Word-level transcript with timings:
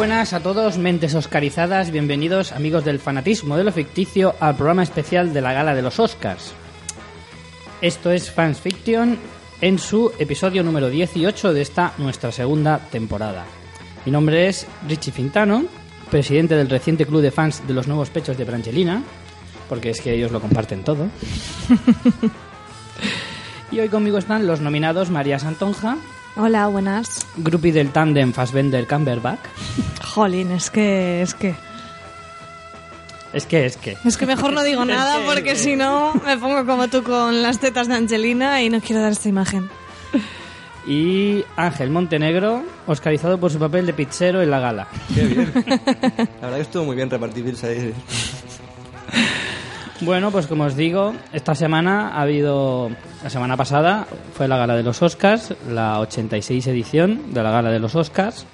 buenas 0.00 0.32
a 0.32 0.40
todos, 0.40 0.78
mentes 0.78 1.14
oscarizadas, 1.14 1.90
bienvenidos 1.90 2.52
amigos 2.52 2.86
del 2.86 3.00
fanatismo 3.00 3.58
de 3.58 3.64
lo 3.64 3.70
ficticio 3.70 4.34
al 4.40 4.56
programa 4.56 4.82
especial 4.82 5.34
de 5.34 5.42
la 5.42 5.52
gala 5.52 5.74
de 5.74 5.82
los 5.82 6.00
Oscars. 6.00 6.54
Esto 7.82 8.10
es 8.10 8.30
Fans 8.30 8.60
Fiction 8.60 9.18
en 9.60 9.78
su 9.78 10.10
episodio 10.18 10.62
número 10.62 10.88
18 10.88 11.52
de 11.52 11.60
esta 11.60 11.92
nuestra 11.98 12.32
segunda 12.32 12.78
temporada. 12.78 13.44
Mi 14.06 14.10
nombre 14.10 14.48
es 14.48 14.66
Richie 14.88 15.12
Fintano, 15.12 15.66
presidente 16.10 16.56
del 16.56 16.70
reciente 16.70 17.04
club 17.04 17.20
de 17.20 17.30
fans 17.30 17.62
de 17.68 17.74
los 17.74 17.86
nuevos 17.86 18.08
pechos 18.08 18.38
de 18.38 18.44
Brangelina, 18.44 19.02
porque 19.68 19.90
es 19.90 20.00
que 20.00 20.14
ellos 20.14 20.32
lo 20.32 20.40
comparten 20.40 20.82
todo. 20.82 21.08
y 23.70 23.80
hoy 23.80 23.90
conmigo 23.90 24.16
están 24.16 24.46
los 24.46 24.62
nominados 24.62 25.10
María 25.10 25.38
Santonja, 25.38 25.98
Hola, 26.36 26.66
buenas. 26.68 27.26
groupie 27.36 27.72
del 27.72 27.90
tándem 27.90 28.32
Fassbender 28.32 28.86
Camberback. 28.86 29.38
Jolín, 30.04 30.52
es 30.52 30.70
que, 30.70 31.22
es 31.22 31.34
que... 31.34 31.54
Es 33.32 33.46
que, 33.46 33.64
es 33.66 33.76
que. 33.76 33.96
Es 34.04 34.16
que 34.16 34.26
mejor 34.26 34.52
no 34.52 34.62
digo 34.62 34.84
nada 34.86 35.20
que- 35.20 35.26
porque 35.26 35.56
si 35.56 35.76
no 35.76 36.14
me 36.24 36.36
pongo 36.38 36.64
como 36.66 36.88
tú 36.88 37.02
con 37.02 37.42
las 37.42 37.58
tetas 37.60 37.88
de 37.88 37.94
Angelina 37.94 38.62
y 38.62 38.70
no 38.70 38.80
quiero 38.80 39.02
dar 39.02 39.12
esta 39.12 39.28
imagen. 39.28 39.68
Y 40.86 41.44
Ángel 41.56 41.90
Montenegro, 41.90 42.64
oscarizado 42.86 43.38
por 43.38 43.50
su 43.52 43.58
papel 43.58 43.86
de 43.86 43.92
pizzero 43.92 44.42
en 44.42 44.50
la 44.50 44.58
gala. 44.60 44.88
Qué 45.14 45.22
bien. 45.26 45.52
La 45.54 46.46
verdad 46.46 46.56
que 46.56 46.62
estuvo 46.62 46.84
muy 46.84 46.96
bien 46.96 47.10
repartirse 47.10 47.66
ahí. 47.68 47.94
Bueno, 50.02 50.30
pues 50.30 50.46
como 50.46 50.64
os 50.64 50.76
digo, 50.76 51.14
esta 51.32 51.54
semana 51.54 52.10
ha 52.10 52.22
habido. 52.22 52.90
La 53.22 53.28
semana 53.28 53.56
pasada 53.56 54.06
fue 54.34 54.48
la 54.48 54.56
gala 54.56 54.74
de 54.74 54.82
los 54.82 55.02
Oscars, 55.02 55.54
la 55.68 56.00
86 56.00 56.66
edición 56.68 57.34
de 57.34 57.42
la 57.42 57.50
gala 57.50 57.70
de 57.70 57.78
los 57.78 57.94
Oscars. 57.94 58.46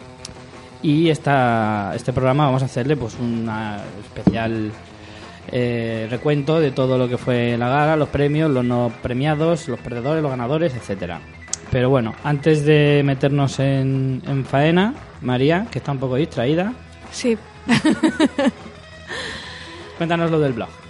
Y 0.82 1.08
esta, 1.08 1.92
este 1.94 2.12
programa 2.12 2.46
vamos 2.46 2.62
a 2.62 2.66
hacerle 2.66 2.96
pues 2.96 3.16
un 3.20 3.48
especial 4.04 4.72
eh, 5.50 6.06
recuento 6.10 6.60
de 6.60 6.72
todo 6.72 6.98
lo 6.98 7.08
que 7.08 7.16
fue 7.16 7.56
la 7.56 7.68
gala, 7.68 7.96
los 7.96 8.08
premios, 8.08 8.50
los 8.50 8.64
no 8.64 8.92
premiados, 9.02 9.68
los 9.68 9.80
perdedores, 9.80 10.22
los 10.22 10.30
ganadores, 10.30 10.74
etcétera. 10.74 11.20
Pero 11.70 11.90
bueno, 11.90 12.14
antes 12.24 12.64
de 12.64 13.02
meternos 13.04 13.58
en, 13.58 14.22
en 14.26 14.44
faena, 14.44 14.94
María, 15.22 15.66
que 15.70 15.78
está 15.78 15.92
un 15.92 15.98
poco 15.98 16.16
distraída, 16.16 16.72
Sí, 17.12 17.38
cuéntanos 19.96 20.30
lo 20.30 20.40
del 20.40 20.52
blog. 20.52 20.85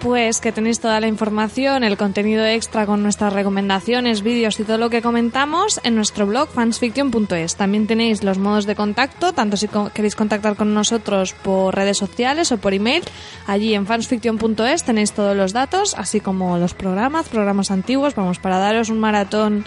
Pues 0.00 0.40
que 0.40 0.52
tenéis 0.52 0.80
toda 0.80 0.98
la 1.00 1.08
información, 1.08 1.84
el 1.84 1.96
contenido 1.96 2.44
extra 2.44 2.86
con 2.86 3.02
nuestras 3.02 3.32
recomendaciones, 3.32 4.22
vídeos 4.22 4.58
y 4.58 4.64
todo 4.64 4.78
lo 4.78 4.90
que 4.90 5.02
comentamos 5.02 5.80
en 5.84 5.94
nuestro 5.94 6.26
blog 6.26 6.48
fansfiction.es. 6.48 7.56
También 7.56 7.86
tenéis 7.86 8.24
los 8.24 8.38
modos 8.38 8.66
de 8.66 8.74
contacto, 8.74 9.32
tanto 9.32 9.56
si 9.56 9.68
queréis 9.94 10.16
contactar 10.16 10.56
con 10.56 10.72
nosotros 10.74 11.34
por 11.34 11.74
redes 11.74 11.98
sociales 11.98 12.50
o 12.52 12.58
por 12.58 12.74
email. 12.74 13.02
Allí 13.46 13.74
en 13.74 13.86
fansfiction.es 13.86 14.84
tenéis 14.84 15.12
todos 15.12 15.36
los 15.36 15.52
datos, 15.52 15.94
así 15.96 16.20
como 16.20 16.58
los 16.58 16.74
programas, 16.74 17.28
programas 17.28 17.70
antiguos. 17.70 18.14
Vamos, 18.14 18.38
para 18.38 18.58
daros 18.58 18.88
un 18.88 19.00
maratón 19.00 19.64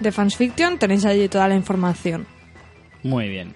de 0.00 0.12
fansfiction 0.12 0.78
tenéis 0.78 1.04
allí 1.04 1.28
toda 1.28 1.48
la 1.48 1.54
información. 1.54 2.26
Muy 3.02 3.28
bien. 3.28 3.54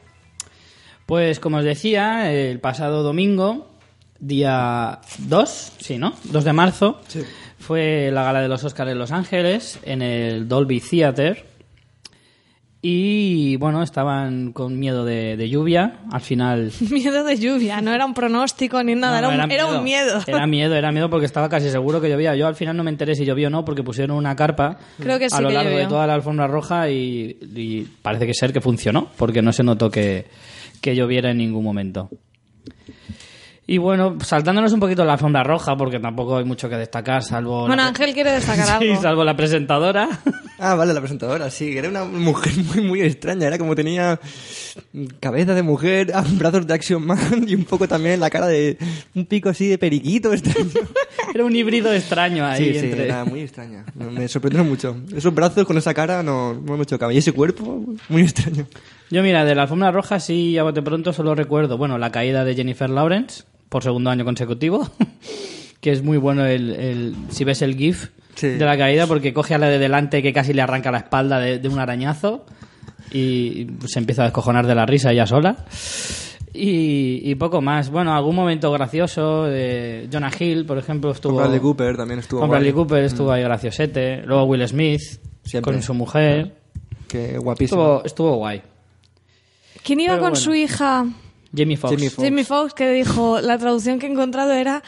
Pues 1.06 1.40
como 1.40 1.56
os 1.58 1.64
decía, 1.64 2.32
el 2.32 2.60
pasado 2.60 3.02
domingo, 3.02 3.69
día 4.20 5.00
2, 5.18 5.72
sí, 5.80 5.98
¿no? 5.98 6.14
2 6.24 6.44
de 6.44 6.52
marzo, 6.52 7.00
fue 7.58 8.10
la 8.12 8.22
gala 8.22 8.42
de 8.42 8.48
los 8.48 8.62
Oscars 8.64 8.90
en 8.90 8.98
Los 8.98 9.10
Ángeles, 9.10 9.78
en 9.82 10.02
el 10.02 10.48
Dolby 10.48 10.80
Theater. 10.80 11.50
Y 12.82 13.56
bueno, 13.56 13.82
estaban 13.82 14.52
con 14.52 14.78
miedo 14.78 15.04
de, 15.04 15.36
de 15.36 15.50
lluvia. 15.50 15.98
Al 16.10 16.22
final. 16.22 16.72
Miedo 16.90 17.24
de 17.24 17.36
lluvia, 17.36 17.82
no 17.82 17.92
era 17.92 18.06
un 18.06 18.14
pronóstico 18.14 18.82
ni 18.82 18.94
nada, 18.94 19.20
No, 19.20 19.30
era, 19.30 19.44
un, 19.44 19.50
era 19.50 19.66
un 19.66 19.84
miedo. 19.84 20.18
Era 20.26 20.46
miedo, 20.46 20.74
era 20.74 20.90
miedo 20.90 21.10
porque 21.10 21.26
estaba 21.26 21.50
casi 21.50 21.68
seguro 21.68 22.00
que 22.00 22.08
llovía. 22.08 22.34
Yo 22.36 22.46
al 22.46 22.54
final 22.54 22.78
no 22.78 22.82
me 22.82 22.90
enteré 22.90 23.14
si 23.14 23.26
llovió 23.26 23.48
o 23.48 23.50
no 23.50 23.66
porque 23.66 23.82
pusieron 23.82 24.16
una 24.16 24.34
carpa 24.34 24.78
Creo 24.98 25.18
que 25.18 25.28
sí 25.28 25.36
a 25.36 25.42
lo 25.42 25.48
que 25.48 25.54
largo 25.54 25.76
de 25.76 25.86
toda 25.88 26.06
la 26.06 26.14
alfombra 26.14 26.46
roja 26.46 26.88
y, 26.88 27.36
y 27.54 27.82
parece 28.00 28.26
que 28.26 28.32
ser 28.32 28.50
que 28.50 28.62
funcionó 28.62 29.08
porque 29.18 29.42
no 29.42 29.52
se 29.52 29.62
notó 29.62 29.90
que, 29.90 30.24
que 30.80 30.96
lloviera 30.96 31.32
en 31.32 31.36
ningún 31.36 31.64
momento. 31.64 32.08
Y 33.72 33.78
bueno, 33.78 34.16
saltándonos 34.24 34.72
un 34.72 34.80
poquito 34.80 35.04
la 35.04 35.12
alfombra 35.12 35.44
roja 35.44 35.76
porque 35.76 36.00
tampoco 36.00 36.38
hay 36.38 36.44
mucho 36.44 36.68
que 36.68 36.74
destacar 36.74 37.22
salvo... 37.22 37.68
Bueno, 37.68 37.76
la- 37.84 37.86
Ángel 37.90 38.12
quiere 38.12 38.32
destacar 38.32 38.66
Sí, 38.80 38.88
algo. 38.88 39.00
salvo 39.02 39.24
la 39.24 39.36
presentadora. 39.36 40.08
Ah, 40.62 40.74
vale, 40.74 40.92
la 40.92 41.00
presentadora, 41.00 41.48
sí. 41.48 41.74
Era 41.78 41.88
una 41.88 42.04
mujer 42.04 42.52
muy, 42.74 42.82
muy 42.84 43.00
extraña. 43.00 43.46
Era 43.46 43.56
como 43.56 43.74
tenía 43.74 44.20
cabeza 45.18 45.54
de 45.54 45.62
mujer, 45.62 46.12
brazos 46.32 46.66
de 46.66 46.74
Action 46.74 47.02
Man 47.06 47.46
y 47.48 47.54
un 47.54 47.64
poco 47.64 47.88
también 47.88 48.20
la 48.20 48.28
cara 48.28 48.46
de 48.46 48.76
un 49.14 49.24
pico 49.24 49.48
así 49.48 49.68
de 49.68 49.78
periquito 49.78 50.34
extraño. 50.34 50.68
Era 51.34 51.46
un 51.46 51.56
híbrido 51.56 51.90
extraño 51.94 52.44
ahí 52.44 52.74
sí, 52.74 52.78
sí, 52.78 52.86
entre... 52.86 53.04
era 53.06 53.24
muy 53.24 53.40
extraña. 53.40 53.86
Me 53.94 54.28
sorprendió 54.28 54.62
mucho. 54.62 54.96
Esos 55.16 55.32
brazos 55.34 55.64
con 55.64 55.78
esa 55.78 55.94
cara 55.94 56.22
no, 56.22 56.52
no 56.52 56.76
me 56.76 56.84
chocaban. 56.84 57.14
Y 57.14 57.18
ese 57.18 57.32
cuerpo, 57.32 57.82
muy 58.10 58.20
extraño. 58.20 58.66
Yo, 59.10 59.22
mira, 59.22 59.46
de 59.46 59.54
la 59.54 59.62
alfombra 59.62 59.90
roja 59.90 60.20
sí, 60.20 60.58
a 60.58 60.62
bote 60.62 60.82
pronto 60.82 61.14
solo 61.14 61.34
recuerdo, 61.34 61.78
bueno, 61.78 61.96
la 61.96 62.12
caída 62.12 62.44
de 62.44 62.54
Jennifer 62.54 62.90
Lawrence 62.90 63.44
por 63.70 63.82
segundo 63.82 64.10
año 64.10 64.26
consecutivo, 64.26 64.86
que 65.80 65.90
es 65.92 66.02
muy 66.02 66.18
bueno 66.18 66.44
el, 66.44 66.70
el- 66.70 67.14
si 67.30 67.44
ves 67.44 67.62
el 67.62 67.74
GIF 67.76 68.10
Sí. 68.34 68.46
de 68.48 68.64
la 68.64 68.78
caída 68.78 69.06
porque 69.06 69.32
coge 69.34 69.54
a 69.54 69.58
la 69.58 69.68
de 69.68 69.78
delante 69.78 70.22
que 70.22 70.32
casi 70.32 70.52
le 70.52 70.62
arranca 70.62 70.90
la 70.92 70.98
espalda 70.98 71.38
de, 71.40 71.58
de 71.58 71.68
un 71.68 71.78
arañazo 71.78 72.44
y 73.12 73.66
se 73.86 73.98
empieza 73.98 74.22
a 74.22 74.26
descojonar 74.26 74.66
de 74.66 74.74
la 74.74 74.86
risa 74.86 75.10
ella 75.10 75.26
sola. 75.26 75.64
Y, 76.54 77.20
y 77.30 77.34
poco 77.34 77.60
más. 77.60 77.90
Bueno, 77.90 78.14
algún 78.14 78.34
momento 78.36 78.70
gracioso. 78.72 79.44
de 79.44 80.08
Jonah 80.12 80.30
Hill, 80.38 80.64
por 80.64 80.78
ejemplo, 80.78 81.10
estuvo. 81.10 81.34
Con 81.34 81.42
Bradley 81.42 81.60
Cooper 81.60 81.96
también 81.96 82.20
estuvo 82.20 82.40
con 82.40 82.48
guay. 82.48 82.60
Bradley 82.60 82.72
Cooper 82.72 83.04
estuvo 83.04 83.30
ahí 83.32 83.42
graciosete. 83.42 84.22
Luego 84.24 84.44
Will 84.44 84.66
Smith 84.66 85.00
Siempre. 85.44 85.72
con 85.72 85.82
su 85.82 85.92
mujer. 85.94 86.54
Que 87.08 87.36
guapísimo. 87.38 87.80
Estuvo, 87.80 88.04
estuvo 88.04 88.36
guay. 88.36 88.62
¿Quién 89.84 90.00
iba 90.00 90.14
Pero 90.14 90.22
con 90.22 90.30
bueno. 90.30 90.36
su 90.44 90.54
hija? 90.54 91.04
Jamie 91.54 91.76
Foxx. 91.76 91.94
Jamie 91.96 92.10
Foxx. 92.10 92.24
Jamie 92.28 92.44
Foxx, 92.44 92.74
que 92.74 92.90
dijo, 92.92 93.40
la 93.40 93.58
traducción 93.58 93.98
que 93.98 94.06
he 94.06 94.10
encontrado 94.10 94.52
era, 94.52 94.82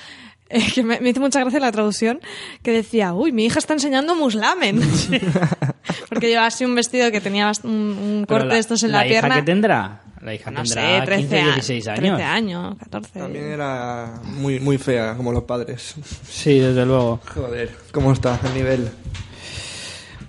eh, 0.49 0.63
que 0.75 0.83
me, 0.83 1.01
me 1.01 1.11
hizo 1.11 1.21
mucha 1.21 1.41
gracia 1.41 1.59
la 1.61 1.73
traducción, 1.73 2.21
que 2.63 2.71
decía, 2.73 3.13
uy, 3.15 3.33
mi 3.33 3.45
hija 3.47 3.59
está 3.59 3.73
enseñando 3.75 4.15
muslamen. 4.15 4.81
Porque 6.09 6.29
llevaba 6.29 6.47
así 6.49 6.65
un 6.65 6.75
vestido 6.75 7.11
que 7.11 7.21
tenía 7.21 7.51
un, 7.65 7.71
un 7.71 8.25
corte 8.29 8.55
de 8.55 8.59
estos 8.61 8.83
en 8.83 8.93
la, 8.93 9.07
hija 9.07 9.21
pierna. 9.21 9.35
que 9.37 9.43
tendrá? 9.43 10.03
La 10.21 10.35
hija 10.35 10.53
no 10.53 10.63
tendrá 10.63 11.01
sé, 11.01 11.05
13, 11.05 11.21
15, 11.23 11.41
a- 11.41 11.45
16 11.55 11.89
años. 11.89 12.17
13 12.17 12.23
años, 12.23 12.77
14. 12.79 13.19
También 13.19 13.45
era 13.51 14.21
muy, 14.25 14.61
muy 14.61 14.79
fea, 14.79 15.17
como 15.17 15.33
los 15.33 15.43
padres. 15.43 15.97
Sí, 16.29 16.61
desde 16.61 16.87
luego. 16.87 17.19
Joder, 17.35 17.75
¿cómo 17.91 18.13
está 18.13 18.39
el 18.45 18.55
nivel? 18.55 18.89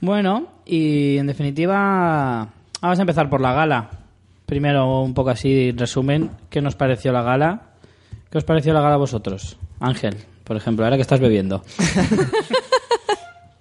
Bueno, 0.02 0.48
y 0.66 1.18
en 1.18 1.28
definitiva, 1.28 2.48
vamos 2.82 2.98
a 2.98 3.02
empezar 3.02 3.30
por 3.30 3.40
la 3.42 3.54
gala. 3.54 3.90
Primero, 4.46 5.02
un 5.02 5.14
poco 5.14 5.30
así, 5.32 5.72
resumen, 5.72 6.30
¿qué 6.50 6.62
nos 6.62 6.76
pareció 6.76 7.12
la 7.12 7.24
gala? 7.24 7.62
¿Qué 8.30 8.38
os 8.38 8.44
pareció 8.44 8.74
la 8.74 8.82
gala 8.82 8.96
a 8.96 8.98
vosotros? 8.98 9.58
Ángel, 9.80 10.16
por 10.44 10.58
ejemplo, 10.58 10.86
ahora 10.86 10.98
que 10.98 11.02
estás 11.02 11.20
bebiendo. 11.20 11.64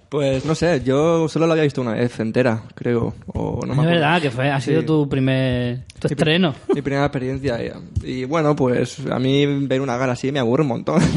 Pues 0.08 0.44
no 0.44 0.54
sé, 0.54 0.82
yo 0.84 1.26
solo 1.26 1.46
la 1.46 1.54
había 1.54 1.64
visto 1.64 1.80
una 1.80 1.92
vez 1.94 2.20
entera, 2.20 2.64
creo. 2.74 3.14
O 3.28 3.60
no 3.62 3.68
me 3.68 3.72
es 3.72 3.78
acuerdo. 3.78 3.90
verdad 3.92 4.20
que 4.20 4.30
fue, 4.30 4.50
ha 4.50 4.60
sido 4.60 4.80
Sí. 4.82 4.86
tu 4.86 5.08
primer 5.08 5.84
tu 5.98 6.06
estreno. 6.08 6.54
Mi 6.74 6.82
primera 6.82 7.06
experiencia. 7.06 7.58
Y, 8.04 8.10
y 8.20 8.24
bueno, 8.26 8.54
pues 8.54 8.98
a 9.10 9.18
mí 9.18 9.46
ver 9.64 9.80
una 9.80 9.96
gala 9.96 10.12
así 10.12 10.30
me 10.30 10.38
aburre 10.38 10.64
un 10.64 10.68
montón. 10.68 11.00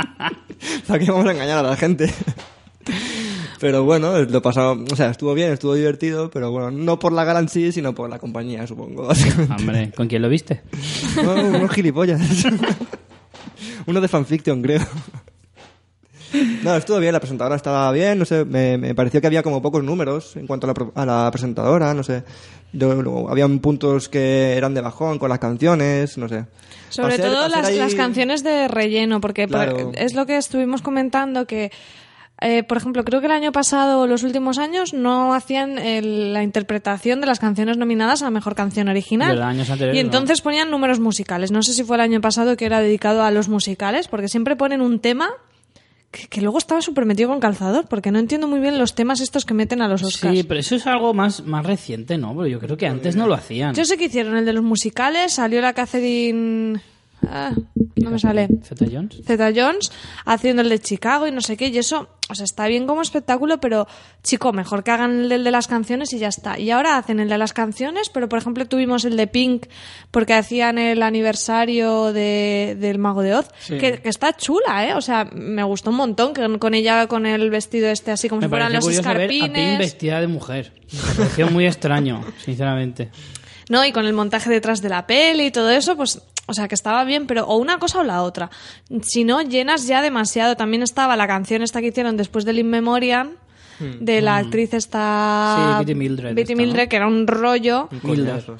¿Para 0.86 0.98
qué 1.00 1.10
vamos 1.10 1.26
a 1.26 1.32
engañar 1.32 1.58
a 1.58 1.62
la 1.70 1.76
gente? 1.76 2.14
Pero 3.60 3.84
bueno, 3.84 4.18
lo 4.22 4.40
pasado, 4.42 4.78
o 4.90 4.96
sea, 4.96 5.10
estuvo 5.10 5.34
bien, 5.34 5.52
estuvo 5.52 5.74
divertido, 5.74 6.30
pero 6.30 6.50
bueno, 6.50 6.70
no 6.70 6.98
por 6.98 7.12
la 7.12 7.24
gala 7.24 7.40
en 7.40 7.48
sí, 7.50 7.72
sino 7.72 7.94
por 7.94 8.08
la 8.08 8.18
compañía, 8.18 8.66
supongo. 8.66 9.08
Hombre, 9.58 9.92
¿con 9.94 10.08
quién 10.08 10.22
lo 10.22 10.28
viste? 10.30 10.62
No, 11.22 11.34
unos 11.58 11.70
gilipollas. 11.70 12.20
Uno 13.86 14.00
de 14.00 14.08
fanfiction, 14.08 14.62
creo. 14.62 14.80
No, 16.62 16.76
estuvo 16.76 16.98
bien, 17.00 17.12
la 17.12 17.18
presentadora 17.18 17.56
estaba 17.56 17.90
bien, 17.90 18.16
no 18.18 18.24
sé, 18.24 18.44
me, 18.44 18.78
me 18.78 18.94
pareció 18.94 19.20
que 19.20 19.26
había 19.26 19.42
como 19.42 19.60
pocos 19.60 19.82
números 19.82 20.36
en 20.36 20.46
cuanto 20.46 20.66
a 20.66 20.68
la, 20.68 20.74
pro- 20.74 20.92
a 20.94 21.04
la 21.04 21.28
presentadora, 21.32 21.92
no 21.92 22.04
sé. 22.04 22.22
Yo- 22.72 22.94
luego, 23.02 23.28
habían 23.28 23.58
puntos 23.58 24.08
que 24.08 24.52
eran 24.56 24.72
de 24.72 24.80
bajón 24.80 25.18
con 25.18 25.28
las 25.28 25.40
canciones, 25.40 26.16
no 26.18 26.28
sé. 26.28 26.44
Sobre 26.88 27.18
todo 27.18 27.48
las, 27.48 27.66
ahí- 27.66 27.78
las 27.78 27.94
canciones 27.96 28.44
de 28.44 28.68
relleno, 28.68 29.20
porque 29.20 29.48
por- 29.48 29.92
es 29.98 30.14
lo 30.14 30.24
que 30.24 30.36
estuvimos 30.36 30.82
comentando 30.82 31.46
que, 31.46 31.72
eh, 32.40 32.62
por 32.62 32.78
ejemplo, 32.78 33.04
creo 33.04 33.20
que 33.20 33.26
el 33.26 33.32
año 33.32 33.52
pasado 33.52 34.00
o 34.00 34.06
los 34.06 34.22
últimos 34.22 34.58
años 34.58 34.94
no 34.94 35.34
hacían 35.34 35.78
el- 35.78 36.32
la 36.32 36.42
interpretación 36.42 37.20
de 37.20 37.26
las 37.26 37.38
canciones 37.38 37.76
nominadas 37.76 38.22
a 38.22 38.26
la 38.26 38.30
mejor 38.30 38.54
canción 38.54 38.88
original. 38.88 39.30
Verdad, 39.32 39.48
años 39.48 39.68
anteriores 39.70 40.00
y 40.00 40.02
no. 40.02 40.06
entonces 40.08 40.40
ponían 40.40 40.70
números 40.70 41.00
musicales. 41.00 41.50
No 41.52 41.62
sé 41.62 41.74
si 41.74 41.84
fue 41.84 41.96
el 41.96 42.02
año 42.02 42.20
pasado 42.20 42.56
que 42.56 42.64
era 42.64 42.80
dedicado 42.80 43.22
a 43.22 43.30
los 43.30 43.48
musicales, 43.48 44.08
porque 44.08 44.28
siempre 44.28 44.56
ponen 44.56 44.80
un 44.80 45.00
tema 45.00 45.28
que, 46.10 46.26
que 46.26 46.40
luego 46.40 46.58
estaba 46.58 46.80
súper 46.82 47.04
metido 47.04 47.28
con 47.28 47.38
calzador, 47.40 47.86
porque 47.88 48.10
no 48.10 48.18
entiendo 48.18 48.48
muy 48.48 48.58
bien 48.58 48.78
los 48.78 48.94
temas 48.96 49.20
estos 49.20 49.44
que 49.44 49.54
meten 49.54 49.80
a 49.80 49.86
los 49.86 50.02
Oscars. 50.02 50.34
Sí, 50.36 50.42
pero 50.42 50.58
eso 50.58 50.74
es 50.74 50.86
algo 50.88 51.14
más, 51.14 51.44
más 51.44 51.64
reciente, 51.64 52.18
¿no? 52.18 52.34
Porque 52.34 52.50
yo 52.50 52.58
creo 52.58 52.76
que 52.76 52.86
antes 52.88 53.14
no 53.16 53.28
lo 53.28 53.34
hacían. 53.34 53.74
Yo 53.76 53.84
sé 53.84 53.96
que 53.96 54.06
hicieron 54.06 54.36
el 54.36 54.44
de 54.44 54.52
los 54.52 54.64
musicales, 54.64 55.34
salió 55.34 55.60
la 55.60 55.72
Catherine... 55.72 56.80
Ah, 57.28 57.52
no 57.96 58.10
me 58.10 58.18
sale. 58.18 58.48
Zeta 58.62 58.86
Jones. 58.90 59.20
Zeta 59.26 59.50
Jones 59.54 59.92
haciendo 60.24 60.62
el 60.62 60.68
de 60.68 60.78
Chicago 60.78 61.26
y 61.26 61.30
no 61.32 61.40
sé 61.40 61.56
qué, 61.56 61.68
y 61.68 61.78
eso, 61.78 62.08
o 62.28 62.34
sea, 62.34 62.44
está 62.44 62.66
bien 62.66 62.86
como 62.86 63.02
espectáculo, 63.02 63.60
pero 63.60 63.86
chico, 64.22 64.52
mejor 64.52 64.82
que 64.82 64.90
hagan 64.90 65.30
el 65.30 65.44
de 65.44 65.50
las 65.50 65.66
canciones 65.66 66.12
y 66.12 66.18
ya 66.18 66.28
está. 66.28 66.58
Y 66.58 66.70
ahora 66.70 66.96
hacen 66.96 67.20
el 67.20 67.28
de 67.28 67.38
las 67.38 67.52
canciones, 67.52 68.08
pero 68.08 68.28
por 68.28 68.38
ejemplo 68.38 68.66
tuvimos 68.66 69.04
el 69.04 69.16
de 69.16 69.26
Pink 69.26 69.66
porque 70.10 70.34
hacían 70.34 70.78
el 70.78 71.02
aniversario 71.02 72.12
de, 72.12 72.76
del 72.80 72.98
Mago 72.98 73.22
de 73.22 73.34
Oz, 73.34 73.48
que, 73.68 74.00
que 74.00 74.08
está 74.08 74.36
chula, 74.36 74.88
¿eh? 74.88 74.94
O 74.94 75.00
sea, 75.00 75.24
me 75.32 75.62
gustó 75.62 75.90
un 75.90 75.96
montón 75.96 76.32
que 76.34 76.58
con 76.58 76.74
ella 76.74 77.06
con 77.06 77.26
el 77.26 77.50
vestido 77.50 77.88
este 77.88 78.10
así 78.10 78.28
como 78.28 78.40
Me 78.40 78.46
si 78.46 78.50
fueran 78.50 78.72
los 78.72 78.86
ver 78.86 78.98
a 78.98 79.02
Pink 79.02 79.06
escarpines. 79.06 79.78
vestida 79.78 80.20
de 80.20 80.26
mujer. 80.26 80.72
Me 80.92 81.14
pareció 81.16 81.50
muy 81.50 81.66
extraño, 81.66 82.24
sinceramente. 82.44 83.10
¿no? 83.68 83.84
Y 83.84 83.92
con 83.92 84.04
el 84.04 84.12
montaje 84.12 84.50
detrás 84.50 84.82
de 84.82 84.88
la 84.88 85.06
peli 85.06 85.46
y 85.46 85.50
todo 85.52 85.70
eso, 85.70 85.96
pues, 85.96 86.20
o 86.50 86.54
sea, 86.54 86.66
que 86.66 86.74
estaba 86.74 87.04
bien, 87.04 87.28
pero 87.28 87.46
o 87.46 87.56
una 87.56 87.78
cosa 87.78 88.00
o 88.00 88.02
la 88.02 88.22
otra. 88.22 88.50
Si 89.02 89.22
no, 89.22 89.40
llenas 89.40 89.86
ya 89.86 90.02
demasiado. 90.02 90.56
También 90.56 90.82
estaba 90.82 91.16
la 91.16 91.28
canción 91.28 91.62
esta 91.62 91.80
que 91.80 91.86
hicieron 91.88 92.16
después 92.16 92.44
del 92.44 92.58
In 92.58 92.68
Memoriam, 92.68 93.30
de 93.78 94.20
la 94.20 94.36
actriz 94.36 94.74
esta... 94.74 95.56
Hmm. 95.56 95.78
Sí, 95.78 95.84
Bette 95.84 95.94
Mildred 95.94 96.38
esta, 96.38 96.52
¿no? 96.52 96.58
Mildred, 96.58 96.88
que 96.88 96.96
era 96.96 97.06
un 97.06 97.26
rollo. 97.26 97.88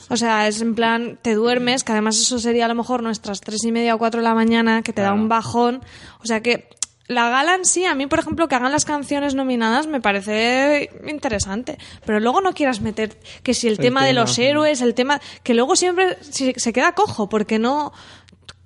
O 0.09 0.17
sea, 0.17 0.47
es 0.47 0.63
en 0.63 0.77
plan, 0.77 1.19
te 1.21 1.35
duermes, 1.35 1.83
que 1.83 1.93
además 1.93 2.17
eso 2.17 2.39
sería 2.39 2.67
a 2.67 2.69
lo 2.69 2.77
mejor 2.77 3.03
nuestras 3.03 3.41
tres 3.41 3.65
y 3.65 3.73
media 3.73 3.97
o 3.97 3.99
cuatro 3.99 4.21
de 4.21 4.29
la 4.29 4.35
mañana, 4.35 4.83
que 4.83 4.93
te 4.93 5.03
da 5.03 5.13
un 5.13 5.29
bajón. 5.29 5.83
O 6.23 6.27
sea 6.27 6.41
que 6.41 6.69
la 7.11 7.29
gala 7.29 7.57
en 7.57 7.65
sí, 7.65 7.85
a 7.87 7.97
mí, 7.97 8.07
por 8.07 8.21
ejemplo, 8.21 8.47
que 8.47 8.55
hagan 8.55 8.71
las 8.71 8.85
canciones 8.85 9.35
nominadas 9.35 9.89
me 9.89 10.01
parece 10.01 10.91
interesante. 11.09 11.77
Pero 12.07 12.21
luego 12.21 12.41
no 12.41 12.53
quieras 12.53 12.81
meter 12.81 13.19
que 13.43 13.53
si 13.53 13.67
el, 13.67 13.79
tema, 13.79 14.03
de 14.03 14.11
tema, 14.11 14.21
los 14.21 14.35
sí. 14.37 14.45
héroes, 14.45 14.81
el 14.81 14.95
tema. 14.95 15.21
que 15.43 15.55
luego 15.55 15.75
siempre 15.75 16.19
se 16.23 16.73
queda 16.73 16.93
cojo, 16.93 17.29
porque 17.29 17.59
no. 17.59 17.93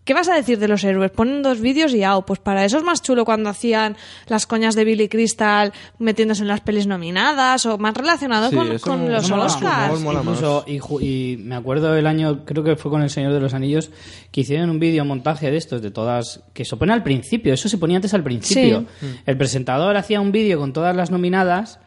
¿Qué 0.05 0.13
vas 0.13 0.29
a 0.29 0.35
decir 0.35 0.59
de 0.59 0.69
los 0.69 0.85
héroes? 0.85 1.11
Ponen 1.11 1.43
dos 1.43 1.61
vídeos 1.61 1.95
y 1.95 2.03
ao. 2.03 2.27
Pues 2.27 2.39
para 2.39 2.63
eso 2.67 2.77
es 2.77 2.85
más 2.85 3.01
chulo 3.01 3.25
cuando 3.25 3.49
hacían 3.49 3.97
las 4.27 4.47
coñas 4.47 4.75
de 4.75 4.85
Billy 4.85 5.09
Crystal 5.09 5.73
metiéndose 5.99 6.43
en 6.43 6.49
las 6.49 6.61
pelis 6.61 6.87
nominadas 6.87 7.65
o 7.65 7.79
más 7.79 7.95
relacionado 7.95 8.51
Sí, 8.51 8.57
con, 8.57 8.71
eso 8.73 8.87
con 8.87 9.07
no- 9.07 9.13
los 9.13 9.31
mola 9.31 9.45
Oscars. 9.47 10.01
mola 10.03 10.23
más. 10.23 10.37
Incluso, 10.37 10.65
y, 11.01 11.07
y 11.07 11.37
me 11.39 11.55
acuerdo 11.55 11.97
el 11.97 12.07
año, 12.07 12.45
creo 12.45 12.63
que 12.63 12.77
fue 12.77 12.91
con 12.91 13.01
El 13.01 13.09
Señor 13.09 13.33
de 13.33 13.41
los 13.41 13.55
Anillos, 13.55 13.91
que 14.31 14.43
hicieron 14.43 14.69
un 14.69 14.79
vídeo 14.79 15.07
montaje 15.07 15.51
de 15.51 15.57
estos, 15.57 15.81
de 15.81 15.91
todas, 15.91 16.43
que 16.53 16.67
se 16.67 16.77
pone 16.77 16.93
al 16.93 17.03
principio, 17.03 17.55
eso 17.55 17.71
se 17.71 17.79
ponía 17.79 17.97
antes 17.97 18.13
al 18.13 18.23
principio. 18.23 18.85
El 19.25 19.39
presentador 19.39 19.97
hacía 19.97 20.21
un 20.21 20.33
vídeo 20.33 20.59
con 20.59 20.75
todas 20.75 20.95
las 20.95 21.11
nominadas 21.11 21.81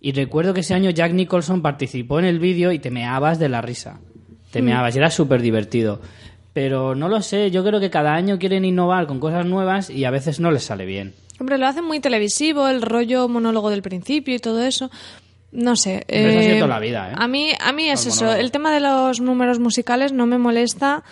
y 0.00 0.10
recuerdo 0.10 0.54
que 0.54 0.60
ese 0.60 0.74
año 0.74 0.90
Jack 0.90 1.12
Nicholson 1.12 1.62
participó 1.62 2.18
en 2.18 2.24
el 2.24 2.40
vídeo 2.40 2.72
y 2.72 2.80
te 2.80 2.90
meabas 2.90 3.38
de 3.38 3.48
la 3.48 3.60
risa. 3.62 4.00
Te 4.50 4.60
meabas 4.60 4.96
y 4.96 4.98
era 4.98 5.10
súper 5.10 5.40
divertido. 5.40 6.00
Pero 6.52 6.94
no 6.94 7.08
lo 7.08 7.22
sé, 7.22 7.50
yo 7.50 7.64
creo 7.64 7.80
que 7.80 7.90
cada 7.90 8.14
año 8.14 8.38
quieren 8.38 8.64
innovar 8.64 9.06
con 9.06 9.20
cosas 9.20 9.46
nuevas 9.46 9.88
y 9.90 10.04
a 10.04 10.10
veces 10.10 10.40
no 10.40 10.50
les 10.50 10.64
sale 10.64 10.84
bien. 10.84 11.14
Hombre, 11.38 11.58
lo 11.58 11.66
hacen 11.66 11.84
muy 11.84 12.00
televisivo, 12.00 12.68
el 12.68 12.82
rollo 12.82 13.28
monólogo 13.28 13.70
del 13.70 13.82
principio 13.82 14.34
y 14.34 14.38
todo 14.38 14.62
eso. 14.62 14.90
No 15.52 15.74
sé. 15.74 16.04
Pero 16.06 16.28
eso 16.28 16.38
ha 16.38 16.42
sido 16.42 16.54
eh, 16.54 16.58
toda 16.58 16.74
la 16.74 16.80
vida, 16.80 17.10
¿eh? 17.10 17.14
A 17.16 17.26
mí, 17.26 17.52
a 17.58 17.72
mí 17.72 17.88
es 17.88 18.06
eso. 18.06 18.32
El 18.32 18.50
tema 18.52 18.72
de 18.72 18.80
los 18.80 19.20
números 19.20 19.58
musicales 19.58 20.12
no 20.12 20.26
me 20.26 20.38
molesta, 20.38 21.02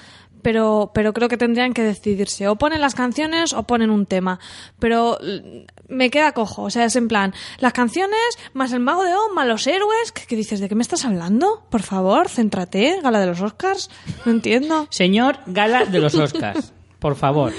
pero, 0.43 0.91
pero 0.95 1.13
creo 1.13 1.29
que 1.29 1.37
tendrían 1.37 1.73
que 1.73 1.83
decidirse. 1.83 2.47
O 2.49 2.57
ponen 2.57 2.81
las 2.81 2.95
canciones 2.95 3.53
o 3.53 3.65
ponen 3.65 3.91
un 3.91 4.07
tema. 4.07 4.39
Pero 4.79 5.19
me 5.89 6.11
queda 6.11 6.33
cojo. 6.33 6.63
O 6.63 6.71
sea, 6.71 6.85
es 6.85 6.97
en 6.97 7.09
plan, 7.09 7.35
las 7.59 7.73
canciones 7.73 8.19
más 8.53 8.73
el 8.73 8.81
mago 8.81 9.05
de 9.05 9.15
Oz, 9.15 9.33
más 9.35 9.47
los 9.47 9.67
héroes. 9.67 10.13
¿Qué, 10.13 10.23
qué 10.27 10.37
dices? 10.37 10.61
¿De 10.61 10.69
qué 10.69 10.75
me 10.75 10.83
estás 10.83 11.05
hablando? 11.05 11.63
Por 11.71 11.83
favor, 11.83 12.29
céntrate. 12.29 13.01
Gala 13.03 13.21
de 13.21 13.27
los 13.27 13.41
Oscars. 13.41 13.91
No 14.25 14.33
entiendo. 14.33 14.87
Señor 14.91 15.39
Gala 15.47 15.85
de 15.85 15.99
los 16.01 16.15
Oscars, 16.15 16.73
por 16.99 17.17
favor. 17.17 17.53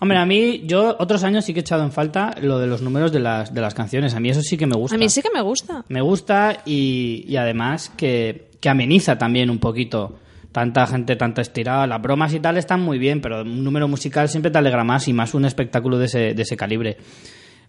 Hombre, 0.00 0.18
a 0.18 0.26
mí, 0.26 0.62
yo 0.64 0.94
otros 1.00 1.24
años 1.24 1.44
sí 1.44 1.52
que 1.52 1.60
he 1.60 1.62
echado 1.62 1.82
en 1.82 1.90
falta 1.90 2.36
lo 2.40 2.60
de 2.60 2.68
los 2.68 2.82
números 2.82 3.10
de 3.10 3.18
las, 3.18 3.52
de 3.52 3.60
las 3.60 3.74
canciones. 3.74 4.14
A 4.14 4.20
mí 4.20 4.30
eso 4.30 4.42
sí 4.42 4.56
que 4.56 4.66
me 4.66 4.76
gusta. 4.76 4.94
A 4.94 4.98
mí 4.98 5.08
sí 5.08 5.22
que 5.22 5.30
me 5.34 5.40
gusta. 5.40 5.84
Me 5.88 6.00
gusta 6.00 6.62
y, 6.64 7.24
y 7.26 7.36
además 7.36 7.90
que, 7.96 8.50
que 8.60 8.68
ameniza 8.68 9.18
también 9.18 9.50
un 9.50 9.58
poquito. 9.58 10.20
Tanta 10.52 10.86
gente, 10.86 11.16
tanta 11.16 11.42
estirada. 11.42 11.86
Las 11.86 12.00
bromas 12.00 12.32
y 12.32 12.38
tal 12.40 12.56
están 12.56 12.80
muy 12.80 12.98
bien, 12.98 13.20
pero 13.20 13.42
un 13.42 13.64
número 13.64 13.88
musical 13.88 14.28
siempre 14.28 14.52
te 14.52 14.58
alegra 14.58 14.84
más 14.84 15.08
y 15.08 15.12
más 15.12 15.34
un 15.34 15.44
espectáculo 15.44 15.98
de 15.98 16.06
ese, 16.06 16.34
de 16.34 16.42
ese 16.42 16.56
calibre. 16.56 16.96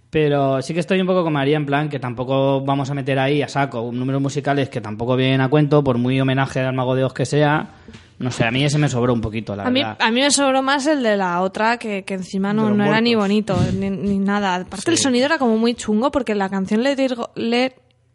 Pero 0.10 0.62
sí 0.64 0.74
que 0.74 0.80
estoy 0.80 1.00
un 1.00 1.06
poco 1.08 1.24
con 1.24 1.34
María 1.34 1.56
en 1.58 1.66
plan 1.68 1.88
que 1.88 2.00
tampoco 2.00 2.62
vamos 2.62 2.90
a 2.90 2.96
meter 2.96 3.20
ahí 3.20 3.44
a 3.44 3.48
saco 3.48 3.92
números 3.94 4.22
musicales 4.22 4.68
que 4.70 4.82
tampoco 4.82 5.16
vienen 5.16 5.42
a 5.42 5.50
cuento, 5.50 5.84
por 5.84 5.98
muy 6.00 6.20
homenaje 6.20 6.62
al 6.62 6.74
Mago 6.74 6.96
de 6.96 7.04
Oz 7.04 7.14
que 7.14 7.26
sea. 7.26 7.70
No 8.18 8.32
sé, 8.32 8.44
a 8.44 8.52
mí 8.52 8.66
ese 8.66 8.78
me 8.78 8.90
sobró 8.90 9.14
un 9.14 9.22
poquito, 9.22 9.56
la 9.56 9.64
A 9.64 9.70
mí, 9.70 9.82
verdad. 9.82 9.98
a 10.02 10.12
mí 10.12 10.20
me 10.20 10.30
sobró 10.32 10.62
más 10.62 10.86
el 10.88 11.04
de 11.04 11.16
la 11.16 11.42
otra, 11.42 11.78
que, 11.78 12.04
que 12.04 12.16
encima 12.16 12.52
no, 12.54 12.70
no 12.70 12.84
era 12.84 13.00
ni 13.00 13.16
bonito, 13.16 13.56
ni, 13.74 13.90
ni 13.90 14.20
nada. 14.20 14.56
Aparte 14.56 14.92
el 14.92 14.98
sonido 14.98 15.26
era 15.28 15.38
como 15.38 15.58
muy 15.58 15.74
chungo, 15.76 16.12
porque 16.12 16.36
la 16.36 16.50
canción 16.50 16.84
Let 16.84 17.02
It 17.02 17.14
Go, 17.14 17.30
Let, 17.36 17.74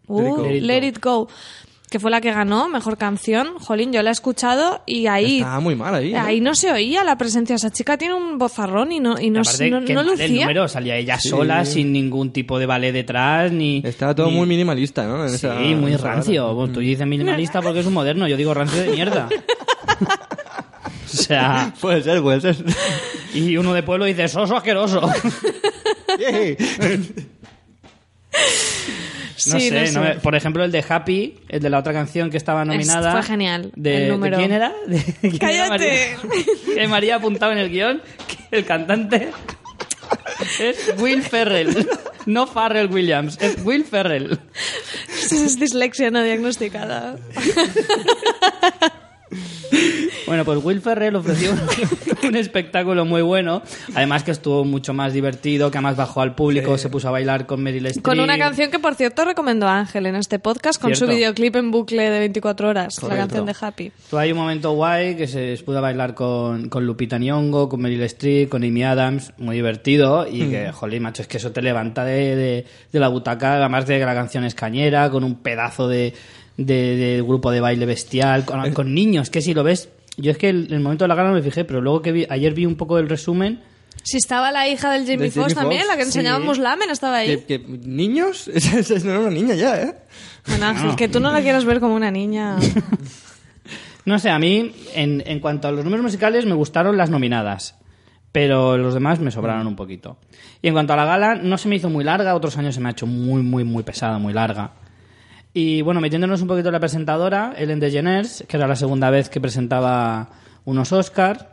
uh, 0.09 0.21
Let 0.21 0.57
It 0.57 0.61
Go. 0.61 0.67
Let 0.67 0.87
It 0.89 0.99
Go, 1.03 1.29
que 1.95 2.01
fue 2.01 2.11
la 2.11 2.21
que 2.21 2.33
ganó, 2.33 2.69
mejor 2.69 2.99
canción, 2.99 3.57
jolín, 3.61 3.93
yo 3.93 4.03
la 4.03 4.11
he 4.11 4.13
escuchado 4.13 4.83
y 4.85 5.07
ahí... 5.07 5.37
Estaba 5.39 5.61
muy 5.61 5.77
mal 5.77 5.95
ahí. 5.95 6.13
¿eh? 6.13 6.17
Ahí 6.17 6.41
no 6.41 6.57
se 6.57 6.73
oía 6.73 7.05
la 7.05 7.17
presencia. 7.17 7.55
Esa 7.55 7.71
chica 7.71 7.97
tiene 7.97 8.15
un 8.15 8.37
bozarrón 8.37 8.91
y 8.91 8.99
no, 8.99 9.13
y 9.21 9.31
no, 9.31 9.43
Y 9.61 9.71
no, 9.71 9.79
el 9.79 10.07
lucía. 10.09 10.41
número, 10.41 10.67
salía 10.67 10.97
ella 10.97 11.21
sola, 11.21 11.65
sin 11.65 11.93
ningún 11.93 12.33
tipo 12.33 12.59
de 12.59 12.67
ballet 12.67 12.91
detrás, 12.91 13.53
ni... 13.53 13.81
Estaba 13.85 14.13
todo 14.13 14.29
ni- 14.29 14.39
muy 14.39 14.49
minimalista, 14.49 15.07
¿no? 15.07 15.23
En 15.23 15.29
Sí, 15.31 15.37
esa- 15.37 15.55
muy 15.55 15.93
esa 15.93 16.05
rancio. 16.15 16.69
tú 16.75 16.81
dices 16.81 17.07
minimalista 17.07 17.63
porque 17.63 17.79
es 17.79 17.87
un 17.87 17.95
moderno, 17.95 18.27
yo 18.27 18.37
digo 18.37 18.53
rancio 18.53 18.83
de 18.83 18.89
mierda. 18.91 19.29
o 21.05 21.17
sea, 21.17 21.73
Puede 21.81 22.03
ser, 22.03 22.21
puede 22.23 22.41
ser. 22.41 22.57
y 23.35 23.57
uno 23.57 23.73
de 23.73 23.85
pueblo 23.85 24.05
dice 24.07 24.27
soso 24.27 24.57
asqueroso. 24.57 25.01
no. 29.47 29.59
Sí, 29.61 29.69
sé, 29.69 29.81
no 29.81 29.87
sé. 29.87 29.93
no 29.93 30.01
me- 30.03 30.15
por 30.17 30.35
ejemplo 30.35 30.65
el 30.65 30.73
de 30.73 30.85
Happy, 30.89 31.35
el 31.49 31.61
de 31.61 31.71
la 31.71 31.79
otra 31.79 31.93
canción 31.93 32.31
que 32.31 32.37
estaba 32.37 32.65
nominada. 32.65 33.13
fue 33.13 33.23
genial, 33.23 33.73
De, 33.77 34.05
el 34.05 34.09
número. 34.13 34.37
¿de 34.37 34.43
quién 34.43 34.53
era? 34.53 34.73
¿De 34.87 34.99
quién 35.21 35.33
era 35.35 35.39
¡Cállate! 35.39 36.17
María? 36.23 36.45
Que 36.75 36.89
María 36.89 37.17
apuntaba 37.17 37.53
en 37.53 37.59
el 37.59 37.71
guion 37.71 38.03
que 38.29 38.57
el 38.57 38.65
cantante 38.65 39.31
es 40.61 40.95
Will 40.99 41.23
Ferrell. 41.23 41.89
No 42.27 42.47
Farrell 42.47 42.91
Williams, 42.91 43.39
es 43.41 43.59
Will 43.65 43.85
Ferrell. 43.85 44.39
es 45.09 45.59
dislexia 45.61 46.11
no 46.11 46.23
diagnosticada. 46.23 47.17
Bueno, 50.27 50.45
pues 50.45 50.65
Will 50.65 50.81
Ferrell 50.81 51.17
ofreció 51.17 51.53
un, 51.53 51.61
un 52.29 52.37
espectáculo 52.37 53.05
muy 53.05 53.21
bueno. 53.23 53.63
Además 53.95 54.23
que 54.25 54.31
estuvo 54.31 54.65
mucho 54.65 54.95
más 54.95 55.13
divertido, 55.13 55.71
que 55.71 55.79
además 55.79 55.97
bajó 55.97 56.23
al 56.23 56.35
público, 56.35 56.79
se 56.79 56.89
puso 56.89 57.09
a 57.09 57.11
bailar 57.11 57.47
con 57.47 57.63
Meryl 57.63 57.87
Streep. 57.87 58.05
Con 58.05 58.21
una 58.21 58.39
canción 58.39 58.71
que, 58.71 58.79
por 58.79 58.95
cierto, 58.95 59.25
recomendó 59.25 59.69
Ángel 59.69 60.07
en 60.07 60.17
este 60.17 60.39
podcast 60.39 60.81
con 60.81 60.91
Cierto. 60.95 61.07
su 61.07 61.11
videoclip 61.17 61.57
en 61.57 61.71
bucle 61.71 62.09
de 62.11 62.19
24 62.21 62.69
horas, 62.69 63.03
la 63.03 63.17
canción 63.17 63.45
de 63.47 63.55
Happy. 63.61 63.93
Tuvo 64.09 64.21
ahí 64.21 64.33
un 64.33 64.39
momento 64.39 64.73
guay 64.73 65.17
que 65.17 65.27
se 65.27 65.57
pudo 65.65 65.83
bailar 65.83 66.15
con, 66.15 66.69
con 66.69 66.87
Lupita 66.87 67.19
Nyong'o, 67.19 67.69
con 67.69 67.81
Meryl 67.83 68.03
Streep, 68.05 68.49
con 68.49 68.65
Amy 68.65 68.83
Adams, 68.83 69.33
muy 69.39 69.57
divertido 69.57 70.27
y 70.27 70.49
que, 70.49 70.73
jolín, 70.73 71.03
macho, 71.03 71.23
es 71.23 71.29
que 71.29 71.37
eso 71.37 71.53
te 71.53 71.61
levanta 71.63 72.05
de, 72.05 72.37
de- 72.37 72.67
de 72.93 73.01
la 73.01 73.09
butaca, 73.09 73.57
además 73.57 73.87
de 73.87 73.99
que 73.99 74.05
la 74.07 74.15
canción 74.15 74.45
es 74.45 74.55
cañera, 74.55 75.11
con 75.11 75.25
un 75.25 75.37
pedazo 75.37 75.89
de, 75.89 76.15
de- 76.57 76.97
de 76.97 77.23
grupo 77.23 77.51
de 77.51 77.61
baile 77.61 77.87
bestial, 77.87 78.45
con, 78.45 78.73
con 78.73 78.95
niños, 78.95 79.31
que 79.31 79.41
si 79.43 79.55
lo 79.55 79.63
ves, 79.65 79.89
yo 80.17 80.31
es 80.31 80.39
que 80.39 80.49
el, 80.49 80.73
el 80.73 80.81
momento 80.81 81.05
de 81.05 81.09
la 81.09 81.15
gala 81.15 81.31
no 81.31 81.35
me 81.35 81.43
fijé, 81.43 81.65
pero 81.65 81.81
luego 81.81 82.03
que 82.03 82.13
vi, 82.13 82.27
ayer 82.29 82.55
vi 82.55 82.67
un 82.67 82.77
poco 82.77 82.99
el 82.99 83.09
resumen, 83.09 83.61
Si 84.03 84.17
estaba 84.19 84.53
la 84.53 84.69
hija 84.69 84.91
del 84.93 85.03
Jamie 85.05 85.19
De 85.19 85.31
Jamie 85.31 85.45
Foxx 85.49 85.55
también, 85.55 85.87
la 85.89 85.97
que 85.97 86.03
sí. 86.03 86.09
enseñaba 86.09 86.39
Muslamen, 86.39 86.91
estaba 86.91 87.17
ahí. 87.19 87.39
¿Que, 87.39 87.59
que- 87.61 87.79
¿Niños? 87.87 88.49
Esa, 88.55 88.79
esa 88.79 88.99
no 89.05 89.11
era 89.13 89.21
una 89.21 89.31
niña 89.31 89.55
ya, 89.55 89.81
¿eh? 89.83 89.95
Bueno, 90.47 90.67
Ángel, 90.67 90.95
que 90.97 91.09
tú 91.09 91.21
no 91.21 91.33
la 91.33 91.41
quieras 91.41 91.65
ver 91.65 91.81
como 91.81 91.95
una 91.95 92.11
niña. 92.11 92.57
No 94.05 94.19
sé, 94.19 94.29
a 94.29 94.39
mí, 94.39 94.75
en, 94.95 95.23
en 95.27 95.41
cuanto 95.41 95.67
a 95.67 95.73
los 95.73 95.83
números 95.83 96.03
musicales, 96.05 96.45
me 96.45 96.53
gustaron 96.55 96.97
las 96.99 97.09
nominadas. 97.09 97.75
Pero 98.33 98.77
los 98.77 98.93
demás 98.93 99.19
me 99.21 99.31
sobraron 99.31 99.67
un 99.67 99.77
poquito. 99.77 100.19
Y 100.61 100.69
en 100.69 100.75
cuanto 100.75 100.93
a 100.93 100.97
la 100.97 101.07
gala, 101.07 101.37
no 101.37 101.57
se 101.57 101.69
me 101.69 101.77
hizo 101.77 101.89
muy 101.89 102.05
larga. 102.05 102.35
Otros 102.35 102.59
años 102.59 102.75
se 102.75 102.83
me 102.83 102.89
ha 102.89 102.93
hecho 102.93 103.07
muy, 103.07 103.43
muy, 103.43 103.65
muy 103.65 103.83
pesada, 103.83 104.19
muy 104.19 104.35
larga. 104.35 104.73
Y 105.57 105.83
bueno, 105.83 106.01
metiéndonos 106.01 106.43
un 106.43 106.49
poquito 106.49 106.69
en 106.69 106.73
la 106.73 106.81
presentadora, 106.81 107.55
Ellen 107.57 107.79
DeGeneres, 107.79 108.45
que 108.49 108.57
era 108.57 108.67
la 108.67 108.75
segunda 108.75 109.09
vez 109.11 109.29
que 109.29 109.41
presentaba 109.41 110.29
unos 110.65 110.91
Oscars. 110.91 111.47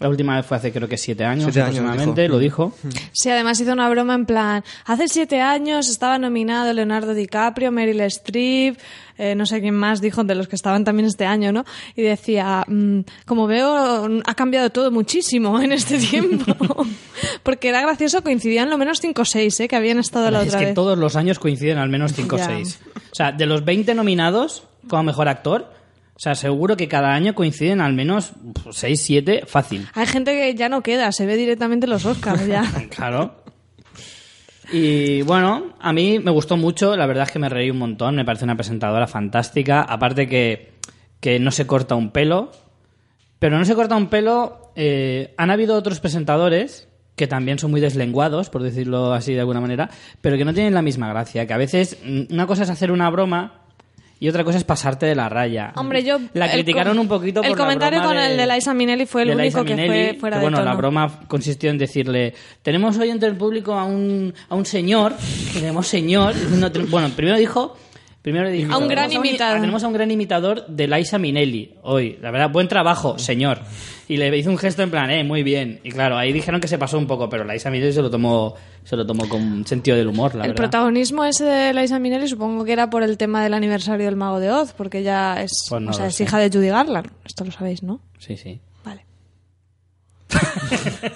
La 0.00 0.08
última 0.08 0.36
vez 0.36 0.44
fue 0.44 0.56
hace 0.56 0.72
creo 0.72 0.88
que 0.88 0.96
siete 0.96 1.24
años 1.24 1.44
Siete 1.44 1.60
años, 1.62 1.78
aproximadamente, 1.78 2.22
dijo. 2.22 2.32
lo 2.32 2.38
dijo. 2.38 2.72
Sí, 3.12 3.30
además 3.30 3.60
hizo 3.60 3.72
una 3.72 3.88
broma 3.88 4.14
en 4.14 4.26
plan, 4.26 4.64
hace 4.86 5.08
siete 5.08 5.40
años 5.40 5.88
estaba 5.88 6.18
nominado 6.18 6.72
Leonardo 6.72 7.14
DiCaprio, 7.14 7.70
Meryl 7.70 8.00
Streep, 8.00 8.76
eh, 9.18 9.34
no 9.36 9.46
sé 9.46 9.60
quién 9.60 9.74
más 9.76 10.00
dijo 10.00 10.24
de 10.24 10.34
los 10.34 10.48
que 10.48 10.56
estaban 10.56 10.84
también 10.84 11.06
este 11.06 11.24
año, 11.26 11.52
¿no? 11.52 11.64
Y 11.94 12.02
decía, 12.02 12.64
mm, 12.66 13.00
como 13.24 13.46
veo, 13.46 14.08
ha 14.26 14.34
cambiado 14.34 14.70
todo 14.70 14.90
muchísimo 14.90 15.60
en 15.60 15.70
este 15.72 15.98
tiempo. 16.10 16.54
Porque 17.44 17.68
era 17.68 17.80
gracioso, 17.80 18.22
coincidían 18.22 18.70
lo 18.70 18.78
menos 18.78 19.00
cinco 19.00 19.22
o 19.22 19.24
seis, 19.24 19.58
¿eh? 19.60 19.68
Que 19.68 19.76
habían 19.76 19.98
estado 20.00 20.30
la 20.32 20.42
es 20.42 20.48
otra 20.48 20.58
que 20.58 20.64
vez. 20.66 20.74
todos 20.74 20.98
los 20.98 21.14
años 21.14 21.38
coinciden 21.38 21.78
al 21.78 21.88
menos 21.88 22.12
5 22.14 22.34
o. 22.34 22.38
6. 22.38 22.80
O 23.12 23.14
sea, 23.14 23.30
de 23.30 23.46
los 23.46 23.64
20 23.64 23.94
nominados 23.94 24.64
como 24.88 25.04
mejor 25.04 25.28
actor, 25.28 25.72
o 26.16 26.18
sea, 26.18 26.36
seguro 26.36 26.76
que 26.76 26.86
cada 26.86 27.12
año 27.12 27.34
coinciden 27.34 27.80
al 27.80 27.92
menos 27.92 28.32
6, 28.70 29.00
7, 29.00 29.42
fácil. 29.46 29.88
Hay 29.94 30.06
gente 30.06 30.32
que 30.32 30.54
ya 30.54 30.68
no 30.68 30.82
queda, 30.82 31.10
se 31.10 31.26
ve 31.26 31.36
directamente 31.36 31.86
en 31.86 31.90
los 31.90 32.06
Oscars 32.06 32.46
ya. 32.46 32.64
Claro. 32.90 33.42
Y 34.72 35.22
bueno, 35.22 35.74
a 35.80 35.92
mí 35.92 36.18
me 36.20 36.30
gustó 36.30 36.56
mucho, 36.56 36.96
la 36.96 37.06
verdad 37.06 37.24
es 37.24 37.32
que 37.32 37.38
me 37.38 37.48
reí 37.48 37.70
un 37.70 37.78
montón, 37.78 38.14
me 38.14 38.24
parece 38.24 38.44
una 38.44 38.56
presentadora 38.56 39.06
fantástica, 39.06 39.82
aparte 39.82 40.26
que, 40.26 40.72
que 41.20 41.38
no 41.38 41.50
se 41.50 41.66
corta 41.66 41.96
un 41.96 42.10
pelo, 42.10 42.50
pero 43.38 43.58
no 43.58 43.64
se 43.64 43.74
corta 43.74 43.96
un 43.96 44.06
pelo, 44.06 44.72
eh, 44.76 45.34
han 45.36 45.50
habido 45.50 45.76
otros 45.76 46.00
presentadores 46.00 46.88
que 47.16 47.26
también 47.26 47.58
son 47.58 47.72
muy 47.72 47.80
deslenguados, 47.80 48.50
por 48.50 48.62
decirlo 48.62 49.12
así 49.12 49.34
de 49.34 49.40
alguna 49.40 49.60
manera, 49.60 49.90
pero 50.20 50.36
que 50.36 50.44
no 50.44 50.54
tienen 50.54 50.74
la 50.74 50.82
misma 50.82 51.08
gracia, 51.08 51.46
que 51.46 51.52
a 51.52 51.58
veces 51.58 51.98
mm, 52.04 52.32
una 52.32 52.46
cosa 52.46 52.62
es 52.62 52.70
hacer 52.70 52.90
una 52.90 53.10
broma 53.10 53.63
y 54.24 54.28
otra 54.30 54.42
cosa 54.42 54.56
es 54.56 54.64
pasarte 54.64 55.04
de 55.04 55.14
la 55.14 55.28
raya. 55.28 55.74
Hombre, 55.76 56.02
yo... 56.02 56.18
La 56.32 56.50
criticaron 56.50 56.98
un 56.98 57.06
poquito 57.06 57.42
por 57.42 57.46
El 57.46 57.52
la 57.52 57.58
comentario 57.58 57.98
broma 57.98 58.14
con 58.14 58.22
el 58.22 58.38
de 58.38 58.46
Liza 58.46 58.72
Minnelli 58.72 59.04
fue 59.04 59.24
el 59.24 59.36
único 59.38 59.62
que 59.66 59.74
fue 59.74 60.16
fuera 60.18 60.36
que, 60.36 60.40
de 60.40 60.44
bueno, 60.46 60.56
tono. 60.56 60.70
la 60.70 60.74
broma 60.74 61.20
consistió 61.28 61.68
en 61.68 61.76
decirle, 61.76 62.32
tenemos 62.62 62.96
hoy 62.96 63.10
entre 63.10 63.28
el 63.28 63.36
público 63.36 63.74
a 63.74 63.84
un, 63.84 64.32
a 64.48 64.54
un 64.54 64.64
señor, 64.64 65.12
tenemos 65.52 65.86
señor, 65.88 66.34
no 66.52 66.70
bueno, 66.88 67.10
primero 67.10 67.36
dijo... 67.36 67.76
Primero 68.24 68.48
dijo, 68.48 68.72
A 68.72 68.78
un 68.78 68.88
gran 68.88 69.10
tenemos 69.10 69.84
a 69.84 69.86
un 69.86 69.92
gran 69.92 70.10
imitador 70.10 70.66
de 70.66 70.88
Liza 70.88 71.18
Minnelli 71.18 71.74
hoy. 71.82 72.18
La 72.22 72.30
verdad, 72.30 72.48
buen 72.48 72.68
trabajo, 72.68 73.18
señor. 73.18 73.58
Y 74.08 74.16
le 74.16 74.34
hizo 74.38 74.48
un 74.48 74.56
gesto 74.56 74.82
en 74.82 74.90
plan, 74.90 75.10
eh, 75.10 75.22
muy 75.24 75.42
bien. 75.42 75.80
Y 75.84 75.90
claro, 75.90 76.16
ahí 76.16 76.32
dijeron 76.32 76.58
que 76.58 76.66
se 76.66 76.78
pasó 76.78 76.96
un 76.96 77.06
poco, 77.06 77.28
pero 77.28 77.44
Liza 77.44 77.68
Minnelli 77.68 77.92
se 77.92 78.00
lo 78.00 78.08
tomó, 78.08 78.54
se 78.82 78.96
lo 78.96 79.04
tomó 79.04 79.28
con 79.28 79.66
sentido 79.66 79.98
del 79.98 80.08
humor, 80.08 80.34
la 80.36 80.44
el 80.44 80.52
verdad. 80.52 80.56
protagonismo 80.56 81.22
ese 81.26 81.44
de 81.44 81.74
Liza 81.74 81.98
Minnelli 81.98 82.26
supongo 82.26 82.64
que 82.64 82.72
era 82.72 82.88
por 82.88 83.02
el 83.02 83.18
tema 83.18 83.42
del 83.44 83.52
aniversario 83.52 84.06
del 84.06 84.16
Mago 84.16 84.40
de 84.40 84.50
Oz, 84.50 84.72
porque 84.72 85.00
ella 85.00 85.42
es, 85.42 85.66
Pues 85.68 85.82
no 85.82 85.90
o 85.90 85.92
sea, 85.92 86.06
es 86.06 86.18
hija 86.18 86.38
de 86.38 86.48
Judy 86.48 86.68
Garland. 86.68 87.10
Esto 87.26 87.44
lo 87.44 87.52
sabéis, 87.52 87.82
¿no? 87.82 88.00
Sí, 88.18 88.38
sí. 88.38 88.58
Vale. 88.86 89.04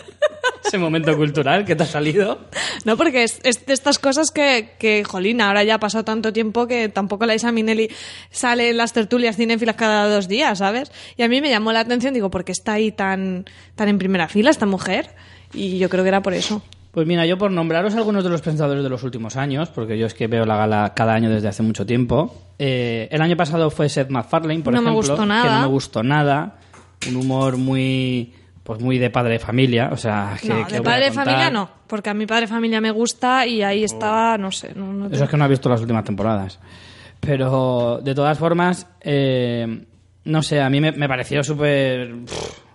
Ese 0.69 0.79
momento 0.79 1.17
cultural 1.17 1.65
que 1.65 1.75
te 1.75 1.83
ha 1.83 1.87
salido. 1.87 2.39
No, 2.85 2.97
porque 2.97 3.25
es, 3.25 3.41
es 3.43 3.67
de 3.67 3.73
estas 3.73 3.99
cosas 3.99 4.31
que, 4.31 4.75
que, 4.79 5.03
jolín, 5.05 5.41
ahora 5.41 5.65
ya 5.65 5.75
ha 5.77 5.81
pasado 5.81 6.05
tanto 6.05 6.33
tiempo 6.33 6.67
que 6.67 6.89
tampoco 6.89 7.27
la 7.27 7.35
Isa 7.35 7.51
Minnelli 7.53 7.89
sale 8.31 8.71
en 8.71 8.77
las 8.77 8.93
tertulias 8.93 9.37
cinéfilas 9.37 9.77
cada 9.77 10.09
dos 10.09 10.29
días, 10.29 10.59
¿sabes? 10.59 10.93
Y 11.17 11.23
a 11.23 11.29
mí 11.29 11.41
me 11.41 11.49
llamó 11.51 11.73
la 11.73 11.81
atención, 11.81 12.15
digo, 12.15 12.31
¿por 12.31 12.45
qué 12.45 12.53
está 12.53 12.75
ahí 12.75 12.93
tan, 12.93 13.45
tan 13.75 13.89
en 13.89 13.99
primera 13.99 14.29
fila 14.29 14.51
esta 14.51 14.67
mujer? 14.67 15.11
Y 15.55 15.79
yo 15.79 15.89
creo 15.89 16.05
que 16.05 16.09
era 16.09 16.23
por 16.23 16.35
eso. 16.35 16.63
Pues 16.93 17.07
mira, 17.07 17.27
yo 17.27 17.39
por 17.39 17.51
nombraros 17.51 17.95
algunos 17.95 18.25
de 18.25 18.31
los 18.31 18.41
presentadores 18.41 18.83
de 18.83 18.89
los 18.91 19.03
últimos 19.03 19.37
años, 19.37 19.69
porque 19.71 19.99
yo 19.99 20.07
es 20.07 20.15
que 20.15 20.27
veo 20.27 20.45
la 20.47 20.57
gala 20.57 20.93
cada 20.97 21.15
año 21.15 21.31
desde 21.31 21.49
hace 21.49 21.63
mucho 21.63 21.87
tiempo. 21.87 22.35
eh, 22.59 23.09
el 23.11 23.21
año 23.23 23.37
pasado 23.37 23.71
fue 23.71 23.89
Seth 23.89 24.11
MacFarlane, 24.11 24.61
por 24.63 24.73
No 24.75 24.83
me 24.83 24.91
ejemplo, 24.91 25.13
gustó 25.15 25.23
que 25.23 25.29
nada. 25.29 25.55
no 25.57 25.61
me 25.63 25.67
gustó 25.69 26.03
nada. 26.03 26.57
Un 27.09 27.17
humor 27.17 27.57
muy, 27.57 28.33
pues 28.69 28.83
muy 28.83 28.99
de 28.99 29.09
padre 29.09 29.33
de 29.33 29.39
familia, 29.39 29.89
o 29.91 29.97
sea, 29.97 30.37
que, 30.39 30.47
no, 30.47 30.67
que 30.67 30.75
de 30.75 30.83
padre 30.83 31.07
de 31.07 31.13
familia 31.13 31.51
no, 31.51 31.71
porque 31.87 32.11
a 32.11 32.13
mi 32.13 32.27
padre 32.27 32.43
de 32.43 32.49
familia 32.49 32.83
me 32.83 32.91
gusta 32.91 33.47
y 33.47 33.63
ahí 33.63 33.83
estaba, 33.83 34.37
no 34.37 34.53
sé. 34.53 34.75
No, 34.75 34.93
no 34.93 35.07
Eso 35.07 35.25
es 35.25 35.31
que 35.31 35.39
no 35.39 35.45
ha 35.45 35.49
visto 35.49 35.71
las 35.71 35.81
últimas 35.81 36.05
temporadas. 36.05 36.61
Pero, 37.19 37.99
de 38.05 38.15
todas 38.15 38.39
formas, 38.39 38.87
eh, 39.01 39.87
no 40.25 40.43
sé, 40.43 40.61
a 40.61 40.69
mí 40.69 40.83
me, 40.83 40.93
me 40.93 41.09
pareció 41.09 41.43
súper... 41.43 42.15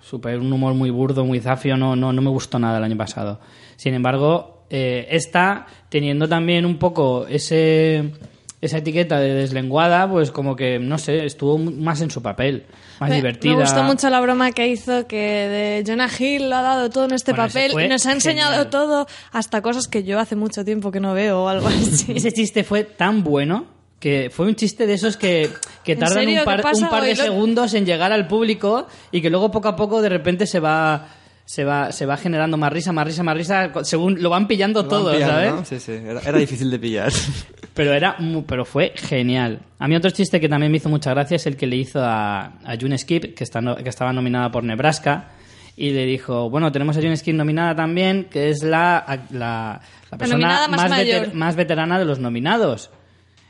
súper 0.02 0.40
un 0.40 0.52
humor 0.52 0.74
muy 0.74 0.90
burdo, 0.90 1.26
muy 1.26 1.40
zafio, 1.40 1.78
no, 1.78 1.96
no, 1.96 2.12
no 2.12 2.22
me 2.24 2.32
gustó 2.32 2.58
nada 2.58 2.80
el 2.80 2.84
año 2.86 2.98
pasado. 2.98 3.40
Sin 3.76 3.94
embargo, 3.94 4.66
eh, 4.72 5.06
esta, 5.12 5.68
teniendo 5.90 6.28
también 6.28 6.66
un 6.66 6.80
poco 6.80 7.28
ese, 7.28 8.14
esa 8.64 8.78
etiqueta 8.78 9.20
de 9.20 9.34
deslenguada, 9.34 10.10
pues 10.10 10.32
como 10.32 10.56
que, 10.56 10.80
no 10.80 10.98
sé, 10.98 11.26
estuvo 11.26 11.58
más 11.58 12.02
en 12.02 12.10
su 12.10 12.22
papel, 12.22 12.66
más 13.00 13.10
Me- 13.10 13.18
divertida. 13.18 13.56
Me 13.56 13.62
gustó 13.62 13.84
mucho 13.84 14.10
la 14.10 14.22
broma 14.22 14.52
que 14.52 14.68
hizo 14.68 15.06
que 15.08 15.18
de 15.18 15.84
Jonah 15.86 16.10
Hill 16.18 16.50
lo 16.50 16.56
ha 16.56 16.62
dado 16.62 16.90
todo 16.90 17.06
en 17.06 17.14
este 17.14 17.34
Bueno, 17.34 17.48
papel 17.48 17.72
y 17.86 17.88
nos 17.90 18.06
ha 18.06 18.12
enseñado 18.14 18.52
genial. 18.52 18.70
todo 18.70 19.08
hasta 19.32 19.62
cosas 19.62 19.88
que 19.88 20.04
yo 20.04 20.20
hace 20.20 20.36
mucho 20.36 20.64
tiempo 20.64 20.92
que 20.92 21.00
no 21.00 21.14
veo 21.14 21.44
o 21.44 21.48
algo 21.50 21.68
así. 21.68 22.14
Ese 22.16 22.32
chiste 22.32 22.64
fue 22.64 22.84
tan 22.86 23.24
bueno 23.24 23.66
que 24.00 24.30
fue 24.34 24.48
un 24.48 24.56
chiste 24.56 24.86
de 24.88 24.94
esos 24.96 25.16
que, 25.18 25.50
que 25.84 25.94
¿En 25.94 26.00
tardan 26.00 26.28
un 26.28 26.34
¿Qué 26.36 26.42
par, 26.44 26.62
pasa 26.62 26.84
un 26.86 26.90
par 26.90 27.04
de? 27.04 27.16
Lo- 27.16 27.24
segundos 27.24 27.74
en 27.74 27.86
llegar 27.86 28.12
al 28.12 28.28
público 28.28 28.88
y 29.12 29.22
que 29.22 29.30
luego 29.30 29.50
poco 29.52 29.68
a 29.70 29.76
poco 29.76 30.02
de 30.02 30.10
repente 30.10 30.46
se 30.46 30.60
va 30.60 31.08
se 31.54 31.64
va 31.66 31.92
se 31.92 32.08
va 32.08 32.18
generando 32.18 32.58
más 32.58 32.74
risa, 32.74 32.92
más 32.94 33.06
risa, 33.06 33.22
más 33.22 33.38
risa 33.38 33.72
según 33.84 34.24
lo 34.24 34.32
van 34.32 34.48
pillando 34.48 34.82
Lo 34.82 34.90
van 34.90 34.90
todo, 34.90 35.12
pillando, 35.14 35.36
¿sabes? 35.36 35.54
¿no? 35.54 35.66
Sí, 35.66 35.80
sí, 35.80 35.92
era, 35.92 36.20
era 36.22 36.38
difícil 36.40 36.72
de 36.72 36.80
pillar. 36.80 37.12
Pero 37.76 37.94
era 37.94 38.16
mu- 38.20 38.44
pero 38.46 38.66
fue 38.66 38.94
genial. 38.96 39.60
A 39.80 39.88
mí 39.88 39.96
otro 39.96 40.10
chiste 40.12 40.40
que 40.40 40.48
también 40.50 40.72
me 40.72 40.78
hizo 40.78 40.90
mucha 40.90 41.10
gracia 41.12 41.36
es 41.36 41.46
el 41.48 41.56
que 41.58 41.66
le 41.68 41.76
hizo 41.76 42.00
a, 42.04 42.54
a 42.64 42.76
June 42.80 42.96
Skip, 42.98 43.36
que, 43.36 43.44
está 43.44 43.62
no- 43.62 43.76
que 43.76 43.90
estaba 43.90 44.14
nominada 44.14 44.52
por 44.52 44.64
Nebraska, 44.64 45.30
y 45.76 45.90
le 45.92 46.06
dijo, 46.06 46.50
bueno, 46.52 46.72
tenemos 46.72 46.96
a 46.98 47.02
June 47.02 47.18
Skip 47.18 47.34
nominada 47.36 47.76
también, 47.76 48.26
que 48.26 48.50
es 48.52 48.62
la, 48.64 49.04
la, 49.32 49.82
la 50.12 50.18
persona 50.20 50.68
más 50.68 50.90
mayor. 50.90 51.24
veter- 51.28 51.34
más 51.34 51.56
veterana 51.56 51.98
de 52.00 52.06
los 52.06 52.20
nominados. 52.20 52.92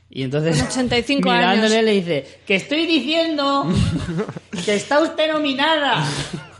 Y 0.09 0.23
entonces, 0.23 0.57
Con 0.59 0.67
85 0.67 1.29
mirándole, 1.29 1.75
años. 1.75 1.85
le 1.85 1.91
dice, 1.91 2.39
que 2.45 2.55
estoy 2.55 2.85
diciendo 2.85 3.65
que 4.65 4.75
está 4.75 5.01
usted 5.01 5.31
nominada. 5.33 6.05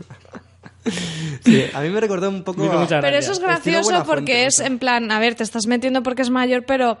Sí, 1.44 1.64
a 1.72 1.80
mí 1.80 1.88
me 1.90 2.00
recordó 2.00 2.28
un 2.28 2.42
poco... 2.42 2.64
A- 2.70 2.86
Pero 2.86 3.16
eso 3.16 3.32
es 3.32 3.38
gracioso 3.40 4.04
porque 4.06 4.46
es 4.46 4.58
en 4.60 4.78
plan, 4.78 5.10
a 5.10 5.18
ver, 5.18 5.34
te 5.34 5.42
estás 5.42 5.66
metiendo 5.66 6.02
porque 6.02 6.22
es 6.22 6.30
mayor, 6.30 6.64
pero 6.66 6.98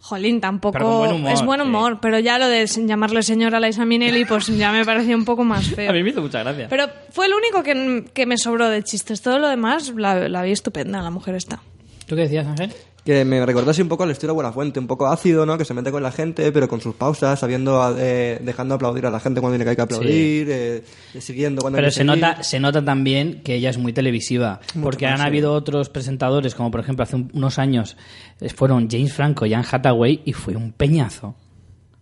jolín, 0.00 0.40
tampoco 0.40 0.72
Pero 0.72 0.98
buen 0.98 1.12
humor, 1.12 1.32
es 1.32 1.42
buen 1.44 1.60
sí. 1.60 1.66
humor, 1.66 1.98
pero 2.00 2.18
ya 2.18 2.38
lo 2.38 2.48
de 2.48 2.66
llamarle 2.66 3.22
señora 3.22 3.58
a 3.58 3.60
Liza 3.60 3.84
Minnelli 3.84 4.24
pues 4.24 4.46
ya 4.48 4.72
me 4.72 4.84
pareció 4.84 5.16
un 5.16 5.24
poco 5.24 5.44
más 5.44 5.68
A 5.72 5.74
feo. 5.76 5.92
mí 5.92 6.02
me 6.02 6.10
hizo 6.10 6.20
mucha 6.22 6.40
gracia. 6.42 6.66
Pero 6.68 6.86
fue 7.10 7.26
el 7.26 7.32
único 7.34 7.62
que, 7.62 8.04
que 8.12 8.26
me 8.26 8.36
sobró 8.36 8.68
de 8.68 8.82
chistes. 8.82 9.22
Todo 9.22 9.38
lo 9.38 9.48
demás 9.48 9.92
la, 9.96 10.28
la 10.28 10.42
vi 10.42 10.50
estupenda, 10.52 11.00
la 11.02 11.10
mujer 11.10 11.34
esta. 11.36 11.60
¿Tú 12.06 12.16
qué 12.16 12.22
decías, 12.22 12.46
Ángel? 12.46 12.72
Que 13.04 13.24
me 13.24 13.44
recordó 13.44 13.72
así 13.72 13.82
un 13.82 13.88
poco 13.88 14.04
el 14.04 14.10
estilo 14.12 14.32
Buenafuente, 14.32 14.78
un 14.78 14.86
poco 14.86 15.08
ácido, 15.08 15.44
¿no? 15.44 15.58
Que 15.58 15.64
se 15.64 15.74
mete 15.74 15.90
con 15.90 16.04
la 16.04 16.12
gente, 16.12 16.52
pero 16.52 16.68
con 16.68 16.80
sus 16.80 16.94
pausas, 16.94 17.36
sabiendo, 17.40 17.96
eh, 17.98 18.38
dejando 18.42 18.76
aplaudir 18.76 19.06
a 19.06 19.10
la 19.10 19.18
gente 19.18 19.40
cuando 19.40 19.54
tiene 19.56 19.64
que 19.64 19.70
hay 19.70 19.76
que 19.76 19.82
aplaudir, 19.82 20.46
eh, 20.48 20.84
siguiendo 21.18 21.62
cuando 21.62 21.78
Pero 21.78 21.86
hay 21.86 21.90
que 21.90 21.94
se 21.94 22.04
seguir. 22.06 22.22
nota, 22.22 22.42
se 22.44 22.60
nota 22.60 22.84
también 22.84 23.42
que 23.42 23.56
ella 23.56 23.70
es 23.70 23.78
muy 23.78 23.92
televisiva. 23.92 24.60
porque 24.80 25.06
han 25.06 25.18
sí. 25.18 25.24
habido 25.24 25.52
otros 25.52 25.88
presentadores, 25.88 26.54
como 26.54 26.70
por 26.70 26.78
ejemplo 26.78 27.02
hace 27.02 27.16
un- 27.16 27.28
unos 27.34 27.58
años 27.58 27.96
eh, 28.40 28.48
fueron 28.50 28.88
James 28.88 29.12
Franco 29.12 29.46
y 29.46 29.54
Anne 29.54 29.66
Hathaway, 29.68 30.22
y 30.24 30.32
fue 30.32 30.54
un 30.54 30.70
peñazo. 30.72 31.34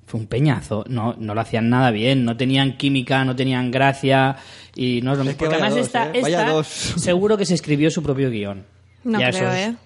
Fue 0.04 0.20
un 0.20 0.26
peñazo. 0.26 0.84
No, 0.88 1.14
no 1.18 1.34
lo 1.34 1.40
hacían 1.40 1.70
nada 1.70 1.90
bien, 1.92 2.24
no 2.26 2.36
tenían 2.36 2.76
química, 2.76 3.24
no 3.24 3.34
tenían 3.36 3.70
gracia. 3.70 4.36
Y 4.74 5.00
no 5.02 5.12
es 5.12 5.18
lo 5.18 5.24
mismo. 5.24 5.38
que 5.38 5.44
Porque 5.46 5.54
además 5.54 5.76
dos, 5.76 5.86
esta, 5.86 6.06
¿eh? 6.08 6.10
Esta 6.14 6.64
seguro 6.98 7.38
que 7.38 7.46
se 7.46 7.54
escribió 7.54 7.90
su 7.90 8.02
propio 8.02 8.28
guion. 8.28 8.64
No 9.04 9.18
Ya 9.18 9.30
creo, 9.30 9.48
eso 9.50 9.52
es- 9.56 9.68
¿eh? 9.68 9.76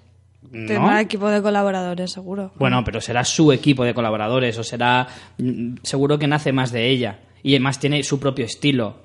¿No? 0.53 0.67
Tendrá 0.69 1.01
equipo 1.01 1.29
de 1.31 1.43
colaboradores, 1.43 2.13
seguro. 2.13 2.53
Bueno, 2.57 2.83
pero 2.85 3.01
será 3.01 3.25
su 3.25 3.51
equipo 3.53 3.85
de 3.85 3.95
colaboradores 3.95 4.57
o 4.59 4.63
será 4.65 5.07
mm, 5.39 5.77
seguro 5.83 6.19
que 6.19 6.27
nace 6.27 6.53
más 6.53 6.71
de 6.73 6.89
ella 6.91 7.19
y 7.43 7.53
además 7.55 7.79
tiene 7.81 8.03
su 8.03 8.21
propio 8.21 8.45
estilo. 8.45 9.03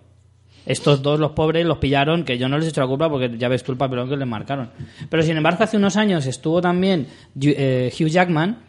Estos 0.65 1.01
dos, 1.01 1.19
los 1.19 1.31
pobres, 1.31 1.65
los 1.65 1.79
pillaron, 1.79 2.23
que 2.23 2.37
yo 2.37 2.47
no 2.47 2.57
les 2.57 2.67
he 2.67 2.69
hecho 2.69 2.81
la 2.81 2.87
culpa 2.87 3.09
porque 3.09 3.31
ya 3.37 3.47
ves 3.47 3.63
tú 3.63 3.71
el 3.71 3.77
papelón 3.79 4.07
que 4.07 4.15
les 4.17 4.27
marcaron. 4.27 4.69
Pero 5.09 5.23
sin 5.23 5.35
embargo, 5.37 5.63
hace 5.63 5.77
unos 5.77 5.95
años 5.97 6.27
estuvo 6.27 6.61
también 6.61 7.07
eh, 7.41 7.91
Hugh 7.99 8.07
Jackman 8.09 8.59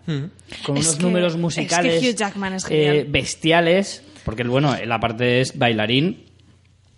con 0.64 0.76
Es 0.78 0.84
unos 0.86 0.96
que- 0.96 1.02
números 1.02 1.32
es 1.32 1.36
que 1.36 1.40
musicales 1.42 2.02
Hugh 2.02 2.16
Jackman 2.16 2.54
es 2.54 2.66
eh, 2.70 3.04
bestiales, 3.06 4.02
porque 4.24 4.44
bueno, 4.44 4.74
en 4.74 4.88
la 4.88 4.98
parte 4.98 5.42
es 5.42 5.58
bailarín, 5.58 6.24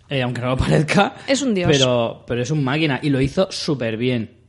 eh, 0.07 0.21
aunque 0.21 0.39
no 0.39 0.47
lo 0.49 0.57
parezca. 0.57 1.15
Es 1.27 1.41
un 1.41 1.53
dios. 1.53 1.69
Pero, 1.69 2.23
pero 2.25 2.41
es 2.41 2.51
un 2.51 2.63
máquina 2.63 2.99
y 3.03 3.09
lo 3.09 3.19
hizo 3.19 3.51
súper 3.51 3.97
bien. 3.97 4.42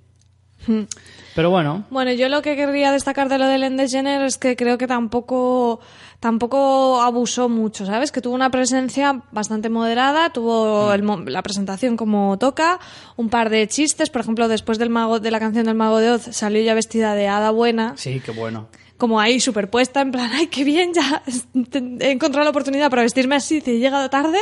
Pero 1.35 1.51
bueno, 1.51 1.85
Bueno, 1.91 2.13
yo 2.13 2.29
lo 2.29 2.43
que 2.43 2.55
querría 2.55 2.93
destacar 2.93 3.29
de 3.29 3.39
lo 3.39 3.47
de 3.47 3.57
Ellen 3.57 3.77
DeGeneres 3.77 4.35
es 4.35 4.39
que 4.39 4.55
creo 4.55 4.79
que 4.79 4.87
tampoco 4.87 5.81
tampoco 6.21 7.03
abusó 7.03 7.49
mucho, 7.49 7.85
¿sabes? 7.85 8.13
Que 8.13 8.21
tuvo 8.23 8.35
una 8.35 8.51
presencia 8.51 9.21
bastante 9.33 9.69
moderada, 9.69 10.31
tuvo 10.31 10.93
el 10.93 11.05
la 11.27 11.43
presentación 11.43 11.97
como 11.97 12.39
toca, 12.39 12.79
un 13.17 13.29
par 13.29 13.51
de 13.51 13.67
chistes, 13.69 14.11
por 14.11 14.23
ejemplo, 14.23 14.49
después 14.49 14.79
del 14.79 14.91
mago 14.91 15.21
de 15.21 15.31
la 15.31 15.39
canción 15.39 15.67
del 15.67 15.75
Mago 15.75 15.99
de 15.99 16.13
Oz 16.13 16.23
salió 16.31 16.63
ya 16.63 16.73
vestida 16.73 17.15
de 17.15 17.29
hada 17.29 17.51
buena, 17.51 17.95
sí, 17.97 18.23
qué 18.25 18.31
bueno. 18.31 18.69
como 18.97 19.21
ahí 19.21 19.39
superpuesta, 19.41 20.01
en 20.01 20.13
plan, 20.13 20.31
ay, 20.35 20.47
qué 20.47 20.65
bien, 20.65 20.95
ya 20.95 21.23
he 22.01 22.11
encontrado 22.11 22.45
la 22.45 22.51
oportunidad 22.51 22.89
para 22.89 23.03
vestirme 23.03 23.35
así, 23.37 23.61
te 23.61 23.73
he 23.73 23.79
llegado 23.79 24.09
tarde. 24.09 24.39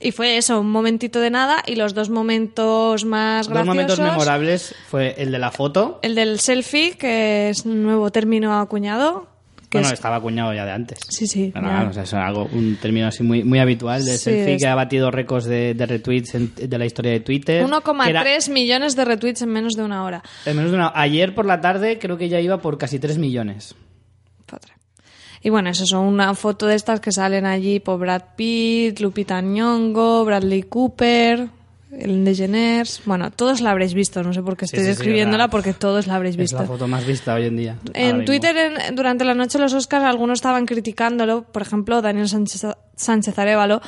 Y 0.00 0.12
fue 0.12 0.36
eso, 0.36 0.60
un 0.60 0.70
momentito 0.70 1.20
de 1.20 1.30
nada 1.30 1.62
y 1.66 1.76
los 1.76 1.94
dos 1.94 2.10
momentos 2.10 3.04
más 3.04 3.46
Dos 3.46 3.52
graciosos. 3.54 3.66
momentos 3.74 4.00
memorables 4.00 4.74
fue 4.88 5.14
el 5.18 5.32
de 5.32 5.38
la 5.38 5.50
foto. 5.50 5.98
El 6.02 6.14
del 6.14 6.38
selfie, 6.40 6.96
que 6.96 7.50
es 7.50 7.64
un 7.64 7.82
nuevo 7.82 8.10
término 8.10 8.58
acuñado. 8.58 9.28
Que 9.68 9.78
Bueno, 9.78 9.88
es- 9.88 9.94
estaba 9.94 10.16
acuñado 10.16 10.54
ya 10.54 10.64
de 10.64 10.70
antes. 10.70 11.00
Sí, 11.08 11.26
sí, 11.26 11.52
o 11.56 11.92
sea, 11.92 12.04
es 12.04 12.14
algo, 12.14 12.48
un 12.52 12.76
término 12.80 13.08
así 13.08 13.24
muy, 13.24 13.42
muy 13.42 13.58
habitual 13.58 14.04
de 14.04 14.12
Sí, 14.12 14.18
selfie 14.30 14.54
es- 14.54 14.62
que 14.62 14.68
ha 14.68 14.76
batido 14.76 15.10
récords 15.10 15.44
de, 15.46 15.74
de 15.74 15.86
retweets 15.86 16.36
en- 16.36 16.52
de 16.54 16.78
la 16.78 16.86
historia 16.86 17.10
de 17.10 17.18
Twitter. 17.20 17.64
que 17.64 17.64
1,3 17.66 18.46
era- 18.46 18.54
millones 18.54 18.94
de 18.94 19.04
retweets 19.04 19.42
en 19.42 19.48
menos 19.48 19.74
de 19.74 19.82
una 19.82 20.04
hora. 20.04 20.22
en 20.44 20.54
menos 20.56 20.70
de 20.70 20.76
una- 20.76 20.92
ayer 20.94 21.34
por 21.34 21.46
la 21.46 21.60
tarde 21.60 21.98
creo 21.98 22.16
que 22.16 22.28
ya 22.28 22.38
iba 22.40 22.58
por 22.58 22.78
casi 22.78 23.00
3 23.00 23.18
millones. 23.18 23.74
Y 25.46 25.50
bueno, 25.50 25.70
eso 25.70 25.86
son 25.86 26.06
una 26.06 26.34
foto 26.34 26.66
de 26.66 26.74
estas 26.74 26.98
que 26.98 27.12
salen 27.12 27.46
allí 27.46 27.78
por 27.78 28.00
Brad 28.00 28.22
Pitt, 28.34 28.98
Lupita 28.98 29.40
Nyong'o, 29.40 30.24
Bradley 30.24 30.64
Cooper, 30.64 31.46
el 31.92 32.24
DeGeneres. 32.24 33.02
Bueno, 33.04 33.30
todos 33.30 33.60
la 33.60 33.70
habréis 33.70 33.94
visto, 33.94 34.24
no 34.24 34.32
sé 34.32 34.42
por 34.42 34.56
qué 34.56 34.64
estoy 34.64 34.80
sí, 34.80 34.84
sí, 34.86 34.88
describiéndola 34.90 35.46
porque 35.46 35.72
todos 35.72 36.08
la 36.08 36.16
habréis 36.16 36.34
Es 36.34 36.40
visto. 36.40 36.58
la 36.58 36.64
foto 36.66 36.88
más 36.88 37.06
vista 37.06 37.32
hoy 37.34 37.44
en 37.46 37.56
día. 37.56 37.76
En. 37.94 38.24
Twitter, 38.24 38.56
en- 38.56 38.96
durante 38.96 39.24
la 39.24 39.34
noche 39.34 39.58
de 39.58 39.62
los 39.62 39.72
Oscars, 39.74 40.04
algunos 40.04 40.38
estaban 40.38 40.66
criticándolo, 40.66 41.42
por 41.44 41.62
ejemplo, 41.62 42.02
Daniel 42.02 42.28
Sánchez, 42.28 42.66
Sánchez 42.96 43.38
Arevalo, 43.38 43.80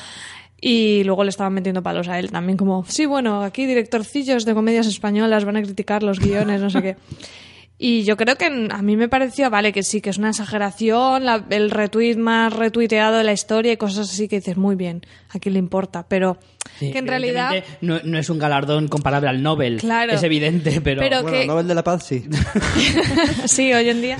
y 0.60 1.02
luego 1.02 1.24
le 1.24 1.30
estaban 1.30 1.54
metiendo 1.54 1.82
palos 1.82 2.06
a 2.06 2.20
él 2.20 2.30
también, 2.30 2.56
como, 2.56 2.84
sí, 2.86 3.04
bueno, 3.04 3.42
aquí 3.42 3.66
directorcillos 3.66 4.44
de 4.44 4.54
comedias 4.54 4.86
españolas 4.86 5.44
van 5.44 5.56
a 5.56 5.62
criticar 5.62 6.04
los 6.04 6.20
guiones, 6.20 6.60
no 6.60 6.70
sé 6.70 6.82
qué. 6.82 6.96
Y 7.80 8.02
yo 8.02 8.16
creo 8.16 8.34
que 8.34 8.46
a 8.46 8.82
mí 8.82 8.96
me 8.96 9.08
pareció, 9.08 9.50
vale, 9.50 9.72
que 9.72 9.84
sí, 9.84 10.00
que 10.00 10.10
es 10.10 10.18
una 10.18 10.30
exageración, 10.30 11.24
la- 11.24 11.44
el 11.50 11.70
retweet 11.70 12.16
más 12.16 12.52
retuiteado 12.52 13.18
de 13.18 13.22
la 13.24 13.32
historia 13.32 13.70
y 13.72 13.76
cosas 13.76 14.10
así 14.10 14.26
que 14.26 14.36
dices, 14.40 14.56
muy 14.56 14.74
bien, 14.74 15.02
a 15.30 15.38
quién 15.38 15.52
le 15.52 15.60
importa, 15.60 16.04
pero 16.08 16.38
Sí, 16.80 16.90
que 16.90 16.98
en 16.98 17.06
realidad... 17.06 17.52
No, 17.80 18.00
no 18.02 18.18
es 18.18 18.28
un 18.30 18.38
galardón 18.40 18.88
comparable 18.88 19.28
al 19.28 19.42
Nobel. 19.42 19.78
Claro. 19.78 20.12
Es 20.12 20.22
evidente, 20.24 20.80
pero. 20.80 21.00
Pero- 21.00 21.22
Bueno, 21.22 21.38
que- 21.38 21.46
Nobel 21.46 21.68
de 21.68 21.74
la 21.76 21.84
Paz 21.84 22.04
sí. 22.04 22.24
sí, 23.46 23.72
hoy 23.72 23.88
en 23.88 24.02
día. 24.02 24.18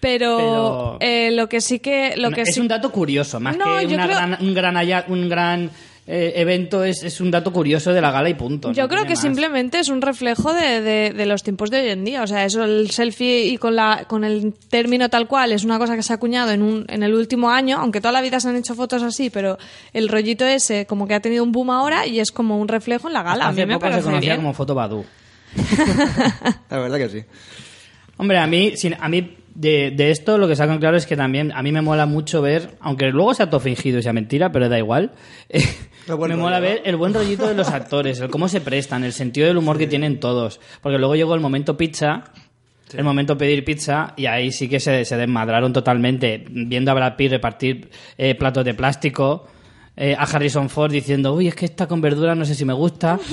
Pero, 0.00 0.36
Pero- 0.36 0.98
eh, 1.00 1.30
lo 1.32 1.48
que 1.48 1.60
sí 1.60 1.78
que... 1.78 2.14
Lo 2.16 2.30
que 2.30 2.42
es 2.42 2.54
sí 2.54 2.60
un 2.60 2.68
dato 2.68 2.90
curioso, 2.92 3.40
más 3.40 3.56
No, 3.56 3.64
que 3.78 3.86
una 3.86 4.04
creo- 4.04 4.16
gran, 4.16 4.36
un 4.40 4.54
gran, 4.54 5.04
un 5.08 5.28
gran 5.28 5.70
eh, 6.06 6.34
evento, 6.36 6.84
es, 6.84 7.02
es 7.02 7.20
un 7.20 7.30
dato 7.30 7.50
curioso 7.52 7.92
de 7.92 8.00
la 8.00 8.10
gala 8.10 8.28
y 8.28 8.34
punto. 8.34 8.72
Yo 8.72 8.82
no 8.82 8.88
creo 8.88 9.04
que 9.04 9.10
más. 9.14 9.20
simplemente 9.20 9.78
es 9.78 9.88
un 9.88 10.02
reflejo 10.02 10.52
de, 10.52 10.80
de- 10.82 11.12
de 11.14 11.26
los 11.26 11.42
tiempos 11.42 11.70
de 11.70 11.80
hoy 11.80 11.88
en 11.88 12.04
día. 12.04 12.22
O 12.22 12.26
sea, 12.26 12.44
eso, 12.44 12.62
el 12.64 12.90
selfie 12.90 13.46
y 13.46 13.56
con, 13.56 13.74
la, 13.74 14.04
con 14.06 14.22
el 14.24 14.52
término 14.68 15.08
tal 15.08 15.26
cual 15.28 15.52
es 15.52 15.64
una 15.64 15.78
cosa 15.78 15.96
que 15.96 16.02
se 16.02 16.12
ha 16.12 16.16
acuñado 16.16 16.50
en, 16.50 16.62
un, 16.62 16.84
en 16.88 17.02
el 17.02 17.14
último 17.14 17.50
año, 17.50 17.78
aunque 17.78 18.00
toda 18.02 18.12
la 18.12 18.20
vida 18.20 18.38
se 18.40 18.48
han 18.48 18.56
hecho 18.56 18.74
fotos 18.74 19.02
así, 19.02 19.30
pero 19.30 19.56
el 19.94 20.08
rollito 20.08 20.44
ese 20.44 20.84
como 20.86 21.08
que 21.08 21.14
ha 21.14 21.20
tenido 21.20 21.42
un 21.42 21.52
boom 21.52 21.70
ahora 21.70 22.06
y 22.06 22.20
es 22.20 22.30
como 22.32 22.58
un 22.58 22.68
reflejo 22.68 23.06
en 23.08 23.14
la 23.14 23.22
gala. 23.22 23.48
Hasta 23.48 23.62
a 23.62 23.64
mí 23.64 23.66
me 23.66 23.74
poco 23.74 23.86
se 23.86 23.90
parece 23.92 24.04
conocía 24.08 24.30
bien. 24.32 24.36
como 24.42 24.52
foto 24.52 24.74
Badu. 24.74 25.04
La 26.70 26.78
verdad 26.78 26.98
que 26.98 27.08
sí. 27.08 27.24
Hombre, 28.16 28.38
a 28.38 28.46
mí, 28.46 28.76
sin- 28.76 28.96
a 29.00 29.08
mí 29.08 29.36
de, 29.54 29.92
de 29.92 30.10
esto 30.10 30.36
lo 30.38 30.48
que 30.48 30.56
sacan 30.56 30.78
claro 30.78 30.96
es 30.96 31.06
que 31.06 31.16
también 31.16 31.52
a 31.52 31.62
mí 31.62 31.72
me 31.72 31.80
mola 31.80 32.06
mucho 32.06 32.42
ver, 32.42 32.76
aunque 32.80 33.06
luego 33.06 33.34
sea 33.34 33.48
todo 33.50 33.60
fingido 33.60 33.98
y 33.98 34.02
sea 34.02 34.12
mentira, 34.12 34.50
pero 34.52 34.68
da 34.68 34.78
igual. 34.78 35.12
eh, 35.48 35.62
me 36.08 36.14
rollo, 36.16 36.36
mola 36.36 36.56
¿no? 36.56 36.62
ver 36.62 36.82
el 36.84 36.96
buen 36.96 37.14
rollito 37.14 37.46
de 37.46 37.54
los 37.54 37.68
actores, 37.68 38.20
el 38.20 38.30
cómo 38.30 38.48
se 38.48 38.60
prestan, 38.60 39.04
el 39.04 39.12
sentido 39.12 39.46
del 39.46 39.56
humor 39.56 39.78
que 39.78 39.86
tienen 39.86 40.20
todos. 40.20 40.60
Porque 40.82 40.98
luego 40.98 41.14
llegó 41.14 41.34
el 41.34 41.40
momento 41.40 41.76
pizza, 41.76 42.24
el 42.92 43.04
momento 43.04 43.36
pedir 43.38 43.64
pizza, 43.64 44.12
y 44.16 44.26
ahí 44.26 44.52
sí 44.52 44.68
que 44.68 44.80
se, 44.80 45.04
se 45.04 45.16
desmadraron 45.16 45.72
totalmente, 45.72 46.44
viendo 46.48 46.90
a 46.90 46.94
Brad 46.94 47.16
Pitt 47.16 47.30
repartir 47.32 47.90
eh, 48.18 48.34
platos 48.34 48.64
de 48.64 48.74
plástico. 48.74 49.46
eh, 49.96 50.14
a 50.18 50.24
Harrison 50.24 50.68
Ford 50.68 50.90
diciendo, 50.90 51.34
uy, 51.34 51.48
es 51.48 51.54
que 51.54 51.66
esta 51.66 51.86
con 51.86 52.00
verdura 52.00 52.34
no 52.34 52.44
sé 52.44 52.54
si 52.54 52.64
me 52.64 52.72
gusta. 52.72 53.18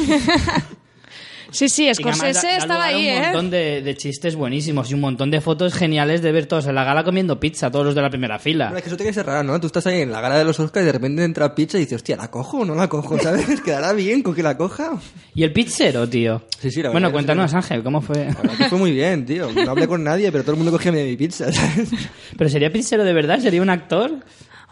Sí, 1.51 1.69
sí, 1.69 1.93
Scorsese 1.93 2.47
da- 2.47 2.51
da 2.53 2.57
estaba 2.57 2.83
ahí, 2.85 3.07
un 3.09 3.13
¿eh? 3.13 3.21
montón 3.23 3.49
de, 3.49 3.81
de 3.81 3.95
chistes 3.97 4.35
buenísimos 4.35 4.89
y 4.89 4.93
un 4.93 5.01
montón 5.01 5.29
de 5.31 5.41
fotos 5.41 5.73
geniales 5.73 6.21
de 6.21 6.31
ver 6.31 6.45
todos 6.45 6.65
en 6.67 6.75
la 6.75 6.83
gala 6.83 7.03
comiendo 7.03 7.39
pizza, 7.39 7.69
todos 7.69 7.85
los 7.85 7.95
de 7.95 8.01
la 8.01 8.09
primera 8.09 8.39
fila. 8.39 8.65
Bueno, 8.67 8.77
es 8.77 8.83
que 8.83 8.89
eso 8.89 8.97
tiene 8.97 9.09
que 9.09 9.13
ser 9.15 9.25
raro, 9.25 9.43
¿no? 9.43 9.59
Tú 9.59 9.67
estás 9.67 9.85
ahí 9.87 10.01
en 10.01 10.11
la 10.11 10.21
gala 10.21 10.37
de 10.37 10.45
los 10.45 10.59
Oscars 10.59 10.83
y 10.83 10.85
de 10.87 10.91
repente 10.93 11.23
entra 11.23 11.53
pizza 11.53 11.77
y 11.77 11.81
dices, 11.81 11.97
hostia, 11.97 12.15
¿la 12.17 12.31
cojo 12.31 12.59
o 12.59 12.65
no 12.65 12.73
la 12.75 12.87
cojo? 12.87 13.19
¿Sabes? 13.19 13.61
¿Quedará 13.65 13.93
bien 13.93 14.23
con 14.23 14.33
que 14.33 14.43
la 14.43 14.57
coja? 14.57 14.93
Y 15.35 15.43
el 15.43 15.51
pizzero, 15.53 16.07
tío. 16.07 16.41
Sí, 16.59 16.71
sí, 16.71 16.81
la 16.81 16.89
Bueno, 16.91 17.11
cuéntanos, 17.11 17.53
Ángel, 17.53 17.83
¿cómo 17.83 18.01
fue? 18.01 18.27
Que 18.57 18.69
fue 18.69 18.77
muy 18.77 18.91
bien, 18.91 19.25
tío. 19.25 19.51
No 19.51 19.71
hablé 19.71 19.87
con 19.87 20.03
nadie, 20.03 20.31
pero 20.31 20.43
todo 20.43 20.53
el 20.53 20.57
mundo 20.57 20.71
cogía 20.71 20.91
mi 20.91 21.15
pizza, 21.17 21.51
¿sabes? 21.51 21.89
¿Pero 22.37 22.49
sería 22.49 22.71
pizzero 22.71 23.03
de 23.03 23.13
verdad? 23.13 23.39
¿Sería 23.39 23.61
un 23.61 23.69
actor? 23.69 24.19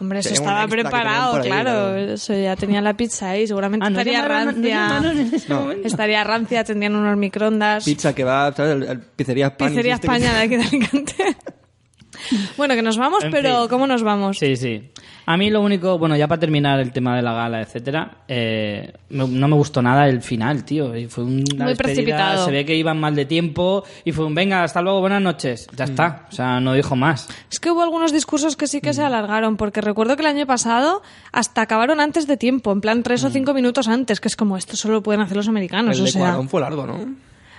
Hombre, 0.00 0.20
eso 0.20 0.30
estaba 0.32 0.66
preparado, 0.66 1.36
ahí, 1.36 1.42
claro. 1.42 1.70
claro. 1.70 1.96
Eso 1.98 2.32
ya 2.34 2.56
tenía 2.56 2.80
la 2.80 2.94
pizza 2.94 3.30
ahí, 3.30 3.46
seguramente 3.46 3.86
Ah, 3.86 3.90
¿no 3.90 3.98
estaría 3.98 4.22
llamaron- 4.22 4.44
no 4.46 4.52
rancia. 4.52 4.74
llamaron 4.88 5.18
en 5.18 5.34
ese 5.34 5.48
No. 5.50 5.60
momento? 5.60 5.86
Estaría 5.86 6.24
rancia, 6.24 6.64
tendrían 6.64 6.96
unos 6.96 7.16
microondas. 7.18 7.84
Pizza 7.84 8.14
que 8.14 8.24
va, 8.24 8.50
¿sabes? 8.52 8.72
El, 8.76 8.82
el 8.84 8.98
pizzería 9.00 9.48
España. 9.48 9.70
Pizzería 9.70 9.98
que- 9.98 10.06
España 10.06 10.32
de 10.34 10.40
aquí 10.40 10.56
de 10.56 10.62
Alicante. 10.64 11.14
bueno, 12.56 12.74
que 12.74 12.82
nos 12.82 12.96
vamos, 12.98 13.24
En 13.24 13.30
pero 13.30 13.60
fin. 13.60 13.68
¿cómo 13.68 13.86
nos 13.86 14.02
vamos? 14.02 14.38
Sí, 14.38 14.56
sí. 14.56 14.90
A 15.32 15.36
mí 15.36 15.48
lo 15.48 15.60
único, 15.60 15.96
bueno, 15.98 16.16
ya 16.16 16.26
para 16.26 16.40
terminar 16.40 16.80
el 16.80 16.90
tema 16.90 17.14
de 17.14 17.22
la 17.22 17.32
gala, 17.32 17.60
etcétera, 17.60 18.18
eh, 18.26 18.92
me- 19.10 19.28
no 19.28 19.46
me 19.48 19.54
gustó 19.54 19.80
nada 19.80 20.08
el 20.08 20.22
final, 20.22 20.64
tío. 20.64 20.96
Y 20.96 21.06
fue 21.06 21.22
una 21.24 21.34
Muy 21.34 21.44
despedida, 21.44 21.74
precipitado. 21.76 22.44
Se 22.46 22.50
ve 22.50 22.64
que 22.64 22.74
iban 22.74 22.98
mal 22.98 23.14
de 23.14 23.26
tiempo 23.26 23.84
y 24.04 24.10
fue 24.12 24.24
un 24.26 24.34
venga, 24.34 24.64
hasta 24.64 24.82
luego, 24.82 25.00
buenas 25.00 25.22
noches. 25.22 25.68
Ya 25.76 25.86
Mm. 25.86 25.90
está. 25.90 26.26
O 26.30 26.32
sea, 26.32 26.58
no 26.60 26.72
dijo 26.74 26.96
más. 26.96 27.28
Es 27.50 27.60
que 27.60 27.70
hubo 27.70 27.82
algunos 27.82 28.12
discursos 28.12 28.56
que 28.56 28.66
sí 28.66 28.80
que 28.80 28.90
Mm. 28.90 28.94
se 28.94 29.02
alargaron, 29.04 29.56
porque 29.56 29.80
recuerdo 29.80 30.16
que 30.16 30.22
el 30.22 30.28
año 30.28 30.46
pasado 30.46 31.02
hasta 31.32 31.62
acabaron 31.62 32.00
antes 32.00 32.26
de 32.26 32.36
tiempo, 32.36 32.72
en 32.72 32.80
plan 32.80 33.02
tres 33.04 33.22
o 33.22 33.30
cinco 33.30 33.54
minutos 33.54 33.86
antes, 33.86 34.20
que 34.20 34.26
es 34.28 34.34
como 34.36 34.56
esto 34.56 34.76
solo 34.76 34.94
lo 34.94 35.02
pueden 35.02 35.20
hacer 35.20 35.36
los 35.36 35.46
americanos, 35.48 35.96
Mm. 35.96 35.98
El 35.98 36.02
o 36.02 36.04
de 36.06 36.10
sea, 36.10 36.20
Cuarón 36.22 36.48
fue 36.48 36.60
largo, 36.60 36.86
¿no? 36.86 36.98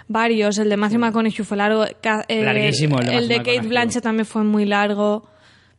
varios. 0.07 0.57
El 0.57 0.69
de 0.69 0.75
Matthew 0.75 0.99
McConaughey 0.99 1.45
fue 1.45 1.55
largo, 1.55 1.85
ca- 2.01 2.25
eh, 2.27 2.43
Larguísimo 2.43 2.99
el 2.99 3.05
de 3.05 3.11
Matthew 3.13 3.27
Kate 3.29 3.37
McConaughey. 3.39 3.69
Blanchett 3.69 4.03
también 4.03 4.25
fue 4.25 4.43
muy 4.43 4.65
largo. 4.65 5.25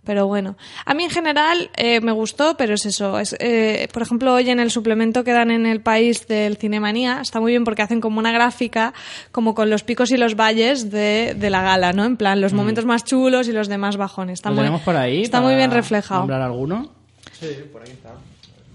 Pero 0.05 0.27
bueno, 0.27 0.57
a 0.85 0.95
mí 0.95 1.05
en 1.05 1.11
general 1.11 1.71
eh, 1.77 2.01
me 2.01 2.11
gustó, 2.11 2.57
pero 2.57 2.75
es 2.75 2.85
eso. 2.87 3.21
Es, 3.21 3.37
eh, 3.39 3.87
por 3.93 4.03
ejemplo, 4.03 4.35
hoy 4.35 4.51
en 4.51 4.59
el 4.59 4.73
suplemento 4.73 5.23
que 5.23 5.31
dan 5.33 5.53
en 5.53 5.65
el 5.65 5.81
país 5.81 6.27
del 6.27 6.57
Cinemanía, 6.57 7.21
está 7.21 7.39
muy 7.39 7.53
bien 7.53 7.63
porque 7.63 7.83
hacen 7.83 8.01
como 8.01 8.19
una 8.19 8.33
gráfica, 8.33 8.95
como 9.31 9.55
con 9.55 9.71
los 9.71 9.85
picos 9.85 10.11
y 10.11 10.17
los 10.17 10.35
valles 10.35 10.91
de, 10.91 11.37
de 11.39 11.51
la 11.51 11.63
gala, 11.63 11.93
¿no? 11.93 12.05
En 12.05 12.17
plan, 12.17 12.41
los 12.41 12.53
momentos 12.53 12.85
más 12.85 13.05
chulos 13.05 13.47
y 13.47 13.53
los 13.53 13.69
demás 13.69 13.97
bajones. 13.97 14.41
Está, 14.41 14.51
Mm. 14.51 14.53
¿Lo 14.53 14.57
muy, 14.57 14.63
tenemos 14.65 14.83
por 14.83 14.97
ahí? 14.97 15.23
está 15.23 15.39
para 15.39 15.47
muy 15.47 15.55
bien 15.55 15.71
reflejado. 15.71 16.21
¿Nombrar 16.23 16.43
alguno? 16.43 16.91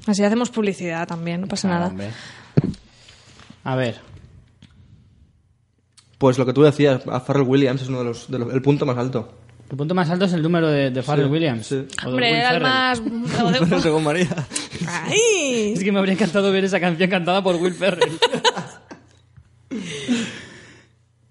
Así 0.08 0.24
hacemos 0.24 0.50
publicidad 0.50 1.06
también, 1.08 1.42
no 1.42 1.48
pasa 1.48 1.68
Ah, 1.68 1.72
nada. 1.72 1.88
hombre. 1.88 2.08
A 3.66 3.76
ver. 3.76 4.00
Pues 6.18 6.38
lo 6.38 6.46
que 6.46 6.54
tú 6.54 6.64
decías, 6.64 7.02
a 7.06 7.20
Pharrell 7.20 7.46
Williams 7.48 7.82
es 7.82 7.90
uno 7.90 8.00
de 8.00 8.06
los, 8.06 8.32
de 8.32 8.40
los- 8.40 8.54
el 8.54 8.62
punto 8.62 8.86
más 8.86 8.98
alto. 8.98 9.37
El 9.70 9.76
punto 9.78 9.94
más 9.94 10.10
alto 10.10 10.26
es 10.26 10.34
el 10.34 10.42
número 10.42 10.70
de, 10.70 10.92
de 10.92 11.04
Pharrell 11.04 11.26
Sí, 11.26 11.32
Williams. 11.32 11.68
sí. 11.68 11.76
O 11.76 11.80
de 11.80 12.08
Hombre, 12.08 12.28
Will 12.28 12.36
era 12.38 12.50
el 12.50 12.62
Ferrell. 12.62 13.72
más... 13.72 13.82
Según 13.84 14.04
María. 14.04 14.28
¡Ay! 14.88 15.74
Es 15.76 15.84
que 15.84 15.92
me 15.92 16.00
habría 16.00 16.14
encantado 16.14 16.52
ver 16.52 16.64
esa 16.64 16.80
canción 16.80 17.10
cantada 17.10 17.44
por 17.44 17.56
Will 17.58 17.74
Ferrell. 17.74 18.12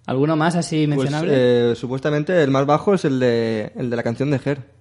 ¿Alguno 0.07 0.37
más 0.37 0.55
así 0.55 0.87
Pues 0.87 0.99
mencionable? 0.99 1.33
eh, 1.73 1.75
supuestamente 1.75 2.43
el 2.43 2.51
más 2.51 2.65
bajo 2.67 2.95
es 2.95 3.05
el 3.05 3.19
de, 3.19 3.73
el 3.77 3.91
de 3.91 3.97
la 3.97 4.03
canción 4.03 4.31
de 4.31 4.41
Her. 4.45 4.77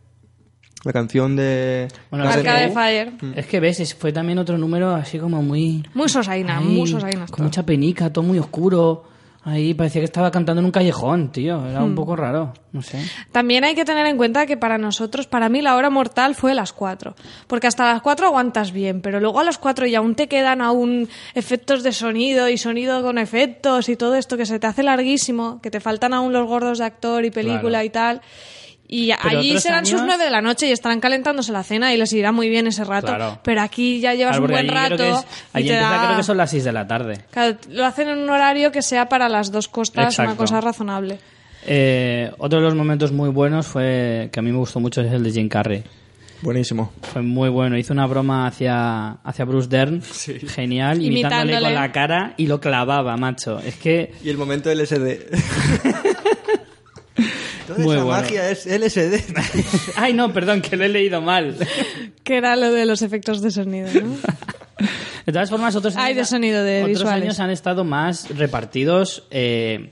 La 0.83 0.93
canción 0.93 1.35
de... 1.35 1.87
Bueno, 2.11 2.29
Arcade 2.29 2.67
Road. 2.67 2.73
Fire. 2.75 3.13
Es 3.35 3.47
que 3.47 3.59
ves, 3.59 3.79
es- 3.79 3.95
fue 3.95 4.11
también 4.13 4.37
otro 4.37 4.55
número 4.59 4.93
así 4.93 5.17
como 5.17 5.41
muy... 5.41 5.83
Muy 5.95 6.09
sosaina, 6.09 6.59
muy 6.61 6.87
sosaina. 6.87 7.25
Con 7.25 7.45
mucha 7.45 7.65
penica, 7.65 8.13
todo 8.13 8.23
muy 8.23 8.37
oscuro. 8.37 9.03
Ahí 9.47 9.75
parecía 9.75 10.01
que 10.01 10.05
estaba 10.05 10.31
cantando 10.31 10.60
en 10.60 10.65
un 10.65 10.71
callejón, 10.71 11.31
tío. 11.31 11.67
Era 11.67 11.81
Hmm. 11.81 11.86
un 11.86 11.95
poco 11.95 12.15
raro, 12.15 12.51
no 12.71 12.81
sé. 12.81 12.99
También 13.31 13.63
hay 13.63 13.75
que 13.75 13.86
tener 13.86 14.08
en 14.08 14.17
cuenta 14.17 14.47
que 14.47 14.58
para 14.58 14.79
nosotros, 14.79 15.27
para 15.27 15.49
mí 15.49 15.62
la 15.62 15.75
hora 15.75 15.91
mortal 15.91 16.34
fue 16.34 16.55
las 16.55 16.73
4. 16.73 17.13
Porque 17.45 17.67
hasta 17.67 17.93
las 17.93 18.01
4 18.01 18.25
aguantas 18.25 18.71
bien, 18.71 19.01
pero 19.01 19.19
luego 19.19 19.39
a 19.39 19.43
las 19.43 19.60
4 19.60 19.86
y 19.86 19.93
aún 19.93 20.15
te 20.15 20.27
quedan 20.27 20.62
aún 20.62 21.08
efectos 21.36 21.84
de 21.84 21.91
sonido 21.91 22.49
y 22.49 22.58
sonido 22.58 23.03
con 23.03 23.19
efectos 23.19 23.88
y 23.88 23.95
todo 23.95 24.15
esto 24.15 24.36
que 24.36 24.47
se 24.47 24.58
te 24.60 24.65
hace 24.65 24.81
larguísimo, 24.81 25.60
que 25.62 25.69
te 25.69 25.79
faltan 25.79 26.15
aún 26.15 26.34
los 26.34 26.47
gordos 26.47 26.79
de 26.79 26.86
actor 26.86 27.23
y 27.23 27.29
película 27.29 27.62
Claro. 27.69 27.86
y 27.86 27.89
tal. 27.91 28.21
Y 28.97 29.12
Pero 29.23 29.39
allí 29.39 29.60
serán 29.60 29.86
sus 29.86 29.95
años- 29.99 30.05
9 30.08 30.23
de 30.25 30.29
la 30.31 30.41
noche 30.41 30.67
y 30.67 30.71
estarán 30.71 30.99
calentándose 30.99 31.51
la 31.51 31.63
cena 31.63 31.93
y 31.93 31.97
les 31.97 32.13
irá 32.13 32.31
muy 32.31 32.47
bien 32.49 32.67
ese 32.67 32.84
rato. 32.86 33.08
Claro. 33.08 33.39
Pero 33.43 33.62
aquí 33.62 33.99
ya 33.99 34.13
llevas 34.13 34.38
Claro, 34.38 34.45
un 34.45 34.51
buen 34.51 34.60
allí 34.69 34.69
rato 34.89 34.95
creo 34.95 35.13
que 35.15 35.19
es- 35.19 35.25
allí 35.53 35.69
empieza, 35.69 35.89
da... 35.89 36.05
creo 36.05 36.17
que 36.17 36.23
son 36.23 36.38
las 36.38 36.49
6 36.49 36.63
de 36.63 36.71
la 36.71 36.88
tarde. 36.88 37.19
Claro, 37.31 37.58
lo 37.71 37.86
hacen 37.86 38.08
en 38.10 38.19
un 38.19 38.29
horario 38.29 38.71
que 38.71 38.81
sea 38.81 39.10
para 39.10 39.27
las 39.27 39.51
dos 39.51 39.67
costas, 39.67 40.17
una 40.17 40.25
Exacto. 40.29 40.38
cosa 40.38 40.62
razonable. 40.62 41.17
Eh, 41.67 42.31
otro 42.38 42.60
de 42.60 42.65
los 42.65 42.75
momentos 42.75 43.12
muy 43.12 43.29
buenos 43.29 43.65
fue, 43.67 44.29
que 44.31 44.39
a 44.39 44.43
mí 44.43 44.51
me 44.51 44.58
gustó 44.60 44.79
mucho, 44.79 45.01
es 45.01 45.12
el 45.12 45.23
de 45.23 45.31
Jim 45.31 45.49
Carrey. 45.49 45.84
Buenísimo. 46.41 46.91
Fue 47.01 47.21
muy 47.23 47.49
bueno. 47.49 47.75
Hizo 47.77 47.91
una 47.93 48.05
broma 48.05 48.45
hacia, 48.45 49.13
hacia 49.23 49.45
Bruce 49.45 49.67
Dern. 49.67 50.01
Genial. 50.03 51.01
Imitándole, 51.01 51.53
Imitándole. 51.53 51.62
con 51.63 51.73
la 51.73 51.91
cara 51.91 52.34
y 52.38 52.45
lo 52.45 52.60
clavaba, 52.60 53.17
macho. 53.17 53.58
Es 53.60 53.75
que 53.77 54.13
Y 54.23 54.29
el 54.29 54.38
momento 54.38 54.69
del 54.69 54.81
SD. 54.86 55.25
Toda 57.67 57.80
Muy 57.80 57.95
esa 57.95 58.04
bueno. 58.04 58.21
magia 58.21 58.49
es 58.51 58.65
LSD. 58.65 59.21
Ay, 59.95 60.13
no, 60.13 60.32
perdón, 60.34 60.62
que 60.62 60.75
lo 60.78 60.84
he 60.86 60.89
leído 60.89 61.21
mal. 61.21 61.56
Que 62.23 62.38
era 62.38 62.56
lo 62.56 62.71
de 62.71 62.86
los 62.86 63.01
efectos 63.04 63.41
de 63.41 63.51
sonido, 63.51 63.88
¿no? 64.01 64.15
De 65.25 65.32
todas 65.32 65.49
formas, 65.49 65.75
otros 65.75 65.95
Ay, 65.95 66.13
años, 66.13 66.17
de 66.17 66.25
sonido, 66.25 66.63
de 66.63 66.80
otros 66.84 66.89
visuales. 66.99 67.23
años 67.23 67.39
han 67.39 67.49
estado 67.51 67.84
más 67.84 68.30
repartidos, 68.36 69.23
eh, 69.32 69.91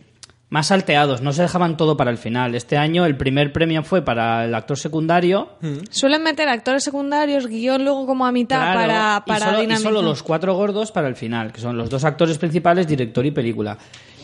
más 0.50 0.68
salteados, 0.68 1.22
no 1.22 1.32
se 1.34 1.42
dejaban 1.44 1.78
todo 1.78 1.96
para 1.98 2.12
el 2.12 2.18
final. 2.18 2.54
Este 2.56 2.78
año 2.78 3.06
el 3.06 3.18
primer 3.18 3.52
premio 3.54 3.84
fue 3.84 4.04
para 4.04 4.46
el 4.46 4.54
actor 4.54 4.78
secundario. 4.78 5.50
Suelen 5.90 6.22
meter 6.24 6.50
actores 6.50 6.84
secundarios, 6.84 7.48
guion 7.48 7.84
luego 7.84 8.06
como 8.06 8.26
a 8.28 8.32
mitad 8.32 8.60
Claro, 8.62 8.80
para, 8.80 9.24
y 9.26 9.28
para 9.30 9.46
solo, 9.46 9.58
y 9.58 9.62
dinamizar. 9.62 9.92
solo 9.92 10.02
los 10.04 10.22
cuatro 10.24 10.54
gordos 10.56 10.92
para 10.92 11.08
el 11.08 11.16
final, 11.16 11.52
que 11.52 11.62
son 11.62 11.78
los 11.78 11.90
dos 11.90 12.04
actores 12.04 12.38
principales, 12.38 12.88
director 12.88 13.26
y 13.26 13.32
película. 13.32 13.78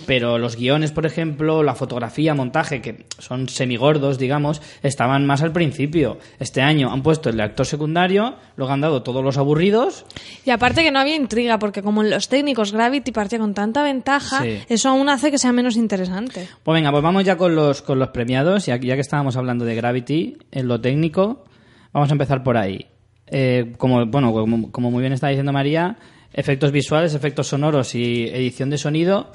Pero 0.05 0.37
los 0.37 0.55
guiones, 0.55 0.91
por 0.91 1.05
ejemplo, 1.05 1.63
la 1.63 1.75
fotografía, 1.75 2.33
montaje, 2.33 2.81
que 2.81 3.05
son 3.19 3.47
semigordos, 3.49 4.17
digamos, 4.17 4.61
estaban 4.81 5.25
más 5.25 5.41
al 5.41 5.51
principio. 5.51 6.17
Este 6.39 6.61
año 6.61 6.91
han 6.91 7.03
puesto 7.03 7.29
el 7.29 7.37
de 7.37 7.43
actor 7.43 7.65
secundario, 7.65 8.35
luego 8.57 8.71
han 8.73 8.81
dado 8.81 9.03
todos 9.03 9.23
los 9.23 9.37
aburridos. 9.37 10.05
Y 10.45 10.49
aparte 10.51 10.83
que 10.83 10.91
no 10.91 10.99
había 10.99 11.15
intriga, 11.15 11.59
porque 11.59 11.81
como 11.83 12.01
en 12.03 12.09
los 12.09 12.27
técnicos 12.29 12.71
Gravity 12.73 13.11
partía 13.11 13.39
con 13.39 13.53
tanta 13.53 13.83
ventaja, 13.83 14.41
Sí. 14.43 14.59
eso 14.69 14.89
aún 14.89 15.09
hace 15.09 15.31
que 15.31 15.37
sea 15.37 15.51
menos 15.51 15.75
interesante. 15.77 16.47
Pues 16.63 16.73
venga, 16.75 16.91
pues 16.91 17.03
vamos 17.03 17.23
ya 17.23 17.37
con 17.37 17.55
los, 17.55 17.81
con 17.81 17.99
los 17.99 18.09
premiados, 18.09 18.65
ya, 18.65 18.77
ya 18.77 18.95
que 18.95 19.01
estábamos 19.01 19.35
hablando 19.37 19.65
de 19.65 19.75
Gravity 19.75 20.37
en 20.51 20.67
lo 20.67 20.81
técnico, 20.81 21.45
vamos 21.93 22.09
a 22.09 22.13
empezar 22.13 22.43
por 22.43 22.57
ahí. 22.57 22.87
Eh, 23.27 23.73
como, 23.77 24.05
bueno, 24.07 24.31
como, 24.33 24.71
como 24.71 24.89
muy 24.91 25.01
bien 25.01 25.13
está 25.13 25.27
diciendo 25.27 25.53
María, 25.53 25.97
efectos 26.33 26.71
visuales, 26.71 27.13
efectos 27.13 27.47
sonoros 27.47 27.93
y 27.95 28.27
edición 28.27 28.69
de 28.69 28.77
sonido, 28.77 29.31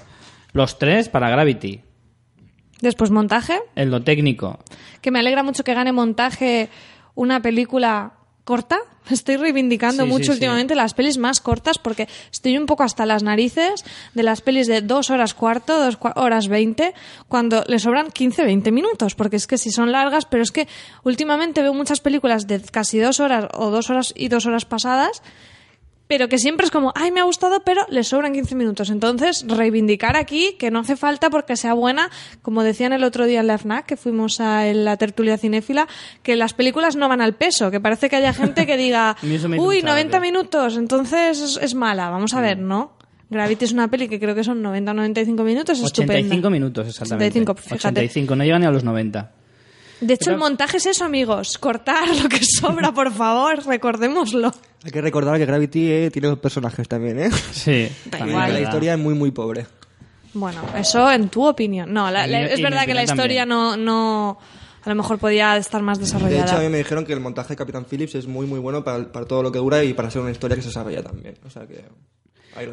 los 0.54 0.78
tres 0.78 1.10
para 1.10 1.28
Gravity. 1.28 1.82
Después 2.80 3.10
montaje, 3.10 3.60
En 3.76 3.90
lo 3.90 4.02
técnico, 4.02 4.58
que 5.02 5.10
me 5.10 5.18
alegra 5.18 5.42
mucho 5.42 5.64
que 5.64 5.74
gane 5.74 5.92
montaje 5.92 6.68
una 7.14 7.40
película 7.42 8.14
corta. 8.44 8.78
Estoy 9.10 9.36
reivindicando 9.36 10.04
Sí, 10.04 10.08
mucho 10.08 10.24
sí, 10.24 10.28
sí. 10.28 10.32
últimamente 10.32 10.74
las 10.74 10.94
pelis 10.94 11.18
más 11.18 11.40
cortas 11.40 11.78
porque 11.78 12.08
estoy 12.32 12.56
un 12.58 12.66
poco 12.66 12.82
hasta 12.82 13.04
las 13.06 13.22
narices 13.22 13.84
de 14.14 14.22
las 14.22 14.40
pelis 14.40 14.66
de 14.66 14.80
dos 14.80 15.10
horas 15.10 15.34
cuarto, 15.34 15.78
dos 15.82 15.98
cua- 16.00 16.12
horas 16.16 16.48
veinte, 16.48 16.94
cuando 17.28 17.64
le 17.66 17.78
sobran 17.78 18.10
15, 18.10 18.44
20 18.44 18.70
minutos. 18.72 19.14
Porque 19.14 19.36
es 19.36 19.46
que 19.46 19.58
si 19.58 19.70
son 19.70 19.92
largas, 19.92 20.24
pero 20.26 20.42
es 20.42 20.50
que 20.52 20.68
últimamente 21.04 21.62
veo 21.62 21.74
muchas 21.74 22.00
películas 22.00 22.46
de 22.46 22.60
casi 22.60 22.98
dos 22.98 23.20
horas 23.20 23.46
o 23.54 23.70
dos 23.70 23.88
horas 23.90 24.12
y 24.16 24.28
dos 24.28 24.46
horas 24.46 24.64
pasadas 24.64 25.22
pero 26.06 26.28
que 26.28 26.38
siempre 26.38 26.64
es 26.66 26.70
como, 26.70 26.92
ay, 26.94 27.10
me 27.10 27.20
ha 27.20 27.24
gustado, 27.24 27.62
pero 27.64 27.86
le 27.88 28.04
sobran 28.04 28.34
15 28.34 28.54
minutos. 28.54 28.90
Entonces, 28.90 29.44
reivindicar 29.48 30.16
aquí 30.16 30.54
que 30.58 30.70
no 30.70 30.80
hace 30.80 30.96
falta 30.96 31.30
porque 31.30 31.56
sea 31.56 31.72
buena, 31.74 32.10
como 32.42 32.62
decían 32.62 32.92
el 32.92 33.04
otro 33.04 33.24
día 33.26 33.40
en 33.40 33.46
la 33.46 33.56
FNAC, 33.58 33.86
que 33.86 33.96
fuimos 33.96 34.40
a 34.40 34.64
la 34.66 34.96
tertulia 34.96 35.38
cinéfila, 35.38 35.88
que 36.22 36.36
las 36.36 36.52
películas 36.52 36.96
no 36.96 37.08
van 37.08 37.20
al 37.20 37.34
peso, 37.34 37.70
que 37.70 37.80
parece 37.80 38.08
que 38.10 38.16
haya 38.16 38.32
gente 38.34 38.66
que 38.66 38.76
diga, 38.76 39.16
uy, 39.22 39.28
mucha 39.48 39.86
90 39.88 39.92
gracia. 39.92 40.20
minutos, 40.20 40.76
entonces 40.76 41.40
es, 41.40 41.56
es 41.56 41.74
mala. 41.74 42.10
Vamos 42.10 42.34
a 42.34 42.40
ver, 42.40 42.58
¿no? 42.58 42.92
Gravity 43.30 43.64
es 43.64 43.72
una 43.72 43.88
peli 43.88 44.06
que 44.08 44.20
creo 44.20 44.34
que 44.34 44.44
son 44.44 44.60
90 44.62 44.90
o 44.90 44.94
95 44.94 45.42
minutos, 45.42 45.78
es 45.78 45.84
85 45.86 46.24
estupenda. 46.34 46.50
minutos 46.50 46.86
exactamente. 46.86 47.38
85, 47.40 47.54
fíjate. 47.54 48.00
85, 48.00 48.36
no 48.36 48.44
llegan 48.44 48.60
ni 48.60 48.66
a 48.66 48.70
los 48.70 48.84
90. 48.84 49.32
De 50.00 50.14
hecho, 50.14 50.24
Pero- 50.26 50.34
el 50.34 50.40
montaje 50.40 50.76
es 50.78 50.86
eso, 50.86 51.04
amigos. 51.04 51.58
Cortar 51.58 52.08
lo 52.22 52.28
que 52.28 52.40
sobra, 52.44 52.92
por 52.92 53.12
favor, 53.12 53.64
recordémoslo. 53.66 54.52
Hay 54.84 54.90
que 54.90 55.00
recordar 55.00 55.38
que 55.38 55.46
Gravity 55.46 55.90
eh, 55.90 56.10
tiene 56.12 56.28
dos 56.28 56.38
personajes 56.38 56.86
también, 56.88 57.18
¿eh? 57.18 57.30
Sí, 57.52 57.88
Da 58.06 58.18
también 58.18 58.30
igual. 58.30 58.48
es 58.50 58.54
La 58.54 58.60
historia 58.60 58.92
es 58.94 58.98
muy, 58.98 59.14
muy 59.14 59.30
pobre. 59.30 59.66
Bueno, 60.34 60.60
eso 60.76 61.10
en 61.10 61.28
tu 61.28 61.46
opinión. 61.46 61.92
No, 61.92 62.10
la- 62.10 62.26
es 62.26 62.60
verdad 62.60 62.84
que 62.86 62.94
la 62.94 63.04
historia 63.04 63.46
no, 63.46 63.76
no. 63.76 64.38
A 64.84 64.88
lo 64.90 64.94
mejor 64.96 65.18
podía 65.18 65.56
estar 65.56 65.80
más 65.80 65.98
De 65.98 66.04
desarrollada. 66.04 66.44
hecho, 66.44 66.56
a 66.56 66.60
mí 66.60 66.68
me 66.68 66.76
dijeron 66.78 67.06
que 67.06 67.14
el 67.14 67.20
montaje 67.20 67.50
de 67.50 67.56
Capitán 67.56 67.86
Phillips 67.88 68.16
es 68.16 68.26
muy, 68.26 68.46
muy 68.46 68.58
bueno 68.58 68.84
para, 68.84 69.10
para 69.10 69.24
todo 69.24 69.42
lo 69.42 69.50
que 69.50 69.58
dura 69.58 69.82
y 69.82 69.94
para 69.94 70.10
ser 70.10 70.20
una 70.20 70.30
historia 70.32 70.56
que 70.56 70.62
se 70.62 70.70
sabe 70.70 70.92
ya 70.92 71.02
también. 71.02 71.36
O 71.46 71.48
sea 71.50 71.66
que... 71.66 71.84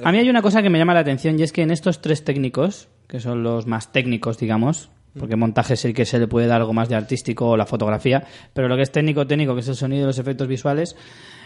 A 0.03 0.11
mí 0.11 0.17
hay 0.17 0.29
una 0.29 0.41
cosa 0.41 0.61
que 0.61 0.69
me 0.69 0.77
llama 0.77 0.93
la 0.93 0.99
atención 0.99 1.39
y 1.39 1.43
es 1.43 1.53
que 1.53 1.61
en 1.61 1.71
estos 1.71 2.01
tres 2.01 2.23
técnicos, 2.25 2.89
que 3.07 3.19
son 3.21 3.43
los 3.43 3.65
más 3.65 3.91
técnicos, 3.93 4.37
digamos, 4.37 4.89
porque 5.19 5.35
montaje 5.35 5.73
es 5.75 5.85
el 5.85 5.93
que 5.93 6.05
se 6.05 6.19
le 6.19 6.27
puede 6.27 6.47
dar 6.47 6.61
algo 6.61 6.73
más 6.73 6.89
de 6.89 6.95
artístico 6.95 7.49
o 7.49 7.57
la 7.57 7.65
fotografía, 7.65 8.23
pero 8.53 8.67
lo 8.67 8.75
que 8.75 8.83
es 8.83 8.91
técnico, 8.91 9.27
técnico, 9.27 9.53
que 9.53 9.61
es 9.61 9.67
el 9.67 9.75
sonido 9.75 10.03
y 10.03 10.05
los 10.07 10.17
efectos 10.19 10.47
visuales, 10.47 10.95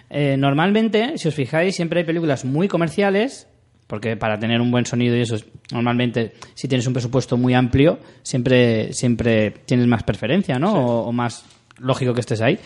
eh, 0.10 0.36
normalmente, 0.38 1.18
si 1.18 1.28
os 1.28 1.34
fijáis, 1.36 1.76
siempre 1.76 2.02
hay 2.02 2.06
películas 2.06 2.46
muy 2.46 2.68
comerciales, 2.68 3.48
porque 3.88 4.16
para 4.18 4.38
tener 4.40 4.62
un 4.62 4.72
buen 4.72 4.86
sonido 4.86 5.16
y 5.16 5.22
eso, 5.22 5.36
es- 5.36 5.46
normalmente, 5.72 6.34
si 6.54 6.68
tienes 6.68 6.86
un 6.88 6.94
presupuesto 6.94 7.38
muy 7.38 7.54
amplio, 7.54 8.00
siempre, 8.24 8.94
siempre 8.94 9.52
tienes 9.66 9.88
más 9.88 10.04
preferencia, 10.04 10.58
¿no? 10.60 10.74
O, 10.74 11.08
o 11.08 11.12
más 11.12 11.46
lógico 11.80 12.14
que 12.14 12.22
estés 12.22 12.42
ahí. 12.42 12.58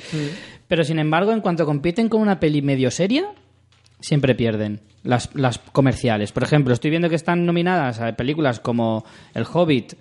Pero 0.68 0.84
sin 0.84 1.00
embargo, 1.00 1.32
en 1.32 1.42
cuanto 1.42 1.66
compiten 1.66 2.10
con 2.10 2.22
una 2.22 2.40
peli 2.40 2.62
medio 2.62 2.92
seria, 2.92 3.26
siempre 4.00 4.36
pierden 4.36 4.82
las, 5.04 5.30
las 5.36 5.58
comerciales. 5.60 6.32
Por 6.32 6.44
ejemplo, 6.44 6.74
estoy 6.74 6.90
viendo 6.90 7.10
que 7.10 7.16
están 7.16 7.46
nominadas 7.46 8.00
a 8.00 8.14
películas 8.16 8.60
como 8.60 9.04
El 9.34 9.46
Hobbit 9.52 9.94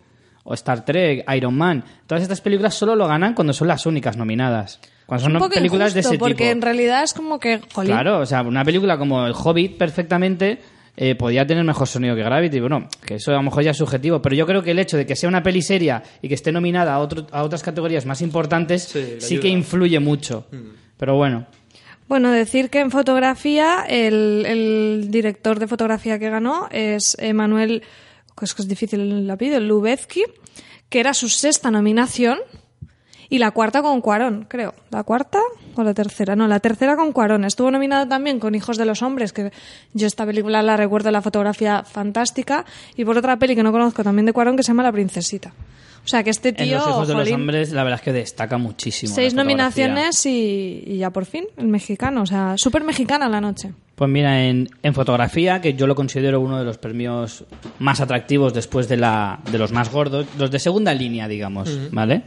o 0.51 0.55
Star 0.55 0.83
Trek, 0.85 1.25
Iron 1.37 1.55
Man. 1.55 1.85
Todas 2.07 2.23
estas 2.23 2.41
películas 2.41 2.73
solo 2.75 2.97
lo 2.97 3.07
ganan 3.07 3.35
cuando 3.35 3.53
son 3.53 3.69
las 3.69 3.85
únicas 3.85 4.17
nominadas. 4.17 4.81
Cuando 5.05 5.25
son 5.25 5.33
un 5.37 5.39
poco 5.41 5.55
películas 5.55 5.93
de 5.93 6.01
ese 6.01 6.17
porque 6.19 6.35
tipo. 6.45 6.51
en 6.53 6.63
realidad 6.63 7.03
es 7.03 7.13
como 7.13 7.39
que, 7.39 7.61
jolín, 7.75 7.93
Claro, 7.93 8.21
o 8.21 8.27
sea, 8.27 8.41
una 8.43 8.65
película 8.65 8.97
como 8.97 9.27
El 9.27 9.35
Hobbit 9.35 9.77
perfectamente 9.77 10.59
eh, 10.97 11.15
podía 11.15 11.47
tener 11.47 11.65
mejor 11.65 11.87
sonido 11.87 12.17
que 12.17 12.23
Gravity. 12.23 12.61
Bueno, 12.61 12.89
que 13.05 13.17
eso 13.17 13.31
a 13.33 13.35
lo 13.35 13.43
mejor 13.43 13.63
ya 13.63 13.73
es 13.73 13.77
subjetivo, 13.77 14.21
pero 14.23 14.35
yo 14.35 14.47
creo 14.47 14.63
que 14.63 14.71
el 14.73 14.79
hecho 14.79 14.97
de 14.97 15.05
que 15.07 15.17
sea 15.17 15.29
una 15.29 15.43
peli 15.43 15.61
seria 15.63 16.03
y 16.23 16.29
que 16.29 16.35
esté 16.35 16.51
nominada 16.51 16.95
a, 16.95 16.99
otro- 17.01 17.27
a 17.31 17.43
otras 17.43 17.63
categorías 17.63 18.07
más 18.07 18.21
importantes 18.23 18.95
Sí, 19.21 19.39
que 19.39 19.49
influye 19.49 20.01
mucho. 20.01 20.47
Pero 20.97 21.15
bueno, 21.17 21.47
Bueno, 22.09 22.31
decir 22.33 22.71
que 22.71 22.81
en 22.81 22.91
fotografía 22.91 23.85
el, 23.89 24.45
el 24.47 25.11
director 25.11 25.59
de 25.59 25.67
fotografía 25.69 26.19
que 26.19 26.31
ganó 26.31 26.69
es 26.71 27.17
Emanuel, 27.21 27.83
es 28.45 28.55
que 28.55 28.63
es 28.63 28.69
difícil 28.69 29.01
el 29.01 29.31
apellido, 29.31 29.61
Lubezki, 29.61 30.25
que 30.89 31.01
era 31.01 31.15
su 31.15 31.29
sexta 31.29 31.71
nominación 31.71 32.39
y 33.29 33.39
la 33.39 33.51
cuarta 33.51 33.83
con 33.83 34.01
Cuarón, 34.01 34.47
creo. 34.49 34.75
¿La 34.91 35.05
cuarta 35.05 35.41
o 35.75 35.83
la 35.83 35.93
tercera? 35.93 36.35
No, 36.35 36.49
la 36.49 36.61
tercera 36.61 36.97
con 36.97 37.13
Cuarón. 37.13 37.45
Estuvo 37.45 37.71
nominado 37.71 38.09
también 38.09 38.41
con 38.41 38.55
Hijos 38.55 38.79
de 38.79 38.87
los 38.87 39.03
Hombres, 39.03 39.33
que 39.33 39.53
yo 39.93 40.07
esta 40.07 40.25
película 40.25 40.63
la 40.63 40.77
recuerdo 40.77 41.11
la 41.11 41.21
fotografía 41.21 41.85
fantástica, 41.85 42.65
y 42.97 43.05
por 43.05 43.19
otra 43.19 43.37
peli 43.37 43.55
que 43.55 43.63
no 43.63 43.73
conozco 43.73 44.03
también 44.03 44.27
de 44.27 44.33
Cuarón 44.33 44.57
que 44.57 44.63
se 44.63 44.69
llama 44.69 44.83
La 44.83 44.93
Princesita. 44.93 45.53
O 46.09 46.11
sea 46.11 46.25
que 46.25 46.31
este 46.31 46.49
en 46.49 46.55
tío, 46.57 46.79
Los 46.79 46.89
Hijos 46.89 47.09
de 47.09 47.13
los 47.15 47.23
jolín, 47.25 47.35
Hombres 47.35 47.71
la 47.71 47.85
verdad 47.85 47.99
es 48.01 48.03
que 48.05 48.13
destaca 48.15 48.57
muchísimo. 48.57 49.15
Seis 49.15 49.35
nominaciones 49.35 50.25
y, 50.25 50.83
y 50.87 50.97
ya 50.97 51.11
por 51.11 51.27
fin, 51.27 51.45
el 51.59 51.69
mexicano. 51.69 52.23
O 52.23 52.27
sea, 52.27 52.55
súper 52.57 52.83
mexicana 52.83 53.29
la 53.29 53.43
noche. 53.43 53.75
Pues 53.95 54.11
mira, 54.11 54.43
en, 54.47 54.71
en 54.83 54.95
fotografía, 54.95 55.61
que 55.61 55.75
yo 55.75 55.87
lo 55.87 55.95
considero 55.95 56.41
uno 56.41 56.59
de 56.59 56.65
los 56.65 56.79
premios 56.79 57.45
más 57.79 58.01
atractivos 58.01 58.55
después 58.55 58.89
de, 58.89 58.97
la, 58.97 59.41
de 59.53 59.59
los 59.59 59.71
más 59.71 59.93
gordos, 59.93 60.25
los 60.39 60.51
de 60.51 60.59
segunda 60.59 60.95
línea, 60.95 61.29
digamos, 61.29 61.69
¿vale? 61.93 62.23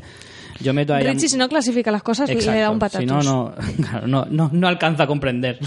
Yo 0.60 0.76
meto 0.76 0.94
ahí... 0.94 1.08
a- 1.08 1.13
Richie, 1.13 1.30
si 1.30 1.38
no 1.38 1.50
clasifica 1.50 1.89
las 1.89 2.04
cosas, 2.04 2.30
Exacto, 2.30 2.52
le 2.52 2.60
da 2.60 2.70
un 2.70 2.78
patatús. 2.78 3.00
Si 3.02 3.08
no, 3.08 3.24
no, 3.24 3.56
claro, 3.89 4.06
no, 4.06 4.28
no, 4.30 4.50
no 4.54 4.67
alcanza 4.67 5.04
a 5.04 5.08
comprender. 5.08 5.58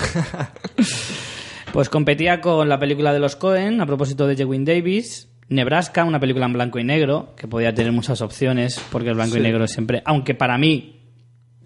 pues 1.73 1.89
competía 1.89 2.41
con 2.41 2.69
la 2.69 2.79
película 2.79 3.13
de 3.13 3.19
los 3.19 3.35
Cohen, 3.35 3.81
a 3.81 3.87
propósito 3.87 4.27
de 4.29 4.37
Jewin 4.37 4.65
Davis, 4.65 5.29
Nebraska, 5.49 6.05
una 6.05 6.21
película 6.21 6.47
en 6.47 6.53
blanco 6.53 6.79
y 6.79 6.85
negro, 6.85 7.35
que 7.37 7.47
podía 7.47 7.75
tener 7.75 7.93
muchas 7.93 8.21
opciones, 8.21 8.81
porque 8.91 9.11
el 9.11 9.15
blanco 9.15 9.37
y 9.37 9.41
negro 9.41 9.67
siempre, 9.67 10.03
aunque 10.05 10.35
para 10.35 10.59
mí, 10.59 11.01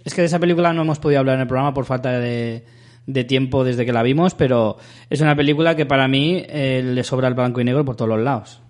es 0.05 0.15
que 0.15 0.23
de 0.23 0.27
esa 0.27 0.39
película 0.39 0.73
no 0.73 0.83
hemos 0.83 0.99
podido 0.99 1.21
hablar 1.21 1.37
en 1.37 1.43
el 1.43 1.47
programa 1.47 1.75
por 1.75 1.85
falta 1.85 2.19
de, 2.19 2.65
de 3.07 3.25
tiempo 3.25 3.65
desde 3.65 3.87
que 3.87 3.93
la 3.93 4.03
vimos, 4.03 4.35
pero 4.35 4.77
es 5.09 5.21
una 5.21 5.35
película 5.35 5.75
que 5.75 5.87
para 5.87 6.09
mí 6.09 6.45
eh, 6.47 6.83
le 6.85 7.05
sobra 7.05 7.29
el 7.29 7.35
blanco 7.35 7.61
y 7.61 7.65
negro 7.65 7.85
por 7.85 7.97
todos 7.97 8.09
los 8.09 8.21
lados. 8.21 8.61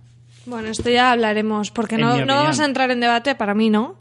Bueno, 0.46 0.68
esto 0.68 0.88
ya 0.88 1.12
hablaremos, 1.12 1.70
porque 1.70 1.96
En 1.96 2.02
no, 2.02 2.24
no 2.24 2.36
vamos 2.36 2.58
a 2.60 2.64
entrar 2.64 2.90
en 2.90 3.00
debate, 3.00 3.34
para 3.34 3.54
mí 3.54 3.68
no. 3.68 3.96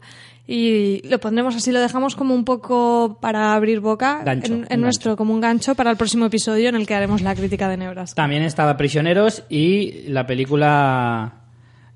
Y 0.50 1.06
lo 1.06 1.20
pondremos 1.20 1.54
así, 1.54 1.72
lo 1.72 1.78
dejamos 1.78 2.16
como 2.16 2.34
un 2.34 2.46
poco 2.46 3.18
para 3.20 3.52
abrir 3.52 3.80
boca 3.80 4.22
Gancho, 4.24 4.62
en, 4.66 4.80
nuestro, 4.80 5.14
como 5.14 5.34
un 5.34 5.42
gancho 5.42 5.74
para 5.74 5.90
el 5.90 5.98
próximo 5.98 6.24
episodio 6.24 6.70
en 6.70 6.74
el 6.74 6.86
que 6.86 6.94
haremos 6.94 7.20
la 7.20 7.34
crítica 7.34 7.68
de 7.68 7.76
Nebraska. 7.76 8.14
También 8.16 8.42
estaba 8.42 8.78
Prisioneros 8.78 9.44
y 9.50 10.08
la 10.08 10.26
película 10.26 11.34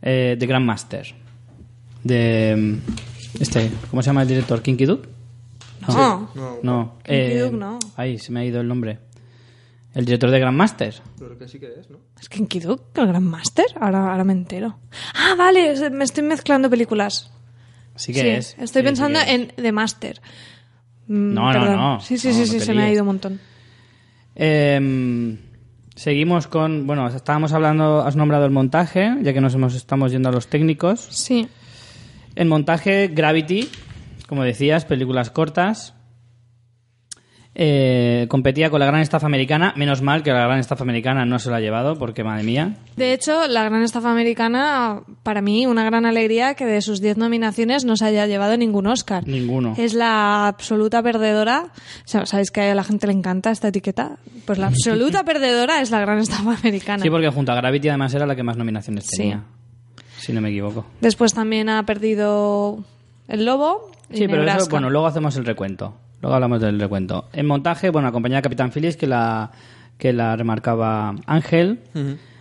eh, 0.03 0.37
The 0.39 0.47
Grandmaster. 0.47 1.15
De. 2.05 2.55
mm, 2.55 3.41
Este, 3.41 3.71
¿Cómo 3.91 4.03
se 4.03 4.09
llama 4.11 4.21
el 4.21 4.29
director? 4.29 4.61
¿Kinky 4.61 4.85
Duke? 4.85 5.09
No. 5.89 6.29
No, 6.35 6.59
No. 6.63 6.95
Kinky 7.05 7.15
eh, 7.33 7.41
Duke 7.41 7.57
no. 7.57 7.79
Ahí, 7.97 8.19
se 8.19 8.33
me 8.33 8.41
ha 8.41 8.45
ido 8.45 8.61
el 8.61 8.69
nombre. 8.69 8.99
El 9.95 10.05
director 10.05 10.31
de 10.31 10.39
Grandmaster. 10.39 10.95
Pero 11.19 11.39
que 11.39 11.49
sí 11.49 11.59
que 11.59 11.73
es, 11.81 11.89
¿no? 11.89 11.97
¿Es 12.21 12.29
Kinky 12.29 12.61
Duke, 12.61 13.01
el 13.01 13.07
Gran 13.07 13.25
Master? 13.25 13.67
Ahora, 13.81 14.11
ahora 14.11 14.25
me 14.25 14.35
entero. 14.35 14.77
Ah, 15.15 15.35
vale, 15.39 15.91
me 15.91 16.05
estoy 16.05 16.23
mezclando 16.23 16.69
películas. 16.69 17.31
Sí 17.97 18.13
que 18.13 18.21
Sí, 18.21 18.29
es. 18.29 18.57
Estoy 18.59 18.83
Sí, 18.83 18.87
pensando 18.87 19.19
es. 19.21 19.29
en 19.29 19.49
The 19.57 19.73
Master. 19.73 20.21
Mm, 21.09 21.35
No, 21.35 21.53
no, 21.53 21.77
no. 21.77 22.01
Sí, 22.01 22.17
sí, 22.19 22.29
No, 22.29 22.35
sí, 22.35 22.41
no 22.41 22.47
sí, 22.47 22.61
se 22.61 22.75
me 22.75 22.83
ha 22.85 22.93
ido 22.93 23.03
un 23.03 23.07
montón. 23.09 23.41
Em, 24.35 25.39
seguimos 25.95 26.47
con. 26.47 26.87
Bueno, 26.87 27.07
estábamos 27.09 27.53
hablando. 27.53 28.01
Has 28.03 28.17
nombrado 28.17 28.45
el 28.45 28.51
montaje, 28.51 29.15
ya 29.23 29.33
que 29.33 29.41
nos 29.41 29.55
hemos, 29.55 29.75
estamos 29.75 30.11
yendo 30.13 30.29
a 30.29 30.33
los 30.33 30.47
técnicos. 30.49 31.01
Sí. 31.11 31.49
En 32.35 32.49
montaje, 32.49 33.09
Gravity, 33.09 33.69
como 34.27 34.43
decías, 34.43 34.85
películas 34.87 35.31
cortas. 35.31 35.95
Eh, 37.55 38.27
competía 38.31 38.71
con 38.71 38.81
la 38.81 38.87
gran 38.87 39.01
estafa 39.03 39.27
americana. 39.27 39.75
Menos 39.77 40.01
mal 40.01 40.23
que 40.23 40.33
la 40.33 40.47
gran 40.47 40.59
estafa 40.59 40.85
americana 40.85 41.27
no 41.27 41.39
se 41.39 41.51
la 41.51 41.57
ha 41.57 41.61
llevado, 41.61 41.99
porque 41.99 42.25
madre 42.25 42.45
mía. 42.45 42.77
De 42.97 43.13
hecho, 43.13 43.47
la 43.47 43.65
gran 43.65 43.83
estafa 43.83 44.11
americana, 44.11 45.03
para 45.23 45.43
mí, 45.43 45.67
una 45.67 45.85
gran 45.85 46.07
alegría 46.07 46.55
que 46.55 46.65
de 46.65 46.81
sus 46.81 47.03
10 47.03 47.19
nominaciones 47.19 47.85
no 47.85 47.97
se 47.97 48.07
haya 48.07 48.27
llevado 48.27 48.57
ningún 48.57 48.87
Oscar. 48.87 49.27
Ninguno. 49.29 49.75
Es 49.77 49.93
la 49.93 50.47
absoluta 50.49 51.03
perdedora. 51.03 51.73
¿Sabéis 52.07 52.51
que 52.51 52.63
a 52.63 52.75
la 52.75 52.85
gente 52.85 53.07
le 53.07 53.13
encanta 53.13 53.51
esta 53.51 53.69
etiqueta? 53.69 54.17
Pues 54.47 54.59
la 54.59 54.69
absoluta 54.69 55.23
perdedora 55.25 55.83
es 55.83 55.91
la 55.91 56.01
gran 56.01 56.19
estafa 56.19 56.55
americana. 56.55 57.03
Sí, 57.03 57.11
porque 57.11 57.29
junto 57.29 57.53
a 57.53 57.57
Gravity 57.57 57.89
además 57.91 58.15
era 58.15 58.25
la 58.27 58.35
que 58.35 58.43
más 58.43 58.57
nominaciones 58.57 59.05
Sí. 59.07 59.19
tenía. 59.19 59.43
Si 60.19 60.33
no 60.33 60.41
me 60.41 60.49
equivoco. 60.51 60.87
Después 61.01 61.35
también 61.35 61.69
ha 61.69 61.85
perdido 61.85 62.85
El 63.29 63.45
Lobo. 63.45 63.91
y 64.11 64.19
Sí, 64.19 64.27
pero 64.29 64.45
eso, 64.45 64.69
bueno, 64.71 64.89
luego 64.89 65.07
hacemos 65.07 65.37
el 65.37 65.45
recuento. 65.45 65.95
Luego 66.23 66.37
hablamos 66.37 66.61
del 66.61 66.79
recuento. 66.79 67.29
En 67.33 67.47
montaje, 67.47 67.91
bueno, 67.91 68.09
acompañada 68.09 68.39
de 68.39 68.43
Capitán 68.45 68.71
Phillips, 68.71 68.97
que 68.97 69.09
la, 69.09 69.51
que 69.99 70.13
la 70.13 70.37
remarcaba 70.37 71.15
Ángel. 71.27 71.81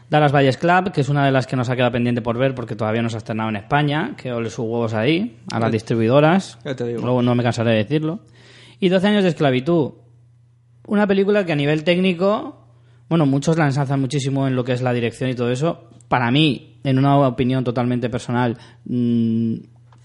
Dallas 0.08 0.32
Valles 0.32 0.58
Club, 0.58 0.92
que 0.92 1.02
es 1.02 1.10
una 1.10 1.26
de 1.26 1.32
las 1.32 1.48
que 1.48 1.56
nos 1.56 1.70
ha 1.70 1.76
quedado 1.76 1.94
pendiente 1.94 2.22
por 2.22 2.38
ver 2.38 2.54
porque 2.54 2.76
todavía 2.76 3.02
no 3.02 3.10
se 3.10 3.16
ha 3.16 3.20
estrenado 3.20 3.50
en 3.50 3.56
España, 3.56 4.14
que 4.18 4.32
ole 4.32 4.50
sus 4.50 4.60
huevos 4.60 4.94
ahí, 4.94 5.38
a 5.52 5.60
las 5.60 5.72
distribuidoras. 5.72 6.60
Ya 6.64 6.76
te 6.76 6.86
digo. 6.86 7.02
Luego 7.02 7.22
no 7.22 7.34
me 7.34 7.44
cansaré 7.44 7.72
de 7.72 7.78
decirlo. 7.78 8.20
Y 8.80 8.90
12 8.90 9.08
años 9.08 9.24
de 9.24 9.30
esclavitud. 9.30 9.94
Una 10.86 11.08
película 11.08 11.46
que 11.46 11.54
a 11.54 11.56
nivel 11.56 11.84
técnico, 11.84 12.68
bueno, 13.10 13.26
muchos 13.26 13.58
la 13.58 13.66
ensalzan 13.66 14.00
muchísimo 14.00 14.48
en 14.48 14.56
lo 14.56 14.64
que 14.64 14.74
es 14.74 14.82
la 14.82 14.94
dirección 14.94 15.30
y 15.30 15.34
todo 15.34 15.50
eso. 15.50 15.90
Para 16.08 16.30
mí, 16.30 16.80
en 16.84 17.00
una 17.00 17.18
opinión 17.18 17.64
totalmente 17.64 18.10
personal, 18.10 18.58
mm, 18.86 19.56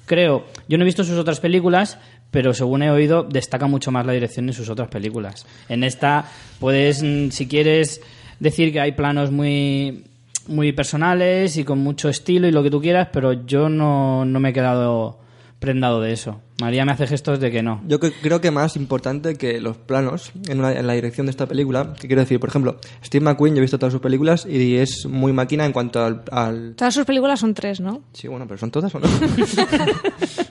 creo, 0.06 0.46
yo 0.68 0.78
no 0.78 0.84
he 0.84 0.86
visto 0.86 1.04
sus 1.04 1.18
otras 1.18 1.40
películas, 1.40 1.98
pero 2.30 2.52
según 2.54 2.82
he 2.82 2.90
oído, 2.90 3.22
destaca 3.22 3.66
mucho 3.66 3.90
más 3.90 4.04
la 4.06 4.12
dirección 4.12 4.48
en 4.48 4.52
sus 4.54 4.68
otras 4.68 4.88
películas. 4.88 5.46
En 5.68 5.84
esta 5.84 6.26
puedes, 6.60 7.02
mm, 7.02 7.30
si 7.30 7.46
quieres, 7.48 8.00
decir 8.40 8.72
que 8.72 8.80
hay 8.80 8.92
planos 8.92 9.30
muy 9.30 10.04
muy 10.48 10.70
personales 10.72 11.56
y 11.56 11.64
con 11.64 11.78
mucho 11.80 12.08
estilo 12.08 12.46
y 12.46 12.52
lo 12.52 12.62
que 12.62 12.70
tú 12.70 12.80
quieras, 12.80 13.08
pero 13.12 13.32
yo 13.46 13.68
no, 13.68 14.24
no 14.24 14.38
me 14.38 14.50
he 14.50 14.52
quedado 14.52 15.18
prendado 15.58 16.00
de 16.00 16.12
eso. 16.12 16.40
María 16.60 16.84
me 16.84 16.92
hace 16.92 17.06
gestos 17.08 17.40
de 17.40 17.50
que 17.50 17.62
no. 17.64 17.82
Yo 17.88 17.98
creo 17.98 18.40
que 18.40 18.50
más 18.52 18.76
importante 18.76 19.34
que 19.36 19.60
los 19.60 19.76
planos 19.76 20.30
en, 20.48 20.60
una- 20.60 20.72
en 20.78 20.86
la 20.86 20.92
dirección 20.92 21.26
de 21.26 21.30
esta 21.30 21.46
película, 21.46 21.94
que 21.98 22.06
quiero 22.06 22.22
decir, 22.22 22.38
por 22.38 22.50
ejemplo, 22.50 22.78
Steve 23.04 23.24
McQueen, 23.24 23.54
yo 23.54 23.58
he 23.58 23.62
visto 23.62 23.78
todas 23.78 23.92
sus 23.92 24.00
películas 24.02 24.46
y 24.48 24.76
es 24.76 25.06
muy 25.06 25.32
máquina 25.32 25.64
en 25.66 25.72
cuanto 25.72 26.04
al... 26.04 26.22
al- 26.30 26.74
Todas 26.76 26.94
sus 26.94 27.04
películas 27.04 27.40
son 27.40 27.52
tres, 27.54 27.80
¿no? 27.80 28.02
Sí, 28.12 28.28
bueno, 28.28 28.46
pero 28.46 28.58
son 28.58 28.70
todas 28.70 28.94
o 28.94 29.00
no. 29.00 29.08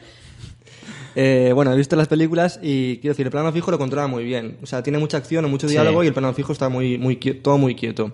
Eh, 1.15 1.51
bueno, 1.53 1.71
he 1.73 1.77
visto 1.77 1.95
las 1.95 2.07
películas 2.07 2.59
y 2.61 2.97
quiero 2.97 3.13
decir, 3.13 3.25
el 3.25 3.31
plano 3.31 3.51
fijo 3.51 3.71
lo 3.71 3.77
controla 3.77 4.07
muy 4.07 4.23
bien. 4.23 4.57
O 4.61 4.65
sea, 4.65 4.83
tiene 4.83 4.97
mucha 4.99 5.17
acción, 5.17 5.49
mucho 5.49 5.67
Sí. 5.67 5.73
diálogo 5.73 6.03
y 6.03 6.07
el 6.07 6.13
plano 6.13 6.33
fijo 6.33 6.51
está 6.51 6.69
muy, 6.69 6.97
muy 6.97 7.15
todo 7.15 7.57
muy 7.57 7.75
quieto. 7.75 8.11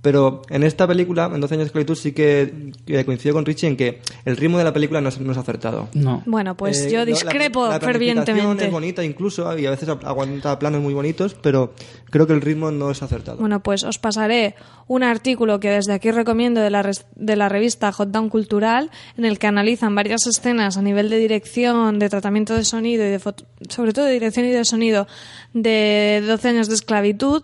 Pero 0.00 0.42
en 0.48 0.62
esta 0.62 0.86
película, 0.86 1.28
en 1.34 1.40
12 1.40 1.54
años 1.54 1.64
de 1.64 1.66
esclavitud, 1.66 1.96
sí 1.96 2.12
que, 2.12 2.70
coincido 3.04 3.34
con 3.34 3.44
Richie 3.44 3.66
en 3.68 3.76
que 3.76 4.00
el 4.24 4.36
ritmo 4.36 4.56
de 4.56 4.62
la 4.62 4.72
película 4.72 5.00
no 5.00 5.08
es, 5.08 5.18
no 5.20 5.32
es 5.32 5.38
acertado. 5.38 5.88
No. 5.92 6.22
Bueno, 6.24 6.56
pues 6.56 6.82
Eh, 6.82 6.90
yo 6.92 6.98
no, 7.00 7.04
la- 7.04 7.10
discrepo 7.10 7.66
la 7.68 7.80
planificación 7.80 8.24
fervientemente. 8.24 8.64
es 8.66 8.70
bonita 8.70 9.04
incluso 9.04 9.58
y 9.58 9.66
a 9.66 9.70
veces 9.70 9.88
aguanta 9.88 10.56
planos 10.60 10.80
muy 10.82 10.94
bonitos, 10.94 11.34
pero 11.34 11.74
creo 12.10 12.28
que 12.28 12.32
el 12.32 12.40
ritmo 12.40 12.70
no 12.70 12.92
es 12.92 13.02
acertado. 13.02 13.38
Bueno, 13.38 13.60
pues 13.60 13.82
os 13.82 13.98
pasaré 13.98 14.54
un 14.86 15.02
artículo 15.02 15.58
que 15.58 15.68
desde 15.70 15.92
aquí 15.94 16.12
recomiendo 16.12 16.60
de 16.60 16.70
la, 16.70 16.82
res- 16.82 17.06
de 17.16 17.34
la 17.34 17.48
revista 17.48 17.90
Hot 17.90 18.10
Down 18.10 18.28
Cultural, 18.28 18.90
en 19.16 19.24
el 19.24 19.40
que 19.40 19.48
analizan 19.48 19.96
varias 19.96 20.26
escenas 20.28 20.76
a 20.76 20.82
nivel 20.82 21.10
de 21.10 21.18
dirección, 21.18 21.98
de 21.98 22.08
tratamiento 22.08 22.54
de 22.54 22.64
sonido 22.64 23.04
y 23.04 23.08
de 23.08 23.18
foto- 23.18 23.46
sobre 23.68 23.92
todo 23.92 24.04
de 24.04 24.12
dirección 24.12 24.46
y 24.46 24.50
de 24.50 24.64
sonido 24.64 25.08
de 25.54 26.22
12 26.24 26.48
años 26.48 26.68
de 26.68 26.74
esclavitud. 26.76 27.42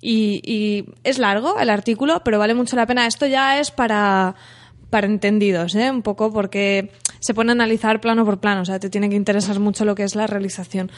Y, 0.00 0.40
y 0.44 0.84
es 1.04 1.18
largo 1.18 1.58
el 1.58 1.70
artículo, 1.70 2.22
pero 2.24 2.38
vale 2.38 2.54
mucho 2.54 2.76
la 2.76 2.86
pena. 2.86 3.06
Esto 3.06 3.26
ya 3.26 3.58
es 3.58 3.70
para, 3.70 4.34
para 4.90 5.06
entendidos, 5.06 5.74
¿eh? 5.74 5.90
un 5.90 6.02
poco, 6.02 6.32
porque 6.32 6.90
se 7.20 7.34
pone 7.34 7.50
a 7.50 7.54
analizar 7.54 8.00
plano 8.00 8.24
por 8.24 8.38
plano, 8.38 8.62
o 8.62 8.64
sea, 8.64 8.78
te 8.78 8.90
tiene 8.90 9.08
que 9.08 9.16
interesar 9.16 9.58
mucho 9.58 9.84
lo 9.84 9.94
que 9.94 10.04
es 10.04 10.14
la 10.14 10.26
realización. 10.26 10.90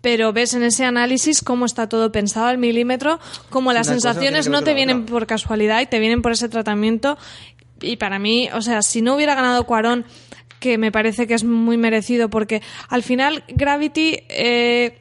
Pero 0.00 0.32
ves 0.32 0.54
en 0.54 0.62
ese 0.62 0.84
análisis 0.84 1.42
cómo 1.42 1.66
está 1.66 1.88
todo 1.88 2.10
pensado 2.10 2.46
al 2.46 2.58
milímetro, 2.58 3.20
cómo 3.50 3.72
las 3.72 3.86
Una 3.86 3.94
sensaciones 3.94 4.48
no 4.48 4.62
te 4.62 4.72
vienen 4.72 5.04
por 5.04 5.26
casualidad 5.26 5.82
y 5.82 5.86
te 5.86 5.98
vienen 5.98 6.22
por 6.22 6.32
ese 6.32 6.48
tratamiento. 6.48 7.18
Y 7.82 7.96
para 7.96 8.18
mí, 8.18 8.48
o 8.54 8.62
sea, 8.62 8.80
si 8.82 9.02
no 9.02 9.14
hubiera 9.14 9.34
ganado 9.34 9.64
Cuarón, 9.64 10.06
que 10.58 10.78
me 10.78 10.90
parece 10.90 11.26
que 11.26 11.34
es 11.34 11.44
muy 11.44 11.76
merecido, 11.76 12.30
porque 12.30 12.62
al 12.88 13.02
final 13.02 13.44
Gravity 13.48 14.20
eh, 14.28 14.98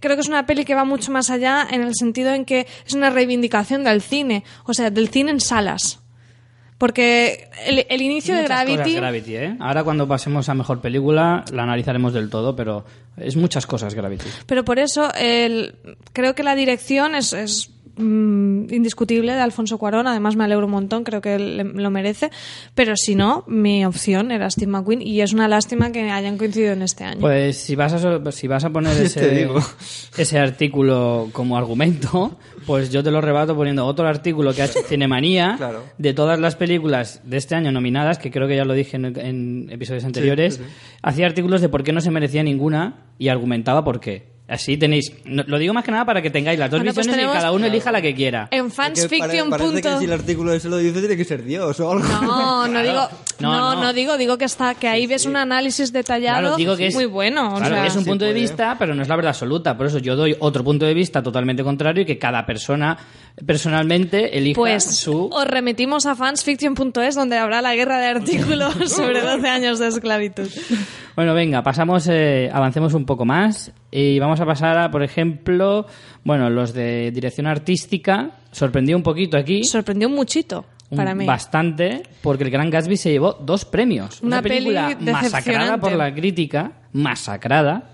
creo 0.00 0.16
que 0.16 0.22
es 0.22 0.28
una 0.28 0.46
peli 0.46 0.64
que 0.64 0.74
va 0.74 0.84
mucho 0.84 1.12
más 1.12 1.30
allá 1.30 1.66
en 1.70 1.82
el 1.82 1.94
sentido 1.94 2.32
en 2.32 2.44
que 2.44 2.66
es 2.86 2.94
una 2.94 3.10
reivindicación 3.10 3.84
del 3.84 4.02
cine, 4.02 4.44
o 4.64 4.74
sea, 4.74 4.90
del 4.90 5.08
cine 5.08 5.30
en 5.30 5.40
salas. 5.40 6.00
Porque 6.78 7.48
el, 7.64 7.86
el 7.88 8.02
inicio 8.02 8.34
de 8.34 8.42
Gravity, 8.44 8.96
Gravity, 8.96 9.36
¿eh? 9.36 9.56
Ahora 9.60 9.82
cuando 9.82 10.06
pasemos 10.06 10.48
a 10.50 10.54
mejor 10.54 10.82
película 10.82 11.42
la 11.50 11.62
analizaremos 11.62 12.12
del 12.12 12.28
todo, 12.28 12.54
pero 12.54 12.84
es 13.16 13.34
muchas 13.34 13.66
cosas 13.66 13.94
Gravity. 13.94 14.26
pero 14.44 14.62
por 14.62 14.78
eso 14.78 15.10
el, 15.14 15.76
creo 16.12 16.34
que 16.34 16.42
la 16.42 16.54
dirección 16.54 17.14
es, 17.14 17.32
es, 17.32 17.70
mm, 17.96 18.72
indiscutible 18.72 19.32
de 19.32 19.40
Alfonso 19.40 19.78
Cuarón. 19.78 20.06
Además, 20.06 20.36
me 20.36 20.44
alegro 20.44 20.66
un 20.66 20.72
montón, 20.72 21.04
creo 21.04 21.20
que 21.20 21.38
le- 21.38 21.64
lo 21.64 21.90
merece. 21.90 22.30
Pero 22.74 22.96
si 22.96 23.14
no, 23.14 23.44
mi 23.46 23.84
opción 23.84 24.30
era 24.30 24.50
Steve 24.50 24.70
McQueen 24.70 25.02
y 25.02 25.20
es 25.20 25.32
una 25.32 25.48
lástima 25.48 25.92
que 25.92 26.10
hayan 26.10 26.38
coincidido 26.38 26.72
en 26.72 26.82
este 26.82 27.04
año. 27.04 27.20
Pues 27.20 27.56
si 27.58 27.74
vas 27.76 27.92
a, 27.92 28.32
si 28.32 28.46
vas 28.48 28.64
a 28.64 28.70
poner 28.70 28.96
ese, 29.02 29.30
digo. 29.30 29.60
ese 30.16 30.38
artículo 30.38 31.28
como 31.32 31.56
argumento, 31.56 32.36
pues 32.66 32.90
yo 32.90 33.02
te 33.02 33.10
lo 33.10 33.20
rebato 33.20 33.54
poniendo 33.56 33.86
otro 33.86 34.06
artículo 34.08 34.52
que 34.54 34.62
ha 34.62 34.66
hecho 34.66 34.80
Cinemanía 34.86 35.54
Claro. 35.58 35.82
de 35.98 36.12
todas 36.14 36.38
las 36.40 36.56
películas 36.56 37.20
de 37.24 37.36
este 37.36 37.54
año 37.54 37.72
nominadas, 37.72 38.18
que 38.18 38.30
creo 38.30 38.48
que 38.48 38.56
ya 38.56 38.64
lo 38.64 38.74
dije 38.74 38.96
en, 38.96 39.04
en 39.18 39.68
episodios 39.70 40.04
anteriores, 40.04 40.54
sí, 40.56 40.62
sí. 40.64 40.70
hacía 41.02 41.26
artículos 41.26 41.60
de 41.60 41.68
por 41.68 41.82
qué 41.82 41.92
no 41.92 42.00
se 42.00 42.10
merecía 42.10 42.42
ninguna 42.42 43.06
y 43.18 43.28
argumentaba 43.28 43.84
por 43.84 44.00
qué. 44.00 44.35
Así 44.48 44.76
tenéis, 44.76 45.12
no- 45.24 45.42
lo 45.44 45.58
digo 45.58 45.74
más 45.74 45.82
que 45.84 45.90
nada 45.90 46.04
para 46.04 46.22
que 46.22 46.30
tengáis 46.30 46.56
las 46.56 46.70
dos 46.70 46.78
Bueno, 46.78 46.94
pues 46.94 47.04
visiones 47.08 47.28
y 47.28 47.34
cada 47.36 47.50
uno 47.50 47.66
elija 47.66 47.90
la 47.90 48.00
que 48.00 48.14
quiera. 48.14 48.46
en 48.52 48.66
Es 48.66 48.72
que 48.72 48.76
pare- 48.76 48.94
fansfiction. 48.94 49.50
parece 49.50 49.82
que 49.82 49.98
si 49.98 50.04
el 50.04 50.12
artículo 50.12 50.52
ese 50.52 50.68
lo 50.68 50.76
dice 50.76 51.00
tiene 51.00 51.16
que 51.16 51.24
ser 51.24 51.42
Dios 51.42 51.80
o 51.80 51.90
algo. 51.90 52.04
No, 52.22 52.68
no 52.68 52.80
digo, 52.82 53.08
No, 53.40 53.50
no, 53.52 53.74
no. 53.74 53.82
no 53.82 53.92
digo, 53.92 54.16
digo 54.16 54.38
que 54.38 54.44
está, 54.44 54.74
que 54.76 54.86
ahí 54.86 55.08
ves 55.08 55.26
un 55.26 55.34
análisis 55.34 55.92
detallado 55.92 56.40
Claro, 56.42 56.56
digo 56.56 56.76
que 56.76 56.86
es, 56.86 56.94
muy 56.94 57.06
bueno. 57.06 57.54
o 57.54 57.56
claro, 57.58 57.74
sea, 57.74 57.86
es 57.86 57.96
un 57.96 58.04
Sí 58.04 58.08
punto 58.10 58.24
de 58.24 58.30
puede. 58.30 58.40
vista, 58.42 58.76
pero 58.78 58.94
no 58.94 59.02
es 59.02 59.08
la 59.08 59.16
verdad 59.16 59.30
absoluta. 59.30 59.76
Por 59.76 59.86
eso 59.86 59.98
yo 59.98 60.14
doy 60.14 60.36
otro 60.38 60.62
punto 60.62 60.86
de 60.86 60.94
vista 60.94 61.20
totalmente 61.24 61.64
contrario 61.64 62.02
y 62.04 62.06
que 62.06 62.16
cada 62.16 62.46
persona 62.46 62.96
personalmente 63.44 64.38
elija 64.38 64.56
Pues 64.56 64.84
su. 64.84 65.26
os 65.32 65.46
remitimos 65.46 66.06
a 66.06 66.14
fansfiction.es 66.14 67.14
donde 67.14 67.36
habrá 67.36 67.60
la 67.62 67.74
guerra 67.74 67.98
de 67.98 68.06
artículos 68.06 68.74
sobre 68.90 69.20
12 69.20 69.48
años 69.48 69.78
de 69.78 69.88
esclavitud. 69.88 70.48
Bueno, 71.14 71.34
venga, 71.34 71.62
pasamos, 71.62 72.06
eh, 72.08 72.50
avancemos 72.52 72.94
un 72.94 73.04
poco 73.04 73.24
más 73.24 73.72
y 73.90 74.18
vamos 74.18 74.40
a 74.40 74.46
pasar 74.46 74.78
a, 74.78 74.90
por 74.90 75.02
ejemplo, 75.02 75.86
bueno, 76.24 76.48
los 76.50 76.72
de 76.72 77.10
dirección 77.10 77.46
artística. 77.46 78.30
Sorprendió 78.52 78.96
un 78.96 79.02
poquito 79.02 79.36
aquí. 79.36 79.64
Sorprendió 79.64 80.08
muchito 80.08 80.64
un- 80.90 80.96
para 80.96 81.14
mí. 81.14 81.26
Bastante, 81.26 82.02
porque 82.22 82.44
el 82.44 82.50
Gran 82.50 82.70
Gatsby 82.70 82.96
se 82.96 83.10
llevó 83.10 83.32
dos 83.34 83.64
premios. 83.64 84.20
Una 84.22 84.40
película 84.42 84.94
peli 84.98 85.10
masacrada 85.12 85.78
por 85.78 85.92
la 85.92 86.12
crítica, 86.14 86.72
masacrada. 86.92 87.90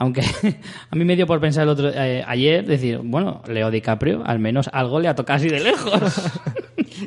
Aunque 0.00 0.22
a 0.90 0.96
mí 0.96 1.04
me 1.04 1.14
dio 1.14 1.26
por 1.26 1.40
pensar 1.40 1.62
el 1.64 1.68
otro, 1.68 1.90
eh, 1.94 2.24
ayer, 2.26 2.64
decir, 2.66 2.98
bueno, 3.04 3.42
Leo 3.46 3.70
DiCaprio, 3.70 4.22
al 4.24 4.38
menos 4.40 4.68
algo 4.72 4.98
le 4.98 5.06
ha 5.08 5.14
tocado 5.14 5.36
así 5.36 5.48
de 5.48 5.60
lejos. 5.60 6.00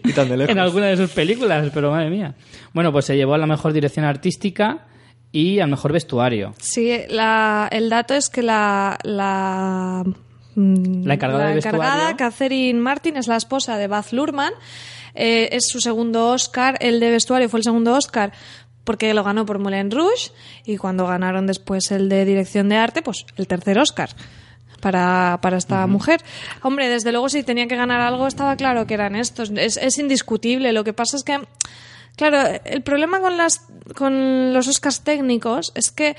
Y 0.06 0.13
tan 0.13 0.27
de 0.29 0.38
lejos. 0.38 0.51
en 0.51 0.60
alguna 0.60 0.88
de 0.88 0.97
sus 0.97 1.12
películas, 1.12 1.69
pero 1.73 1.91
madre 1.91 2.10
mía. 2.10 2.34
Bueno, 2.73 2.91
pues 2.91 3.06
se 3.06 3.15
llevó 3.15 3.34
a 3.36 3.38
la 3.38 3.45
mejor 3.45 3.73
dirección 3.73 4.06
artística 4.06 4.86
y 5.32 5.60
al 5.60 5.69
mejor 5.69 5.91
vestuario. 5.91 6.53
Sí, 6.60 7.01
la- 7.10 7.67
el 7.71 7.89
dato 7.89 8.13
es 8.15 8.29
que 8.29 8.41
la, 8.41 8.97
la, 9.03 10.03
mm, 10.56 11.06
La 11.06 11.13
encargada 11.15 11.47
de 11.49 11.58
encargada, 11.58 11.95
vestuario. 12.08 12.17
Catherine 12.17 12.79
Martin, 12.79 13.17
es 13.17 13.27
la 13.27 13.36
esposa 13.38 13.77
de 13.77 13.88
Baz 13.88 14.13
Luhrmann. 14.13 14.53
Eh, 15.15 15.49
es 15.51 15.67
su 15.67 15.79
segundo 15.79 16.29
Oscar. 16.29 16.75
El 16.79 16.99
de 16.99 17.12
vestuario 17.12 17.47
fue 17.49 17.60
el 17.60 17.63
segundo 17.63 17.93
Oscar 17.93 18.32
porque 18.84 19.13
lo 19.13 19.24
ganó 19.24 19.46
por 19.46 19.60
Moulin 19.60 19.91
Rouge. 19.91 20.32
Y 20.65 20.78
cuando 20.78 21.08
ganaron 21.08 21.48
después 21.48 21.91
el 21.91 22.10
de 22.10 22.26
dirección 22.26 22.69
de 22.69 22.78
arte, 22.78 23.02
pues 23.02 23.26
el 23.38 23.48
tercer 23.48 23.80
Oscar. 23.80 24.10
Para, 24.82 25.39
para 25.41 25.56
esta 25.56 25.88
mujer. 25.88 26.22
Hombre, 26.62 26.89
desde 26.89 27.13
luego, 27.13 27.30
si 27.30 27.41
tenía 27.43 27.67
que 27.67 27.78
ganar 27.78 28.02
algo, 28.02 28.28
estaba 28.28 28.58
claro 28.58 28.86
que 28.86 28.96
eran 28.96 29.15
estos. 29.15 29.50
Es, 29.56 29.78
es 29.78 29.98
indiscutible. 29.98 30.74
Lo 30.74 30.84
que 30.84 30.91
pasa 30.91 31.15
es 31.15 31.24
que 31.24 31.39
Claro, 32.15 32.60
el 32.63 32.84
problema 32.84 33.19
con, 33.19 33.38
las, 33.38 33.65
con 33.96 34.54
los 34.54 34.67
Oscars 34.67 35.02
técnicos 35.02 35.72
es 35.76 35.91
que 35.91 36.15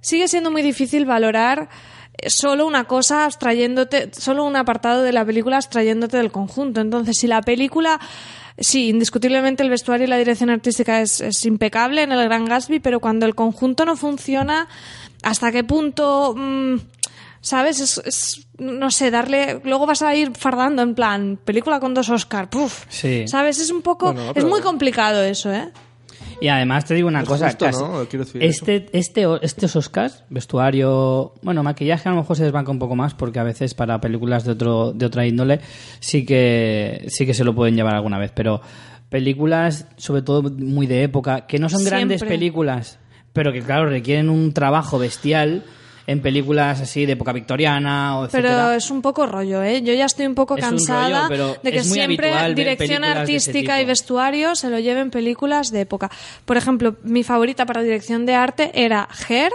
sigue 0.00 0.26
siendo 0.28 0.50
muy 0.50 0.62
difícil 0.62 1.06
valorar 1.06 1.68
eh, 2.18 2.30
solo 2.30 2.66
una 2.66 2.84
cosa 2.84 3.24
abstrayéndote, 3.24 4.10
solo 4.12 4.44
un 4.44 4.56
apartado 4.56 5.02
de 5.02 5.12
la 5.12 5.24
película 5.24 5.56
abstrayéndote 5.56 6.16
del 6.16 6.32
conjunto. 6.32 6.80
Entonces, 6.80 7.16
si 7.20 7.28
la 7.28 7.42
película 7.42 8.00
Sí, 8.58 8.88
indiscutiblemente 8.88 9.62
el 9.62 9.70
vestuario 9.70 10.06
y 10.06 10.10
la 10.10 10.16
dirección 10.18 10.48
artística 10.50 11.00
es, 11.00 11.20
es 11.20 11.44
impecable 11.44 12.02
en 12.02 12.12
el 12.12 12.24
Gran 12.24 12.46
Gatsby, 12.46 12.80
pero 12.80 13.00
cuando 13.00 13.26
el 13.26 13.34
conjunto 13.34 13.84
no 13.84 13.96
funciona, 13.96 14.68
¿hasta 15.22 15.52
qué 15.52 15.62
punto... 15.64 16.34
mm, 16.36 16.76
¿Sabes? 17.42 17.78
Es, 17.80 17.98
es- 18.04 18.46
no 18.58 18.90
sé, 18.90 19.10
darle... 19.12 19.60
Luego 19.62 19.86
vas 19.86 20.02
a 20.02 20.14
ir 20.16 20.32
fardando 20.36 20.82
en 20.82 20.94
plan, 20.96 21.38
película 21.44 21.78
con 21.78 21.92
dos 21.94 22.08
Oscar, 22.08 22.48
puf. 22.50 22.86
Sí. 22.88 23.28
¿Sabes? 23.28 23.60
Es 23.60 23.70
un 23.70 23.82
poco... 23.82 24.12
Bueno, 24.14 24.32
Es 24.34 24.44
muy 24.44 24.60
complicado 24.62 25.22
eso, 25.22 25.52
¿eh? 25.52 25.70
Y 26.40 26.48
además 26.48 26.84
te 26.84 26.94
digo 26.94 27.08
una 27.08 27.20
Es 27.22 27.28
cosa, 27.28 27.46
justo, 27.48 27.64
casi- 27.64 27.82
¿no? 27.82 28.04
Quiero 28.08 28.24
decir 28.24 28.42
este, 28.42 28.86
este, 28.92 29.24
estos 29.42 29.74
Oscars, 29.76 30.22
vestuario, 30.28 31.32
bueno, 31.42 31.62
maquillaje 31.62 32.08
a 32.08 32.12
lo 32.12 32.18
mejor 32.18 32.36
se 32.36 32.44
desbanca 32.44 32.70
un 32.70 32.78
poco 32.78 32.94
más 32.94 33.14
porque 33.14 33.38
a 33.38 33.42
veces 33.42 33.74
para 33.74 34.00
películas 34.00 34.44
de 34.44 34.52
otro, 34.52 34.92
de 34.92 35.06
otra 35.06 35.26
índole 35.26 35.60
sí 36.00 36.26
que, 36.26 37.06
sí 37.08 37.24
que 37.26 37.34
se 37.34 37.44
lo 37.44 37.54
pueden 37.54 37.74
llevar 37.76 37.94
alguna 37.94 38.18
vez, 38.18 38.32
pero 38.34 38.60
películas 39.08 39.86
sobre 39.96 40.22
todo 40.22 40.42
muy 40.42 40.86
de 40.86 41.02
época, 41.04 41.46
que 41.46 41.58
no 41.58 41.68
son 41.68 41.84
grandes 41.84 42.22
películas, 42.22 42.98
pero 43.32 43.52
que 43.52 43.62
claro 43.62 43.86
requieren 43.88 44.28
un 44.30 44.52
trabajo 44.52 44.98
bestial 44.98 45.64
en 46.06 46.22
películas 46.22 46.80
así 46.80 47.04
de 47.04 47.12
época 47.12 47.32
victoriana 47.32 48.18
o 48.18 48.28
Pero 48.28 48.48
etcétera. 48.48 48.76
es 48.76 48.90
un 48.90 49.02
poco 49.02 49.26
rollo, 49.26 49.62
¿eh? 49.62 49.82
Yo 49.82 49.92
ya 49.92 50.04
estoy 50.04 50.26
un 50.26 50.34
poco 50.34 50.56
Es 50.56 50.64
un 50.64 50.70
cansada 50.70 51.22
rollo, 51.22 51.28
pero 51.28 51.56
de 51.62 51.72
que 51.72 51.82
siempre 51.82 52.54
dirección 52.54 53.04
artística 53.04 53.80
y 53.80 53.84
vestuario 53.84 54.54
se 54.54 54.70
lo 54.70 54.78
lleven 54.78 55.10
películas 55.10 55.70
de 55.70 55.80
época. 55.80 56.10
Por 56.44 56.56
ejemplo, 56.56 56.96
mi 57.02 57.24
favorita 57.24 57.66
para 57.66 57.82
dirección 57.82 58.26
de 58.26 58.34
arte 58.34 58.70
era 58.74 59.08
Her, 59.28 59.52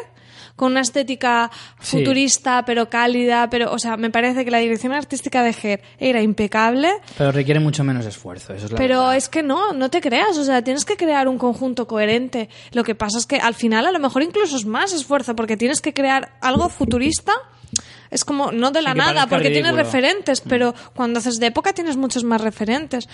con 0.62 0.74
una 0.74 0.82
estética 0.82 1.50
Sí. 1.80 1.97
futurista, 1.97 2.63
pero 2.65 2.88
cálida, 2.88 3.50
pero, 3.50 3.71
o 3.74 3.80
sea, 3.80 3.97
me 3.97 4.12
parece 4.12 4.45
que 4.45 4.52
la 4.52 4.60
dirección 4.60 4.93
artística 4.93 5.41
de 5.41 5.56
Her 5.60 5.82
era 5.97 6.21
impecable, 6.21 6.91
Pero 7.17 7.32
requiere 7.32 7.60
mucho 7.60 7.84
menos 7.84 8.06
esfuerzo, 8.06 8.54
eso 8.54 8.67
es 8.67 8.71
la 8.71 8.78
pero 8.78 9.00
verdad. 9.00 9.15
es 9.15 9.28
que 9.28 9.41
no, 9.41 9.74
no 9.74 9.89
te 9.89 10.02
creas, 10.02 10.38
o 10.38 10.43
sea, 10.43 10.62
tienes 10.63 10.86
que 10.86 10.95
crear 10.97 11.28
un 11.28 11.39
conjunto 11.39 11.88
coherente. 11.88 12.47
Lo 12.74 12.84
que 12.84 12.93
pasa 12.93 13.17
es 13.17 13.26
que 13.26 13.38
al 13.38 13.56
final 13.56 13.88
a 13.88 13.91
lo 13.91 13.97
mejor 13.97 14.21
incluso 14.21 14.56
es 14.56 14.65
más 14.67 14.93
esfuerzo 14.93 15.36
porque 15.36 15.58
tienes 15.58 15.82
que 15.82 15.93
crear 15.95 16.34
algo 16.41 16.69
futurista. 16.69 17.34
Es 18.12 18.24
como 18.24 18.52
no 18.52 18.69
de 18.69 18.84
la 18.84 18.93
nada, 18.93 19.26
porque 19.28 19.50
tienes 19.50 19.71
ridículo. 19.71 19.84
Mm. 19.84 19.86
referentes, 19.86 20.41
pero 20.41 20.76
cuando 20.93 21.17
haces 21.19 21.39
de 21.39 21.47
época 21.47 21.74
tienes 21.74 21.97
muchos 21.97 22.24
más 22.24 22.41
referentes. 22.41 23.10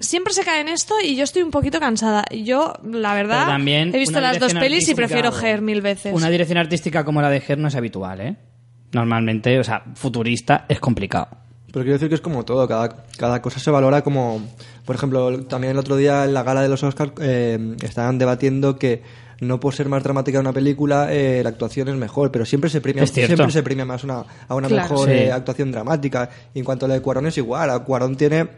Siempre 0.00 0.32
se 0.32 0.42
cae 0.44 0.60
en 0.62 0.68
esto 0.68 0.94
y 1.02 1.14
yo 1.14 1.24
estoy 1.24 1.42
un 1.42 1.50
poquito 1.50 1.78
cansada. 1.78 2.24
Yo, 2.32 2.72
la 2.82 3.14
verdad, 3.14 3.46
también 3.46 3.94
he 3.94 3.98
visto 3.98 4.20
las 4.20 4.38
dos 4.40 4.54
pelis 4.54 4.88
y 4.88 4.94
prefiero 4.94 5.30
Her 5.38 5.60
mil 5.62 5.80
veces. 5.82 6.12
Una 6.14 6.30
dirección 6.30 6.58
artística 6.58 7.04
como 7.04 7.20
la 7.22 7.30
de 7.30 7.42
Her 7.46 7.58
no 7.58 7.68
es 7.68 7.74
habitual, 7.76 8.20
¿eh? 8.20 8.36
Normalmente, 8.92 9.58
o 9.58 9.64
sea, 9.64 9.84
futurista 9.94 10.64
es 10.68 10.80
complicado. 10.80 11.28
Pero 11.72 11.84
quiero 11.84 11.92
decir 11.92 12.08
que 12.08 12.16
es 12.16 12.20
como 12.20 12.44
todo, 12.44 12.66
cada, 12.66 12.88
cada 13.16 13.40
cosa 13.40 13.60
se 13.60 13.70
valora 13.70 14.02
como... 14.02 14.42
Por 14.84 14.96
ejemplo, 14.96 15.44
también 15.44 15.72
el 15.72 15.78
otro 15.78 15.96
día 15.96 16.24
en 16.24 16.34
la 16.34 16.42
gala 16.42 16.62
de 16.62 16.68
los 16.68 16.82
Oscars 16.82 17.12
eh, 17.20 17.76
estaban 17.82 18.18
debatiendo 18.18 18.76
que 18.76 19.02
no 19.40 19.60
por 19.60 19.74
ser 19.74 19.88
más 19.88 20.02
dramática 20.02 20.40
una 20.40 20.52
película 20.52 21.12
eh, 21.12 21.40
la 21.44 21.50
actuación 21.50 21.88
es 21.88 21.94
mejor, 21.94 22.32
pero 22.32 22.44
siempre 22.44 22.68
se 22.68 22.80
premia, 22.80 23.06
siempre 23.06 23.50
se 23.52 23.62
premia 23.62 23.84
más 23.84 24.02
una, 24.02 24.24
a 24.48 24.54
una 24.54 24.66
Claro. 24.66 24.82
mejor 24.90 25.08
Sí. 25.08 25.14
eh, 25.14 25.32
actuación 25.32 25.70
dramática. 25.70 26.28
Y 26.52 26.58
en 26.58 26.64
cuanto 26.64 26.86
a 26.86 26.88
la 26.88 26.94
de 26.94 27.02
Cuarón 27.02 27.26
es 27.28 27.38
igual, 27.38 27.70
a 27.70 27.78
Cuarón 27.78 28.16
tiene... 28.16 28.48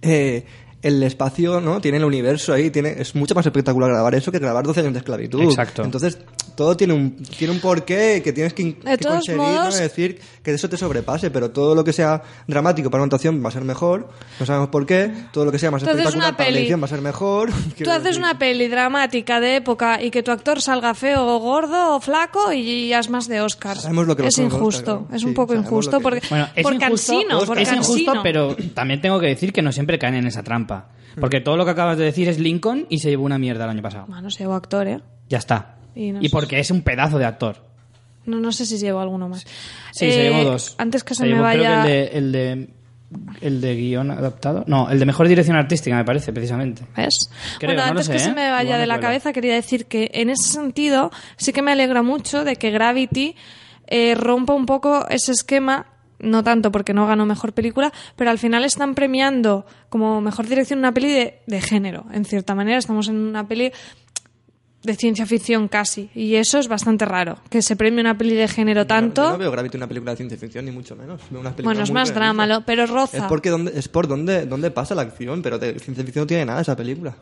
eh, 0.00 0.46
el 0.86 1.02
espacio, 1.02 1.60
¿no? 1.60 1.80
Tiene 1.80 1.98
el 1.98 2.04
universo 2.04 2.52
ahí, 2.52 2.70
tiene, 2.70 2.94
es 2.98 3.14
mucho 3.14 3.34
más 3.34 3.44
espectacular 3.46 3.90
grabar 3.90 4.14
eso 4.14 4.30
que 4.32 4.38
grabar 4.38 4.64
12 4.64 4.80
años 4.80 4.92
de 4.92 4.98
esclavitud. 5.00 5.42
Exacto. 5.42 5.82
Entonces, 5.84 6.18
todo 6.54 6.76
tiene 6.76 6.94
un, 6.94 7.16
tiene 7.22 7.52
un 7.52 7.60
porqué 7.60 8.22
que 8.24 8.32
tienes 8.32 8.54
que, 8.54 8.76
que 8.76 8.96
todos 8.98 9.16
conseguir, 9.16 9.40
¿no? 9.42 9.48
modos- 9.48 9.78
decir 9.78 10.20
que 10.42 10.52
eso 10.52 10.68
te 10.68 10.76
sobrepase, 10.76 11.30
pero 11.30 11.50
todo 11.50 11.74
lo 11.74 11.84
que 11.84 11.92
sea 11.92 12.22
dramático 12.46 12.90
para 12.90 13.02
una 13.02 13.06
actuación 13.06 13.42
va 13.44 13.48
a 13.48 13.52
ser 13.52 13.64
mejor, 13.64 14.08
no 14.40 14.46
sabemos 14.46 14.68
por 14.68 14.86
qué, 14.86 15.10
todo 15.32 15.44
lo 15.44 15.52
que 15.52 15.58
sea 15.58 15.70
más 15.70 15.82
Tú 15.82 15.90
espectacular 15.90 16.16
una 16.30 16.36
para 16.36 16.48
la 16.48 16.52
peli- 16.54 16.58
edición 16.60 16.80
va 16.80 16.84
a 16.84 16.88
ser 16.88 17.00
mejor. 17.02 17.50
Tú 17.82 17.90
haces 17.90 18.04
decir, 18.04 18.18
una 18.20 18.38
peli 18.38 18.68
dramática 18.68 19.40
de 19.40 19.56
época 19.56 20.02
y 20.02 20.10
que 20.10 20.22
tu 20.22 20.30
actor 20.30 20.62
salga 20.62 20.94
feo 20.94 21.26
o 21.26 21.38
gordo 21.40 21.96
o 21.96 22.00
flaco 22.00 22.52
y 22.52 22.88
ya 22.88 23.00
es 23.00 23.10
más 23.10 23.28
de 23.28 23.40
Oscar. 23.40 23.76
Sabemos 23.76 24.06
lo 24.06 24.16
que 24.16 24.26
es 24.28 24.38
injusto, 24.38 24.92
Oscar, 24.94 25.10
¿no? 25.10 25.16
es 25.16 25.22
Sí, 25.22 25.26
un 25.28 25.34
poco 25.34 25.52
sabemos 25.52 25.66
injusto 25.72 25.98
que- 25.98 26.02
porque, 26.02 26.20
Bueno, 26.30 26.48
es 26.54 26.62
por 26.62 26.74
injusto, 26.74 27.54
es 27.56 27.72
injusto, 27.72 28.12
pero 28.22 28.56
también 28.74 29.00
tengo 29.00 29.18
que 29.20 29.26
decir 29.26 29.52
que 29.52 29.62
no 29.62 29.72
siempre 29.72 29.98
caen 29.98 30.14
en 30.14 30.26
esa 30.26 30.42
trampa. 30.42 30.75
Porque 31.20 31.40
todo 31.40 31.56
lo 31.56 31.64
que 31.64 31.70
acabas 31.70 31.96
de 31.98 32.04
decir 32.04 32.28
es 32.28 32.38
Lincoln 32.38 32.86
y 32.88 32.98
se 32.98 33.08
llevó 33.10 33.24
una 33.24 33.38
mierda 33.38 33.64
el 33.64 33.70
año 33.70 33.82
pasado. 33.82 34.06
Bueno, 34.08 34.30
se 34.30 34.40
llevó 34.40 34.54
actor, 34.54 34.86
¿eh? 34.86 35.00
Ya 35.28 35.38
está. 35.38 35.76
Y 35.94 36.12
no 36.12 36.20
y 36.20 36.24
sé. 36.24 36.30
porque 36.30 36.58
es 36.60 36.70
un 36.70 36.82
pedazo 36.82 37.18
de 37.18 37.24
actor. 37.24 37.56
No, 38.26 38.38
no 38.40 38.52
sé 38.52 38.66
si 38.66 38.76
llevo 38.78 39.00
alguno 39.00 39.28
más. 39.28 39.40
Sí, 39.92 40.10
se 40.10 40.26
Eh, 40.26 40.30
llevó 40.30 40.50
dos. 40.50 40.74
Antes 40.78 41.04
que 41.04 41.14
se, 41.14 41.24
llevó, 41.26 41.36
me 41.38 41.42
vaya... 41.42 41.82
Creo 41.82 41.84
que 41.84 42.02
el 42.04 42.10
de, 42.10 42.18
el 42.18 42.32
de, 42.32 42.68
el 43.40 43.60
de 43.60 43.76
guion 43.76 44.10
adaptado. 44.10 44.64
No, 44.66 44.90
el 44.90 44.98
de 44.98 45.06
mejor 45.06 45.28
dirección 45.28 45.56
artística, 45.56 45.96
me 45.96 46.04
parece, 46.04 46.32
precisamente. 46.32 46.82
¿Ves? 46.96 47.30
Creo, 47.58 47.70
bueno, 47.70 47.82
no 47.84 47.88
antes 47.92 48.06
sé, 48.06 48.12
que 48.12 48.18
¿eh? 48.18 48.20
se 48.20 48.32
me 48.32 48.50
vaya 48.50 48.62
Igual 48.64 48.80
de 48.80 48.86
la 48.86 49.00
cabeza, 49.00 49.32
quería 49.32 49.54
decir 49.54 49.86
que 49.86 50.10
en 50.12 50.28
ese 50.30 50.48
sentido 50.52 51.10
sí 51.36 51.52
que 51.52 51.62
me 51.62 51.72
alegra 51.72 52.02
mucho 52.02 52.44
de 52.44 52.56
que 52.56 52.70
Gravity 52.72 53.36
eh, 53.86 54.14
rompa 54.16 54.52
un 54.54 54.66
poco 54.66 55.06
ese 55.08 55.32
esquema. 55.32 55.86
No 56.26 56.42
tanto 56.42 56.72
porque 56.72 56.92
no 56.92 57.06
ganó 57.06 57.24
mejor 57.26 57.52
película, 57.52 57.92
pero 58.16 58.30
al 58.30 58.38
final 58.38 58.64
están 58.64 58.94
premiando 58.94 59.64
como 59.88 60.20
mejor 60.20 60.46
dirección 60.46 60.80
una 60.80 60.92
peli 60.92 61.12
de, 61.12 61.40
de 61.46 61.60
género. 61.60 62.06
En 62.12 62.24
cierta 62.24 62.54
manera, 62.54 62.78
estamos 62.78 63.08
en 63.08 63.16
una 63.16 63.46
peli 63.46 63.72
de 64.86 64.94
ciencia 64.94 65.26
ficción 65.26 65.68
casi. 65.68 66.08
Y 66.14 66.36
eso 66.36 66.58
es 66.58 66.68
bastante 66.68 67.04
raro. 67.04 67.38
Que 67.50 67.60
se 67.60 67.76
premie 67.76 68.00
una 68.00 68.16
peli 68.16 68.34
de 68.34 68.48
género 68.48 68.82
yo 68.82 68.86
tanto. 68.86 69.30
no 69.30 69.38
veo 69.38 69.50
Gravity 69.50 69.76
una 69.76 69.88
película 69.88 70.12
de 70.12 70.16
ciencia 70.16 70.38
ficción, 70.38 70.64
ni 70.64 70.70
mucho 70.70 70.96
menos. 70.96 71.20
Películas 71.22 71.56
bueno, 71.62 71.82
es 71.82 71.90
más 71.90 72.14
drama, 72.14 72.62
pero 72.64 72.86
roza. 72.86 73.18
Es, 73.18 73.24
porque 73.24 73.50
donde, 73.50 73.78
es 73.78 73.88
por 73.88 74.08
donde, 74.08 74.46
donde 74.46 74.70
pasa 74.70 74.94
la 74.94 75.02
acción, 75.02 75.42
pero 75.42 75.58
de 75.58 75.78
ciencia 75.78 76.04
ficción 76.04 76.22
no 76.22 76.26
tiene 76.26 76.46
nada 76.46 76.62
esa 76.62 76.76
película. 76.76 77.16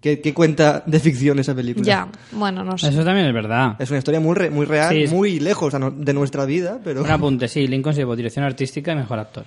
¿Qué, 0.00 0.20
qué 0.20 0.32
cuenta 0.32 0.84
de 0.86 1.00
ficción 1.00 1.40
esa 1.40 1.54
película? 1.56 1.84
Ya, 1.84 2.08
bueno, 2.30 2.62
no 2.62 2.78
sé. 2.78 2.88
Eso 2.88 3.04
también 3.04 3.26
es 3.26 3.34
verdad. 3.34 3.74
Es 3.80 3.90
una 3.90 3.98
historia 3.98 4.20
muy, 4.20 4.34
re- 4.36 4.48
muy 4.50 4.64
real, 4.64 4.90
Sí, 4.94 5.02
es- 5.02 5.12
muy 5.12 5.40
lejos 5.40 5.74
de 5.96 6.12
nuestra 6.14 6.44
vida, 6.44 6.78
pero... 6.84 7.02
Un 7.02 7.10
apunte, 7.10 7.48
sí, 7.48 7.66
Lincoln 7.66 7.94
se 7.94 8.02
llevó 8.02 8.14
dirección 8.14 8.44
artística 8.44 8.92
y 8.92 8.94
mejor 8.94 9.18
actor. 9.18 9.44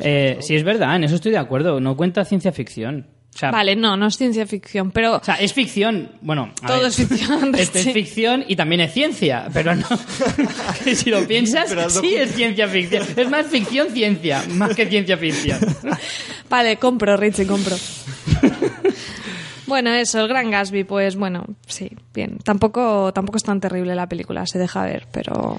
Eh, 0.00 0.38
sí, 0.40 0.56
es 0.56 0.64
verdad, 0.64 0.96
en 0.96 1.04
eso 1.04 1.16
estoy 1.16 1.32
de 1.32 1.38
acuerdo. 1.38 1.78
No 1.78 1.94
cuenta 1.94 2.24
ciencia 2.24 2.52
ficción. 2.52 3.06
O 3.34 3.38
sea, 3.38 3.50
Vale, 3.50 3.76
no, 3.76 3.98
no 3.98 4.06
es 4.06 4.16
ciencia 4.16 4.46
ficción, 4.46 4.90
pero 4.92 5.16
O 5.16 5.22
sea, 5.22 5.34
es 5.34 5.52
ficción. 5.52 6.08
Bueno, 6.22 6.54
a 6.62 6.66
Todo 6.68 6.78
ver, 6.78 6.86
es 6.88 6.96
ficción, 6.96 7.54
Esto 7.58 7.78
sí. 7.78 7.88
es 7.90 7.92
ficción 7.94 8.44
y 8.48 8.56
también 8.56 8.80
es 8.80 8.94
ciencia, 8.94 9.48
pero 9.52 9.74
no. 9.74 9.84
si 10.94 11.10
lo 11.10 11.26
piensas, 11.28 11.66
Pero 11.68 11.90
sí 11.90 12.14
es 12.14 12.30
ciencia 12.34 12.66
ficción. 12.66 13.02
Es 13.14 13.28
más 13.28 13.44
ficción 13.48 13.88
ciencia, 13.90 14.42
más 14.54 14.74
que 14.74 14.86
ciencia 14.86 15.18
ficción. 15.18 15.58
Vale, 16.48 16.78
compro, 16.78 17.14
Richie, 17.18 17.46
compro. 17.46 17.76
Bueno, 19.66 19.90
eso, 19.90 20.20
el 20.20 20.28
Gran 20.28 20.50
Gatsby, 20.50 20.84
pues 20.84 21.16
bueno, 21.16 21.44
sí, 21.66 21.90
bien. 22.14 22.38
Tampoco, 22.44 23.12
tampoco 23.12 23.36
es 23.36 23.42
tan 23.44 23.60
terrible 23.60 23.94
la 23.94 24.08
película, 24.08 24.46
se 24.46 24.58
deja 24.58 24.84
ver, 24.84 25.06
pero... 25.12 25.56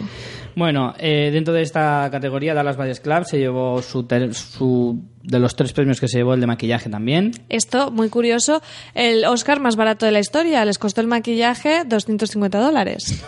Bueno, 0.56 0.93
eh, 0.98 1.30
dentro 1.32 1.54
de 1.54 1.62
esta 1.62 2.08
categoría, 2.12 2.54
Dallas 2.54 2.78
Buyers 2.78 3.00
Club 3.00 3.26
se 3.26 3.38
llevó 3.38 3.82
su, 3.82 4.04
ter- 4.04 4.34
su 4.34 5.00
de 5.22 5.39
los 5.39 5.56
tres 5.56 5.72
premios 5.74 6.00
que 6.00 6.08
se 6.08 6.17
llevó 6.17 6.34
el 6.34 6.41
de 6.41 6.48
maquillaje 6.48 6.89
también. 6.89 7.32
Esto, 7.50 7.91
muy 7.91 8.10
curioso, 8.10 8.62
el 8.96 9.26
Oscar 9.26 9.60
más 9.60 9.76
barato 9.76 10.06
de 10.06 10.12
la 10.12 10.20
historia, 10.20 10.65
les 10.65 10.80
costó 10.80 11.02
el 11.02 11.08
maquillaje 11.08 11.84
250 11.86 12.60
dólares. 12.60 13.24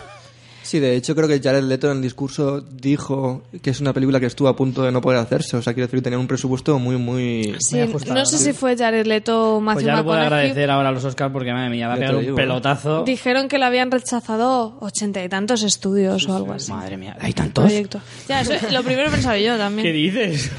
Sí, 0.70 0.78
de 0.78 0.94
hecho 0.94 1.16
creo 1.16 1.26
que 1.26 1.40
Jared 1.40 1.64
Leto 1.64 1.90
en 1.90 1.96
el 1.96 2.02
discurso 2.04 2.60
dijo 2.60 3.42
que 3.60 3.70
es 3.70 3.80
una 3.80 3.92
película 3.92 4.20
que 4.20 4.26
estuvo 4.26 4.46
a 4.46 4.54
punto 4.54 4.84
de 4.84 4.92
no 4.92 5.00
poder 5.00 5.18
hacerse. 5.18 5.56
O 5.56 5.62
sea, 5.62 5.74
quiero 5.74 5.88
decir 5.88 5.98
que 5.98 6.04
tenía 6.04 6.18
un 6.20 6.28
presupuesto 6.28 6.78
muy, 6.78 6.96
muy... 6.96 7.56
Sí, 7.58 7.80
ajustado, 7.80 8.14
no 8.14 8.24
sé 8.24 8.36
¿no? 8.36 8.42
si 8.42 8.52
fue 8.52 8.76
Jared 8.76 9.04
Leto 9.04 9.56
o 9.56 9.58
Pues 9.58 9.64
Matthew 9.64 9.86
ya 9.88 9.96
lo 9.96 10.04
puedo 10.04 10.20
agradecer 10.20 10.70
ahora 10.70 10.90
a 10.90 10.92
los 10.92 11.04
Oscars 11.04 11.32
porque, 11.32 11.52
madre 11.52 11.70
mía, 11.70 11.88
va 11.88 11.94
a 11.94 11.96
pegar 11.96 12.14
un 12.14 12.20
digo, 12.20 12.36
pelotazo. 12.36 13.02
Dijeron 13.02 13.48
que 13.48 13.58
lo 13.58 13.64
habían 13.64 13.90
rechazado 13.90 14.78
ochenta 14.78 15.24
y 15.24 15.28
tantos 15.28 15.64
estudios 15.64 16.28
o 16.28 16.36
algo 16.36 16.52
así. 16.52 16.70
Madre 16.70 16.96
mía, 16.96 17.16
¿hay 17.18 17.32
tantos? 17.32 17.64
Proyecto. 17.64 18.00
Ya, 18.28 18.42
eso 18.42 18.52
es 18.52 18.72
lo 18.72 18.84
primero 18.84 19.06
que 19.06 19.14
pensaba 19.16 19.38
yo 19.38 19.54
¿Qué 19.54 19.58
también. 19.58 19.92
dices? 19.92 20.52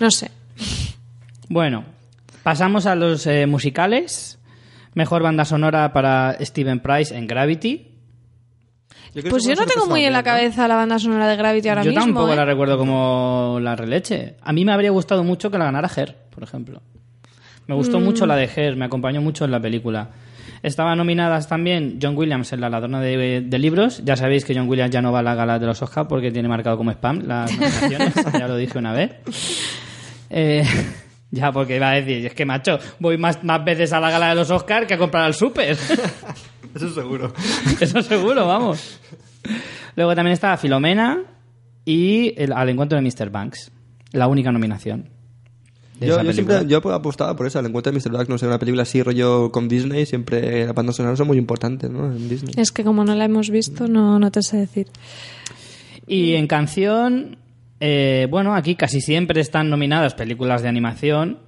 No 0.00 0.10
sé. 0.10 0.32
Bueno, 1.48 1.84
pasamos 2.42 2.86
a 2.86 2.96
los 2.96 3.28
eh, 3.28 3.46
musicales. 3.46 4.40
Mejor 4.94 5.22
banda 5.22 5.44
sonora 5.44 5.92
para 5.92 6.36
Steven 6.40 6.80
Price 6.80 7.16
en 7.16 7.28
Gravity. 7.28 7.93
Yo 9.14 9.20
creo 9.22 9.30
Pues 9.30 9.44
que 9.46 9.54
yo 9.54 9.60
no 9.60 9.66
tengo 9.66 9.86
muy 9.86 10.04
en 10.04 10.12
la 10.12 10.22
cabeza 10.22 10.66
la 10.66 10.74
banda 10.76 10.98
sonora 10.98 11.28
de 11.28 11.36
Gravity 11.36 11.68
ahora 11.68 11.82
Yo 11.84 11.90
mismo. 11.90 12.04
tampoco 12.04 12.32
¿eh? 12.32 12.36
la 12.36 12.44
recuerdo 12.44 12.76
como 12.78 13.58
la 13.60 13.76
releche. 13.76 14.34
A 14.42 14.52
mí 14.52 14.64
me 14.64 14.72
habría 14.72 14.90
gustado 14.90 15.22
mucho 15.22 15.50
que 15.50 15.58
la 15.58 15.66
ganara 15.66 15.88
Her, 15.94 16.16
por 16.30 16.42
ejemplo. 16.42 16.82
Me 17.66 17.74
gustó 17.74 18.00
Mm. 18.00 18.04
mucho 18.04 18.26
la 18.26 18.36
de 18.36 18.50
Her, 18.54 18.76
me 18.76 18.84
acompañó 18.86 19.22
mucho 19.22 19.44
en 19.44 19.50
la 19.52 19.60
película. 19.60 20.08
Estaban 20.62 20.98
nominadas 20.98 21.46
también 21.46 21.98
John 22.02 22.16
Williams 22.16 22.52
en 22.54 22.60
La 22.60 22.68
ladrona 22.70 23.00
de, 23.00 23.42
de 23.42 23.58
libros. 23.58 24.02
Ya 24.04 24.16
sabéis 24.16 24.44
que 24.44 24.54
John 24.54 24.68
Williams 24.68 24.90
ya 24.90 25.00
no 25.02 25.12
va 25.12 25.20
a 25.20 25.22
la 25.22 25.34
gala 25.34 25.58
de 25.58 25.66
los 25.66 25.80
Oscars 25.82 26.08
porque 26.08 26.30
tiene 26.32 26.48
marcado 26.48 26.76
como 26.76 26.90
spam 26.90 27.22
las 27.26 27.52
nominaciones. 27.52 28.14
ya 28.38 28.48
lo 28.48 28.56
dije 28.56 28.78
una 28.78 28.92
vez. 28.92 29.12
Eh, 30.30 30.64
ya, 31.34 31.52
porque 31.52 31.76
iba 31.76 31.90
a 31.90 31.94
decir, 31.94 32.26
es 32.26 32.34
que 32.34 32.44
macho, 32.44 32.78
voy 32.98 33.18
más, 33.18 33.42
más 33.42 33.64
veces 33.64 33.92
a 33.92 34.00
la 34.00 34.10
gala 34.10 34.28
de 34.30 34.34
los 34.36 34.50
Oscars 34.50 34.86
que 34.86 34.94
a 34.94 34.98
comprar 34.98 35.24
al 35.24 35.34
súper. 35.34 35.76
Eso 36.74 36.90
seguro. 36.90 37.32
Eso 37.80 38.02
seguro, 38.02 38.46
vamos. 38.46 39.00
Luego 39.96 40.14
también 40.14 40.32
estaba 40.32 40.56
Filomena 40.56 41.22
y 41.84 42.34
el, 42.36 42.52
Al 42.52 42.68
encuentro 42.68 43.00
de 43.00 43.02
Mr. 43.02 43.30
Banks. 43.30 43.70
La 44.12 44.28
única 44.28 44.50
nominación. 44.50 45.10
de 45.98 46.06
Yo, 46.06 46.14
esa 46.14 46.22
yo 46.22 46.32
siempre 46.32 46.66
yo 46.66 46.78
apostaba 46.92 47.36
por 47.36 47.46
eso, 47.46 47.58
el 47.60 47.66
encuentro 47.66 47.92
de 47.92 47.98
Mr. 47.98 48.10
Black, 48.10 48.28
no 48.28 48.38
sé, 48.38 48.46
una 48.46 48.58
película 48.58 48.82
así 48.82 49.02
rollo 49.02 49.50
con 49.50 49.68
Disney, 49.68 50.06
siempre 50.06 50.66
las 50.66 50.74
bandas 50.74 50.96
sonoras 50.96 51.18
son 51.18 51.26
muy 51.26 51.38
importantes, 51.38 51.90
¿no? 51.90 52.06
En 52.06 52.28
Disney. 52.28 52.54
Es 52.56 52.72
que 52.72 52.84
como 52.84 53.04
no 53.04 53.14
la 53.14 53.24
hemos 53.24 53.50
visto, 53.50 53.88
no, 53.88 54.18
no 54.18 54.30
te 54.30 54.42
sé 54.42 54.56
decir. 54.56 54.88
Y 56.06 56.34
en 56.34 56.46
canción, 56.46 57.38
eh, 57.86 58.26
bueno, 58.30 58.54
aquí 58.54 58.76
casi 58.76 59.02
siempre 59.02 59.42
están 59.42 59.68
nominadas 59.68 60.14
películas 60.14 60.62
de 60.62 60.68
animación. 60.68 61.38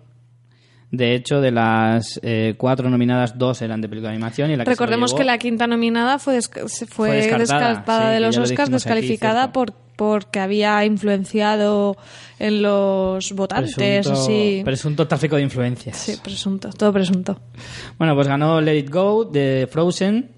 De 0.91 1.15
hecho, 1.15 1.41
de 1.41 1.51
las 1.51 2.21
eh, 2.23 2.55
cuatro 2.59 2.89
nominadas, 2.91 3.37
dos 3.39 3.61
eran 3.63 3.81
de 3.81 3.89
película 3.89 4.11
de 4.11 4.17
animación. 4.17 4.51
Y 4.51 4.57
la 4.57 4.65
que 4.65 4.71
Recordemos 4.71 5.15
que 5.15 5.25
la 5.25 5.39
quinta 5.39 5.67
nominada 5.67 6.19
fue, 6.19 6.37
desca- 6.39 6.69
fue, 6.69 6.87
Fue 6.87 7.11
descartada, 7.17 7.69
descartada 7.71 8.09
sí, 8.09 8.15
de 8.15 8.21
los 8.21 8.37
lo 8.37 8.43
Oscars, 8.45 8.69
aquí, 8.69 8.73
descalificada 8.73 9.53
por 9.53 9.73
porque 9.97 10.41
había 10.41 10.85
influenciado 10.85 11.97
en 12.39 12.61
los 12.61 13.33
votantes, 13.33 13.75
presunto, 14.07 14.21
así. 14.21 14.61
presunto 14.63 15.09
tráfico 15.09 15.37
de 15.37 15.43
influencias. 15.43 15.97
Sí, 15.97 16.19
presunto, 16.23 16.69
todo 16.71 16.93
presunto. 16.93 17.41
Bueno, 17.99 18.15
pues 18.15 18.29
ganó 18.29 18.61
Let 18.61 18.77
It 18.77 18.91
Go 18.91 19.25
de 19.25 19.67
Frozen, 19.73 20.31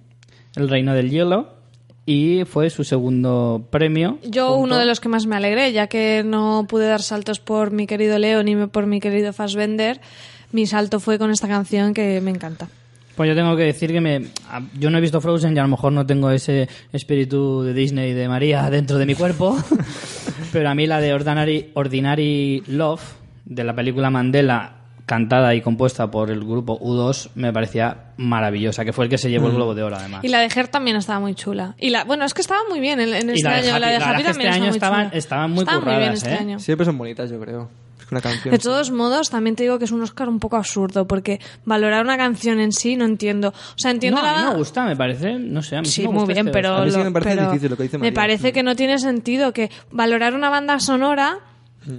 El 0.54 0.68
Reino 0.68 0.94
del 0.94 1.10
Hielo, 1.10 1.57
y 2.10 2.44
fue 2.46 2.70
su 2.70 2.84
segundo 2.84 3.62
premio. 3.70 4.18
Yo 4.24 4.46
junto- 4.48 4.60
uno 4.62 4.78
de 4.78 4.86
los 4.86 4.98
que 4.98 5.10
más 5.10 5.26
me 5.26 5.36
alegré, 5.36 5.72
ya 5.72 5.88
que 5.88 6.22
no 6.24 6.64
pude 6.66 6.86
dar 6.86 7.02
saltos 7.02 7.38
por 7.38 7.70
mi 7.70 7.86
querido 7.86 8.18
Leo 8.18 8.42
ni 8.42 8.56
por 8.66 8.86
mi 8.86 8.98
querido 8.98 9.34
Fassbender, 9.34 10.00
mi 10.50 10.66
salto 10.66 11.00
fue 11.00 11.18
con 11.18 11.30
esta 11.30 11.48
canción 11.48 11.92
que 11.92 12.22
me 12.22 12.30
encanta. 12.30 12.68
Pues 13.14 13.28
yo 13.28 13.34
tengo 13.34 13.54
que 13.56 13.64
decir 13.64 13.92
que 13.92 14.00
me, 14.00 14.26
yo 14.78 14.88
no 14.88 14.96
he 14.96 15.00
visto 15.02 15.20
Frozen 15.20 15.54
y 15.54 15.58
a 15.58 15.62
lo 15.62 15.68
mejor 15.68 15.92
no 15.92 16.06
tengo 16.06 16.30
ese 16.30 16.68
espíritu 16.94 17.62
de 17.62 17.74
Disney 17.74 18.14
de 18.14 18.26
María 18.28 18.70
dentro 18.70 18.96
de 18.96 19.04
mi 19.04 19.14
cuerpo, 19.14 19.58
pero 20.52 20.70
a 20.70 20.74
mí 20.74 20.86
la 20.86 21.00
de 21.02 21.12
Ordinary, 21.12 21.70
Ordinary 21.74 22.62
Love, 22.68 23.02
de 23.44 23.64
la 23.64 23.74
película 23.74 24.08
Mandela, 24.08 24.77
cantada 25.08 25.54
y 25.56 25.60
compuesta 25.62 26.10
por 26.10 26.30
el 26.30 26.40
grupo 26.44 26.78
U2, 26.78 27.30
me 27.34 27.52
parecía 27.52 28.12
maravillosa, 28.18 28.84
que 28.84 28.92
fue 28.92 29.06
el 29.06 29.10
que 29.10 29.18
se 29.18 29.30
llevó 29.30 29.48
el 29.48 29.54
Globo 29.54 29.74
de 29.74 29.82
Oro 29.82 29.96
además. 29.96 30.22
Y 30.22 30.28
la 30.28 30.38
de 30.40 30.46
Her 30.54 30.68
también 30.68 30.96
estaba 30.96 31.18
muy 31.18 31.34
chula. 31.34 31.74
Y 31.78 31.90
la, 31.90 32.04
bueno, 32.04 32.24
es 32.24 32.34
que 32.34 32.42
estaba 32.42 32.60
muy 32.68 32.78
bien 32.78 33.00
en, 33.00 33.12
en 33.14 33.30
Y 33.30 33.32
este 33.32 33.48
año. 33.48 33.70
Happy- 33.72 33.80
la 33.80 33.88
de 33.88 33.96
Happy 33.96 34.18
que 34.18 34.24
también 34.24 34.50
este 34.50 34.62
año 34.62 34.70
está 34.70 34.70
muy 34.70 34.76
estaban- 34.76 35.06
chula. 35.08 35.18
estaban 35.18 35.50
muy 35.50 35.62
Estaban 35.64 35.98
bien 35.98 36.12
este 36.12 36.30
¿eh? 36.30 36.38
año. 36.38 36.58
Siempre 36.60 36.84
son 36.84 36.98
bonitas, 36.98 37.30
yo 37.30 37.40
creo. 37.40 37.68
Es 37.98 38.04
que 38.06 38.14
una 38.14 38.20
canción. 38.20 38.52
De 38.52 38.58
todos 38.58 38.90
modos, 38.90 39.30
también 39.30 39.56
te 39.56 39.62
digo 39.64 39.78
que 39.78 39.86
es 39.86 39.90
un 39.92 40.02
Oscar 40.02 40.28
un 40.28 40.38
poco 40.40 40.56
absurdo, 40.56 41.06
porque 41.08 41.40
valorar 41.64 42.04
una 42.04 42.16
canción 42.16 42.60
en 42.60 42.72
sí 42.72 42.94
no 42.96 43.04
entiendo. 43.06 43.48
O 43.48 43.78
sea, 43.78 43.90
entiendo 43.90 44.20
no, 44.22 44.28
a 44.28 44.36
mí 44.36 44.48
me 44.50 44.54
gusta, 44.56 44.84
me 44.84 44.94
parece, 44.94 45.34
no 45.38 45.62
sé, 45.62 45.76
a 45.76 45.80
mí 45.80 45.86
sí, 45.86 46.02
Sí, 46.02 46.08
me 46.08 46.14
muy 46.14 46.26
bien, 46.26 46.38
este 46.46 46.52
pero, 46.52 46.70
Oscar. 46.74 46.82
A 46.82 46.84
mí 46.84 46.90
sí 46.92 46.98
lo- 46.98 47.04
me 47.04 47.12
parece 47.12 47.30
pero 47.36 47.46
difícil 47.50 47.70
lo 47.70 47.76
que 47.76 47.82
dice 47.84 47.98
me 47.98 48.02
María. 48.08 48.14
parece 48.14 48.52
que 48.52 48.62
no 48.62 48.76
tiene 48.76 48.98
sentido 48.98 49.52
que 49.52 49.70
valorar 49.90 50.34
una 50.34 50.48
banda 50.50 50.78
sonora 50.80 51.38
mm, 51.86 51.92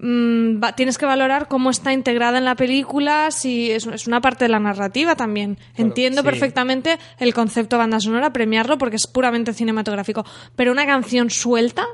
va- 0.00 0.72
tienes 0.76 0.96
que 0.98 1.06
valorar 1.06 1.48
cómo 1.48 1.70
está 1.70 1.92
integrada 1.92 2.38
en 2.38 2.44
la 2.44 2.54
película, 2.54 3.30
si 3.30 3.70
es, 3.70 3.86
es 3.86 4.06
una 4.06 4.20
parte 4.20 4.44
de 4.44 4.48
la 4.50 4.60
narrativa 4.60 5.16
también. 5.16 5.58
Entiendo 5.76 6.22
sí. 6.22 6.26
perfectamente 6.26 6.98
el 7.18 7.34
concepto 7.34 7.78
banda 7.78 8.00
sonora, 8.00 8.32
premiarlo 8.32 8.78
porque 8.78 8.96
es 8.96 9.06
puramente 9.06 9.52
cinematográfico, 9.52 10.24
pero 10.56 10.72
una 10.72 10.86
canción 10.86 11.30
suelta 11.30 11.84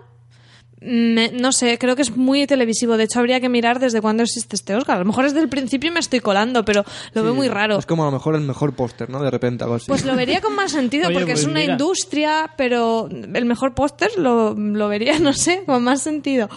me- 0.80 1.30
no 1.32 1.50
sé, 1.52 1.78
creo 1.78 1.96
que 1.96 2.02
es 2.02 2.14
muy 2.14 2.46
televisivo. 2.46 2.98
De 2.98 3.04
hecho, 3.04 3.18
habría 3.18 3.40
que 3.40 3.48
mirar 3.48 3.78
desde 3.78 4.02
cuándo 4.02 4.22
existe 4.22 4.54
este 4.54 4.74
Oscar. 4.74 4.96
A 4.96 4.98
lo 4.98 5.06
mejor 5.06 5.24
desde 5.24 5.40
el 5.40 5.48
principio 5.48 5.90
me 5.90 6.00
estoy 6.00 6.20
colando, 6.20 6.62
pero 6.62 6.84
lo 7.14 7.22
veo 7.22 7.34
muy 7.34 7.48
raro. 7.48 7.78
Es 7.78 7.86
como 7.86 8.02
a 8.02 8.06
lo 8.06 8.12
mejor 8.12 8.34
el 8.34 8.42
mejor 8.42 8.74
póster, 8.74 9.08
¿no? 9.08 9.22
De 9.22 9.30
repente, 9.30 9.64
algo 9.64 9.76
así. 9.76 9.86
Pues 9.88 10.04
lo 10.04 10.14
vería 10.14 10.42
con 10.42 10.54
más 10.54 10.72
sentido 10.72 11.06
Oye, 11.08 11.14
porque 11.14 11.32
pues 11.32 11.40
es 11.40 11.46
una 11.46 11.60
mira. 11.60 11.72
industria, 11.72 12.50
pero 12.58 13.08
el 13.08 13.44
mejor 13.46 13.72
póster 13.74 14.10
lo, 14.18 14.52
lo 14.52 14.88
vería, 14.88 15.18
no 15.20 15.32
sé, 15.32 15.62
con 15.64 15.82
más 15.84 16.02
sentido. 16.02 16.50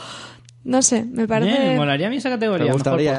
No 0.67 0.81
sé, 0.81 1.03
me 1.05 1.25
Bien, 1.25 1.27
parece... 1.27 1.59
me 1.59 1.75
molaría 1.77 2.07
a 2.07 2.09
mí 2.09 2.17
esa 2.17 2.29
categoría. 2.29 2.73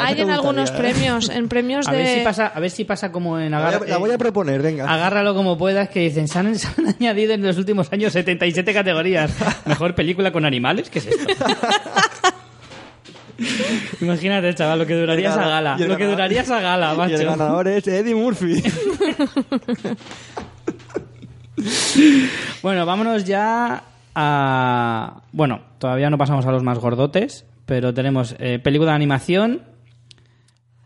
Hay 0.04 0.20
en 0.20 0.28
algunos 0.28 0.70
premios, 0.70 1.30
en 1.30 1.48
premios 1.48 1.88
A 1.88 1.92
de... 1.92 1.96
ver 1.98 2.18
si 2.18 2.20
pasa, 2.22 2.46
a 2.48 2.60
ver 2.60 2.70
si 2.70 2.84
pasa 2.84 3.10
como 3.10 3.40
en 3.40 3.52
la, 3.52 3.58
voy 3.60 3.68
Agar- 3.68 3.82
a, 3.84 3.86
la 3.86 3.96
voy 3.96 4.10
a 4.10 4.14
eh, 4.16 4.18
proponer, 4.18 4.60
venga. 4.60 4.84
Agárralo 4.92 5.34
como 5.34 5.56
puedas, 5.56 5.88
que 5.88 6.00
dicen, 6.00 6.28
se 6.28 6.38
han, 6.38 6.54
se 6.58 6.68
han 6.76 6.88
añadido 6.88 7.32
en 7.32 7.42
los 7.42 7.56
últimos 7.56 7.90
años 7.90 8.12
77 8.12 8.74
categorías. 8.74 9.32
Mejor 9.64 9.94
película 9.94 10.30
con 10.30 10.44
animales, 10.44 10.90
¿qué 10.90 10.98
es 10.98 11.06
esto? 11.06 11.26
Imagínate, 14.02 14.54
chaval, 14.54 14.80
lo 14.80 14.86
que 14.86 14.94
duraría 14.94 15.30
esa 15.30 15.48
gala. 15.48 15.78
Lo 15.78 15.96
que 15.96 16.04
duraría 16.04 16.42
esa 16.42 16.60
gala, 16.60 16.88
Y 16.88 16.92
el 16.92 16.98
macho. 16.98 17.24
ganador 17.30 17.66
es 17.68 17.86
Eddie 17.88 18.14
Murphy. 18.14 18.62
Bueno, 22.62 22.86
vámonos 22.86 23.24
ya 23.24 23.82
a... 24.20 25.22
Bueno, 25.32 25.62
todavía 25.78 26.10
no 26.10 26.18
pasamos 26.18 26.44
a 26.46 26.50
los 26.50 26.64
más 26.64 26.78
gordotes, 26.78 27.46
pero 27.66 27.94
tenemos 27.94 28.34
eh, 28.40 28.58
película 28.58 28.90
de 28.90 28.96
animación, 28.96 29.62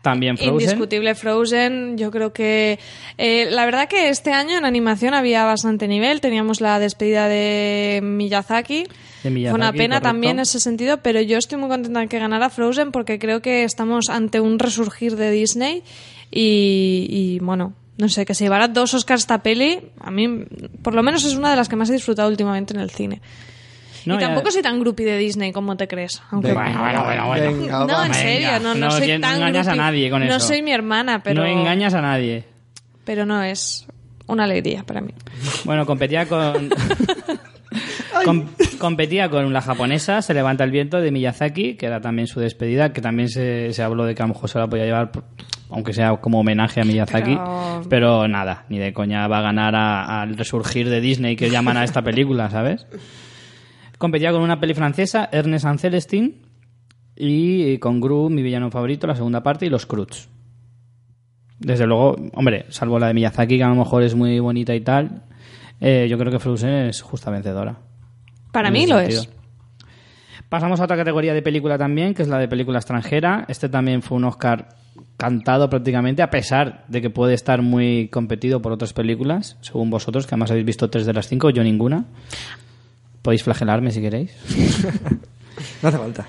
también 0.03 0.37
Frozen. 0.37 0.53
Indiscutible 0.53 1.15
Frozen, 1.15 1.97
yo 1.97 2.11
creo 2.11 2.33
que 2.33 2.77
eh, 3.17 3.47
la 3.49 3.65
verdad 3.65 3.87
que 3.87 4.09
este 4.09 4.33
año 4.33 4.57
en 4.57 4.65
animación 4.65 5.13
había 5.13 5.45
bastante 5.45 5.87
nivel, 5.87 6.21
teníamos 6.21 6.61
la 6.61 6.77
despedida 6.77 7.27
de 7.27 8.01
Miyazaki, 8.03 8.85
De 9.23 9.29
Miyazaki, 9.29 9.49
fue 9.49 9.59
una 9.59 9.71
pena 9.71 9.95
correcto. 9.95 10.09
también 10.09 10.33
en 10.33 10.41
ese 10.41 10.59
sentido, 10.59 10.97
pero 10.97 11.21
yo 11.21 11.37
estoy 11.37 11.57
muy 11.57 11.69
contenta 11.69 12.01
de 12.01 12.07
que 12.07 12.19
ganara 12.19 12.49
Frozen 12.49 12.91
porque 12.91 13.17
creo 13.17 13.41
que 13.41 13.63
estamos 13.63 14.09
ante 14.09 14.41
un 14.41 14.59
resurgir 14.59 15.15
de 15.15 15.31
Disney 15.31 15.83
y, 16.29 17.07
y, 17.09 17.39
bueno, 17.39 17.73
no 17.97 18.09
sé, 18.09 18.25
que 18.25 18.33
se 18.33 18.43
llevara 18.45 18.67
dos 18.67 18.93
Oscars 18.93 19.21
esta 19.21 19.43
peli, 19.43 19.91
a 19.99 20.09
mí 20.11 20.45
por 20.81 20.95
lo 20.95 21.03
menos 21.03 21.23
es 21.25 21.35
una 21.35 21.49
de 21.51 21.55
las 21.55 21.69
que 21.69 21.75
más 21.75 21.89
he 21.89 21.93
disfrutado 21.93 22.29
últimamente 22.29 22.73
en 22.73 22.79
el 22.79 22.89
cine. 22.89 23.21
No, 24.05 24.15
y 24.15 24.19
ya- 24.19 24.27
tampoco 24.27 24.51
soy 24.51 24.61
tan 24.61 24.79
groupie 24.81 25.05
de 25.05 25.17
Disney 25.17 25.51
como 25.53 25.77
te 25.77 25.87
crees. 25.87 26.21
Aunque... 26.31 26.49
Venga, 26.49 26.77
bueno, 26.81 27.03
bueno, 27.05 27.27
bueno. 27.27 27.51
venga, 27.57 27.85
No, 27.85 28.03
en 28.05 28.13
serio, 28.13 28.49
no, 28.61 28.73
no, 28.75 28.85
no, 28.87 28.91
soy 28.91 29.13
no 29.13 29.19
tan 29.21 29.35
engañas 29.37 29.67
a 29.67 29.75
nadie 29.75 30.09
con 30.09 30.27
No 30.27 30.35
eso. 30.35 30.47
soy 30.47 30.61
mi 30.61 30.73
hermana, 30.73 31.23
pero 31.23 31.41
No 31.43 31.47
engañas 31.47 31.93
a 31.93 32.01
nadie. 32.01 32.43
pero 33.05 33.25
no 33.25 33.41
es 33.43 33.85
una 34.27 34.43
alegría 34.43 34.83
para 34.83 34.99
mí. 35.01 35.13
Bueno, 35.63 35.85
competía 35.85 36.25
con... 36.27 36.69
com- 38.25 38.45
competía 38.77 39.29
con 39.29 39.51
la 39.53 39.61
japonesa 39.61 40.21
Se 40.21 40.33
levanta 40.33 40.63
el 40.63 40.71
viento 40.71 40.99
de 40.99 41.11
Miyazaki, 41.11 41.75
que 41.75 41.85
era 41.85 42.01
también 42.01 42.27
su 42.27 42.39
despedida, 42.39 42.93
que 42.93 43.01
también 43.01 43.29
se, 43.29 43.73
se 43.73 43.83
habló 43.83 44.05
de 44.05 44.15
que 44.15 44.21
a 44.23 44.27
lo 44.27 44.33
mejor 44.33 44.49
se 44.49 44.59
la 44.59 44.67
podía 44.67 44.85
llevar, 44.85 45.11
por- 45.11 45.23
aunque 45.69 45.93
sea 45.93 46.17
como 46.17 46.39
homenaje 46.39 46.81
a 46.81 46.85
Miyazaki. 46.85 47.35
Pero, 47.35 47.85
Pero- 47.89 48.27
nada, 48.27 48.65
ni 48.69 48.77
de 48.79 48.93
coña 48.93 49.27
va 49.27 49.39
a 49.39 49.41
ganar 49.41 49.75
al 49.75 50.37
resurgir 50.37 50.89
de 50.89 51.01
Disney 51.01 51.35
que 51.35 51.49
llaman 51.49 51.77
a 51.77 51.83
esta 51.83 52.01
película, 52.03 52.49
¿sabes? 52.49 52.85
Competía 53.97 54.31
con 54.31 54.41
una 54.41 54.59
peli 54.59 54.73
francesa, 54.73 55.29
Ernest 55.31 55.65
and 55.65 55.79
Celestine, 55.79 56.33
y 57.15 57.77
con 57.77 58.01
Gru, 58.01 58.29
mi 58.29 58.41
villano 58.41 58.69
favorito, 58.71 59.07
la 59.07 59.15
segunda 59.15 59.43
parte, 59.43 59.65
y 59.65 59.69
los 59.69 59.85
Cruz. 59.85 60.27
Desde 61.59 61.85
luego, 61.87 62.15
hombre, 62.33 62.65
salvo 62.69 62.99
la 62.99 63.07
de 63.07 63.13
Miyazaki, 63.13 63.57
que 63.57 63.63
a 63.63 63.69
lo 63.69 63.75
mejor 63.75 64.03
es 64.03 64.15
muy 64.15 64.39
bonita 64.39 64.75
y 64.75 64.81
tal, 64.81 65.21
eh, 65.79 66.07
yo 66.09 66.17
creo 66.17 66.31
que 66.31 66.39
Frozen 66.39 66.87
es 66.87 67.01
justa 67.01 67.31
vencedora. 67.31 67.77
Para 68.51 68.69
mí 68.71 68.85
lo 68.87 68.97
sentido. 68.99 69.21
es. 69.21 69.29
Pasamos 70.49 70.79
a 70.79 70.83
otra 70.83 70.97
categoría 70.97 71.33
de 71.33 71.41
película 71.41 71.77
también, 71.77 72.13
que 72.13 72.21
es 72.23 72.27
la 72.27 72.37
de 72.37 72.47
película 72.47 72.79
extranjera. 72.79 73.45
Este 73.47 73.69
también 73.69 74.01
fue 74.01 74.17
un 74.17 74.25
Oscar 74.25 74.69
cantado 75.23 75.69
prácticamente, 75.69 76.21
a 76.21 76.29
pesar 76.29 76.83
de 76.89 77.01
que 77.01 77.09
puede 77.09 77.33
estar 77.33 77.61
muy 77.61 78.09
competido 78.09 78.61
por 78.61 78.73
otras 78.73 78.91
películas, 78.91 79.55
según 79.61 79.89
vosotros, 79.89 80.27
que 80.27 80.35
además 80.35 80.51
habéis 80.51 80.65
visto 80.65 80.89
tres 80.89 81.05
de 81.05 81.13
las 81.13 81.29
cinco, 81.29 81.49
yo 81.49 81.63
ninguna. 81.63 82.03
Podéis 83.21 83.41
flagelarme 83.41 83.91
si 83.91 84.01
queréis. 84.01 84.31
No 85.81 85.89
hace 85.89 85.97
falta. 85.99 86.25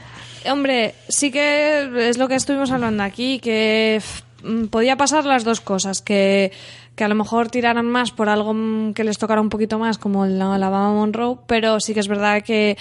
Hombre, 0.48 0.94
sí 1.08 1.32
que 1.32 2.08
es 2.08 2.18
lo 2.18 2.28
que 2.28 2.34
estuvimos 2.34 2.70
hablando 2.70 3.02
aquí, 3.02 3.40
que 3.40 4.00
mm, 4.44 4.66
podía 4.66 4.96
pasar 4.96 5.24
las 5.24 5.44
dos 5.44 5.60
cosas, 5.62 6.02
que, 6.02 6.52
que 6.94 7.04
a 7.04 7.08
lo 7.08 7.14
mejor 7.14 7.48
tiraran 7.48 7.86
más 7.86 8.12
por 8.12 8.28
algo 8.28 8.52
mm, 8.52 8.92
que 8.92 9.02
les 9.02 9.18
tocara 9.18 9.40
un 9.40 9.48
poquito 9.48 9.78
más, 9.78 9.96
como 9.96 10.26
la 10.26 10.54
Alabama 10.54 10.92
Monroe, 10.92 11.38
pero 11.46 11.80
sí 11.80 11.94
que 11.94 12.00
es 12.00 12.08
verdad 12.08 12.42
que, 12.42 12.76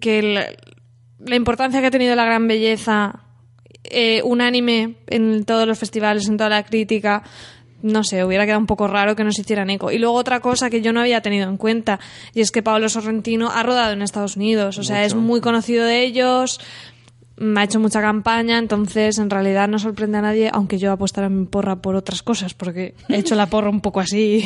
que 0.00 0.22
la, 0.22 0.46
la 1.18 1.36
importancia 1.36 1.80
que 1.80 1.88
ha 1.88 1.90
tenido 1.90 2.16
la 2.16 2.24
gran 2.24 2.48
belleza 2.48 3.25
eh, 3.90 4.22
unánime 4.24 4.94
en 5.06 5.44
todos 5.44 5.66
los 5.66 5.78
festivales, 5.78 6.28
en 6.28 6.36
toda 6.36 6.50
la 6.50 6.64
crítica, 6.64 7.22
no 7.82 8.04
sé, 8.04 8.24
hubiera 8.24 8.44
quedado 8.44 8.60
un 8.60 8.66
poco 8.66 8.88
raro 8.88 9.16
que 9.16 9.24
no 9.24 9.32
se 9.32 9.42
hicieran 9.42 9.70
eco. 9.70 9.90
Y 9.90 9.98
luego 9.98 10.14
otra 10.16 10.40
cosa 10.40 10.70
que 10.70 10.82
yo 10.82 10.92
no 10.92 11.00
había 11.00 11.20
tenido 11.20 11.48
en 11.48 11.56
cuenta, 11.56 12.00
y 12.34 12.40
es 12.40 12.50
que 12.50 12.62
Pablo 12.62 12.88
Sorrentino 12.88 13.50
ha 13.50 13.62
rodado 13.62 13.92
en 13.92 14.02
Estados 14.02 14.36
Unidos, 14.36 14.78
o 14.78 14.82
sea, 14.82 15.04
es 15.04 15.14
muy 15.14 15.40
conocido 15.40 15.84
de 15.84 16.02
ellos, 16.02 16.60
mm, 17.38 17.56
ha 17.56 17.64
hecho 17.64 17.80
mucha 17.80 18.00
campaña, 18.00 18.58
entonces 18.58 19.18
en 19.18 19.30
realidad 19.30 19.68
no 19.68 19.78
sorprende 19.78 20.18
a 20.18 20.22
nadie, 20.22 20.50
aunque 20.52 20.78
yo 20.78 20.92
apostara 20.92 21.28
mi 21.28 21.46
porra 21.46 21.76
por 21.76 21.94
otras 21.96 22.22
cosas, 22.22 22.54
porque 22.54 22.94
he 23.08 23.18
hecho 23.18 23.34
la 23.34 23.46
porra 23.46 23.70
un 23.70 23.80
poco 23.80 24.00
así. 24.00 24.44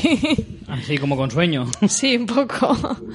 Así 0.69 0.99
como 0.99 1.17
con 1.17 1.31
sueño. 1.31 1.67
sí, 1.89 2.17
un 2.17 2.27
poco. 2.27 2.77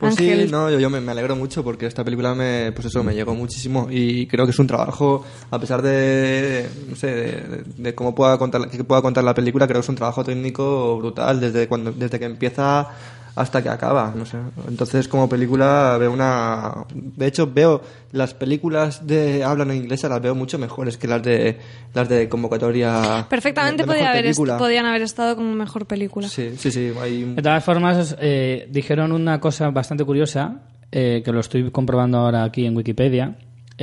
Pues 0.00 0.18
Ángel. 0.18 0.46
sí, 0.46 0.50
no, 0.50 0.70
yo, 0.70 0.80
yo 0.80 0.88
me, 0.88 0.98
me 1.00 1.12
alegro 1.12 1.36
mucho 1.36 1.62
porque 1.62 1.84
esta 1.84 2.02
película 2.02 2.34
me, 2.34 2.72
pues 2.72 2.86
eso, 2.86 3.04
me 3.04 3.14
llegó 3.14 3.34
muchísimo 3.34 3.86
y 3.90 4.26
creo 4.26 4.46
que 4.46 4.52
es 4.52 4.58
un 4.58 4.66
trabajo, 4.66 5.26
a 5.50 5.58
pesar 5.58 5.82
de, 5.82 6.66
no 6.88 6.96
sé, 6.96 7.06
de, 7.08 7.62
de 7.76 7.94
cómo 7.94 8.14
pueda 8.14 8.38
contar, 8.38 8.70
que 8.70 8.82
pueda 8.82 9.02
contar 9.02 9.24
la 9.24 9.34
película, 9.34 9.66
creo 9.66 9.80
que 9.80 9.84
es 9.84 9.88
un 9.90 9.96
trabajo 9.96 10.24
técnico 10.24 10.96
brutal 10.96 11.38
desde 11.38 11.68
cuando, 11.68 11.92
desde 11.92 12.18
que 12.18 12.24
empieza 12.24 12.88
hasta 13.34 13.62
que 13.62 13.68
acaba, 13.68 14.12
no 14.14 14.24
sé. 14.26 14.38
Entonces, 14.68 15.08
como 15.08 15.28
película, 15.28 15.96
veo 15.98 16.12
una... 16.12 16.84
De 16.94 17.26
hecho, 17.26 17.50
veo 17.52 17.82
las 18.12 18.34
películas 18.34 19.06
de 19.06 19.44
habla 19.44 19.64
no 19.64 19.72
inglesa, 19.72 20.08
las 20.08 20.20
veo 20.20 20.34
mucho 20.34 20.58
mejores 20.58 20.96
que 20.96 21.06
las 21.06 21.22
de 21.22 21.58
las 21.94 22.08
de 22.08 22.28
convocatoria. 22.28 23.26
Perfectamente 23.28 23.82
de 23.82 23.86
podía 23.86 24.10
haber 24.10 24.34
podían 24.58 24.86
haber 24.86 25.02
estado 25.02 25.36
como 25.36 25.54
mejor 25.54 25.86
película. 25.86 26.28
Sí, 26.28 26.54
sí, 26.56 26.70
sí. 26.70 26.92
Hay... 27.00 27.24
De 27.24 27.42
todas 27.42 27.64
formas, 27.64 28.16
eh, 28.20 28.68
dijeron 28.70 29.12
una 29.12 29.40
cosa 29.40 29.70
bastante 29.70 30.04
curiosa, 30.04 30.62
eh, 30.92 31.22
que 31.24 31.32
lo 31.32 31.40
estoy 31.40 31.70
comprobando 31.70 32.18
ahora 32.18 32.44
aquí 32.44 32.66
en 32.66 32.76
Wikipedia, 32.76 33.36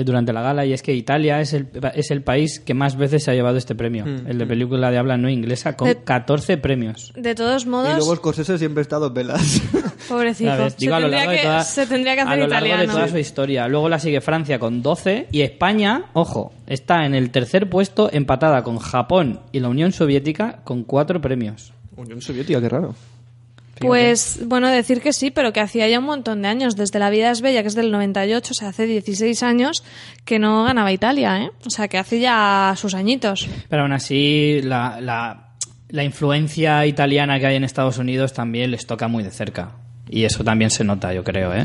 durante 0.03 0.33
la 0.33 0.41
gala, 0.41 0.65
y 0.65 0.73
es 0.73 0.81
que 0.83 0.93
Italia 0.93 1.39
es 1.41 1.53
el, 1.53 1.67
es 1.95 2.11
el 2.11 2.21
país 2.23 2.59
que 2.59 2.73
más 2.73 2.95
veces 2.97 3.23
se 3.23 3.31
ha 3.31 3.33
llevado 3.33 3.57
este 3.57 3.75
premio, 3.75 4.05
el 4.05 4.37
de 4.37 4.45
película 4.45 4.91
de 4.91 4.97
habla 4.97 5.17
no 5.17 5.29
inglesa, 5.29 5.75
con 5.75 5.87
De- 5.87 5.95
14 6.03 6.57
premios. 6.57 7.13
De 7.15 7.35
todos 7.35 7.65
Y 7.65 7.69
modos, 7.69 7.95
luego 7.97 8.15
Scorsese 8.15 8.57
siempre 8.57 8.81
está 8.81 8.97
a 8.97 8.99
dos 8.99 9.13
velas. 9.13 9.61
pobrecito, 10.09 10.51
Digo, 10.77 10.95
a 10.95 10.99
lo 10.99 11.07
largo 11.07 11.31
de 11.31 11.37
que, 11.37 11.43
toda- 11.43 11.63
se 11.63 11.85
tendría 11.87 12.15
que 12.15 12.21
a 12.21 12.23
hacer 12.25 12.39
lo 12.39 12.47
largo 12.47 12.65
de 12.65 12.73
italiano. 12.73 12.93
toda 12.93 13.07
su 13.07 13.17
historia. 13.17 13.67
Luego 13.67 13.89
la 13.89 13.99
sigue 13.99 14.21
Francia 14.21 14.59
con 14.59 14.81
12 14.81 15.27
y 15.31 15.41
España, 15.41 16.05
ojo, 16.13 16.53
está 16.67 17.05
en 17.05 17.13
el 17.15 17.29
tercer 17.31 17.69
puesto 17.69 18.09
empatada 18.11 18.63
con 18.63 18.77
Japón 18.79 19.41
y 19.51 19.59
la 19.59 19.69
Unión 19.69 19.91
Soviética 19.91 20.59
con 20.63 20.83
cuatro 20.83 21.19
premios. 21.21 21.73
Unión 21.95 22.21
Soviética, 22.21 22.61
qué 22.61 22.69
raro. 22.69 22.95
Pues 23.79 24.39
bueno, 24.45 24.69
decir 24.69 25.01
que 25.01 25.13
sí, 25.13 25.31
pero 25.31 25.53
que 25.53 25.59
hacía 25.59 25.87
ya 25.87 25.99
un 25.99 26.05
montón 26.05 26.41
de 26.41 26.47
años, 26.47 26.75
desde 26.75 26.99
La 26.99 27.09
vida 27.09 27.31
es 27.31 27.41
bella, 27.41 27.61
que 27.61 27.67
es 27.67 27.75
del 27.75 27.91
98, 27.91 28.51
o 28.51 28.53
sea, 28.53 28.69
hace 28.69 28.85
16 28.85 29.43
años 29.43 29.83
que 30.25 30.39
no 30.39 30.63
ganaba 30.63 30.91
Italia, 30.91 31.41
¿eh? 31.41 31.51
O 31.65 31.69
sea, 31.69 31.87
que 31.87 31.97
hace 31.97 32.19
ya 32.19 32.73
sus 32.77 32.93
añitos. 32.93 33.47
Pero 33.69 33.83
aún 33.83 33.93
así, 33.93 34.61
la, 34.63 34.99
la, 35.01 35.51
la 35.89 36.03
influencia 36.03 36.85
italiana 36.85 37.39
que 37.39 37.47
hay 37.47 37.55
en 37.55 37.63
Estados 37.63 37.97
Unidos 37.97 38.33
también 38.33 38.71
les 38.71 38.85
toca 38.85 39.07
muy 39.07 39.23
de 39.23 39.31
cerca. 39.31 39.71
Y 40.09 40.23
eso 40.23 40.43
también 40.43 40.71
se 40.71 40.83
nota, 40.83 41.13
yo 41.13 41.23
creo, 41.23 41.53
¿eh? 41.53 41.63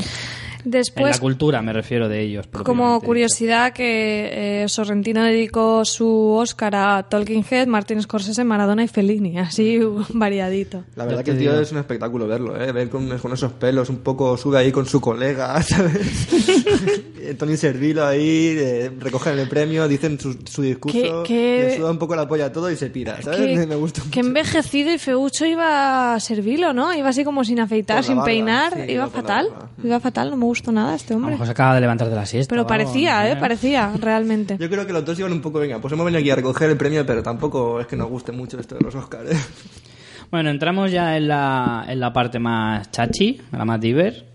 En 0.65 0.71
la 0.71 0.77
Después, 0.79 1.19
cultura 1.19 1.61
me 1.61 1.73
refiero 1.73 2.07
de 2.09 2.21
ellos. 2.21 2.47
como 2.63 2.99
curiosidad, 3.01 3.73
que 3.73 4.63
eh, 4.63 4.69
Sorrentino 4.69 5.23
dedicó 5.23 5.83
su 5.85 6.31
Oscar 6.37 6.75
a 6.75 7.03
Tolkien 7.03 7.45
Head, 7.49 7.67
Martin 7.67 8.01
Scorsese, 8.01 8.43
Maradona 8.43 8.83
y 8.83 8.87
Fellini, 8.87 9.37
así 9.39 9.79
variadito. 10.13 10.83
La 10.95 11.05
verdad 11.05 11.23
que 11.23 11.31
el 11.31 11.37
tío 11.37 11.51
digo. 11.51 11.61
es 11.61 11.71
un 11.71 11.77
espectáculo 11.79 12.27
verlo, 12.27 12.59
¿eh? 12.61 12.71
Ver 12.71 12.89
con, 12.89 13.17
con 13.19 13.33
esos 13.33 13.51
pelos, 13.53 13.89
un 13.89 13.97
poco 13.97 14.37
sube 14.37 14.57
ahí 14.57 14.71
con 14.71 14.85
su 14.85 14.99
colega, 15.01 15.61
¿sabes? 15.63 16.27
Tony 17.37 17.55
Servilo 17.57 18.05
ahí, 18.05 18.55
eh, 18.57 18.91
recogen 18.99 19.39
el 19.39 19.47
premio, 19.47 19.87
dicen 19.87 20.19
su, 20.19 20.37
su 20.45 20.61
discurso, 20.61 21.23
¿Qué- 21.23 21.33
qué- 21.33 21.67
le 21.69 21.77
suda 21.77 21.89
un 21.91 21.97
poco 21.97 22.15
la 22.15 22.27
polla 22.27 22.45
a 22.47 22.51
todo 22.51 22.69
y 22.69 22.75
se 22.75 22.89
pira, 22.89 23.21
¿sabes? 23.21 23.59
Que, 23.59 23.65
Me 23.65 23.75
gusta 23.75 24.01
que 24.11 24.19
mucho. 24.21 24.27
envejecido 24.27 24.93
y 24.93 24.97
feucho 24.97 25.45
iba 25.45 26.13
a 26.15 26.19
servirlo, 26.19 26.73
¿no? 26.73 26.93
Iba 26.93 27.09
así 27.09 27.23
como 27.23 27.43
sin 27.43 27.59
afeitar, 27.61 28.03
sin 28.03 28.15
barba, 28.17 28.25
peinar, 28.25 28.73
sí, 28.75 28.91
iba 28.93 29.07
fatal. 29.09 29.47
Iba 29.83 29.99
fatal, 29.99 30.31
no 30.31 30.37
me 30.37 30.45
gustó 30.53 30.71
nada 30.71 30.95
este 30.95 31.13
A 31.13 31.17
lo 31.17 31.17
hombre. 31.17 31.31
mejor 31.33 31.47
se 31.47 31.51
acaba 31.51 31.75
de 31.75 31.81
levantar 31.81 32.09
de 32.09 32.15
la 32.15 32.25
siesta. 32.25 32.49
Pero 32.49 32.61
algo, 32.61 32.69
parecía, 32.69 33.21
no 33.23 33.27
¿eh? 33.29 33.35
Parecía, 33.37 33.91
realmente. 33.99 34.57
Yo 34.59 34.69
creo 34.69 34.85
que 34.87 34.93
los 34.93 35.03
dos 35.03 35.17
iban 35.19 35.31
un 35.31 35.41
poco, 35.41 35.59
venga, 35.59 35.79
pues 35.79 35.91
hemos 35.93 36.05
venido 36.05 36.19
aquí 36.19 36.29
a 36.29 36.35
recoger 36.35 36.69
el 36.69 36.77
premio, 36.77 37.05
pero 37.05 37.21
tampoco 37.23 37.79
es 37.81 37.87
que 37.87 37.95
nos 37.95 38.07
guste 38.09 38.31
mucho 38.31 38.59
esto 38.59 38.75
de 38.75 38.81
los 38.81 38.93
Oscars, 38.95 39.31
¿eh? 39.31 39.37
Bueno, 40.31 40.49
entramos 40.49 40.91
ya 40.91 41.15
en 41.17 41.27
la, 41.27 41.85
en 41.87 41.99
la 41.99 42.11
parte 42.11 42.39
más 42.39 42.89
chachi, 42.89 43.39
la 43.51 43.65
más 43.65 43.79
diver. 43.79 44.25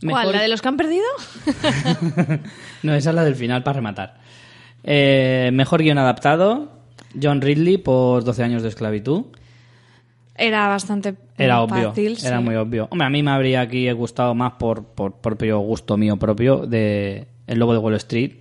¿Cuál? 0.00 0.26
Mejor- 0.26 0.34
¿La 0.34 0.42
de 0.42 0.48
los 0.48 0.60
que 0.62 0.68
han 0.68 0.76
perdido? 0.76 1.04
no, 2.82 2.94
esa 2.94 3.10
es 3.10 3.14
la 3.16 3.24
del 3.24 3.36
final 3.36 3.62
para 3.62 3.74
rematar. 3.76 4.14
Eh, 4.84 5.50
mejor 5.52 5.82
guion 5.82 5.98
adaptado, 5.98 6.72
John 7.20 7.40
Ridley 7.40 7.78
por 7.78 8.24
12 8.24 8.42
años 8.42 8.62
de 8.62 8.68
esclavitud. 8.70 9.26
Era 10.36 10.66
bastante 10.68 11.14
Era 11.44 11.62
obvio, 11.62 11.92
era 12.24 12.40
muy 12.40 12.54
obvio. 12.56 12.88
Hombre, 12.90 13.06
a 13.06 13.10
mí 13.10 13.22
me 13.22 13.30
habría 13.30 13.60
aquí 13.60 13.90
gustado 13.92 14.34
más 14.34 14.54
por, 14.54 14.84
por 14.84 15.20
propio 15.20 15.58
gusto 15.60 15.96
mío 15.96 16.16
propio 16.16 16.66
de 16.66 17.28
El 17.46 17.58
Lobo 17.58 17.72
de 17.72 17.78
Wall 17.78 17.94
Street, 17.94 18.32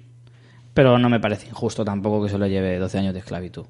pero 0.73 0.97
no 0.97 1.09
me 1.09 1.19
parece 1.19 1.47
injusto 1.47 1.83
tampoco 1.83 2.23
que 2.23 2.29
se 2.29 2.37
lo 2.37 2.47
lleve 2.47 2.77
12 2.77 2.97
años 2.99 3.13
de 3.13 3.19
esclavitud, 3.19 3.65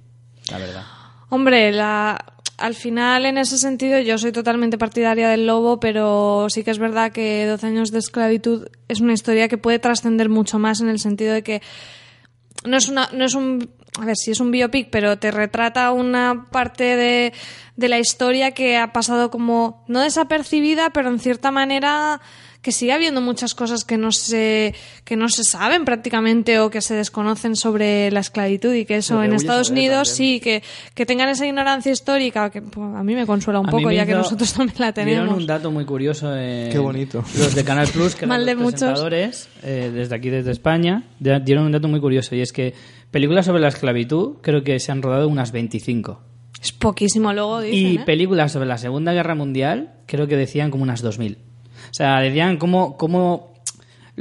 la 0.50 0.58
verdad. 0.58 0.84
Hombre, 1.30 1.72
la... 1.72 2.24
al 2.58 2.76
final 2.76 3.26
en 3.26 3.38
ese 3.38 3.58
sentido 3.58 4.00
yo 4.00 4.18
soy 4.18 4.32
totalmente 4.32 4.78
partidaria 4.78 5.30
del 5.30 5.48
lobo, 5.48 5.80
pero 5.80 6.48
sí 6.50 6.64
que 6.64 6.72
es 6.72 6.80
verdad 6.80 7.12
que 7.12 7.46
12 7.48 7.68
años 7.68 7.92
de 7.92 8.00
esclavitud 8.00 8.68
es 8.88 9.02
una 9.02 9.14
historia 9.14 9.48
que 9.48 9.58
puede 9.58 9.80
trascender 9.80 10.30
mucho 10.30 10.60
más 10.60 10.82
en 10.82 10.90
el 10.90 11.00
sentido 11.00 11.34
de 11.34 11.44
que 11.44 11.62
no 12.66 12.78
es 12.78 12.90
una 12.90 13.10
no 13.14 13.26
es 13.26 13.34
un 13.34 13.70
a 14.00 14.06
ver 14.06 14.16
si 14.16 14.32
es 14.32 14.40
un 14.40 14.52
biopic 14.52 14.90
pero 14.90 15.18
te 15.18 15.32
retrata 15.32 15.92
una 15.92 16.48
parte 16.52 16.96
de, 16.96 17.34
de 17.76 17.90
la 17.90 18.00
historia 18.00 18.52
que 18.52 18.78
ha 18.78 18.94
pasado 18.94 19.30
como 19.30 19.84
no 19.88 20.02
desapercibida 20.02 20.92
pero 20.92 21.10
en 21.10 21.20
cierta 21.20 21.52
manera 21.52 22.22
que 22.62 22.72
sigue 22.72 22.94
habiendo 22.94 23.22
muchas 23.22 23.56
cosas 23.56 23.84
que 23.84 23.98
no 23.98 24.12
se 24.12 24.76
que 25.04 25.16
no 25.16 25.30
se 25.30 25.44
saben 25.44 25.84
prácticamente 25.86 26.60
o 26.60 26.70
que 26.70 26.82
se 26.82 26.94
desconocen 26.94 27.56
sobre 27.56 28.12
la 28.12 28.20
esclavitud 28.20 28.74
y 28.74 28.86
que 28.86 28.98
eso 28.98 29.24
en 29.24 29.34
Estados 29.34 29.70
Unidos 29.70 30.10
también. 30.10 30.34
sí 30.34 30.40
que, 30.40 30.64
que 30.94 31.06
tengan 31.06 31.30
esa 31.30 31.46
ignorancia 31.46 31.92
histórica 31.92 32.50
que 32.50 32.62
pues, 32.62 32.96
a 32.96 33.04
mí 33.04 33.16
me 33.16 33.26
consuela 33.26 33.60
un 33.60 33.68
A 33.68 33.72
poco 33.72 33.92
ya 33.92 34.06
que 34.06 34.14
nosotros 34.14 34.54
también 34.54 34.76
la 34.78 34.92
Dieron 34.92 35.26
tenemos 35.26 35.38
un 35.38 35.48
dato 35.48 35.72
muy 35.72 35.86
curioso. 35.86 36.36
en 36.36 36.72
Qué 36.72 36.78
bonito. 36.78 37.24
Los 37.38 37.56
de 37.56 37.64
Canal 37.64 37.88
Plus, 37.88 38.16
que 38.16 38.26
Mal 38.26 38.46
de 38.46 38.54
los 38.54 38.64
muchos. 38.64 38.80
presentadores, 38.80 39.50
eh, 39.64 39.92
desde 39.94 40.16
aquí, 40.16 40.30
desde 40.30 40.52
España, 40.52 41.04
dieron 41.20 41.66
un 41.66 41.72
dato 41.72 41.88
muy 41.88 42.00
curioso. 42.00 42.36
Y 42.36 42.42
es 42.42 42.52
que 42.52 42.74
películas 43.10 43.46
sobre 43.46 43.62
la 43.62 43.70
esclavitud 43.70 44.38
creo 44.42 44.64
que 44.64 44.80
se 44.80 44.92
han 44.92 45.02
rodado 45.02 45.28
unas 45.28 45.52
25. 45.52 46.22
es 46.62 46.72
poquísimo 46.72 47.34
luego 47.34 47.62
dicen 47.62 47.80
y 47.80 47.96
¿eh? 47.96 48.04
películas 48.06 48.52
sobre 48.52 48.68
la 48.68 48.78
Segunda 48.78 49.14
Guerra 49.14 49.36
Mundial 49.36 49.94
creo 50.06 50.28
que 50.28 50.38
decían 50.38 50.70
como 50.72 50.84
unas 50.84 51.02
2000. 51.02 51.51
O 51.92 51.94
sea, 51.94 52.22
decían 52.22 52.58
cómo, 52.58 52.96
cómo 52.96 53.51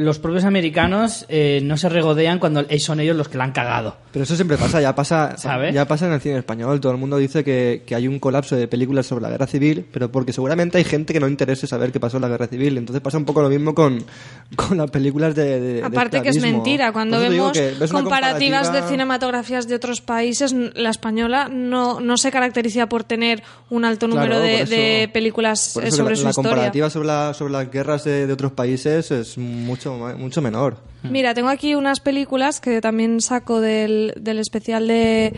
los 0.01 0.18
propios 0.18 0.44
americanos 0.44 1.26
eh, 1.28 1.61
no 1.62 1.76
se 1.76 1.88
regodean 1.88 2.38
cuando 2.38 2.64
son 2.78 3.01
ellos 3.01 3.16
los 3.16 3.28
que 3.28 3.38
la 3.38 3.44
han 3.44 3.53
cagado. 3.53 3.96
Pero 4.12 4.24
eso 4.24 4.34
siempre 4.34 4.57
pasa, 4.57 4.80
ya 4.80 4.94
pasa, 4.94 5.36
¿Sabes? 5.36 5.72
ya 5.74 5.86
pasa 5.86 6.07
en 6.07 6.12
el 6.12 6.20
cine 6.20 6.38
español. 6.38 6.80
Todo 6.80 6.92
el 6.92 6.98
mundo 6.98 7.16
dice 7.16 7.44
que, 7.44 7.82
que 7.86 7.94
hay 7.94 8.09
un 8.09 8.18
colapso 8.18 8.57
de 8.57 8.66
películas 8.66 9.07
sobre 9.07 9.22
la 9.22 9.30
guerra 9.30 9.46
civil, 9.46 9.86
pero 9.92 10.11
porque 10.11 10.32
seguramente 10.32 10.78
hay 10.78 10.84
gente 10.84 11.12
que 11.12 11.20
no 11.20 11.28
interese 11.28 11.66
saber 11.66 11.92
qué 11.92 12.01
pasó 12.01 12.16
en 12.16 12.22
la 12.22 12.28
guerra 12.28 12.46
civil. 12.48 12.76
Entonces 12.78 13.01
pasa 13.03 13.18
un 13.18 13.24
poco 13.24 13.42
lo 13.42 13.48
mismo 13.48 13.74
con, 13.74 14.03
con 14.57 14.76
las 14.78 14.90
películas 14.90 15.34
de, 15.34 15.61
de- 15.61 15.72
de 15.74 15.84
Aparte 15.84 16.22
que 16.22 16.30
es 16.30 16.40
mentira, 16.40 16.92
cuando 16.92 17.20
vemos 17.20 17.53
ves 17.53 17.90
comparativas 17.92 18.72
de 18.72 18.82
cinematografías 18.82 19.68
de 19.68 19.74
otros 19.76 20.01
países, 20.01 20.53
la 20.74 20.90
española 20.90 21.48
no, 21.51 22.01
no 22.01 22.16
se 22.16 22.30
caracteriza 22.30 22.88
por 22.88 23.05
tener 23.05 23.42
un 23.70 23.84
alto 23.84 24.07
Claro, 24.09 24.22
número 24.22 24.40
de, 24.40 24.62
eso- 24.62 24.70
de 24.70 25.11
películas 25.12 25.76
eh, 25.76 25.90
sobre 25.90 26.16
su 26.16 26.22
la, 26.22 26.24
la 26.26 26.30
historia. 26.30 26.51
comparativa 26.51 26.90
sobre, 26.90 27.07
la- 27.09 27.34
sobre 27.34 27.53
las 27.53 27.70
guerras 27.70 28.05
de, 28.05 28.26
de 28.26 28.32
otros 28.32 28.53
países 28.53 29.11
es 29.11 29.38
mucho, 29.38 29.89
mucho 29.97 30.43
menor. 30.43 30.78
Mira, 31.03 31.34
tengo 31.34 31.49
aquí 31.49 31.74
unas 31.74 32.01
películas 32.01 32.61
que 32.61 32.80
también 32.80 33.20
saco 33.20 33.61
del, 33.61 34.12
del 34.16 34.38
especial 34.38 34.86
de 34.86 35.32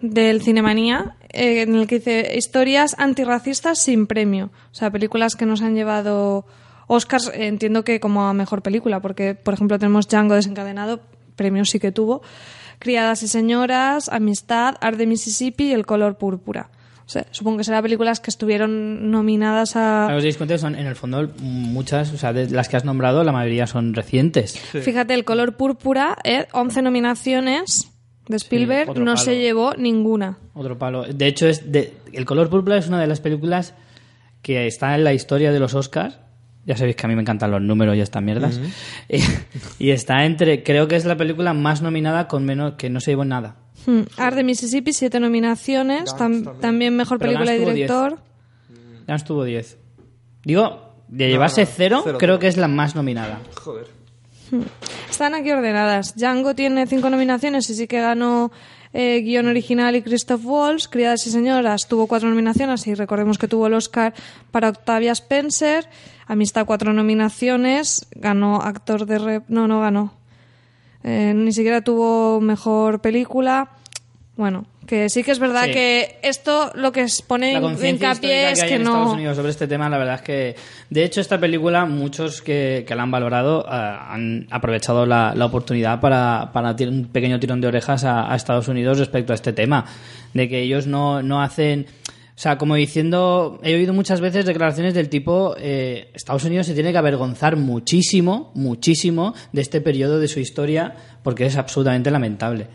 del 0.00 0.42
Cinemanía, 0.42 1.16
eh, 1.30 1.62
en 1.62 1.74
el 1.74 1.86
que 1.86 1.96
dice 1.98 2.34
historias 2.36 2.94
antirracistas 2.98 3.78
sin 3.78 4.06
premio. 4.06 4.50
O 4.72 4.74
sea, 4.74 4.90
películas 4.90 5.36
que 5.36 5.46
nos 5.46 5.62
han 5.62 5.74
llevado 5.74 6.44
Oscars, 6.86 7.28
eh, 7.28 7.46
entiendo 7.46 7.84
que 7.84 8.00
como 8.00 8.26
a 8.26 8.34
mejor 8.34 8.62
película, 8.62 9.00
porque, 9.00 9.34
por 9.34 9.54
ejemplo, 9.54 9.78
tenemos 9.78 10.08
Django 10.08 10.34
desencadenado, 10.34 11.00
premio 11.34 11.64
sí 11.64 11.78
que 11.78 11.92
tuvo, 11.92 12.22
Criadas 12.78 13.22
y 13.22 13.28
Señoras, 13.28 14.08
Amistad, 14.10 14.76
Art 14.80 14.98
de 14.98 15.06
Mississippi 15.06 15.68
y 15.68 15.72
El 15.72 15.86
color 15.86 16.18
púrpura. 16.18 16.70
O 17.06 17.08
sea, 17.08 17.24
supongo 17.30 17.58
que 17.58 17.64
serán 17.64 17.84
películas 17.84 18.18
que 18.18 18.30
estuvieron 18.30 19.12
nominadas 19.12 19.76
a... 19.76 20.08
¿Os 20.16 20.24
dais 20.24 20.36
cuenta? 20.36 20.58
Son, 20.58 20.74
en 20.74 20.86
el 20.86 20.96
fondo, 20.96 21.30
muchas, 21.38 22.12
o 22.12 22.18
sea, 22.18 22.32
de 22.32 22.50
las 22.50 22.68
que 22.68 22.76
has 22.76 22.84
nombrado, 22.84 23.22
la 23.22 23.30
mayoría 23.30 23.68
son 23.68 23.94
recientes. 23.94 24.58
Fíjate, 24.58 25.14
el 25.14 25.24
color 25.24 25.56
púrpura, 25.56 26.18
eh, 26.24 26.48
11 26.52 26.82
nominaciones 26.82 27.92
de 28.26 28.36
Spielberg, 28.36 28.88
no 28.88 28.94
palo. 28.94 29.16
se 29.16 29.38
llevó 29.38 29.74
ninguna. 29.74 30.38
Otro 30.52 30.76
palo. 30.78 31.04
De 31.04 31.28
hecho, 31.28 31.46
es 31.46 31.70
de, 31.70 31.94
El 32.12 32.24
color 32.24 32.50
púrpura 32.50 32.76
es 32.76 32.88
una 32.88 33.00
de 33.00 33.06
las 33.06 33.20
películas 33.20 33.74
que 34.42 34.66
está 34.66 34.96
en 34.96 35.04
la 35.04 35.12
historia 35.12 35.52
de 35.52 35.60
los 35.60 35.74
Oscars. 35.74 36.18
Ya 36.64 36.76
sabéis 36.76 36.96
que 36.96 37.06
a 37.06 37.08
mí 37.08 37.14
me 37.14 37.20
encantan 37.20 37.52
los 37.52 37.62
números 37.62 37.96
y 37.96 38.00
estas 38.00 38.24
mierdas. 38.24 38.60
y, 39.08 39.20
y 39.78 39.90
está 39.90 40.24
entre, 40.24 40.64
creo 40.64 40.88
que 40.88 40.96
es 40.96 41.04
la 41.04 41.16
película 41.16 41.52
más 41.54 41.82
nominada 41.82 42.26
con 42.26 42.44
menos 42.44 42.74
que 42.74 42.90
no 42.90 42.98
se 42.98 43.12
llevó 43.12 43.24
nada. 43.24 43.54
Hmm. 43.86 44.02
Art 44.16 44.36
de 44.36 44.44
Mississippi, 44.44 44.92
siete 44.92 45.20
nominaciones, 45.20 46.14
tam- 46.16 46.58
también. 46.60 46.96
mejor 46.96 47.18
Pero 47.18 47.32
película 47.32 47.54
y 47.54 47.58
Gans 47.58 47.64
tuvo 47.64 47.74
director. 47.74 48.18
Ya 49.06 49.14
estuvo 49.14 49.44
10. 49.44 49.78
Digo, 50.44 50.92
de 51.08 51.28
llevarse 51.28 51.62
no, 51.62 51.70
cero, 51.72 52.00
cero, 52.04 52.18
creo 52.18 52.38
que 52.38 52.48
es 52.48 52.56
la 52.56 52.68
más 52.68 52.94
nominada. 52.96 53.40
Joder. 53.62 53.86
Están 55.10 55.34
aquí 55.34 55.50
ordenadas. 55.50 56.14
Django 56.16 56.54
tiene 56.54 56.86
cinco 56.86 57.10
nominaciones 57.10 57.68
y 57.70 57.74
sí 57.74 57.86
que 57.86 58.00
ganó 58.00 58.50
eh, 58.92 59.20
guion 59.20 59.48
original 59.48 59.96
y 59.96 60.02
Christoph 60.02 60.44
Waltz. 60.44 60.88
Criadas 60.88 61.26
y 61.26 61.30
Señoras 61.30 61.88
tuvo 61.88 62.06
cuatro 62.06 62.28
nominaciones 62.28 62.86
y 62.86 62.94
recordemos 62.94 63.38
que 63.38 63.48
tuvo 63.48 63.66
el 63.66 63.74
Oscar 63.74 64.14
para 64.50 64.68
Octavia 64.68 65.12
Spencer. 65.12 65.88
Amistad 66.26 66.66
cuatro 66.66 66.92
nominaciones. 66.92 68.06
Ganó 68.12 68.60
actor 68.62 69.06
de 69.06 69.18
rep. 69.18 69.44
No, 69.48 69.66
no 69.68 69.80
ganó. 69.80 70.12
Eh, 71.06 71.32
ni 71.34 71.52
siquiera 71.52 71.80
tuvo 71.80 72.40
mejor 72.40 73.00
película. 73.00 73.68
Bueno, 74.36 74.66
Que 74.86 75.08
sí 75.08 75.24
que 75.24 75.32
es 75.32 75.38
verdad 75.40 75.64
Sí. 75.64 75.72
que 75.72 76.18
esto 76.22 76.70
lo 76.74 76.92
que 76.92 77.06
pone 77.26 77.54
hincapié 77.54 78.50
es 78.52 78.60
que 78.60 78.66
hay 78.66 78.72
en 78.74 78.82
Estados 78.82 79.06
no... 79.08 79.12
Unidos 79.14 79.36
sobre 79.36 79.50
este 79.50 79.66
tema, 79.66 79.88
la 79.88 79.98
verdad 79.98 80.16
es 80.16 80.22
que, 80.22 80.54
de 80.90 81.02
hecho, 81.04 81.20
esta 81.20 81.40
película, 81.40 81.86
muchos 81.86 82.40
que, 82.40 82.84
que 82.86 82.94
la 82.94 83.02
han 83.02 83.10
valorado 83.10 83.64
eh, 83.66 83.68
han 83.72 84.46
aprovechado 84.50 85.04
la, 85.04 85.32
la 85.34 85.46
oportunidad 85.46 86.00
para, 86.00 86.50
para 86.52 86.76
tirar 86.76 86.92
un 86.92 87.06
pequeño 87.06 87.40
tirón 87.40 87.60
de 87.60 87.66
orejas 87.66 88.04
a, 88.04 88.30
a 88.32 88.36
Estados 88.36 88.68
Unidos 88.68 88.98
respecto 88.98 89.32
a 89.32 89.34
este 89.34 89.52
tema, 89.52 89.86
de 90.34 90.48
que 90.48 90.60
ellos 90.60 90.86
no, 90.86 91.20
no 91.22 91.42
hacen... 91.42 91.86
O 92.36 92.38
sea, 92.38 92.58
como 92.58 92.74
diciendo, 92.74 93.58
he 93.62 93.74
oído 93.74 93.94
muchas 93.94 94.20
veces 94.20 94.44
declaraciones 94.44 94.92
del 94.92 95.08
tipo, 95.08 95.54
eh, 95.58 96.10
Estados 96.12 96.44
Unidos 96.44 96.66
se 96.66 96.74
tiene 96.74 96.92
que 96.92 96.98
avergonzar 96.98 97.56
muchísimo, 97.56 98.52
muchísimo 98.54 99.34
de 99.52 99.62
este 99.62 99.80
periodo 99.80 100.18
de 100.18 100.28
su 100.28 100.38
historia, 100.38 100.94
porque 101.22 101.46
es 101.46 101.56
absolutamente 101.56 102.10
lamentable. 102.10 102.66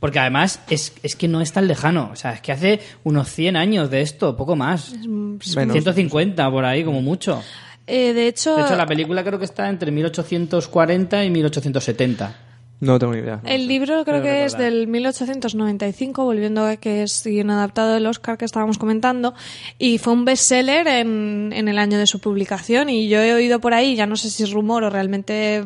Porque 0.00 0.18
además 0.18 0.60
es, 0.68 0.92
es 1.02 1.16
que 1.16 1.28
no 1.28 1.40
es 1.40 1.50
tan 1.50 1.66
lejano. 1.66 2.10
O 2.12 2.16
sea, 2.16 2.34
es 2.34 2.42
que 2.42 2.52
hace 2.52 2.80
unos 3.02 3.30
100 3.30 3.56
años 3.56 3.90
de 3.90 4.02
esto, 4.02 4.36
poco 4.36 4.54
más. 4.54 4.92
Menos. 4.92 5.46
150 5.46 6.50
por 6.50 6.66
ahí, 6.66 6.84
como 6.84 7.00
mucho. 7.00 7.42
Eh, 7.86 8.12
de 8.12 8.28
hecho, 8.28 8.54
De 8.54 8.62
hecho, 8.62 8.76
la 8.76 8.86
película 8.86 9.24
creo 9.24 9.38
que 9.38 9.46
está 9.46 9.70
entre 9.70 9.90
1840 9.90 11.24
y 11.24 11.30
1870. 11.30 12.49
No 12.80 12.98
tengo 12.98 13.12
ni 13.12 13.18
idea. 13.20 13.40
el 13.44 13.66
libro 13.68 14.04
creo 14.06 14.22
que 14.22 14.44
es 14.46 14.56
del 14.56 14.86
1895, 14.86 16.24
volviendo 16.24 16.64
a 16.64 16.76
que 16.76 17.02
es 17.02 17.22
guion 17.24 17.50
adaptado 17.50 17.92
del 17.94 18.06
Oscar 18.06 18.38
que 18.38 18.44
estábamos 18.46 18.78
comentando, 18.78 19.34
y 19.78 19.98
fue 19.98 20.12
un 20.14 20.24
bestseller 20.24 20.86
en, 20.88 21.52
en 21.54 21.68
el 21.68 21.78
año 21.78 21.98
de 21.98 22.06
su 22.06 22.20
publicación. 22.20 22.88
Y 22.88 23.08
yo 23.08 23.20
he 23.22 23.34
oído 23.34 23.60
por 23.60 23.74
ahí, 23.74 23.96
ya 23.96 24.06
no 24.06 24.16
sé 24.16 24.30
si 24.30 24.42
es 24.42 24.50
rumor 24.52 24.84
o 24.84 24.90
realmente 24.90 25.64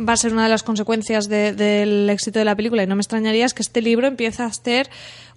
va 0.00 0.14
a 0.14 0.16
ser 0.16 0.32
una 0.32 0.44
de 0.44 0.48
las 0.48 0.62
consecuencias 0.62 1.28
de- 1.28 1.52
del 1.52 2.08
éxito 2.10 2.38
de 2.38 2.44
la 2.46 2.56
película, 2.56 2.82
y 2.82 2.86
no 2.86 2.96
me 2.96 3.02
extrañaría, 3.02 3.44
es 3.44 3.52
que 3.54 3.62
este 3.62 3.82
libro 3.82 4.06
empieza 4.06 4.44
a 4.46 4.52
ser 4.52 4.88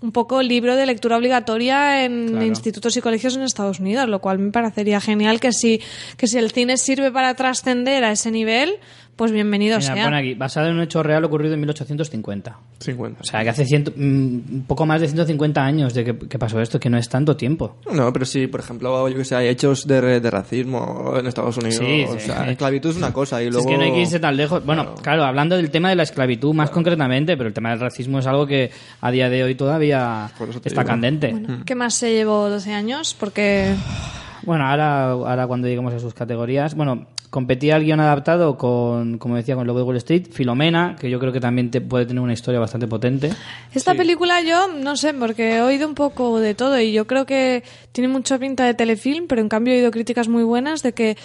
un 0.02 0.12
poco 0.12 0.42
libro 0.42 0.76
de 0.76 0.86
lectura 0.86 1.18
obligatoria 1.18 2.04
en 2.06 2.30
Claro. 2.30 2.46
institutos 2.46 2.96
y 2.96 3.02
colegios 3.02 3.36
en 3.36 3.42
Estados 3.44 3.80
Unidos, 3.80 4.08
lo 4.08 4.20
cual 4.22 4.40
me 4.40 4.52
parecería 4.52 5.02
genial 5.02 5.40
que 5.40 5.52
si, 5.52 5.82
que 6.18 6.28
si 6.28 6.38
el 6.38 6.52
cine 6.52 6.78
sirve 6.78 7.12
para 7.12 7.34
trascender 7.36 8.04
a 8.04 8.12
ese 8.12 8.32
nivel, 8.32 8.76
pues 9.16 9.32
bienvenido 9.32 9.78
Mira, 9.80 9.94
sea. 9.96 10.04
pone 10.04 10.18
aquí, 10.18 10.34
basado 10.34 10.68
en 10.68 10.76
un 10.76 10.82
hecho 10.82 11.02
real 11.02 11.24
ocurrido 11.24 11.54
en 11.54 11.60
1850. 11.62 12.58
50. 12.80 13.22
O 13.22 13.24
sea, 13.24 13.44
que 13.44 13.50
hace 13.50 13.66
ciento- 13.66 13.92
mm, 13.96 14.00
un 14.02 14.66
poco 14.68 14.86
más 14.86 15.00
de 15.02 15.08
150 15.08 15.64
años 15.64 15.94
de 15.94 16.04
que, 16.04 16.18
que 16.18 16.38
pasó 16.38 16.60
esto, 16.60 16.80
que 16.80 16.90
no 16.90 16.98
es 16.98 17.08
tanto 17.08 17.38
tiempo. 17.38 17.78
No, 17.92 18.12
pero 18.12 18.26
sí, 18.26 18.48
por 18.48 18.60
ejemplo, 18.60 19.08
yo 19.10 19.16
que 19.18 19.24
sé, 19.26 19.36
hay 19.36 19.48
hechos 19.48 19.88
de, 19.88 20.20
de 20.20 20.32
racismo 20.32 21.14
en 21.18 21.28
Estados 21.28 21.58
Unidos. 21.58 21.76
Sí, 21.78 22.06
o 22.10 22.14
sí. 22.14 22.26
sea, 22.26 22.50
esclavitud 22.50 22.90
es 22.92 22.98
una 22.98 23.14
cosa 23.14 23.42
y 23.42 23.50
luego... 23.50 23.60
Es 23.62 23.66
que 23.72 23.78
no 23.78 23.84
hay 23.86 23.92
que 23.94 24.02
irse 24.02 24.20
tan 24.20 24.36
lejos. 24.36 24.66
Bueno, 24.66 24.96
claro. 24.96 25.24
hablando 25.24 25.56
del 25.56 25.72
tema 25.72 25.90
de 25.90 25.96
la 25.96 26.04
esclavitud 26.04 26.54
más 26.54 26.70
concretamente, 26.70 27.38
pero 27.38 27.48
el 27.48 27.54
tema 27.54 27.70
del 27.70 27.80
racismo 27.80 28.20
es 28.20 28.28
algo 28.28 28.46
que 28.46 28.72
a 29.02 29.12
día 29.12 29.30
de 29.30 29.44
hoy 29.44 29.56
todavía 29.56 30.30
está 30.66 30.82
digo. 30.82 30.84
candente. 30.84 31.32
Bueno, 31.32 31.60
¿Qué 31.66 31.76
más 31.76 31.94
se 31.94 32.12
llevó 32.14 32.50
12 32.50 32.74
años? 32.74 33.16
Porque 33.18 33.74
Bueno, 34.46 34.66
ahora, 34.68 35.12
ahora 35.12 35.48
cuando 35.48 35.68
lleguemos 35.68 35.94
a 35.94 36.00
sus 36.00 36.14
categorías, 36.14 36.76
bueno, 36.76 37.08
competía 37.30 37.76
el 37.78 37.84
guion 37.84 38.00
adaptado 38.00 38.58
con, 38.58 39.18
como 39.18 39.36
decía, 39.36 39.56
con 39.56 39.66
Lobo 39.68 39.80
de 39.80 39.86
Wall 39.86 39.98
Street, 39.98 40.28
Filomena, 40.32 40.96
que 41.00 41.10
yo 41.10 41.20
creo 41.20 41.34
que 41.34 41.40
también 41.40 41.72
te 41.72 41.82
puede 41.82 42.06
tener 42.06 42.22
una 42.22 42.34
historia 42.34 42.60
bastante 42.60 42.88
potente. 42.88 43.32
esta 43.74 43.94
película 43.96 44.42
yo 44.42 44.68
no 44.74 44.96
sé, 44.96 45.14
porque 45.14 45.56
he 45.58 45.62
oído 45.62 45.88
un 45.88 45.96
poco 45.96 46.40
de 46.40 46.54
todo 46.56 46.80
y 46.80 46.94
yo 46.94 47.06
creo 47.08 47.26
que 47.26 47.64
tiene 47.92 48.08
mucha 48.08 48.38
pinta 48.40 48.66
de 48.66 48.74
telefilm, 48.74 49.28
pero 49.28 49.42
en 49.42 49.50
cambio 49.50 49.74
he 49.74 49.78
oído 49.78 49.92
críticas 49.92 50.28
muy 50.30 50.44
buenas 50.44 50.82
de 50.84 50.94
que, 50.94 51.18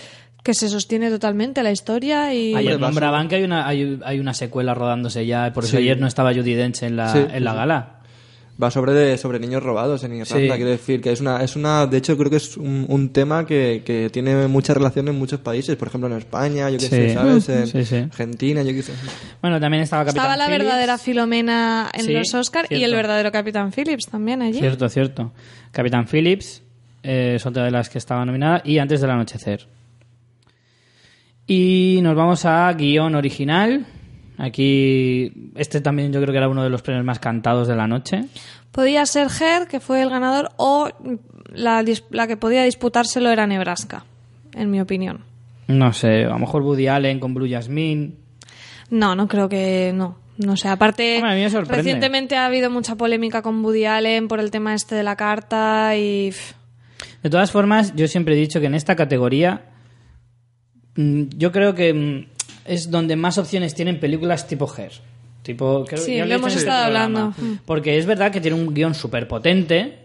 que 0.43 0.55
se 0.55 0.69
sostiene 0.69 1.11
totalmente 1.11 1.63
la 1.63 1.71
historia 1.71 2.35
y... 2.35 2.55
Ayer 2.57 2.81
nombraban 2.81 3.29
que 3.29 3.37
hay 3.37 3.45
una, 3.45 3.69
hay, 3.69 4.01
hay 4.05 4.19
una 4.19 4.35
secuela 4.35 4.75
rodándose 4.75 5.27
ya, 5.27 5.53
por 5.53 5.65
eso 5.65 5.73
Sí. 5.77 5.83
ayer 5.83 6.01
no 6.01 6.07
estaba 6.09 6.33
Judy 6.35 6.55
Dench 6.55 6.83
en 6.83 6.97
la, 6.97 7.13
Sí, 7.13 7.19
en 7.31 7.45
la 7.45 7.51
sí. 7.53 7.57
gala. 7.57 8.00
Va 8.63 8.71
sobre, 8.71 8.93
de, 8.93 9.17
sobre 9.17 9.39
niños 9.39 9.63
robados 9.63 10.05
en 10.05 10.13
Irlanda, 10.13 10.53
Sí. 10.55 10.57
quiero 10.57 10.71
decir 10.71 11.01
que 11.01 11.13
es 11.13 11.21
una, 11.21 11.43
es 11.43 11.57
una, 11.57 11.87
de 11.87 11.97
hecho 11.97 12.17
creo 12.19 12.29
que 12.31 12.37
es 12.37 12.57
un, 12.57 12.85
un 12.89 13.09
tema 13.11 13.47
que, 13.47 13.83
que 13.87 14.11
tiene 14.11 14.49
mucha 14.49 14.75
relación 14.75 15.09
en 15.09 15.19
muchos 15.19 15.41
países, 15.41 15.77
por 15.77 15.89
ejemplo 15.89 16.11
en 16.11 16.17
España, 16.19 16.69
yo 16.69 16.77
qué 16.79 16.85
Sí. 16.85 16.89
sé, 16.91 17.15
¿sabes? 17.15 17.49
En 17.49 17.67
Sí, 17.67 17.85
sí. 17.85 17.97
Argentina, 17.97 18.63
yo 18.63 18.73
qué 18.73 18.83
sé. 18.83 18.93
Bueno, 19.41 19.59
también 19.61 19.83
estaba 19.85 20.05
Capitán 20.05 20.25
Estaba 20.25 20.37
la 20.37 20.47
Phillips. 20.47 20.65
verdadera 20.65 20.99
Filomena 20.99 21.91
en 21.95 22.05
Sí, 22.05 22.13
los 22.13 22.35
Oscars 22.35 22.71
y 22.71 22.83
el 22.85 22.93
verdadero 22.95 23.33
Capitán 23.33 23.73
Phillips 23.73 24.09
también 24.09 24.43
allí. 24.43 24.59
Cierto, 24.59 24.89
cierto. 24.89 25.33
Capitán 25.73 26.07
Phillips 26.07 26.63
eh, 27.03 27.35
es 27.37 27.47
otra 27.47 27.65
de 27.65 27.71
las 27.71 27.89
que 27.89 27.97
estaba 27.99 28.25
nominada 28.27 28.61
y 28.65 28.77
Antes 28.79 29.01
del 29.01 29.11
Anochecer. 29.11 29.67
Y 31.47 32.01
nos 32.03 32.15
vamos 32.15 32.45
a 32.45 32.73
guion 32.75 33.15
original. 33.15 33.87
Aquí, 34.41 35.53
este 35.55 35.83
también 35.83 36.15
yo 36.15 36.21
creo 36.23 36.33
que 36.33 36.39
era 36.39 36.49
uno 36.49 36.63
de 36.63 36.71
los 36.71 36.81
premios 36.81 37.05
más 37.05 37.19
cantados 37.19 37.69
de 37.69 37.77
la 37.77 37.87
noche. 37.87 38.25
Podía 38.73 39.05
ser 39.05 39.27
Her, 39.27 39.69
que 39.69 39.81
fue 39.81 40.01
el 40.01 40.09
ganador, 40.09 40.49
o 40.57 40.89
la, 41.53 41.85
que 42.27 42.37
podía 42.39 42.65
disputárselo 42.65 43.29
era 43.29 43.47
Nebraska, 43.47 44.07
en 44.55 44.71
mi 44.71 44.81
opinión. 44.81 45.25
No 45.69 45.93
sé, 45.93 46.25
a 46.25 46.31
lo 46.31 46.39
mejor 46.39 46.63
Woody 46.63 46.87
Allen 46.87 47.21
con 47.21 47.35
Blue 47.35 47.51
Jasmine. 47.51 48.13
No, 48.89 49.15
no 49.15 49.29
creo 49.29 49.51
que 49.51 49.93
no. 49.95 50.17
No 50.39 50.57
sé, 50.57 50.69
aparte, 50.69 51.19
Hombre, 51.19 51.47
recientemente 51.65 52.39
ha 52.39 52.47
habido 52.47 52.71
mucha 52.71 52.97
polémica 52.97 53.43
con 53.43 53.63
Woody 53.63 53.85
Allen 53.85 54.27
por 54.27 54.41
el 54.41 54.51
tema 54.51 54.73
este 54.73 54.95
de 54.95 55.03
la 55.03 55.17
carta 55.17 55.95
y... 55.99 56.33
De 57.23 57.29
todas 57.29 57.51
formas, 57.51 57.95
yo 57.95 58.09
siempre 58.09 58.35
he 58.35 58.39
dicho 58.39 58.59
que 58.59 58.67
en 58.67 58.75
esta 58.75 58.97
categoría 58.97 59.67
mm, 60.97 61.25
yo 61.37 61.53
creo 61.53 61.75
que 61.75 61.93
mm, 61.93 62.40
es 62.65 62.91
donde 62.91 63.17
más 63.17 63.39
opciones 63.39 63.75
tienen 63.75 64.01
películas 64.01 64.47
tipo 64.47 64.71
Her. 64.77 64.93
Tipo, 65.43 65.85
creo- 65.87 66.01
Sí, 66.03 66.17
ya 66.17 66.27
lo 66.27 66.35
hemos 66.35 66.55
estado 66.55 66.85
hablando. 66.85 67.31
Mm. 67.37 67.61
Porque 67.65 67.97
es 67.99 68.07
verdad 68.07 68.31
que 68.31 68.41
tiene 68.41 68.57
un 68.61 68.75
guion 68.75 68.95
súper 68.95 69.27
potente, 69.27 69.99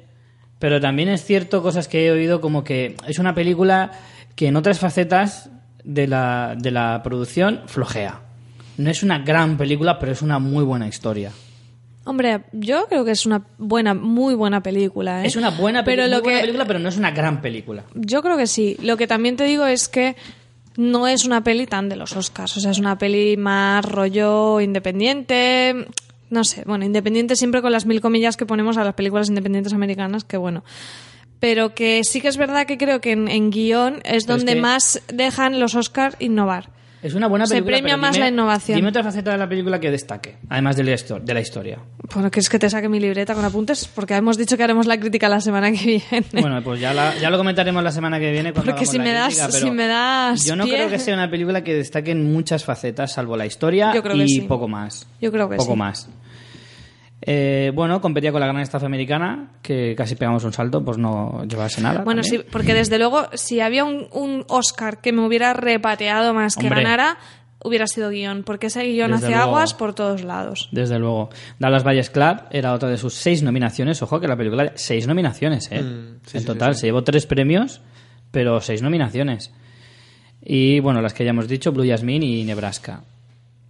pero 0.59 0.79
también 0.79 1.09
es 1.09 1.23
cierto 1.25 1.61
cosas 1.61 1.87
que 1.87 2.05
he 2.07 2.11
oído 2.11 2.39
como 2.41 2.63
que 2.63 2.95
es 3.07 3.19
una 3.19 3.35
película 3.35 3.91
que 4.35 4.47
en 4.47 4.55
otras 4.55 4.79
facetas 4.79 5.49
de 5.83 6.07
la, 6.07 6.55
de 6.57 6.71
la 6.71 7.01
producción 7.03 7.61
flojea. 7.67 8.21
No 8.77 8.89
es 8.89 9.03
una 9.03 9.19
gran 9.19 9.57
película, 9.57 9.99
pero 9.99 10.11
es 10.13 10.21
una 10.21 10.39
muy 10.39 10.63
buena 10.63 10.87
historia. 10.87 11.31
Hombre, 12.05 12.41
yo 12.51 12.85
creo 12.87 13.03
que 13.03 13.11
es 13.11 13.25
una 13.25 13.43
buena, 13.57 13.93
muy 13.93 14.35
buena 14.35 14.61
película. 14.61 15.23
¿eh? 15.23 15.27
Es 15.27 15.35
una 15.35 15.49
buena, 15.49 15.83
pero 15.83 16.05
lo 16.07 16.21
buena 16.21 16.37
que, 16.39 16.41
película, 16.43 16.65
pero 16.65 16.79
no 16.79 16.89
es 16.89 16.97
una 16.97 17.11
gran 17.11 17.41
película. 17.41 17.83
Yo 17.95 18.21
creo 18.21 18.37
que 18.37 18.47
sí. 18.47 18.77
Lo 18.81 18.95
que 18.95 19.07
también 19.07 19.35
te 19.37 19.43
digo 19.45 19.65
es 19.65 19.87
que 19.87 20.15
no 20.77 21.07
es 21.07 21.25
una 21.25 21.43
peli 21.43 21.65
tan 21.67 21.89
de 21.89 21.95
los 21.95 22.15
Oscars. 22.15 22.57
O 22.57 22.59
sea, 22.59 22.71
es 22.71 22.79
una 22.79 22.97
peli 22.97 23.37
más 23.37 23.83
rollo 23.85 24.59
independiente. 24.61 25.87
No 26.29 26.43
sé, 26.43 26.63
bueno, 26.65 26.85
independiente 26.85 27.35
siempre 27.35 27.61
con 27.61 27.71
las 27.71 27.85
mil 27.85 28.01
comillas 28.01 28.35
que 28.37 28.45
ponemos 28.45 28.77
a 28.77 28.83
las 28.83 28.95
películas 28.95 29.29
independientes 29.29 29.73
americanas, 29.73 30.23
que 30.23 30.37
bueno. 30.37 30.63
Pero 31.39 31.75
que 31.75 32.03
sí 32.03 32.21
que 32.21 32.29
es 32.29 32.37
verdad 32.37 32.65
que 32.65 32.77
creo 32.77 33.01
que 33.01 33.11
en, 33.11 33.27
en 33.27 33.51
guion 33.51 34.01
es 34.03 34.25
donde 34.25 34.55
que- 34.55 34.61
más 34.61 35.01
dejan 35.13 35.59
los 35.59 35.75
Oscars 35.75 36.15
innovar. 36.19 36.69
Es 37.05 37.13
una 37.13 37.27
buena 37.27 37.45
Se 37.45 37.53
película. 37.55 37.77
premia 37.77 37.93
pero 37.93 38.01
más 38.01 38.13
dime- 38.13 38.25
la 38.25 38.29
innovación. 38.31 38.75
Dime 38.77 38.89
otra 38.89 39.03
faceta 39.03 39.31
de 39.31 39.37
la 39.37 39.47
película 39.47 39.79
que 39.79 39.91
destaque, 39.91 40.37
además 40.49 40.75
de 40.75 40.83
la, 40.83 40.91
histo- 40.93 41.19
de 41.21 41.33
la 41.35 41.39
historia. 41.39 41.77
Bueno, 42.13 42.31
que 42.31 42.39
es 42.39 42.49
que 42.49 42.57
te 42.57 42.67
saque 42.69 42.89
mi 42.89 42.99
libreta 42.99 43.35
con 43.35 43.45
apuntes, 43.45 43.87
porque 43.93 44.15
hemos 44.15 44.37
dicho 44.37 44.57
que 44.57 44.63
haremos 44.63 44.87
la 44.87 44.97
crítica 44.99 45.29
la 45.29 45.39
semana 45.39 45.71
que 45.71 45.85
viene. 46.11 46.25
Bueno, 46.41 46.63
pues 46.63 46.79
ya, 46.79 46.93
la- 46.95 47.15
ya 47.17 47.29
lo 47.29 47.37
comentaremos 47.37 47.83
la 47.83 47.91
semana 47.91 48.19
que 48.19 48.31
viene 48.31 48.53
cuando 48.53 48.71
Porque 48.71 48.87
si 48.87 48.97
la 48.97 49.03
me 49.03 49.11
das- 49.13 49.35
crítica, 49.37 49.51
si 49.51 49.71
me 49.71 49.87
das 49.87 50.45
Yo 50.45 50.55
no 50.55 50.65
pie- 50.65 50.73
creo 50.75 50.89
que 50.89 50.97
sea 50.99 51.13
una 51.13 51.29
película 51.29 51.63
que 51.63 51.75
destaque 51.75 52.09
en 52.11 52.33
muchas 52.33 52.63
facetas, 52.65 53.13
salvo 53.13 53.37
la 53.37 53.45
historia 53.45 53.93
Yo 53.93 54.01
creo 54.01 54.15
que 54.15 54.23
y 54.23 54.27
sí. 54.29 54.41
poco 54.41 54.67
más. 54.67 55.07
Yo 55.21 55.31
creo 55.31 55.47
que 55.47 55.57
poco 55.57 55.73
sí. 55.73 55.77
más. 55.79 56.09
Eh, 57.27 57.71
bueno, 57.73 58.01
competía 58.01 58.31
con 58.31 58.39
la 58.39 58.45
gran 58.45 58.59
estafa 58.61 58.85
americana, 58.85 59.53
que 59.63 59.95
casi 59.97 60.15
pegamos 60.15 60.43
un 60.43 60.53
salto, 60.53 60.85
pues 60.85 60.99
no 60.99 61.43
llevarse 61.45 61.81
nada. 61.81 62.03
Bueno, 62.03 62.21
sí, 62.21 62.41
porque 62.51 62.75
desde 62.75 62.99
luego, 62.99 63.27
si 63.33 63.61
había 63.61 63.83
un, 63.83 64.07
un 64.11 64.45
Oscar 64.47 65.01
que 65.01 65.11
me 65.11 65.25
hubiera 65.25 65.53
repateado 65.53 66.35
más 66.35 66.55
que 66.55 66.67
Hombre. 66.67 66.83
ganara, 66.83 67.17
hubiera 67.63 67.87
sido 67.87 68.11
guion, 68.11 68.43
porque 68.43 68.67
ese 68.67 68.83
guion 68.83 69.09
Desde 69.09 69.25
hace 69.25 69.35
luego. 69.35 69.49
aguas 69.55 69.73
por 69.73 69.95
todos 69.95 70.23
lados. 70.23 70.69
Desde 70.71 70.99
luego. 70.99 71.29
Dallas 71.57 71.83
Valles 71.83 72.11
Club 72.11 72.43
era 72.51 72.73
otra 72.73 72.89
de 72.89 72.97
sus 72.97 73.15
seis 73.15 73.41
nominaciones. 73.41 74.03
Ojo 74.03 74.19
que 74.19 74.27
la 74.27 74.37
película, 74.37 74.73
seis 74.75 75.07
nominaciones, 75.07 75.71
¿eh? 75.71 75.81
Mm, 75.81 76.19
sí, 76.27 76.37
en 76.37 76.41
sí, 76.41 76.45
total, 76.45 76.73
sí, 76.73 76.77
sí. 76.77 76.81
se 76.81 76.87
llevó 76.87 77.03
tres 77.03 77.25
premios, 77.25 77.81
pero 78.29 78.61
seis 78.61 78.83
nominaciones. 78.83 79.51
Y 80.43 80.79
bueno, 80.79 81.01
las 81.01 81.15
que 81.15 81.23
ya 81.23 81.31
hemos 81.31 81.47
dicho, 81.47 81.71
Blue 81.71 81.87
Jasmine 81.89 82.23
y 82.23 82.43
Nebraska. 82.43 83.01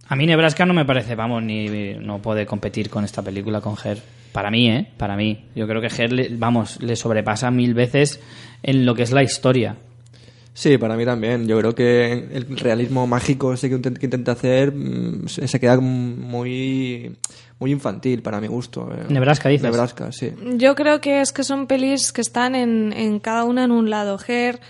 A 0.08 0.16
mí 0.16 0.26
Nebraska 0.26 0.64
no 0.66 0.74
me 0.74 0.84
parece, 0.84 1.14
vamos, 1.14 1.42
ni 1.42 1.94
no 1.94 2.20
puede 2.22 2.46
competir 2.46 2.88
con 2.90 3.04
esta 3.04 3.22
película, 3.22 3.60
con 3.60 3.74
Her. 3.82 4.00
Para 4.32 4.50
mí, 4.50 4.68
¿eh? 4.70 4.86
Para 4.96 5.16
mí. 5.16 5.46
Yo 5.54 5.66
creo 5.66 5.80
que 5.80 5.88
Her, 5.88 6.12
le- 6.12 6.28
vamos, 6.36 6.80
le 6.82 6.94
sobrepasa 6.94 7.50
mil 7.50 7.74
veces 7.74 8.20
en 8.62 8.84
lo 8.86 8.94
que 8.94 9.02
es 9.02 9.10
la 9.12 9.22
historia. 9.22 9.76
Sí, 10.54 10.78
para 10.78 10.96
mí 10.96 11.04
también. 11.04 11.46
Yo 11.46 11.58
creo 11.58 11.74
que 11.74 12.12
el 12.12 12.56
realismo 12.56 13.06
mágico 13.06 13.52
ese 13.52 13.68
que 13.68 13.76
intent- 13.76 13.98
que 13.98 14.06
intenta 14.06 14.32
hacer 14.32 14.72
mm, 14.72 15.28
se 15.28 15.48
se 15.48 15.60
queda 15.60 15.78
muy, 15.80 17.14
muy 17.58 17.72
infantil 17.72 18.22
para 18.22 18.40
mi 18.40 18.46
gusto. 18.46 18.88
eh. 18.92 19.04
Nebraska, 19.08 19.48
dices. 19.48 19.64
Nebraska, 19.64 20.12
sí. 20.12 20.32
Yo 20.56 20.74
creo 20.74 21.00
que 21.00 21.20
es 21.20 21.32
que 21.32 21.42
son 21.44 21.66
pelis 21.66 22.12
que 22.12 22.20
están 22.20 22.54
en, 22.54 22.92
en 22.92 23.18
cada 23.20 23.44
una 23.44 23.64
en 23.64 23.70
un 23.70 23.90
lado. 23.90 24.18
Her 24.26 24.60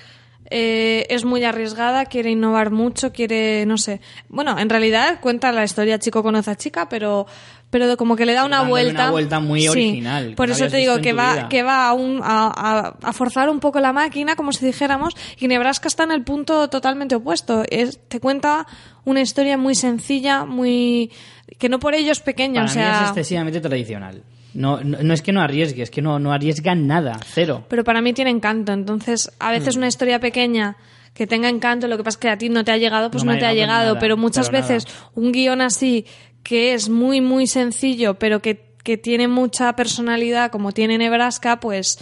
eh, 0.51 1.07
es 1.11 1.25
muy 1.25 1.45
arriesgada, 1.45 2.05
quiere 2.07 2.31
innovar 2.31 2.71
mucho, 2.71 3.13
quiere, 3.13 3.65
no 3.67 3.79
sé. 3.79 4.01
Bueno, 4.29 4.59
en 4.59 4.69
realidad 4.69 5.19
cuenta 5.21 5.53
la 5.53 5.65
historia 5.65 5.99
chico 5.99 6.23
conoce 6.23 6.51
a 6.51 6.57
chica, 6.57 6.89
pero 6.89 7.27
pero 7.69 7.97
como 7.97 8.15
que 8.15 8.25
le 8.25 8.33
da 8.33 8.45
una 8.45 8.59
dándole 8.59 8.85
vuelta. 8.85 9.03
una 9.03 9.11
vuelta 9.11 9.41
muy 9.41 9.67
original, 9.67 10.35
Por 10.37 10.51
eso 10.51 10.69
te 10.69 10.77
digo 10.77 11.01
que 11.01 11.13
va, 11.13 11.33
vida. 11.35 11.49
que 11.49 11.63
va 11.65 11.89
a, 11.89 11.93
un- 11.95 12.21
a, 12.23 12.47
a- 12.47 12.97
a 13.03 13.13
forzar 13.13 13.51
un 13.51 13.59
poco 13.59 13.81
la 13.81 13.93
máquina, 13.93 14.37
como 14.37 14.53
si 14.53 14.65
dijéramos, 14.65 15.15
y 15.37 15.49
Nebraska 15.49 15.89
está 15.89 16.05
en 16.05 16.13
el 16.13 16.23
punto 16.23 16.69
totalmente 16.69 17.17
opuesto. 17.17 17.65
Es, 17.69 17.99
te 18.09 18.21
cuenta 18.21 18.67
una 19.05 19.21
historia 19.21 19.59
muy 19.59 19.75
sencilla, 19.75 20.45
muy 20.45 21.11
que 21.59 21.69
no 21.69 21.81
por 21.81 21.95
ello 21.95 22.13
es 22.13 22.21
pequeña, 22.21 22.61
Para 22.63 22.71
o 22.71 22.73
sea. 22.73 22.89
mí 22.91 22.97
es 23.03 23.09
excesivamente 23.11 23.61
tradicional. 23.61 24.23
No, 24.57 24.81
no, 24.83 24.99
no 25.03 25.15
es 25.15 25.23
que 25.23 25.33
no 25.33 25.41
arriesgue, 25.43 25.83
es 25.83 25.91
que 25.91 26.03
no, 26.03 26.19
no 26.19 26.33
arriesgan 26.33 26.87
nada, 26.87 27.19
cero. 27.25 27.65
pero 27.69 27.85
para 27.85 28.01
mí 28.01 28.13
tiene 28.13 28.31
encanto. 28.31 28.73
Entonces, 28.73 29.31
a 29.39 29.51
veces 29.53 29.77
Hmm. 29.77 29.79
una 29.79 29.89
historia 29.89 30.19
pequeña 30.19 30.77
que 31.15 31.27
tenga 31.27 31.49
encanto, 31.49 31.89
lo 31.89 31.97
que 31.97 32.05
pasa 32.05 32.17
es 32.17 32.21
que 32.21 32.29
a 32.29 32.39
ti 32.39 32.49
no 32.49 32.65
te 32.65 32.73
ha 32.73 32.77
llegado, 32.77 33.11
pues 33.11 33.25
No 33.25 33.39
te 33.39 33.45
ha 33.47 33.55
llegado 33.55 33.87
nada, 33.93 33.99
pero 33.99 34.17
muchas 34.17 34.51
pero 34.51 34.63
veces 34.63 34.87
nada. 34.87 35.11
un 35.15 35.33
guion 35.33 35.61
así, 35.61 36.05
que 36.43 36.75
es 36.75 36.89
muy, 36.89 37.21
muy 37.21 37.47
sencillo, 37.47 38.15
pero 38.19 38.41
que, 38.41 38.75
que 38.85 38.97
tiene 38.99 39.27
mucha 39.29 39.75
personalidad, 39.77 40.51
como 40.51 40.73
tiene 40.73 40.99
Nebraska, 40.99 41.59
pues, 41.59 41.99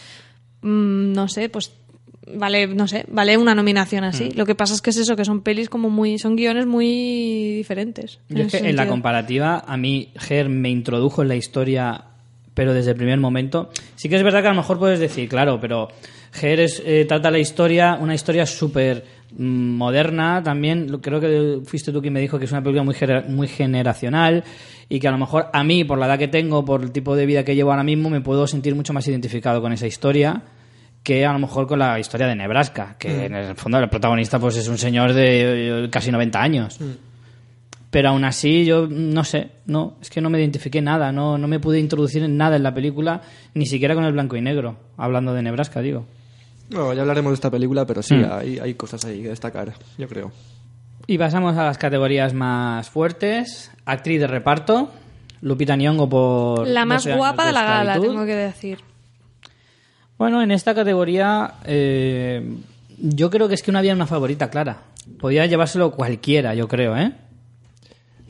mm, 0.62 1.12
no 1.12 1.28
sé, 1.28 1.48
pues 1.48 1.72
vale, 2.26 2.66
no 2.66 2.88
sé, 2.88 3.04
vale 3.08 3.36
una 3.36 3.54
nominación 3.54 4.02
así. 4.04 4.30
Hmm. 4.30 4.38
Lo 4.38 4.46
que 4.46 4.54
pasa 4.54 4.74
es 4.74 4.82
que 4.82 4.90
es 4.90 4.96
eso, 4.96 5.14
que 5.16 5.24
son 5.24 5.42
pelis 5.42 5.68
como 5.68 5.90
muy, 5.90 6.18
son 6.18 6.36
guiones 6.36 6.66
muy 6.66 7.54
diferentes. 7.56 8.18
Yo 8.28 8.44
es 8.44 8.52
que 8.52 8.68
en 8.68 8.76
la 8.76 8.88
comparativa, 8.88 9.62
a 9.66 9.76
mí 9.76 10.12
Ger 10.16 10.48
me 10.48 10.70
introdujo 10.70 11.22
en 11.22 11.28
la 11.28 11.36
historia, 11.36 12.04
pero 12.54 12.72
desde 12.72 12.92
el 12.92 12.96
primer 12.96 13.18
momento. 13.18 13.70
Sí 13.96 14.08
que 14.08 14.16
es 14.16 14.22
verdad 14.22 14.40
que 14.42 14.46
a 14.48 14.50
lo 14.52 14.56
mejor 14.56 14.78
puedes 14.78 14.98
decir, 15.00 15.28
claro, 15.28 15.58
pero 15.60 15.88
Ger 16.32 16.60
es, 16.60 16.82
eh, 16.86 17.04
trata 17.06 17.30
la 17.30 17.38
historia, 17.38 17.98
una 18.00 18.14
historia 18.14 18.46
súper 18.46 19.04
mm, 19.36 19.44
moderna 19.76 20.40
también. 20.42 20.86
Creo 21.00 21.20
que 21.20 21.60
fuiste 21.64 21.92
tú 21.92 22.00
quien 22.00 22.12
me 22.12 22.20
dijo 22.20 22.38
que 22.38 22.44
es 22.44 22.52
una 22.52 22.62
película 22.62 22.82
muy, 22.84 22.94
gener- 22.94 23.26
muy 23.28 23.48
generacional 23.48 24.44
y 24.88 25.00
que 25.00 25.08
a 25.08 25.10
lo 25.10 25.18
mejor 25.18 25.46
a 25.52 25.64
mí, 25.64 25.84
por 25.84 25.98
la 25.98 26.06
edad 26.06 26.18
que 26.18 26.28
tengo, 26.28 26.64
por 26.64 26.82
el 26.82 26.92
tipo 26.92 27.16
de 27.16 27.26
vida 27.26 27.44
que 27.44 27.54
llevo 27.54 27.70
ahora 27.70 27.82
mismo, 27.84 28.10
me 28.10 28.20
puedo 28.20 28.46
sentir 28.46 28.74
mucho 28.74 28.92
más 28.92 29.06
identificado 29.08 29.60
con 29.60 29.72
esa 29.72 29.86
historia 29.86 30.42
que 31.02 31.26
a 31.26 31.32
lo 31.34 31.38
mejor 31.38 31.66
con 31.66 31.78
la 31.78 31.98
historia 32.00 32.26
de 32.26 32.34
Nebraska, 32.34 32.96
que 32.98 33.26
en 33.26 33.34
el 33.34 33.56
fondo 33.56 33.78
el 33.78 33.90
protagonista 33.90 34.38
pues 34.38 34.56
es 34.56 34.68
un 34.68 34.78
señor 34.78 35.12
de 35.12 35.84
eh, 35.84 35.90
casi 35.90 36.10
90 36.10 36.40
años. 36.42 36.78
Pero 37.94 38.08
aún 38.08 38.24
así 38.24 38.64
yo 38.64 38.88
no 38.90 39.22
sé, 39.22 39.50
no, 39.66 39.94
es 40.02 40.10
que 40.10 40.20
no 40.20 40.28
me 40.28 40.40
identifiqué 40.40 40.82
nada, 40.82 41.12
no, 41.12 41.38
no 41.38 41.46
me 41.46 41.60
pude 41.60 41.78
introducir 41.78 42.24
en 42.24 42.36
nada 42.36 42.56
en 42.56 42.64
la 42.64 42.74
película, 42.74 43.22
ni 43.54 43.66
siquiera 43.66 43.94
con 43.94 44.02
el 44.02 44.12
blanco 44.12 44.34
y 44.34 44.40
negro, 44.40 44.74
hablando 44.96 45.32
de 45.32 45.42
Nebraska, 45.42 45.80
digo. 45.80 46.04
No, 46.70 46.92
ya 46.92 47.02
hablaremos 47.02 47.30
de 47.30 47.34
esta 47.34 47.52
película, 47.52 47.86
pero 47.86 48.02
sí, 48.02 48.16
Mm. 48.16 48.26
hay, 48.32 48.58
hay 48.58 48.74
cosas 48.74 49.04
ahí 49.04 49.22
que 49.22 49.28
destacar, 49.28 49.74
yo 49.96 50.08
creo. 50.08 50.32
Y 51.06 51.18
pasamos 51.18 51.56
a 51.56 51.62
las 51.66 51.78
categorías 51.78 52.34
más 52.34 52.90
fuertes. 52.90 53.70
Actriz 53.84 54.18
de 54.18 54.26
reparto, 54.26 54.90
Lupita 55.42 55.76
Nyong'o 55.76 56.08
por... 56.08 56.66
La 56.66 56.84
más 56.84 57.04
12 57.04 57.10
años 57.10 57.18
guapa 57.18 57.46
de 57.46 57.52
la 57.52 57.62
gala, 57.62 58.00
tengo 58.00 58.26
que 58.26 58.34
decir. 58.34 58.78
Bueno, 60.18 60.42
en 60.42 60.50
esta 60.50 60.74
categoría 60.74 61.54
eh, 61.64 62.56
yo 62.98 63.30
creo 63.30 63.46
que 63.46 63.54
es 63.54 63.62
que 63.62 63.70
no 63.70 63.78
había 63.78 63.94
una 63.94 64.08
favorita 64.08 64.50
clara. 64.50 64.78
Podía 65.20 65.46
llevárselo 65.46 65.92
cualquiera, 65.92 66.56
yo 66.56 66.66
creo, 66.66 66.96
¿eh? 66.96 67.12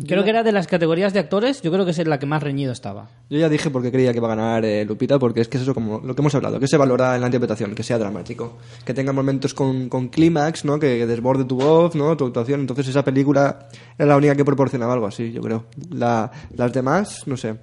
Creo 0.09 0.24
que 0.24 0.30
era 0.30 0.42
de 0.42 0.51
las 0.51 0.66
categorías 0.66 1.12
de 1.12 1.20
actores, 1.20 1.62
yo 1.62 1.70
creo 1.70 1.84
que 1.84 1.92
es 1.92 2.07
la 2.07 2.18
que 2.18 2.26
más 2.26 2.42
reñido 2.42 2.72
estaba. 2.72 3.09
Yo 3.30 3.38
ya 3.38 3.49
dije 3.49 3.70
porque 3.70 3.92
creía 3.92 4.11
que 4.11 4.18
iba 4.18 4.26
a 4.32 4.34
ganar 4.34 4.64
eh, 4.64 4.84
Lupita, 4.84 5.20
porque 5.20 5.40
es 5.40 5.47
que 5.49 5.57
es 5.57 5.62
eso 5.62 5.72
como 5.72 6.01
lo 6.01 6.16
que 6.16 6.20
hemos 6.22 6.34
hablado, 6.34 6.59
que 6.59 6.66
se 6.66 6.76
valora 6.76 7.14
en 7.14 7.20
la 7.20 7.28
interpretación, 7.28 7.76
que 7.76 7.84
sea 7.84 7.97
dramático, 7.99 8.59
que 8.84 8.92
tenga 8.92 9.12
momentos 9.12 9.55
con, 9.55 9.88
con 9.88 10.09
clímax, 10.09 10.64
¿no? 10.64 10.80
Que, 10.80 10.99
que 10.99 11.07
desborde 11.07 11.45
tu 11.45 11.57
voz, 11.57 11.95
¿no? 11.95 12.16
Tu 12.16 12.26
actuación. 12.26 12.61
Entonces 12.61 12.88
esa 12.88 13.05
película 13.05 13.68
era 13.97 14.07
la 14.09 14.16
única 14.16 14.34
que 14.34 14.45
proporcionaba 14.45 14.95
algo 14.95 15.07
así, 15.07 15.30
yo 15.30 15.40
creo. 15.40 15.66
La, 15.90 16.28
las 16.57 16.72
demás, 16.72 17.22
no 17.26 17.36
sé. 17.36 17.55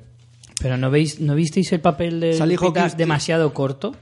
Pero 0.62 0.78
¿no, 0.78 0.90
veis, 0.90 1.20
¿no 1.20 1.36
visteis 1.36 1.72
el 1.74 1.82
papel 1.82 2.22
de 2.22 2.34
Sally 2.34 2.56
Lupita 2.56 2.84
Hawkins, 2.84 2.98
demasiado 2.98 3.54
corto 3.54 3.94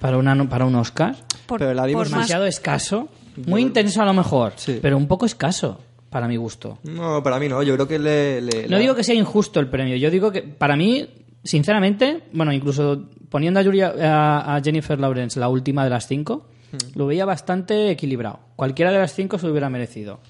para, 0.00 0.16
una, 0.16 0.48
para 0.48 0.64
un 0.64 0.74
Oscar? 0.76 1.14
Por, 1.46 1.58
Pero 1.58 1.74
la 1.74 1.84
vimos 1.84 2.04
por 2.04 2.10
más- 2.10 2.20
Demasiado 2.20 2.46
escaso. 2.46 3.08
Muy 3.46 3.60
intenso 3.62 4.00
a 4.00 4.04
lo 4.06 4.14
mejor, 4.14 4.52
Sí. 4.56 4.78
pero 4.80 4.96
un 4.96 5.08
poco 5.08 5.26
escaso 5.26 5.78
para 6.14 6.28
mi 6.28 6.36
gusto. 6.36 6.78
No, 6.84 7.24
para 7.24 7.40
mí 7.40 7.48
no, 7.48 7.60
yo 7.64 7.74
creo 7.74 7.88
que 7.88 7.98
le... 7.98 8.40
le- 8.40 8.62
No 8.68 8.76
la- 8.76 8.78
digo 8.78 8.94
que 8.94 9.02
sea 9.02 9.16
injusto 9.16 9.58
el 9.58 9.66
premio, 9.68 9.96
yo 9.96 10.12
digo 10.12 10.30
que 10.30 10.42
para 10.42 10.76
mí, 10.76 11.08
sinceramente, 11.42 12.20
bueno, 12.32 12.52
incluso 12.52 13.08
poniendo 13.28 13.58
a, 13.58 13.64
Julia- 13.64 13.94
a, 14.00 14.54
a 14.54 14.62
Jennifer 14.62 14.98
Lawrence 15.00 15.40
la 15.40 15.48
última 15.48 15.82
de 15.82 15.90
las 15.90 16.06
cinco, 16.06 16.46
Hmm. 16.72 16.96
lo 16.98 17.06
veía 17.06 17.24
bastante 17.24 17.90
equilibrado. 17.90 18.38
Cualquiera 18.56 18.90
de 18.92 18.98
las 18.98 19.12
cinco 19.12 19.38
se 19.38 19.46
lo 19.46 19.52
hubiera 19.52 19.68
merecido. 19.70 20.20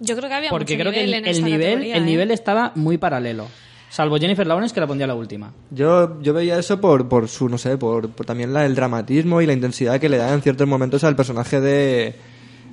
Yo 0.00 0.16
creo 0.16 0.28
que 0.28 0.34
había 0.34 0.50
Porque 0.50 0.74
mucho 0.74 0.82
creo 0.82 0.92
que 0.92 1.00
el, 1.04 1.06
nivel 1.06 1.18
en 1.22 1.24
el 1.28 1.36
esta 1.36 1.46
nivel, 1.46 1.82
el 1.82 2.02
¿eh? 2.02 2.06
nivel 2.06 2.30
estaba 2.30 2.72
muy 2.76 2.96
paralelo. 2.98 3.46
Salvo 3.90 4.16
Jennifer 4.18 4.44
Lawrence 4.46 4.72
que 4.74 4.80
la 4.80 4.86
pondría 4.88 5.06
la 5.08 5.14
última. 5.14 5.52
Yo, 5.70 6.20
yo 6.20 6.32
veía 6.32 6.58
eso 6.58 6.80
por, 6.80 7.08
por 7.08 7.28
su, 7.28 7.48
no 7.48 7.58
sé, 7.58 7.76
por, 7.78 8.08
por 8.10 8.24
también 8.26 8.52
la, 8.52 8.64
el 8.66 8.74
dramatismo 8.76 9.40
y 9.40 9.46
la 9.46 9.52
intensidad 9.52 10.00
que 10.00 10.08
le 10.08 10.16
da 10.16 10.32
en 10.32 10.42
ciertos 10.42 10.66
momentos 10.66 11.02
al 11.04 11.14
personaje 11.16 11.60
de, 11.60 12.14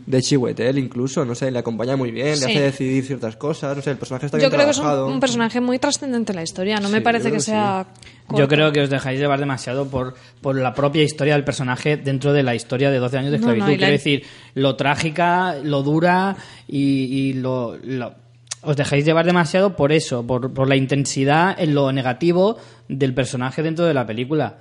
de 0.06 0.22
Chiwetel, 0.22 0.78
incluso, 0.78 1.24
no 1.26 1.36
sé, 1.36 1.52
le 1.52 1.60
acompaña 1.60 1.96
muy 1.96 2.12
bien, 2.12 2.36
Sí. 2.38 2.46
le 2.46 2.52
hace 2.52 2.62
decidir 2.62 3.06
ciertas 3.06 3.36
cosas, 3.36 3.76
no 3.76 3.82
sé, 3.84 3.92
el 3.92 3.98
personaje 3.98 4.26
está 4.28 4.38
Yo 4.38 4.42
bien 4.50 4.52
creo 4.52 4.66
que 4.66 4.72
es 4.72 4.80
un, 4.80 5.20
personaje 5.20 5.62
muy 5.62 5.80
trascendente 5.80 6.32
en 6.32 6.36
la 6.38 6.44
historia. 6.44 6.80
No 6.80 6.90
me 6.90 7.02
parece 7.02 7.30
yo 7.30 7.34
que 7.36 7.40
sea. 7.40 7.88
Yo 8.36 8.48
creo 8.48 8.72
que 8.72 8.82
os 8.82 8.90
dejáis 8.90 9.20
llevar 9.20 9.40
demasiado 9.40 9.88
por, 9.88 10.16
por 10.42 10.56
la 10.56 10.74
propia 10.74 11.04
historia 11.04 11.34
del 11.34 11.44
personaje 11.44 11.98
dentro 11.98 12.34
de 12.34 12.44
la 12.44 12.56
historia 12.56 12.90
de 12.90 12.98
12 13.00 13.18
años 13.18 13.32
de 13.32 13.40
No, 13.40 13.48
no, 13.48 13.52
esclavitud. 13.54 13.74
y 13.74 13.78
la- 13.78 13.88
Quiero 13.88 13.92
decir, 13.92 14.24
lo 14.56 14.76
trágica, 14.76 15.56
lo 15.64 15.84
dura 15.84 16.36
y, 16.68 16.80
y 16.80 17.34
lo, 17.34 17.76
lo- 17.84 18.16
Os 18.64 18.78
dejáis 18.78 19.04
llevar 19.06 19.26
demasiado 19.26 19.76
por 19.76 19.92
eso, 19.92 20.26
por, 20.26 20.54
por 20.54 20.68
la 20.70 20.76
intensidad 20.76 21.56
en 21.60 21.74
lo 21.74 21.92
negativo 21.92 22.58
del 22.88 23.14
personaje 23.14 23.64
dentro 23.64 23.86
de 23.86 23.94
la 23.96 24.06
película. 24.06 24.58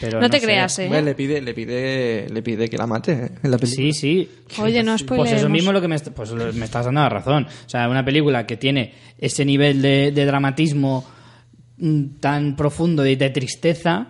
Pero 0.00 0.18
No 0.20 0.30
te 0.30 0.38
sé. 0.40 0.46
creas, 0.46 0.78
¿eh? 0.78 1.02
Le 1.02 1.14
pide, 1.14 1.40
le 1.42 1.52
pide, 1.52 2.26
le 2.30 2.42
pide 2.42 2.68
que 2.70 2.78
la 2.78 2.86
mate 2.86 3.12
en 3.42 3.50
la 3.50 3.58
película. 3.58 3.66
Sí, 3.66 3.92
sí. 3.92 4.30
Oye, 4.58 4.82
no 4.82 4.92
Pues 4.92 5.02
spoileemos. 5.02 5.40
eso 5.40 5.48
mismo 5.50 5.72
lo 5.72 5.80
que 5.80 5.88
me, 5.88 5.98
pues 5.98 6.30
lo- 6.30 6.52
me 6.54 6.64
estás 6.64 6.86
dando 6.86 7.02
la 7.02 7.08
razón. 7.10 7.44
O 7.66 7.68
sea, 7.68 7.88
una 7.88 8.04
película 8.04 8.46
que 8.46 8.56
tiene 8.56 8.94
ese 9.18 9.44
nivel 9.44 9.82
de, 9.82 10.10
de 10.12 10.24
dramatismo 10.24 11.04
mm, 11.76 12.04
tan 12.20 12.56
profundo 12.56 13.04
y 13.06 13.14
de 13.16 13.28
tristeza, 13.30 14.08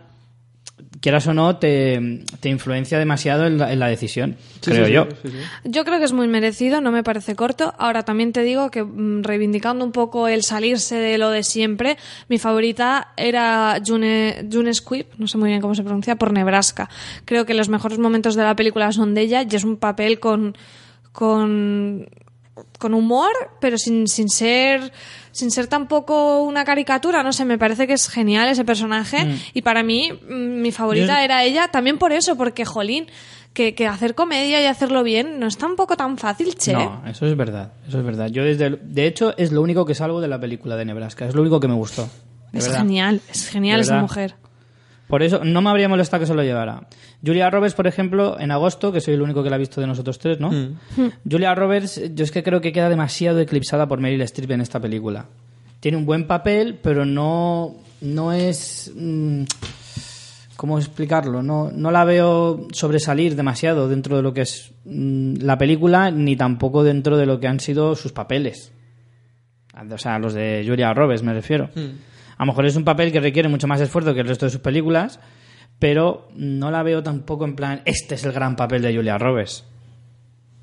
quieras 1.01 1.27
o 1.27 1.35
no, 1.35 1.57
te, 1.57 2.25
te 2.41 2.49
influencia 2.51 2.99
demasiado 2.99 3.47
en 3.47 3.59
la, 3.59 3.73
en 3.73 3.79
la 3.79 3.87
decisión, 3.89 4.37
Sí, 4.61 4.71
creo 4.71 4.87
sí, 4.87 4.93
yo. 4.93 5.05
sí, 5.11 5.17
sí, 5.23 5.29
sí. 5.31 5.71
Yo 5.71 5.85
creo 5.85 5.99
que 5.99 6.05
es 6.05 6.13
muy 6.13 6.29
merecido, 6.29 6.81
no 6.83 6.93
me 6.93 7.03
parece 7.03 7.35
corto. 7.35 7.73
Ahora 7.79 8.03
también 8.05 8.33
te 8.33 8.43
digo 8.43 8.71
que 8.71 8.85
mm, 8.85 9.23
reivindicando 9.23 9.85
un 9.85 9.93
poco 9.93 10.29
el 10.29 10.43
salirse 10.43 10.97
de 10.97 11.17
lo 11.17 11.31
de 11.31 11.43
siempre, 11.43 11.97
mi 12.29 12.39
favorita 12.39 13.13
era 13.17 13.81
June, 13.85 14.47
June 14.53 14.73
Squibb, 14.75 15.07
no 15.19 15.27
sé 15.27 15.39
muy 15.39 15.49
bien 15.49 15.61
cómo 15.63 15.75
se 15.75 15.83
pronuncia, 15.83 16.17
por 16.17 16.33
Nebraska. 16.33 16.91
Creo 17.25 17.47
que 17.47 17.55
los 17.55 17.69
mejores 17.71 17.99
momentos 17.99 18.35
de 18.35 18.43
la 18.43 18.55
película 18.55 18.93
son 18.93 19.15
de 19.15 19.23
ella 19.23 19.43
y 19.51 19.57
es 19.57 19.65
un 19.65 19.79
papel 19.79 20.21
con, 20.21 20.55
con, 21.13 22.07
con 22.79 22.95
humor, 22.95 23.33
pero 23.61 23.79
sin, 23.79 24.07
sin 24.09 24.29
ser 24.29 24.93
sin 25.33 25.53
ser 25.53 25.69
tampoco 25.69 26.43
una 26.43 26.65
caricatura, 26.65 27.23
no 27.23 27.33
sé, 27.33 27.45
me 27.45 27.57
parece 27.57 27.87
que 27.87 27.93
es 27.93 28.09
genial 28.09 28.49
ese 28.49 28.65
personaje 28.65 29.39
y 29.55 29.63
para 29.63 29.83
mí 29.85 30.11
mm, 30.13 30.61
mi 30.61 30.73
favorita 30.73 31.19
Yo- 31.19 31.25
era 31.25 31.45
ella 31.45 31.69
también 31.69 31.99
por 31.99 32.13
eso, 32.13 32.37
porque 32.37 32.65
jolín, 32.65 33.07
que, 33.53 33.75
que 33.77 33.87
hacer 33.87 34.15
comedia 34.17 34.61
y 34.61 34.67
hacerlo 34.67 35.03
bien 35.05 35.39
no 35.39 35.47
es 35.47 35.57
tampoco 35.57 35.97
tan 35.97 36.19
fácil, 36.19 36.57
che. 36.57 36.73
No, 36.73 37.03
eso 37.07 37.27
es 37.27 37.37
verdad, 37.37 37.73
eso 37.89 37.99
es 38.01 38.05
verdad. 38.05 38.27
Yo 38.29 38.43
desde 38.45 38.67
el- 38.67 38.81
de 38.83 39.07
hecho 39.07 39.35
es 39.37 39.53
lo 39.53 39.63
único 39.63 39.85
que 39.87 39.95
salvo 39.95 40.21
de 40.21 40.29
la 40.29 40.41
película 40.41 40.77
de 40.77 40.85
Nebraska, 40.85 41.27
es 41.27 41.35
lo 41.35 41.43
único 41.43 41.61
que 41.61 41.69
me 41.69 41.75
gustó. 41.75 42.09
es 42.53 42.65
verdad. 42.67 42.81
genial, 42.81 43.21
es 43.31 43.49
genial 43.49 43.81
esa 43.81 44.01
mujer. 44.01 44.35
Por 45.11 45.23
eso 45.23 45.45
no 45.45 45.61
me 45.61 45.69
habría 45.69 45.89
molestado 45.89 46.21
que 46.21 46.27
se 46.27 46.35
lo 46.35 46.43
llevara. 46.43 46.87
Julia 47.25 47.51
Roberts, 47.51 47.75
por 47.75 47.87
ejemplo, 47.87 48.39
en 48.41 48.51
agosto, 48.53 48.93
que 48.93 49.01
soy 49.01 49.15
el 49.15 49.23
único 49.23 49.43
que 49.43 49.51
la 49.51 49.57
ha 49.57 49.59
visto 49.59 49.81
de 49.81 49.87
nosotros 49.89 50.19
tres, 50.19 50.39
¿no? 50.41 50.51
Julia 51.29 51.55
Roberts, 51.55 52.01
yo 52.15 52.25
es 52.25 52.31
que 52.31 52.43
creo 52.45 52.61
que 52.61 52.73
queda 52.73 52.89
demasiado 52.89 53.41
eclipsada 53.41 53.87
por 53.89 54.01
Meryl 54.01 54.23
Streep 54.23 54.53
en 54.53 54.61
esta 54.61 54.81
película. 54.81 55.27
Tiene 55.81 55.99
un 55.99 56.07
buen 56.07 56.27
papel, 56.27 56.79
pero 56.81 57.05
no, 57.05 57.75
no 58.01 58.33
es... 58.33 58.93
mm, 58.95 59.43
¿Cómo 60.57 60.79
explicarlo? 60.79 61.43
No, 61.43 61.71
no 61.75 61.91
la 61.91 62.05
veo 62.05 62.69
sobresalir 62.73 63.35
demasiado 63.35 63.89
dentro 63.89 64.17
de 64.17 64.23
lo 64.23 64.35
que 64.35 64.43
es 64.43 64.73
mm, 64.85 65.37
la 65.41 65.57
película, 65.57 66.11
ni 66.11 66.37
tampoco 66.37 66.85
dentro 66.85 67.17
de 67.17 67.27
lo 67.27 67.41
que 67.41 67.49
han 67.49 67.61
sido 67.61 67.97
sus 67.97 68.13
papeles. 68.13 68.71
O 69.91 69.99
sea, 69.99 70.19
los 70.19 70.35
de 70.35 70.63
Julia 70.67 70.93
Roberts, 70.93 71.23
me 71.23 71.33
refiero. 71.33 71.71
A 72.41 72.45
lo 72.45 72.53
mejor 72.53 72.65
es 72.65 72.75
un 72.75 72.85
papel 72.85 73.13
que 73.13 73.21
requiere 73.21 73.51
mucho 73.51 73.67
más 73.67 73.83
esfuerzo 73.83 74.15
que 74.15 74.21
el 74.21 74.27
resto 74.27 74.47
de 74.47 74.51
sus 74.51 74.63
películas, 74.63 75.21
pero 75.79 76.27
no 76.35 76.71
la 76.71 76.83
veo 76.83 77.03
tampoco 77.03 77.45
en 77.45 77.55
plan, 77.55 77.83
este 77.85 78.15
es 78.15 78.25
el 78.25 78.33
gran 78.33 78.57
papel 78.57 78.81
de 78.81 78.95
Julia 78.97 79.19
Roberts, 79.19 79.67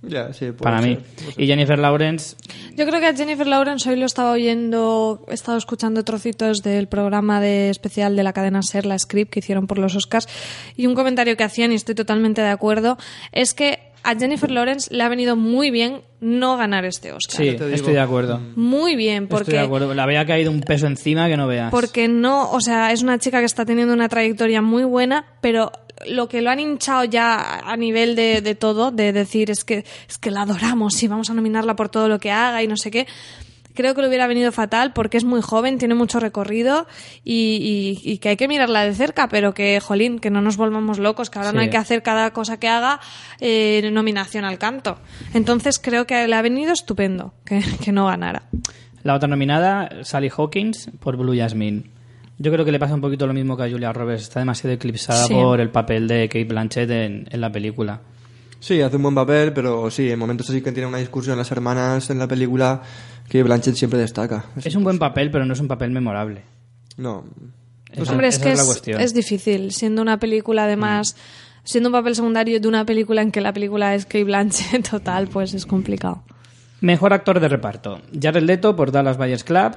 Ya, 0.01 0.33
sí, 0.33 0.45
puede 0.45 0.57
para 0.57 0.81
ser, 0.81 0.89
mí. 0.89 0.95
puede 0.95 1.31
ser. 1.33 1.43
Y 1.43 1.45
Jennifer 1.45 1.77
Lawrence, 1.77 2.35
Yo 2.75 2.87
creo 2.87 2.99
que 2.99 3.05
a 3.05 3.15
Jennifer 3.15 3.45
Lawrence 3.45 3.87
hoy 3.91 3.95
lo 3.95 4.07
estaba 4.07 4.31
oyendo, 4.31 5.23
he 5.29 5.35
estado 5.35 5.59
escuchando 5.59 6.03
trocitos 6.03 6.63
del 6.63 6.87
programa 6.87 7.39
de 7.41 7.69
especial 7.69 8.15
de 8.15 8.23
la 8.23 8.33
cadena 8.33 8.63
Ser, 8.63 8.87
la 8.87 8.97
Script, 8.97 9.31
que 9.31 9.41
hicieron 9.41 9.67
por 9.67 9.77
los 9.77 9.95
Oscars, 9.95 10.27
y 10.75 10.87
un 10.87 10.95
comentario 10.95 11.37
que 11.37 11.43
hacían, 11.43 11.71
y 11.71 11.75
estoy 11.75 11.93
totalmente 11.93 12.41
de 12.41 12.49
acuerdo, 12.49 12.97
es 13.31 13.53
que 13.53 13.86
a 14.03 14.15
Jennifer 14.15 14.49
Lawrence 14.49 14.93
le 14.95 15.03
ha 15.03 15.09
venido 15.09 15.35
muy 15.35 15.71
bien 15.71 16.01
no 16.19 16.57
ganar 16.57 16.85
este 16.85 17.11
Oscar. 17.11 17.35
Sí, 17.37 17.51
te 17.57 17.65
digo. 17.65 17.75
estoy 17.75 17.93
de 17.93 17.99
acuerdo. 17.99 18.39
Muy 18.55 18.95
bien, 18.95 19.23
Estoy 19.23 19.37
de 19.39 19.43
porque 19.45 19.59
acuerdo. 19.59 19.93
Le 19.93 20.01
había 20.01 20.25
caído 20.25 20.51
un 20.51 20.61
peso 20.61 20.87
encima 20.87 21.27
que 21.27 21.37
no 21.37 21.47
veas. 21.47 21.71
porque 21.71 22.07
no, 22.07 22.49
o 22.51 22.61
sea, 22.61 22.91
es 22.91 23.03
una 23.03 23.19
chica 23.19 23.39
que 23.39 23.45
está 23.45 23.65
teniendo 23.65 23.93
una 23.93 24.09
trayectoria 24.09 24.61
muy 24.61 24.83
buena, 24.83 25.25
pero 25.41 25.71
lo 26.07 26.27
que 26.29 26.41
lo 26.41 26.49
han 26.51 26.59
hinchado 26.59 27.03
ya 27.05 27.59
a 27.59 27.75
nivel 27.75 28.15
de, 28.15 28.41
de 28.41 28.55
todo, 28.55 28.91
de 28.91 29.11
decir 29.13 29.49
es 29.51 29.63
que 29.63 29.83
es 30.07 30.17
que 30.17 30.31
la 30.31 30.43
adoramos 30.43 31.01
y 31.01 31.07
vamos 31.07 31.29
a 31.29 31.33
nominarla 31.33 31.75
por 31.75 31.89
todo 31.89 32.07
lo 32.07 32.19
que 32.19 32.31
haga 32.31 32.61
y 32.63 32.67
no 32.67 32.77
sé 32.77 32.91
qué. 32.91 33.07
Creo 33.77 33.93
que 33.93 34.01
le 34.01 34.07
hubiera 34.07 34.25
venido 34.25 34.51
fatal 34.51 34.91
porque 34.91 35.17
es 35.17 35.23
muy 35.23 35.41
joven, 35.41 35.77
tiene 35.77 35.93
mucho 35.93 36.19
recorrido 36.19 36.87
y, 37.23 37.99
y- 38.03 38.11
y 38.11 38.17
que 38.17 38.29
hay 38.29 38.35
que 38.37 38.47
mirarla 38.47 38.81
de 38.83 38.95
cerca, 38.95 39.29
pero 39.29 39.53
que, 39.53 39.79
jolín, 39.79 40.17
que 40.17 40.31
no 40.31 40.41
nos 40.41 40.57
volvamos 40.57 40.97
locos, 40.97 41.29
que 41.29 41.37
ahora 41.37 41.51
no 41.53 41.61
hay 41.61 41.69
que 41.69 41.77
hacer 41.77 42.01
cada 42.01 42.31
cosa 42.33 42.59
que 42.59 42.67
haga 42.67 42.99
eh, 43.39 43.87
nominación 43.93 44.43
al 44.45 44.57
canto. 44.57 44.97
Entonces 45.35 45.77
creo 45.77 46.07
que 46.07 46.27
le 46.27 46.35
ha 46.35 46.41
venido 46.41 46.73
estupendo 46.73 47.35
que, 47.45 47.61
que 47.83 47.91
no 47.91 48.07
ganara. 48.07 48.43
La 49.03 49.13
otra 49.13 49.27
nominada, 49.27 50.03
Sally 50.03 50.31
Hawkins, 50.35 50.89
por 50.99 51.15
Blue 51.15 51.37
Jasmine. 51.37 51.83
Yo 52.39 52.51
creo 52.51 52.65
que 52.65 52.71
le 52.71 52.79
pasa 52.79 52.95
un 52.95 53.01
poquito 53.01 53.25
lo 53.27 53.33
mismo 53.33 53.55
que 53.55 53.63
a 53.63 53.69
Julia 53.69 53.93
Roberts. 53.93 54.23
Está 54.23 54.39
demasiado 54.39 54.73
eclipsada 54.73 55.25
Sí. 55.27 55.33
por 55.33 55.61
el 55.61 55.69
papel 55.69 56.07
de 56.07 56.27
Kate 56.27 56.45
Blanchett 56.45 56.89
en, 56.89 57.27
en 57.31 57.41
la 57.41 57.51
película. 57.51 58.01
Sí, 58.59 58.81
hace 58.81 58.95
un 58.95 59.03
buen 59.03 59.13
papel, 59.15 59.53
pero 59.53 59.89
sí, 59.91 60.09
en 60.09 60.17
momentos 60.17 60.49
así 60.49 60.61
que 60.61 60.71
tiene 60.71 60.87
una 60.87 60.97
discusión 60.97 61.37
las 61.37 61.51
hermanas 61.51 62.09
en 62.09 62.17
la 62.17 62.27
película 62.27 62.81
que 63.29 63.43
Blanchett 63.43 63.75
siempre 63.75 63.99
destaca. 63.99 64.45
Es 64.63 64.75
un 64.75 64.83
buen 64.83 64.99
papel, 64.99 65.31
pero 65.31 65.45
no 65.45 65.53
es 65.53 65.59
un 65.59 65.67
papel 65.67 65.91
memorable. 65.91 66.43
No. 66.97 67.25
Esa- 67.91 68.11
Hombre, 68.11 68.27
es 68.27 68.39
que 68.39 68.53
es 68.53 69.13
difícil, 69.13 69.71
siendo 69.71 70.01
una 70.01 70.19
película 70.19 70.65
además, 70.65 71.15
siendo 71.63 71.89
un 71.89 71.93
papel 71.93 72.15
secundario 72.15 72.59
de 72.59 72.67
una 72.67 72.85
película 72.85 73.21
en 73.21 73.31
que 73.31 73.41
la 73.41 73.53
película 73.53 73.95
es 73.95 74.05
Kate 74.05 74.23
Blanchett 74.23 74.89
total, 74.89 75.27
pues 75.27 75.53
es 75.53 75.65
complicado. 75.65 76.23
Mejor 76.81 77.13
actor 77.13 77.39
de 77.39 77.47
reparto. 77.47 78.01
Jared 78.19 78.43
Leto 78.43 78.75
por 78.75 78.91
Dallas 78.91 79.17
Buyers 79.17 79.43
Club. 79.43 79.75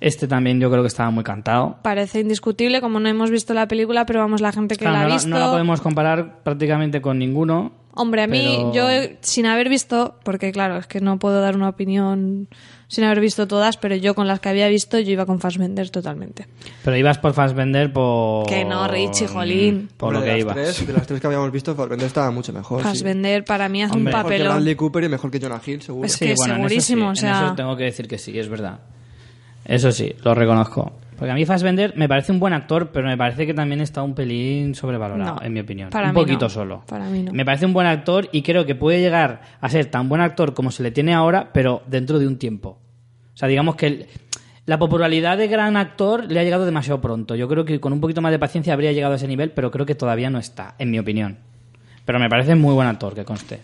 Este 0.00 0.28
también 0.28 0.60
yo 0.60 0.70
creo 0.70 0.82
que 0.82 0.88
estaba 0.88 1.10
muy 1.10 1.24
cantado. 1.24 1.78
Parece 1.80 2.20
indiscutible, 2.20 2.82
como 2.82 3.00
no 3.00 3.08
hemos 3.08 3.30
visto 3.30 3.54
la 3.54 3.66
película, 3.66 4.04
pero 4.04 4.20
vamos, 4.20 4.42
la 4.42 4.52
gente 4.52 4.74
que 4.76 4.84
Claro, 4.84 4.96
la 4.96 5.00
ha 5.00 5.02
no, 5.04 5.08
la- 5.08 5.14
visto... 5.14 5.28
no 5.30 5.38
la 5.38 5.50
podemos 5.50 5.80
comparar 5.80 6.42
prácticamente 6.42 7.00
con 7.00 7.18
ninguno. 7.18 7.72
Hombre, 7.94 8.22
a 8.24 8.26
mí, 8.26 8.56
pero- 8.58 8.74
yo 8.74 8.90
eh, 8.90 9.16
sin 9.22 9.46
haber 9.46 9.70
visto, 9.70 10.18
porque 10.24 10.52
claro, 10.52 10.76
es 10.76 10.86
que 10.86 11.00
no 11.00 11.18
puedo 11.18 11.40
dar 11.40 11.56
una 11.56 11.68
opinión 11.70 12.48
sin 12.88 13.04
haber 13.04 13.20
visto 13.20 13.46
todas, 13.48 13.76
pero 13.76 13.96
yo 13.96 14.14
con 14.14 14.26
las 14.28 14.40
que 14.40 14.48
había 14.48 14.68
visto, 14.68 14.98
yo 14.98 15.10
iba 15.10 15.26
con 15.26 15.40
Fassbender 15.40 15.90
totalmente. 15.90 16.46
Pero 16.84 16.96
ibas 16.96 17.18
por 17.18 17.32
Fassbender 17.32 17.92
por... 17.92 18.46
Que 18.46 18.64
no, 18.64 18.86
Richie, 18.88 19.26
jolín. 19.26 19.88
Por 19.96 20.14
Hombre, 20.14 20.20
lo 20.20 20.26
de 20.26 20.32
que 20.34 20.40
ibas. 20.40 20.54
tres- 20.76 20.86
de 20.86 20.92
las 20.92 21.06
tres 21.06 21.20
que 21.20 21.26
habíamos 21.26 21.50
visto, 21.50 21.74
Fassbender 21.74 22.06
estaba 22.06 22.30
mucho 22.30 22.52
mejor. 22.52 22.82
sí. 22.82 22.88
Fassbender 22.88 23.44
para 23.44 23.68
mí 23.68 23.82
hace 23.82 23.92
Hombre. 23.94 24.00
un 24.00 24.04
Mejor 24.16 24.22
que 24.22 24.24
papelón. 24.36 24.54
Bradley 24.56 24.74
Cooper 24.76 25.04
y 25.04 25.08
mejor 25.08 25.30
que 25.30 25.40
Jonah 25.40 25.60
Hill, 25.64 25.82
seguro. 25.82 26.06
Es 26.06 26.12
Sí, 26.12 26.26
que 26.26 26.34
bueno, 26.36 26.54
en 26.54 26.60
eso 26.60 26.68
segurísimo, 26.68 27.00
sí, 27.00 27.06
o 27.06 27.10
en 27.10 27.16
sea- 27.16 27.46
eso 27.46 27.54
tengo 27.56 27.76
que 27.76 27.84
decir 27.84 28.06
que 28.08 28.18
sí, 28.18 28.38
es 28.38 28.48
verdad. 28.48 28.78
Eso 29.64 29.90
sí, 29.92 30.14
lo 30.22 30.34
reconozco. 30.34 30.92
Porque 31.18 31.30
a 31.30 31.34
mí 31.34 31.44
Fassbender 31.46 31.94
me 31.96 32.08
parece 32.08 32.32
un 32.32 32.40
buen 32.40 32.52
actor, 32.52 32.90
pero 32.92 33.06
me 33.06 33.16
parece 33.16 33.46
que 33.46 33.54
también 33.54 33.80
está 33.80 34.02
un 34.02 34.14
pelín 34.14 34.74
sobrevalorado, 34.74 35.36
No, 35.36 35.42
en 35.42 35.52
mi 35.52 35.60
opinión. 35.60 35.90
para 35.90 36.08
un 36.08 36.14
mí 36.14 36.20
poquito 36.20 36.46
no, 36.46 36.50
solo. 36.50 36.82
para 36.86 37.08
mí 37.08 37.22
no. 37.22 37.32
Me 37.32 37.44
parece 37.44 37.66
un 37.66 37.72
buen 37.72 37.86
actor 37.86 38.28
y 38.32 38.42
creo 38.42 38.66
que 38.66 38.74
puede 38.74 39.00
llegar 39.00 39.40
a 39.60 39.68
ser 39.68 39.86
tan 39.86 40.08
buen 40.08 40.20
actor 40.20 40.54
como 40.54 40.70
se 40.70 40.82
le 40.82 40.90
tiene 40.90 41.14
ahora, 41.14 41.50
pero 41.52 41.82
dentro 41.86 42.18
de 42.18 42.26
un 42.26 42.36
tiempo. 42.38 42.78
O 43.32 43.36
sea, 43.36 43.48
digamos 43.48 43.76
que 43.76 43.86
el- 43.86 44.06
la 44.66 44.78
popularidad 44.78 45.36
de 45.38 45.46
gran 45.48 45.76
actor 45.76 46.24
le 46.30 46.40
ha 46.40 46.42
llegado 46.44 46.64
demasiado 46.64 47.00
pronto. 47.00 47.34
Yo 47.34 47.48
creo 47.48 47.64
que 47.64 47.80
con 47.80 47.92
un 47.92 48.00
poquito 48.00 48.20
más 48.22 48.32
de 48.32 48.38
paciencia 48.38 48.72
habría 48.72 48.92
llegado 48.92 49.12
a 49.12 49.16
ese 49.16 49.28
nivel, 49.28 49.50
pero 49.50 49.70
creo 49.70 49.84
que 49.86 49.94
todavía 49.94 50.30
no 50.30 50.38
está, 50.38 50.74
en 50.78 50.90
mi 50.90 50.98
opinión. 50.98 51.36
Pero 52.06 52.18
me 52.18 52.28
parece 52.28 52.54
muy 52.54 52.74
buen 52.74 52.88
actor, 52.88 53.14
que 53.14 53.24
conste. 53.24 53.60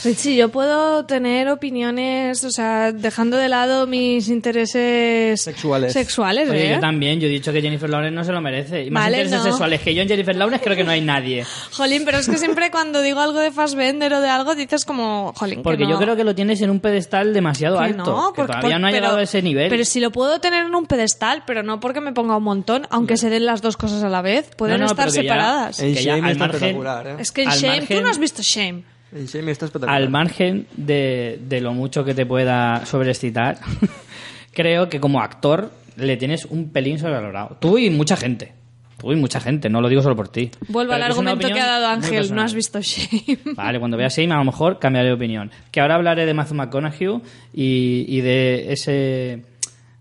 Sí, 0.00 0.36
yo 0.36 0.48
puedo 0.50 1.04
tener 1.06 1.48
opiniones, 1.48 2.44
o 2.44 2.50
sea, 2.50 2.92
dejando 2.92 3.36
de 3.36 3.48
lado 3.48 3.86
mis 3.86 4.28
intereses 4.28 5.40
Sexuales. 5.42 5.92
sexuales, 5.92 6.48
Oye, 6.48 6.70
¿eh? 6.70 6.74
yo 6.74 6.80
también, 6.80 7.20
yo 7.20 7.26
he 7.26 7.30
dicho 7.30 7.52
que 7.52 7.60
Jennifer 7.60 7.88
Lawrence 7.90 8.14
no 8.14 8.24
se 8.24 8.32
lo 8.32 8.40
merece. 8.40 8.84
Y 8.84 8.90
más 8.90 9.04
Vale, 9.04 9.16
intereses 9.18 9.38
no. 9.38 9.44
sexuales 9.44 9.80
que 9.80 9.94
yo 9.94 10.02
en 10.02 10.08
Jennifer 10.08 10.36
Lawrence 10.36 10.64
creo 10.64 10.76
que 10.76 10.84
no 10.84 10.90
hay 10.92 11.00
nadie. 11.00 11.44
Jolín, 11.72 12.02
pero 12.04 12.18
es 12.18 12.28
que 12.28 12.38
siempre 12.38 12.70
cuando 12.70 13.02
digo 13.02 13.20
algo 13.20 13.40
de 13.40 13.50
Fassbender 13.50 14.12
o 14.14 14.20
de 14.20 14.28
algo 14.28 14.54
dices 14.54 14.84
como, 14.84 15.32
jolín, 15.36 15.62
Porque 15.62 15.78
que 15.78 15.84
no. 15.84 15.90
yo 15.90 15.98
creo 15.98 16.16
que 16.16 16.24
lo 16.24 16.34
tienes 16.34 16.60
en 16.62 16.70
un 16.70 16.80
pedestal 16.80 17.34
demasiado 17.34 17.78
Que 17.78 17.84
alto. 17.84 18.04
no, 18.04 18.32
que 18.32 18.42
porque- 18.42 18.52
todavía 18.52 18.74
por- 18.76 18.80
no 18.80 18.86
ha 18.86 18.90
pero- 18.90 19.00
llegado 19.02 19.18
a 19.18 19.22
ese 19.22 19.42
nivel. 19.42 19.68
Pero 19.68 19.84
si 19.84 20.00
lo 20.00 20.10
puedo 20.12 20.40
tener 20.40 20.66
en 20.66 20.74
un 20.74 20.86
pedestal, 20.86 21.42
pero 21.46 21.62
no 21.62 21.80
porque 21.80 22.00
me 22.00 22.12
ponga 22.12 22.36
un 22.36 22.44
montón, 22.44 22.86
aunque 22.90 23.16
se 23.16 23.30
den 23.30 23.46
las 23.46 23.62
dos 23.62 23.76
cosas 23.76 24.02
a 24.02 24.08
la 24.08 24.22
vez, 24.22 24.50
pueden 24.56 24.78
No, 24.80 24.86
no, 24.86 24.90
estar 24.92 25.06
que 25.08 25.14
ya- 25.16 25.22
separadas. 25.22 25.80
En 25.80 25.94
que 25.94 26.02
ya 26.04 26.16
Shame 26.16 26.30
está 26.32 26.44
margen- 26.46 26.54
espectacular, 26.56 27.06
¿eh? 27.08 27.16
Es 27.18 27.32
que 27.32 27.42
en 27.42 27.48
al 27.48 27.58
Shame, 27.58 27.76
margen- 27.80 27.96
tú 27.98 28.02
no 28.04 28.10
has 28.10 28.18
visto 28.18 28.42
Shame. 28.42 28.84
En 29.12 29.26
Shame 29.26 29.52
está 29.52 29.66
espectacular. 29.66 30.00
Al 30.02 30.10
margen 30.10 30.66
de, 30.76 31.40
de 31.42 31.60
lo 31.60 31.72
mucho 31.72 32.04
que 32.04 32.14
te 32.14 32.26
pueda 32.26 32.84
sobreexcitar, 32.86 33.58
creo 34.52 34.88
que 34.88 35.00
como 35.00 35.20
actor 35.20 35.70
le 35.96 36.16
tienes 36.16 36.44
un 36.44 36.70
pelín 36.70 36.98
sobrevalorado. 36.98 37.56
Tú 37.60 37.78
y 37.78 37.90
mucha 37.90 38.16
gente. 38.16 38.52
Tú 38.98 39.12
y 39.12 39.16
mucha 39.16 39.40
gente, 39.40 39.68
no 39.70 39.80
lo 39.80 39.88
digo 39.88 40.02
solo 40.02 40.16
por 40.16 40.28
ti. 40.28 40.50
Vuelvo 40.66 40.92
Pero 40.92 41.04
al 41.04 41.10
argumento 41.10 41.48
que 41.48 41.60
ha 41.60 41.66
dado 41.66 41.86
Ángel, 41.86 42.34
no 42.34 42.42
has 42.42 42.52
visto 42.52 42.80
Shame. 42.82 43.38
Vale, 43.54 43.78
cuando 43.78 43.96
veas 43.96 44.16
Shame 44.16 44.34
a 44.34 44.38
lo 44.38 44.44
mejor 44.44 44.80
cambiaré 44.80 45.08
de 45.08 45.14
opinión. 45.14 45.52
Que 45.70 45.80
ahora 45.80 45.94
hablaré 45.94 46.26
de 46.26 46.34
Matthew 46.34 46.56
McConaughey 46.56 47.20
y, 47.54 48.04
y 48.08 48.20
de 48.20 48.72
ese 48.72 49.44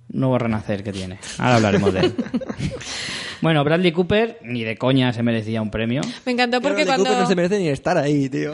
nuevo 0.09 0.37
renacer 0.39 0.83
que 0.83 0.91
tiene. 0.91 1.19
Ahora 1.37 1.57
hablaremos 1.57 1.93
de 1.93 1.99
él. 1.99 2.15
bueno, 3.41 3.63
Bradley 3.63 3.91
Cooper 3.91 4.39
ni 4.41 4.63
de 4.63 4.77
coña 4.77 5.13
se 5.13 5.21
merecía 5.21 5.61
un 5.61 5.69
premio. 5.69 6.01
Me 6.25 6.31
encantó 6.31 6.59
porque 6.59 6.83
Bradley 6.83 6.85
cuando... 6.87 7.03
Cooper 7.05 7.19
no 7.19 7.27
se 7.27 7.35
merece 7.35 7.59
ni 7.59 7.69
estar 7.69 7.97
ahí, 7.99 8.29
tío. 8.29 8.53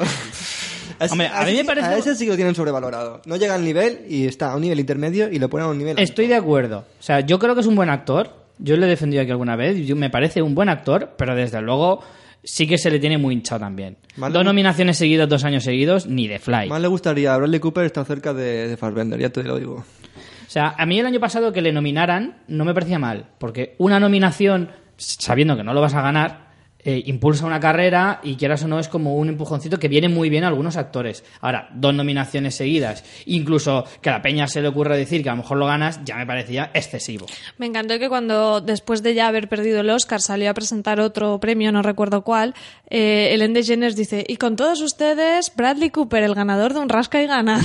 Hombre, 1.11 1.27
a 1.27 1.43
mí 1.45 1.53
me 1.55 1.65
parece- 1.65 1.87
A 1.87 1.97
ese 1.97 2.15
sí 2.15 2.25
que 2.25 2.31
lo 2.31 2.35
tienen 2.35 2.55
sobrevalorado. 2.55 3.21
No 3.25 3.35
llega 3.35 3.55
al 3.55 3.63
nivel 3.63 4.05
y 4.09 4.25
está 4.27 4.51
a 4.51 4.55
un 4.55 4.61
nivel 4.61 4.79
intermedio 4.79 5.31
y 5.31 5.39
lo 5.39 5.49
ponen 5.49 5.67
a 5.67 5.69
un 5.69 5.77
nivel... 5.77 5.99
Estoy 5.99 6.27
de 6.27 6.35
acuerdo. 6.35 6.85
O 6.99 7.03
sea, 7.03 7.19
yo 7.21 7.39
creo 7.39 7.55
que 7.55 7.61
es 7.61 7.67
un 7.67 7.75
buen 7.75 7.89
actor. 7.89 8.31
Yo 8.59 8.77
le 8.77 8.85
he 8.85 8.89
defendido 8.89 9.21
aquí 9.21 9.31
alguna 9.31 9.55
vez. 9.55 9.85
Yo, 9.85 9.95
me 9.95 10.09
parece 10.09 10.41
un 10.41 10.53
buen 10.55 10.69
actor, 10.69 11.15
pero 11.17 11.35
desde 11.35 11.61
luego 11.61 12.01
sí 12.43 12.67
que 12.67 12.77
se 12.77 12.91
le 12.91 12.99
tiene 12.99 13.17
muy 13.17 13.33
hinchado 13.33 13.59
también. 13.61 13.97
Vale. 14.17 14.33
Dos 14.33 14.45
nominaciones 14.45 14.97
seguidas, 14.97 15.27
dos 15.29 15.43
años 15.43 15.63
seguidos, 15.63 16.05
ni 16.07 16.27
de 16.27 16.39
fly. 16.39 16.69
Más 16.69 16.81
le 16.81 16.87
gustaría 16.87 17.33
a 17.33 17.37
Bradley 17.37 17.59
Cooper 17.59 17.85
estar 17.85 18.05
cerca 18.05 18.33
de, 18.33 18.67
de 18.67 18.77
Fassbender, 18.77 19.19
ya 19.19 19.29
te 19.29 19.43
lo 19.43 19.57
digo. 19.57 19.75
O 19.75 20.49
sea, 20.53 20.75
a 20.77 20.85
mí 20.85 20.99
el 20.99 21.05
año 21.05 21.19
pasado 21.19 21.51
que 21.51 21.61
le 21.61 21.71
nominaran 21.71 22.43
no 22.47 22.63
me 22.65 22.73
parecía 22.73 22.99
mal, 22.99 23.25
porque 23.39 23.75
una 23.79 23.99
nominación, 23.99 24.69
sabiendo 24.97 25.55
que 25.57 25.63
no 25.63 25.73
lo 25.73 25.81
vas 25.81 25.95
a 25.95 26.01
ganar, 26.01 26.42
eh, 26.85 27.03
impulsa 27.05 27.45
una 27.45 27.59
carrera 27.59 28.19
y 28.23 28.35
quieras 28.35 28.63
o 28.63 28.67
no 28.67 28.79
es 28.79 28.87
como 28.87 29.15
un 29.15 29.29
empujoncito 29.29 29.79
que 29.79 29.87
viene 29.87 30.09
muy 30.09 30.29
bien 30.29 30.43
a 30.43 30.47
algunos 30.47 30.77
actores. 30.77 31.23
Ahora, 31.41 31.69
dos 31.73 31.93
nominaciones 31.93 32.55
seguidas, 32.55 33.03
incluso 33.25 33.85
que 34.01 34.09
a 34.09 34.13
la 34.13 34.21
peña 34.21 34.47
se 34.47 34.61
le 34.61 34.67
ocurra 34.67 34.95
decir 34.95 35.23
que 35.23 35.29
a 35.29 35.33
lo 35.33 35.41
mejor 35.41 35.57
lo 35.57 35.65
ganas, 35.65 36.01
ya 36.03 36.15
me 36.15 36.25
parecía 36.25 36.71
excesivo. 36.73 37.25
Me 37.57 37.65
encantó 37.65 37.99
que 37.99 38.09
cuando, 38.09 38.61
después 38.61 39.03
de 39.03 39.13
ya 39.13 39.27
haber 39.27 39.47
perdido 39.47 39.81
el 39.81 39.89
Oscar, 39.89 40.21
salió 40.21 40.49
a 40.49 40.53
presentar 40.53 40.99
otro 40.99 41.39
premio, 41.39 41.71
no 41.71 41.81
recuerdo 41.81 42.23
cuál, 42.23 42.53
eh, 42.89 43.29
Ellen 43.33 43.53
DeGeneres 43.53 43.95
dice, 43.95 44.25
y 44.27 44.37
con 44.37 44.55
todos 44.55 44.81
ustedes, 44.81 45.51
Bradley 45.55 45.89
Cooper, 45.89 46.23
el 46.23 46.35
ganador 46.35 46.73
de 46.73 46.79
un 46.79 46.89
rasca 46.89 47.21
y 47.21 47.27
gana. 47.27 47.59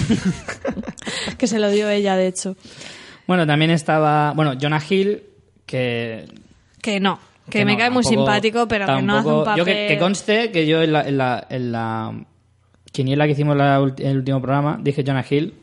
que 1.39 1.47
se 1.47 1.59
lo 1.59 1.71
dio 1.71 1.89
ella, 1.89 2.17
de 2.17 2.27
hecho. 2.27 2.57
Bueno, 3.27 3.47
también 3.47 3.71
estaba, 3.71 4.33
bueno, 4.33 4.55
Jonah 4.61 4.83
Hill, 4.89 5.23
que 5.67 6.27
Que 6.81 6.99
no, 6.99 7.19
que, 7.51 7.59
que 7.61 7.65
me 7.65 7.73
no, 7.73 7.79
cae 7.79 7.91
muy 7.91 8.03
tampoco- 8.03 8.23
simpático, 8.25 8.69
pero 8.69 8.87
que 8.87 8.93
no 9.03 9.17
hace 9.19 9.29
un 9.29 9.35
tampoco- 9.35 9.45
papel... 9.45 9.59
Yo 9.59 9.65
que, 9.65 9.87
que 9.89 9.99
conste 9.99 10.51
que 10.53 10.67
yo 10.67 10.83
en 10.83 10.93
la, 10.93 11.03
en 11.09 11.19
la, 11.19 11.47
en 11.51 11.73
la 11.73 12.13
quiniela 12.93 13.27
que 13.27 13.33
hicimos 13.33 13.57
la 13.57 13.77
en 13.77 14.07
el 14.07 14.17
último 14.19 14.41
programa 14.41 14.79
dije 14.83 15.05
Jonah 15.07 15.25
Hill, 15.29 15.55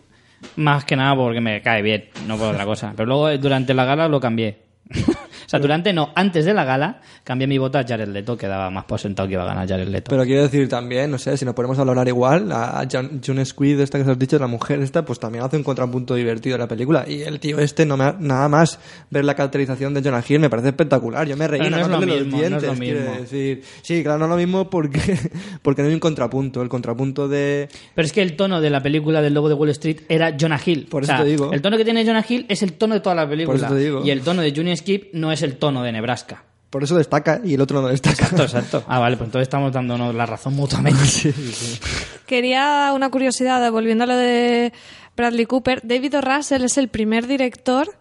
más 0.57 0.85
que 0.85 0.95
nada 0.95 1.15
porque 1.15 1.41
me 1.41 1.61
cae 1.61 1.81
bien, 1.81 2.09
no 2.27 2.37
por 2.37 2.53
otra 2.53 2.65
cosa. 2.65 2.93
Pero 2.95 3.07
luego 3.07 3.29
eh, 3.29 3.37
durante 3.37 3.73
la 3.73 3.85
gala 3.85 4.07
lo 4.07 4.19
cambié. 4.19 4.59
o 5.45 5.49
sea, 5.49 5.59
durante, 5.59 5.93
no, 5.93 6.11
antes 6.15 6.45
de 6.45 6.53
la 6.53 6.63
gala 6.65 7.01
cambié 7.23 7.47
mi 7.47 7.57
voto 7.57 7.77
a 7.77 7.83
Jared 7.83 8.07
Leto, 8.09 8.37
que 8.37 8.47
daba 8.47 8.69
más 8.69 8.85
por 8.85 8.99
sentado 8.99 9.27
que 9.27 9.33
iba 9.33 9.43
a 9.43 9.47
ganar 9.47 9.67
Jared 9.67 9.87
Leto. 9.87 10.09
Pero 10.09 10.23
quiero 10.23 10.41
decir 10.43 10.67
también, 10.69 11.11
no 11.11 11.17
sé, 11.17 11.37
si 11.37 11.45
nos 11.45 11.53
ponemos 11.55 11.77
a 11.77 11.81
hablar 11.81 12.07
igual, 12.07 12.51
a 12.51 12.85
Jon- 12.91 13.21
June 13.25 13.43
Squid, 13.45 13.79
esta 13.79 14.03
que 14.03 14.09
has 14.09 14.19
dicho, 14.19 14.37
la 14.39 14.47
mujer 14.47 14.81
esta, 14.81 15.05
pues 15.05 15.19
también 15.19 15.43
hace 15.43 15.57
un 15.57 15.63
contrapunto 15.63 16.15
divertido 16.15 16.55
en 16.55 16.61
la 16.61 16.67
película. 16.67 17.05
Y 17.07 17.21
el 17.21 17.39
tío 17.39 17.59
este, 17.59 17.85
no 17.85 17.97
me 17.97 18.05
ha- 18.05 18.15
nada 18.19 18.49
más 18.49 18.79
ver 19.09 19.25
la 19.25 19.35
caracterización 19.35 19.93
de 19.93 20.01
Jonah 20.03 20.23
Hill 20.27 20.39
me 20.39 20.49
parece 20.49 20.69
espectacular. 20.69 21.27
Yo 21.27 21.37
me 21.37 21.47
reí 21.47 21.59
Pero 21.59 21.71
no 21.71 21.77
es 21.77 21.87
lo 21.87 21.93
sacándole 21.93 22.19
los 22.21 22.25
mismo, 22.27 22.37
no 22.39 22.45
es 22.45 22.51
lo 22.51 22.59
dientes, 22.73 22.79
mismo. 22.79 23.15
decir. 23.21 23.63
Sí, 23.81 24.03
claro, 24.03 24.19
no 24.19 24.25
es 24.25 24.29
lo 24.31 24.37
mismo 24.37 24.69
porque, 24.69 24.99
porque 25.61 25.81
no 25.81 25.87
hay 25.89 25.93
un 25.93 25.99
contrapunto. 25.99 26.61
El 26.61 26.69
contrapunto 26.69 27.27
de... 27.27 27.69
Pero 27.93 28.05
es 28.05 28.11
que 28.13 28.21
el 28.21 28.35
tono 28.35 28.61
de 28.61 28.69
la 28.69 28.81
película 28.81 29.21
del 29.21 29.33
Lobo 29.33 29.47
de 29.49 29.55
Wall 29.55 29.69
Street 29.69 30.01
era 30.09 30.35
Jonah 30.39 30.59
Hill. 30.63 30.87
Por 30.89 31.03
O 31.03 31.05
eso 31.05 31.13
sea, 31.15 31.23
te 31.23 31.29
digo. 31.29 31.51
El 31.53 31.61
tono 31.61 31.77
que 31.77 31.83
tiene 31.85 32.05
Jonah 32.05 32.25
Hill 32.27 32.45
es 32.49 32.63
el 32.63 32.73
tono 32.73 32.93
de 32.95 32.99
toda 33.01 33.15
la 33.15 33.27
película. 33.29 33.57
Por 33.57 33.65
eso 33.65 33.73
te 33.75 33.79
digo. 33.81 34.01
Y 34.05 34.09
el 34.11 34.21
tono 34.21 34.41
de 34.41 34.51
Junior 34.55 34.75
Skip 34.77 35.13
no 35.13 35.31
es 35.31 35.34
el 35.43 35.57
tono 35.57 35.83
de 35.83 35.91
Nebraska. 35.91 36.43
Por 36.69 36.83
eso 36.83 36.97
destaca 36.97 37.39
y 37.43 37.53
el 37.53 37.61
otro 37.61 37.81
no 37.81 37.87
destaca. 37.87 38.23
Exacto, 38.23 38.43
exacto. 38.43 38.83
Ah, 38.87 38.99
vale, 38.99 39.15
pues 39.17 39.27
entonces 39.27 39.45
estamos 39.47 39.71
dándonos 39.71 40.13
la 40.13 40.25
razón 40.25 40.55
mutuamente. 40.55 40.99
Quería 42.25 42.91
una 42.93 43.09
curiosidad, 43.09 43.71
volviendo 43.71 44.03
a 44.03 44.07
lo 44.07 44.17
de 44.17 44.73
Bradley 45.15 45.45
Cooper. 45.45 45.81
David 45.83 46.17
O. 46.17 46.21
Russell 46.21 46.63
es 46.63 46.77
el 46.77 46.89
primer 46.89 47.27
director 47.27 47.95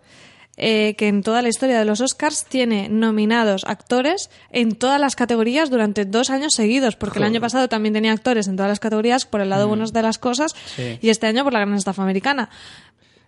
eh, 0.56 0.94
que 0.96 1.08
en 1.08 1.22
toda 1.22 1.42
la 1.42 1.48
historia 1.48 1.78
de 1.78 1.84
los 1.84 2.00
Oscars 2.00 2.44
tiene 2.46 2.88
nominados 2.88 3.64
actores 3.66 4.30
en 4.50 4.76
todas 4.76 5.00
las 5.00 5.16
categorías 5.16 5.68
durante 5.68 6.04
dos 6.04 6.30
años 6.30 6.54
seguidos, 6.54 6.94
porque 6.96 7.18
el 7.18 7.24
año 7.24 7.40
pasado 7.40 7.68
también 7.68 7.92
tenía 7.92 8.12
actores 8.12 8.46
en 8.46 8.54
todas 8.56 8.70
las 8.70 8.78
categorías 8.80 9.26
por 9.26 9.40
el 9.40 9.50
lado 9.50 9.66
bueno 9.68 9.84
de 9.86 10.02
las 10.02 10.18
cosas 10.18 10.54
Sí. 10.76 10.98
y 11.02 11.10
este 11.10 11.26
año 11.26 11.42
por 11.44 11.52
la 11.52 11.58
gran 11.60 11.74
estafa 11.74 12.02
americana. 12.02 12.50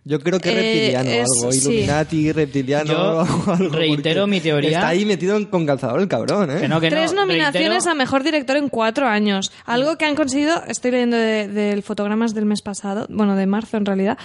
Yo 0.08 0.20
creo 0.20 0.38
que 0.38 0.50
Eh, 0.50 0.54
reptiliano 0.54 1.10
es- 1.10 1.26
algo, 1.36 1.50
sí. 1.52 1.58
Illuminati, 1.58 2.32
reptiliano 2.32 2.92
Yo 2.92 3.20
algo. 3.52 3.76
reitero 3.76 4.26
mi 4.28 4.40
teoría. 4.40 4.70
Está 4.70 4.88
ahí 4.88 5.04
metido 5.04 5.36
en- 5.36 5.46
con 5.46 5.66
calzador 5.66 6.00
el 6.00 6.06
cabrón, 6.06 6.48
¿eh? 6.50 6.60
Que 6.60 6.68
no, 6.68 6.80
que 6.80 6.90
Tres 6.90 7.12
no, 7.12 7.22
nominaciones 7.22 7.84
reitero- 7.84 7.90
a 7.90 7.94
mejor 7.94 8.22
director 8.22 8.56
en 8.56 8.68
cuatro 8.68 9.08
años. 9.08 9.50
Algo 9.64 9.98
que 9.98 10.04
han 10.04 10.14
conseguido, 10.14 10.62
estoy 10.68 10.92
leyendo 10.92 11.16
de- 11.16 11.48
del 11.48 11.82
fotogramas 11.82 12.34
del 12.34 12.46
mes 12.46 12.62
pasado, 12.62 13.06
bueno, 13.10 13.34
de 13.34 13.46
marzo 13.46 13.76
en 13.76 13.84
realidad. 13.86 14.16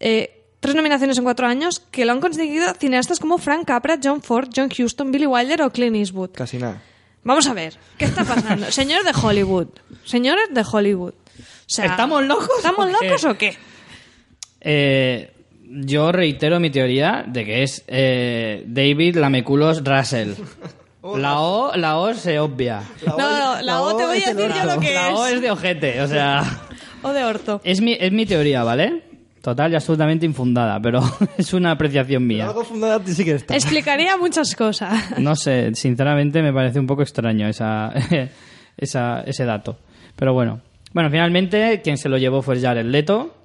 eh, 0.00 0.44
tres 0.60 0.76
nominaciones 0.76 1.18
en 1.18 1.24
cuatro 1.24 1.46
años 1.48 1.80
que 1.90 2.04
lo 2.04 2.12
han 2.12 2.20
conseguido 2.20 2.72
cineastas 2.74 3.18
como 3.18 3.38
Frank 3.38 3.64
Capra, 3.66 3.98
John 4.02 4.22
Ford, 4.22 4.48
John 4.54 4.68
Huston, 4.76 5.10
Billy 5.10 5.26
Wilder 5.26 5.62
o 5.62 5.70
Clint 5.70 5.96
Eastwood. 5.96 6.30
Casi 6.30 6.58
nada. 6.58 6.80
Vamos 7.24 7.48
a 7.48 7.54
ver, 7.54 7.74
¿qué 7.96 8.04
está 8.04 8.24
pasando? 8.24 8.66
Señores 8.70 9.04
de 9.04 9.12
Hollywood. 9.20 9.66
Señores 10.04 10.44
de 10.52 10.64
Hollywood. 10.70 11.14
O 11.14 11.70
sea, 11.70 11.84
¿Estamos 11.86 12.24
locos 12.24 12.48
¿Estamos 12.58 12.86
o 12.86 12.98
qué? 13.00 13.06
locos 13.08 13.24
o 13.24 13.36
qué? 13.36 13.56
Eh, 14.60 15.30
yo 15.70 16.12
reitero 16.12 16.60
mi 16.60 16.70
teoría 16.70 17.24
de 17.26 17.44
que 17.44 17.62
es 17.62 17.84
eh, 17.86 18.64
David 18.66 19.16
Lameculos 19.16 19.84
Russell. 19.84 20.32
La 21.16 21.40
O, 21.40 21.74
la 21.76 21.96
O 21.98 22.12
se 22.12 22.38
obvia. 22.38 22.82
No, 23.06 23.16
no, 23.16 23.62
la 23.62 23.80
O 23.82 23.96
te 23.96 24.04
voy 24.04 24.18
es 24.18 24.26
a 24.26 24.34
decir 24.34 24.52
yo 24.54 24.64
lo 24.74 24.80
que 24.80 24.92
La 24.92 25.14
O 25.14 25.26
es. 25.26 25.34
es 25.34 25.40
de 25.40 25.50
ojete, 25.50 26.02
o 26.02 26.08
sea... 26.08 26.42
O 27.02 27.12
de 27.12 27.24
orto. 27.24 27.60
Es 27.62 27.80
mi, 27.80 27.96
es 27.98 28.10
mi 28.10 28.26
teoría, 28.26 28.64
¿vale? 28.64 29.04
Total 29.40 29.72
y 29.72 29.76
absolutamente 29.76 30.26
infundada, 30.26 30.80
pero 30.82 31.00
es 31.38 31.54
una 31.54 31.70
apreciación 31.70 32.26
mía. 32.26 32.46
Algo 32.48 32.64
fundada 32.64 33.00
sí 33.06 33.24
que 33.24 33.36
está. 33.36 33.54
Explicaría 33.54 34.16
muchas 34.18 34.54
cosas. 34.56 35.16
No 35.18 35.36
sé, 35.36 35.72
sinceramente 35.76 36.42
me 36.42 36.52
parece 36.52 36.80
un 36.80 36.88
poco 36.88 37.02
extraño 37.02 37.46
esa, 37.48 37.92
esa, 38.76 39.20
ese 39.20 39.44
dato. 39.44 39.78
Pero 40.16 40.34
bueno. 40.34 40.60
Bueno, 40.92 41.08
finalmente 41.10 41.80
quien 41.82 41.96
se 41.96 42.08
lo 42.08 42.18
llevó 42.18 42.42
fue 42.42 42.60
Jared 42.60 42.84
Leto. 42.86 43.36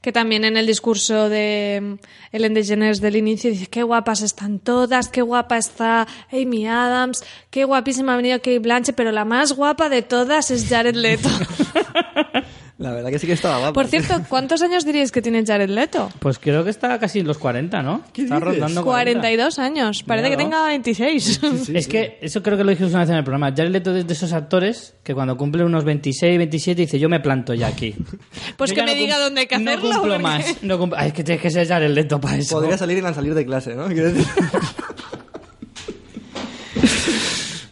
Que 0.00 0.12
también 0.12 0.44
en 0.44 0.56
el 0.56 0.66
discurso 0.66 1.28
de 1.28 1.80
mm, 1.82 2.34
Ellen 2.36 2.54
DeGeneres 2.54 3.00
del 3.00 3.16
inicio 3.16 3.50
dice 3.50 3.66
qué 3.66 3.82
guapas 3.82 4.22
están 4.22 4.58
todas, 4.58 5.08
qué 5.08 5.22
guapa 5.22 5.58
está 5.58 6.06
Amy 6.32 6.66
Adams, 6.66 7.24
qué 7.50 7.64
guapísima 7.64 8.14
ha 8.14 8.16
venido 8.16 8.38
Kate 8.38 8.58
Blanche, 8.58 8.92
pero 8.92 9.12
la 9.12 9.24
más 9.24 9.52
guapa 9.52 9.88
de 9.88 10.02
todas 10.02 10.50
es 10.50 10.68
Jared 10.68 10.96
Leto. 10.96 11.28
La 12.80 12.92
verdad 12.92 13.10
que 13.10 13.18
sí 13.18 13.26
que 13.26 13.34
estaba 13.34 13.58
guapo. 13.58 13.74
Por 13.74 13.88
cierto, 13.88 14.22
¿cuántos 14.26 14.62
años 14.62 14.86
diríais 14.86 15.12
que 15.12 15.20
tiene 15.20 15.44
Jared 15.44 15.68
Leto? 15.68 16.08
Pues 16.18 16.38
creo 16.38 16.64
que 16.64 16.70
está 16.70 16.98
casi 16.98 17.18
en 17.18 17.26
los 17.26 17.36
40, 17.36 17.82
¿no? 17.82 18.00
¿Qué 18.10 18.22
está 18.22 18.36
dices? 18.36 18.48
rondando 18.52 18.82
40. 18.84 19.20
42 19.20 19.58
años, 19.58 20.02
parece 20.02 20.30
que 20.30 20.38
tenga 20.38 20.64
26. 20.66 21.40
es 21.74 21.88
que 21.88 22.16
eso 22.22 22.42
creo 22.42 22.56
que 22.56 22.64
lo 22.64 22.70
dijimos 22.70 22.92
una 22.92 23.00
vez 23.02 23.10
en 23.10 23.16
el 23.16 23.22
programa. 23.24 23.52
Jared 23.54 23.70
Leto 23.70 23.94
es 23.94 24.06
de 24.06 24.12
esos 24.14 24.32
actores 24.32 24.94
que 25.04 25.12
cuando 25.14 25.36
cumple 25.36 25.62
unos 25.62 25.84
26, 25.84 26.38
27 26.38 26.80
dice 26.80 26.98
yo 26.98 27.10
me 27.10 27.20
planto 27.20 27.52
ya 27.52 27.66
aquí. 27.66 27.94
Pues 28.56 28.70
Yo 28.70 28.76
que 28.76 28.82
me 28.82 28.94
no 28.94 28.98
diga 28.98 29.18
dónde 29.18 29.42
hay 29.42 29.46
que 29.46 29.56
hacerlo. 29.56 29.74
No 29.76 29.82
cumplo 29.82 30.00
porque- 30.14 30.22
más. 30.22 30.56
No 30.62 30.78
cumplo- 30.78 30.96
Ay, 30.98 31.08
es 31.08 31.12
que 31.12 31.22
tienes 31.22 31.42
que 31.42 31.50
ser 31.50 31.68
Jared 31.68 31.90
Leto 31.90 32.18
para 32.18 32.38
eso. 32.38 32.56
Podría 32.56 32.78
salir 32.78 32.96
y 32.96 33.02
no 33.02 33.12
salir 33.12 33.34
de 33.34 33.44
clase, 33.44 33.74
¿no? 33.74 33.88
Quiero 33.88 34.10
decir- 34.10 34.26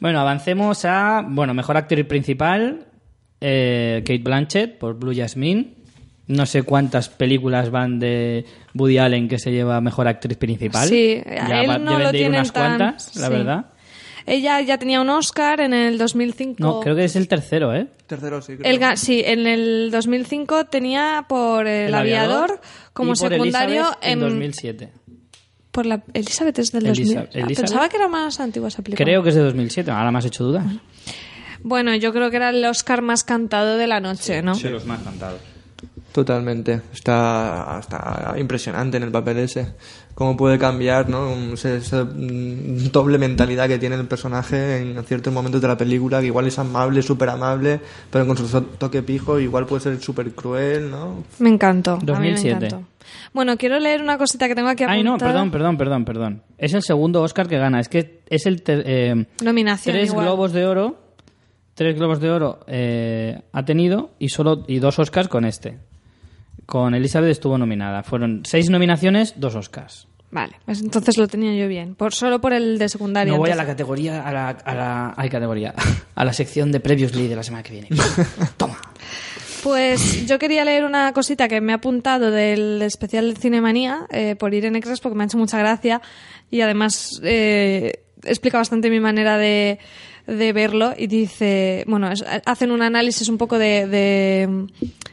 Bueno, 0.00 0.20
avancemos 0.20 0.84
a, 0.84 1.22
bueno, 1.26 1.54
mejor 1.54 1.76
actriz 1.76 2.06
principal, 2.06 2.86
eh, 3.40 4.02
Kate 4.04 4.18
Blanchett 4.22 4.78
por 4.78 4.98
Blue 4.98 5.14
Jasmine. 5.14 5.74
No 6.26 6.44
sé 6.44 6.62
cuántas 6.62 7.08
películas 7.08 7.70
van 7.70 7.98
de 7.98 8.44
Woody 8.74 8.98
Allen 8.98 9.28
que 9.28 9.38
se 9.38 9.50
lleva 9.50 9.80
mejor 9.80 10.08
actriz 10.08 10.36
principal. 10.36 10.86
Sí, 10.88 11.22
Ya 11.24 11.62
él 11.62 11.70
va- 11.70 11.78
no 11.78 11.92
deben 11.92 12.04
lo 12.04 12.12
de 12.12 12.18
ir 12.18 12.22
tiene 12.24 12.36
unas 12.38 12.52
tan... 12.52 12.76
cuantas, 12.76 13.16
la 13.16 13.26
sí. 13.28 13.32
verdad. 13.32 13.66
Ella 14.26 14.60
ya 14.60 14.76
tenía 14.76 15.00
un 15.00 15.08
Oscar 15.08 15.62
en 15.62 15.72
el 15.72 15.96
2005. 15.96 16.56
No, 16.58 16.80
creo 16.80 16.94
que 16.94 17.04
es 17.04 17.16
el 17.16 17.28
tercero, 17.28 17.74
¿eh? 17.74 17.86
Tercero 18.06 18.42
sí, 18.42 18.56
creo. 18.58 18.70
El 18.90 18.96
sí, 18.98 19.22
en 19.24 19.46
el 19.46 19.90
2005 19.90 20.66
tenía 20.66 21.24
por 21.26 21.66
el, 21.66 21.94
aviador, 21.94 22.60
como 22.92 23.12
y 23.14 23.16
por 23.16 23.30
secundario 23.30 23.76
Elizabeth 23.80 23.98
en 24.04 24.12
en 24.12 24.20
2007. 24.20 24.92
por 25.70 25.86
la 25.86 26.02
Elizabeth 26.12 26.58
es 26.58 26.72
del 26.72 26.86
Elisa- 26.88 27.14
2000. 27.14 27.18
Ah, 27.18 27.28
Elizabeth. 27.32 27.56
Pensaba 27.56 27.88
que 27.88 27.96
era 27.96 28.08
más 28.08 28.38
antigua 28.38 28.68
esa 28.68 28.82
película. 28.82 29.02
Creo 29.02 29.22
que 29.22 29.30
es 29.30 29.34
de 29.34 29.40
2007, 29.40 29.90
ahora 29.90 30.10
me 30.10 30.18
has 30.18 30.26
hecho 30.26 30.44
dudas. 30.44 30.66
Bueno, 31.62 31.94
yo 31.96 32.12
creo 32.12 32.30
que 32.30 32.36
era 32.36 32.50
el 32.50 32.64
Oscar 32.64 33.02
más 33.02 33.24
cantado 33.24 33.76
de 33.76 33.86
la 33.86 34.00
noche, 34.00 34.42
¿no? 34.42 34.56
De 34.56 34.70
los 34.70 34.84
más 34.86 35.00
cantados. 35.02 35.40
Totalmente. 36.12 36.80
Está, 36.92 37.76
está 37.80 38.34
impresionante 38.38 38.96
en 38.96 39.02
el 39.04 39.10
papel 39.10 39.38
ese. 39.38 39.74
Cómo 40.14 40.36
puede 40.36 40.58
cambiar, 40.58 41.08
¿no? 41.08 41.32
Ese- 41.52 41.76
esa 41.76 42.02
mm, 42.04 42.90
doble 42.90 43.18
mentalidad 43.18 43.68
que 43.68 43.78
tiene 43.78 43.94
el 43.94 44.06
personaje 44.06 44.78
en 44.78 45.04
ciertos 45.04 45.32
momentos 45.32 45.60
de 45.60 45.68
la 45.68 45.76
película, 45.76 46.18
que 46.20 46.26
igual 46.26 46.46
es 46.48 46.58
amable, 46.58 47.02
súper 47.02 47.28
amable, 47.28 47.80
pero 48.10 48.26
con 48.26 48.36
su 48.36 48.48
toque 48.78 49.02
pijo 49.02 49.38
igual 49.38 49.66
puede 49.66 49.82
ser 49.82 50.00
súper 50.00 50.32
cruel, 50.32 50.90
¿no? 50.90 51.22
Me 51.38 51.50
encantó. 51.50 51.92
a 51.92 51.96
mí 51.98 52.04
me 52.06 52.12
2007. 52.30 52.66
encantó. 52.66 52.88
Bueno, 53.32 53.56
quiero 53.56 53.78
leer 53.78 54.02
una 54.02 54.18
cosita 54.18 54.48
que 54.48 54.54
tengo 54.56 54.68
aquí 54.70 54.82
apuntada. 54.84 54.96
Ay, 54.98 55.04
no, 55.04 55.18
perdón, 55.18 55.50
perdón, 55.52 55.76
perdón, 55.78 56.04
perdón. 56.04 56.42
Es 56.56 56.74
el 56.74 56.82
segundo 56.82 57.22
Oscar 57.22 57.46
que 57.46 57.58
gana. 57.58 57.78
Es 57.80 57.88
que 57.88 58.22
es 58.28 58.44
el... 58.46 58.62
ter- 58.62 58.82
eh, 58.86 59.26
Nominación 59.42 59.94
tres 59.94 60.08
igual. 60.10 60.26
globos 60.26 60.52
de 60.52 60.66
oro 60.66 61.07
tres 61.78 61.94
globos 61.94 62.18
de 62.18 62.28
oro 62.28 62.58
eh, 62.66 63.40
ha 63.52 63.64
tenido 63.64 64.10
y 64.18 64.30
solo 64.30 64.64
y 64.66 64.80
dos 64.80 64.98
Oscars 64.98 65.28
con 65.28 65.44
este 65.44 65.78
con 66.66 66.92
Elizabeth 66.92 67.30
estuvo 67.30 67.56
nominada 67.56 68.02
fueron 68.02 68.42
seis 68.44 68.68
nominaciones 68.68 69.34
dos 69.36 69.54
Oscars 69.54 70.08
Vale, 70.30 70.56
pues 70.66 70.82
entonces 70.82 71.16
lo 71.16 71.26
tenía 71.26 71.54
yo 71.54 71.68
bien. 71.68 71.94
Por, 71.94 72.12
solo 72.12 72.38
por 72.38 72.52
el 72.52 72.78
de 72.78 72.90
secundaria. 72.90 73.32
no 73.32 73.38
voy 73.38 73.48
a 73.48 73.54
la 73.54 73.62
entonces. 73.62 73.76
categoría 73.76 74.28
a 74.28 74.30
la, 74.30 74.48
a 74.50 74.74
la 74.74 75.14
ay, 75.16 75.30
categoría 75.30 75.72
a 76.14 76.24
la 76.24 76.32
sección 76.34 76.70
de 76.70 76.80
Previously 76.80 77.28
de 77.28 77.36
la 77.36 77.42
semana 77.42 77.62
que 77.62 77.72
viene 77.72 77.88
toma 78.58 78.78
Pues 79.62 80.26
yo 80.26 80.38
quería 80.38 80.66
leer 80.66 80.84
una 80.84 81.14
cosita 81.14 81.48
que 81.48 81.62
me 81.62 81.72
ha 81.72 81.76
apuntado 81.76 82.30
del 82.30 82.82
especial 82.82 83.32
de 83.32 83.40
Cinemanía 83.40 84.00
eh, 84.10 84.36
por 84.36 84.52
Irene 84.52 84.82
Crespo, 84.82 85.04
porque 85.04 85.16
me 85.16 85.22
ha 85.22 85.26
hecho 85.26 85.38
mucha 85.38 85.58
gracia 85.58 86.02
y 86.50 86.60
además 86.60 87.20
eh, 87.22 88.02
explica 88.24 88.58
bastante 88.58 88.90
mi 88.90 89.00
manera 89.00 89.38
de, 89.38 89.78
de 90.28 90.52
verlo 90.52 90.92
y 90.96 91.06
dice, 91.08 91.82
bueno, 91.88 92.08
hacen 92.44 92.70
un 92.70 92.82
análisis 92.82 93.28
un 93.28 93.38
poco 93.38 93.58
de, 93.58 93.86
de, 93.88 94.66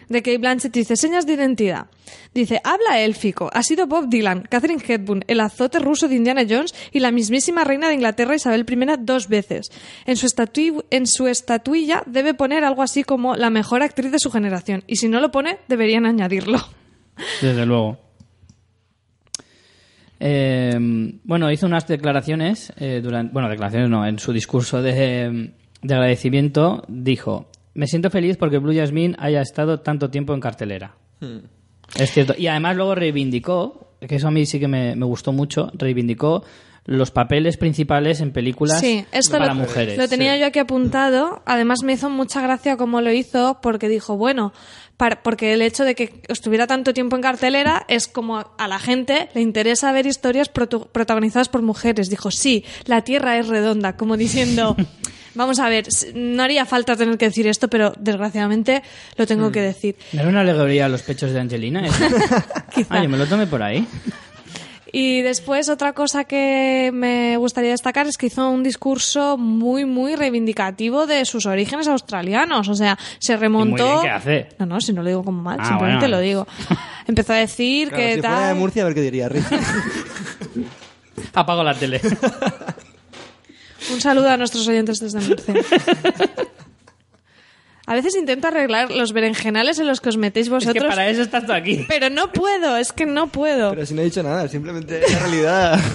de 0.09 0.21
Kate 0.21 0.37
Blanchett 0.37 0.75
y 0.75 0.79
dice, 0.79 0.95
señas 0.97 1.25
de 1.25 1.33
identidad. 1.33 1.87
Dice, 2.33 2.59
habla 2.65 2.99
élfico, 2.99 3.49
ha 3.53 3.63
sido 3.63 3.87
Bob 3.87 4.09
Dylan, 4.09 4.41
Catherine 4.49 4.83
Hepburn, 4.85 5.23
el 5.27 5.39
azote 5.39 5.79
ruso 5.79 6.07
de 6.09 6.15
Indiana 6.15 6.43
Jones 6.47 6.75
y 6.91 6.99
la 6.99 7.11
mismísima 7.11 7.63
reina 7.63 7.87
de 7.87 7.93
Inglaterra 7.95 8.35
Isabel 8.35 8.65
I 8.69 8.75
dos 8.99 9.29
veces. 9.29 9.71
En 10.05 10.17
su, 10.17 10.27
estatui- 10.27 10.83
en 10.89 11.07
su 11.07 11.27
estatuilla 11.27 12.03
debe 12.05 12.33
poner 12.33 12.65
algo 12.65 12.81
así 12.83 13.03
como 13.05 13.35
la 13.37 13.49
mejor 13.49 13.81
actriz 13.83 14.11
de 14.11 14.19
su 14.19 14.31
generación 14.31 14.83
y 14.85 14.97
si 14.97 15.07
no 15.07 15.21
lo 15.21 15.31
pone, 15.31 15.59
deberían 15.69 16.05
añadirlo. 16.05 16.59
desde 17.41 17.65
luego 17.65 17.97
Eh, 20.19 20.77
bueno 21.23 21.51
hizo 21.51 21.65
unas 21.65 21.87
declaraciones 21.87 22.71
eh, 22.77 23.01
durante 23.03 23.33
bueno 23.33 23.49
declaraciones 23.49 23.89
no 23.89 24.05
en 24.07 24.17
su 24.17 24.31
discurso 24.31 24.81
de, 24.81 25.51
de 25.81 25.93
agradecimiento 25.93 26.83
dijo 26.87 27.47
me 27.73 27.87
siento 27.87 28.09
feliz 28.09 28.37
porque 28.37 28.59
Blue 28.59 28.73
Jasmine 28.73 29.15
haya 29.19 29.41
estado 29.41 29.81
tanto 29.81 30.09
tiempo 30.09 30.33
en 30.33 30.39
cartelera 30.39 30.95
Es 31.97 32.11
cierto. 32.11 32.33
Y 32.37 32.47
además 32.47 32.75
luego 32.75 32.95
reivindicó, 32.95 33.95
que 33.99 34.15
eso 34.15 34.27
a 34.27 34.31
mí 34.31 34.45
sí 34.45 34.59
que 34.59 34.67
me, 34.67 34.95
me 34.95 35.05
gustó 35.05 35.31
mucho, 35.31 35.71
reivindicó 35.73 36.43
los 36.85 37.09
papeles 37.11 37.57
principales 37.57 38.21
en 38.21 38.31
películas 38.31 38.79
Sí, 38.79 39.05
esto 39.11 39.37
para 39.39 39.47
lo, 39.53 39.55
mujeres. 39.61 39.97
lo 39.97 40.07
tenía 40.07 40.37
yo 40.37 40.45
aquí 40.45 40.59
apuntado. 40.59 41.41
Además 41.45 41.79
me 41.83 41.93
hizo 41.93 42.09
mucha 42.11 42.41
gracia 42.41 42.77
cómo 42.77 43.01
lo 43.01 43.11
hizo 43.11 43.59
porque 43.61 43.89
dijo, 43.89 44.17
bueno, 44.17 44.53
para- 44.97 45.23
porque 45.23 45.53
el 45.53 45.61
hecho 45.63 45.83
de 45.83 45.95
que 45.95 46.21
estuviera 46.27 46.67
tanto 46.67 46.93
tiempo 46.93 47.15
en 47.15 47.23
cartelera 47.23 47.85
es 47.87 48.07
como 48.07 48.37
a 48.57 48.67
la 48.67 48.77
gente 48.79 49.29
le 49.33 49.41
interesa 49.41 49.91
ver 49.91 50.05
historias 50.05 50.53
protu- 50.53 50.87
protagonizadas 50.91 51.49
por 51.49 51.63
mujeres. 51.63 52.09
Dijo, 52.09 52.29
sí, 52.29 52.63
la 52.85 53.01
Tierra 53.01 53.37
es 53.39 53.47
redonda, 53.47 53.97
como 53.97 54.15
diciendo... 54.15 54.75
Vamos 55.37 55.59
a 55.59 55.67
ver, 55.67 55.89
s- 55.89 56.13
no 56.15 56.43
haría 56.43 56.63
falta 56.65 56.95
tener 56.95 57.17
que 57.17 57.25
decir 57.25 57.45
esto, 57.47 57.67
pero 57.67 57.91
desgraciadamente 57.99 58.81
lo 59.17 59.27
tengo 59.27 59.51
que 59.51 59.59
decir. 59.59 59.97
¿No 60.13 60.21
era 60.21 60.29
una 60.29 60.39
alegoría 60.39 60.85
a 60.85 60.87
los 60.87 61.01
pechos 61.01 61.31
de 61.33 61.41
Angelina? 61.41 61.85
eso? 61.85 62.05
Quizá. 62.73 62.87
Ah, 62.89 63.03
yo 63.03 63.09
me 63.09 63.17
lo 63.17 63.25
tomé 63.27 63.45
por 63.45 63.61
ahí. 63.61 63.85
Y 64.97 65.23
después 65.23 65.67
otra 65.67 65.91
cosa 65.91 66.23
que 66.23 66.89
me 66.93 67.35
gustaría 67.35 67.71
destacar 67.71 68.07
es 68.07 68.15
que 68.15 68.27
hizo 68.27 68.49
un 68.49 68.63
discurso 68.63 69.35
muy, 69.37 69.83
muy 69.83 70.15
reivindicativo 70.15 71.05
de 71.05 71.25
sus 71.25 71.45
orígenes 71.47 71.89
australianos. 71.89 72.69
O 72.69 72.75
sea, 72.75 72.97
se 73.19 73.35
remontó... 73.35 73.85
bien 73.85 74.01
que 74.03 74.09
hace. 74.09 74.47
No, 74.57 74.65
no, 74.65 74.79
si 74.79 74.93
no 74.93 75.03
lo 75.03 75.09
digo 75.09 75.23
como 75.25 75.41
mal, 75.41 75.57
Ah, 75.59 75.65
simplemente 75.67 76.05
bueno. 76.05 76.15
lo 76.15 76.21
digo. 76.21 76.47
Empezó 77.07 77.33
a 77.33 77.35
decir 77.35 77.89
Claro, 77.89 78.03
que 78.03 78.15
si 78.15 78.21
tal... 78.21 78.31
fuera 78.31 78.47
de 78.47 78.53
Murcia, 78.53 78.83
a 78.83 78.85
ver 78.85 78.93
qué 78.95 79.01
diría. 79.01 79.29
Apago 81.33 81.61
la 81.65 81.73
tele. 81.73 81.99
Un 83.91 83.99
saludo 83.99 84.29
a 84.29 84.37
nuestros 84.37 84.65
oyentes 84.65 85.01
desde 85.01 85.19
Murcia. 85.19 85.55
A 87.87 87.93
veces 87.93 88.15
intento 88.15 88.47
arreglar 88.47 88.91
los 88.91 89.13
berenjenales 89.13 89.79
en 89.79 89.87
los 89.87 90.01
que 90.01 90.09
os 90.09 90.17
metéis 90.17 90.47
Es 90.47 90.51
vosotros, 90.51 90.83
que 90.83 90.89
para 90.89 91.07
eso 91.07 91.21
estás 91.21 91.45
tú 91.45 91.53
aquí. 91.53 91.85
pero 91.87 92.09
no 92.09 92.31
puedo, 92.31 92.77
es 92.77 92.91
que 92.91 93.05
no 93.05 93.27
puedo. 93.27 93.71
Pero 93.71 93.85
si 93.85 93.93
no 93.93 94.01
he 94.01 94.05
dicho 94.05 94.23
nada, 94.23 94.47
simplemente 94.47 95.01
la 95.09 95.19
realidad. 95.19 95.79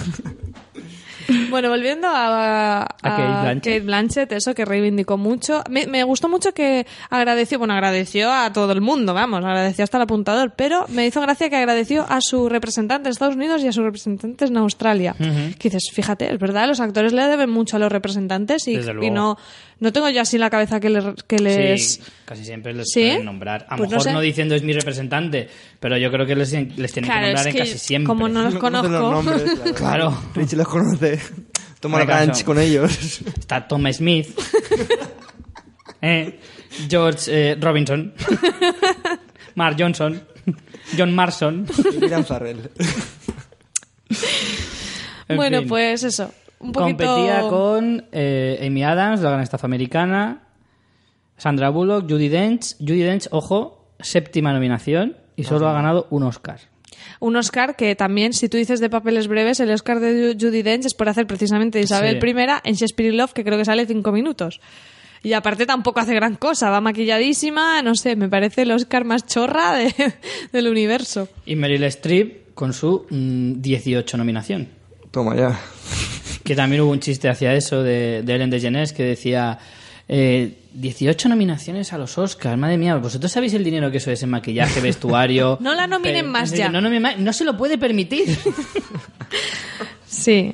Bueno, 1.49 1.69
volviendo 1.69 2.07
a, 2.07 2.83
a, 2.83 2.87
Kate 3.01 3.21
Blanchett. 3.23 3.63
Kate 3.63 3.79
Blanchett, 3.81 4.31
eso 4.33 4.53
que 4.53 4.65
reivindicó 4.65 5.17
mucho. 5.17 5.63
Me, 5.69 5.87
me 5.87 6.03
gustó 6.03 6.27
mucho 6.27 6.53
que 6.53 6.85
agradeció, 7.09 7.57
bueno, 7.57 7.73
agradeció 7.73 8.31
a 8.31 8.51
todo 8.51 8.71
el 8.73 8.81
mundo, 8.81 9.13
vamos, 9.13 9.43
agradeció 9.43 9.83
hasta 9.83 9.97
el 9.97 10.03
apuntador, 10.03 10.53
pero 10.55 10.85
me 10.89 11.05
hizo 11.05 11.21
gracia 11.21 11.49
que 11.49 11.55
agradeció 11.55 12.05
a 12.09 12.19
su 12.21 12.49
representante 12.49 13.07
en 13.07 13.11
Estados 13.11 13.35
Unidos 13.35 13.63
y 13.63 13.67
a 13.67 13.71
sus 13.71 13.83
representantes 13.83 14.49
en 14.49 14.57
Australia. 14.57 15.15
Que 15.17 15.69
dices, 15.69 15.89
fíjate, 15.93 16.33
es 16.33 16.39
verdad, 16.39 16.67
los 16.67 16.79
actores 16.79 17.13
le 17.13 17.23
deben 17.27 17.49
mucho 17.49 17.77
a 17.77 17.79
los 17.79 17.91
representantes 17.91 18.67
y, 18.67 18.77
Desde 18.77 18.93
y 19.05 19.09
no, 19.09 19.37
no 19.81 19.91
tengo 19.91 20.07
yo 20.09 20.21
así 20.21 20.37
en 20.37 20.39
la 20.41 20.49
cabeza 20.49 20.79
que, 20.79 20.89
le- 20.89 21.13
que 21.27 21.39
les... 21.39 21.95
Sí, 21.95 22.01
casi 22.23 22.45
siempre 22.45 22.73
les 22.73 22.89
¿Sí? 22.89 23.01
pueden 23.01 23.25
nombrar. 23.25 23.65
A 23.67 23.75
lo 23.75 23.77
Pues 23.79 23.89
no 23.89 23.97
mejor 23.97 24.03
sé. 24.03 24.13
no, 24.13 24.21
diciendo 24.21 24.55
es 24.55 24.63
mi 24.63 24.71
representante, 24.71 25.49
pero 25.81 25.97
yo 25.97 26.09
creo 26.11 26.25
que 26.25 26.35
les, 26.35 26.51
les 26.53 26.93
tienen 26.93 27.09
Claro, 27.11 27.25
que 27.27 27.33
nombrar 27.33 27.47
es 27.47 27.55
en 27.55 27.59
casi 27.59 27.77
siempre. 27.77 28.07
como 28.07 28.29
no 28.29 28.43
los 28.43 28.53
No 28.53 28.59
conocen 28.61 28.91
los 28.93 29.01
conozco... 29.01 29.31
nombres. 29.31 29.73
Claro. 29.75 30.23
Richie 30.33 30.55
los 30.55 30.67
conoce. 30.69 31.19
Toma 31.81 31.99
la 31.99 32.05
cancha 32.07 32.45
con 32.45 32.59
ellos. 32.59 33.21
Está 33.39 33.67
Tom 33.67 33.91
Smith, 33.91 34.27
eh, 36.01 36.39
George 36.87 37.51
eh, 37.51 37.57
Robinson, 37.59 38.13
Mark 39.55 39.75
Johnson, 39.79 40.21
John 40.95 41.13
Marson. 41.15 41.65
Y 41.91 41.97
Miriam 41.97 42.23
Farrell. 42.23 42.69
En 45.27 45.37
bueno, 45.37 45.59
fin. 45.59 45.67
pues 45.69 46.03
eso. 46.03 46.31
Un 46.61 46.71
poquito... 46.71 47.05
Competía 47.05 47.41
con 47.49 48.05
eh, 48.11 48.63
Amy 48.65 48.83
Adams, 48.83 49.21
la 49.21 49.29
gran 49.31 49.41
estafa 49.41 49.65
americana, 49.67 50.43
Sandra 51.37 51.69
Bullock, 51.69 52.09
Judy 52.09 52.29
Dench. 52.29 52.75
Judy 52.79 53.01
Dench, 53.01 53.27
ojo, 53.31 53.93
séptima 53.99 54.53
nominación 54.53 55.17
y 55.35 55.43
solo 55.43 55.67
ha 55.67 55.73
ganado 55.73 56.07
un 56.11 56.23
Oscar. 56.23 56.59
Un 57.19 57.35
Oscar 57.35 57.75
que 57.75 57.95
también, 57.95 58.33
si 58.33 58.47
tú 58.49 58.57
dices 58.57 58.79
de 58.79 58.89
papeles 58.89 59.27
breves, 59.27 59.59
el 59.59 59.71
Oscar 59.71 59.99
de 59.99 60.35
Judy 60.39 60.61
Dench 60.61 60.85
es 60.85 60.93
por 60.93 61.09
hacer 61.09 61.25
precisamente 61.27 61.79
Isabel 61.79 62.19
Sí. 62.21 62.27
I 62.27 62.35
en 62.69 62.75
Shakespeare 62.75 63.09
in 63.11 63.17
Love, 63.17 63.33
que 63.33 63.43
creo 63.43 63.57
que 63.57 63.65
sale 63.65 63.85
cinco 63.85 64.11
minutos. 64.11 64.59
Y 65.23 65.33
aparte 65.33 65.67
tampoco 65.67 65.99
hace 65.99 66.15
gran 66.15 66.35
cosa, 66.35 66.69
va 66.71 66.81
maquilladísima, 66.81 67.81
no 67.83 67.93
sé, 67.95 68.15
me 68.15 68.27
parece 68.27 68.63
el 68.63 68.71
Oscar 68.71 69.05
más 69.05 69.25
chorra 69.25 69.73
de- 69.73 69.93
del 70.51 70.67
universo. 70.67 71.27
Y 71.45 71.55
Meryl 71.55 71.83
Streep 71.85 72.53
con 72.55 72.73
su 72.73 73.05
mm, 73.09 73.61
18 73.61 74.17
nominación. 74.17 74.67
Toma 75.11 75.35
ya. 75.35 75.59
Que 76.43 76.55
también 76.55 76.81
hubo 76.81 76.91
un 76.91 76.99
chiste 76.99 77.29
hacia 77.29 77.53
eso 77.53 77.83
de, 77.83 78.23
de 78.23 78.35
Ellen 78.35 78.49
DeGeneres 78.49 78.93
que 78.93 79.03
decía 79.03 79.59
eh, 80.07 80.57
18 80.73 81.29
nominaciones 81.29 81.93
a 81.93 81.97
los 81.97 82.17
Oscars. 82.17 82.57
Madre 82.57 82.77
mía, 82.77 82.95
vosotros 82.95 83.31
sabéis 83.31 83.53
el 83.53 83.63
dinero 83.63 83.91
que 83.91 83.97
eso 83.97 84.11
es 84.11 84.23
en 84.23 84.29
maquillaje, 84.29 84.79
vestuario. 84.81 85.57
No 85.61 85.73
la 85.75 85.87
nominen 85.87 86.27
más 86.27 86.51
no, 86.51 86.57
ya. 86.57 86.69
No, 86.69 86.81
más, 86.99 87.17
no 87.19 87.33
se 87.33 87.43
lo 87.45 87.55
puede 87.57 87.77
permitir. 87.77 88.25
Sí. 90.05 90.51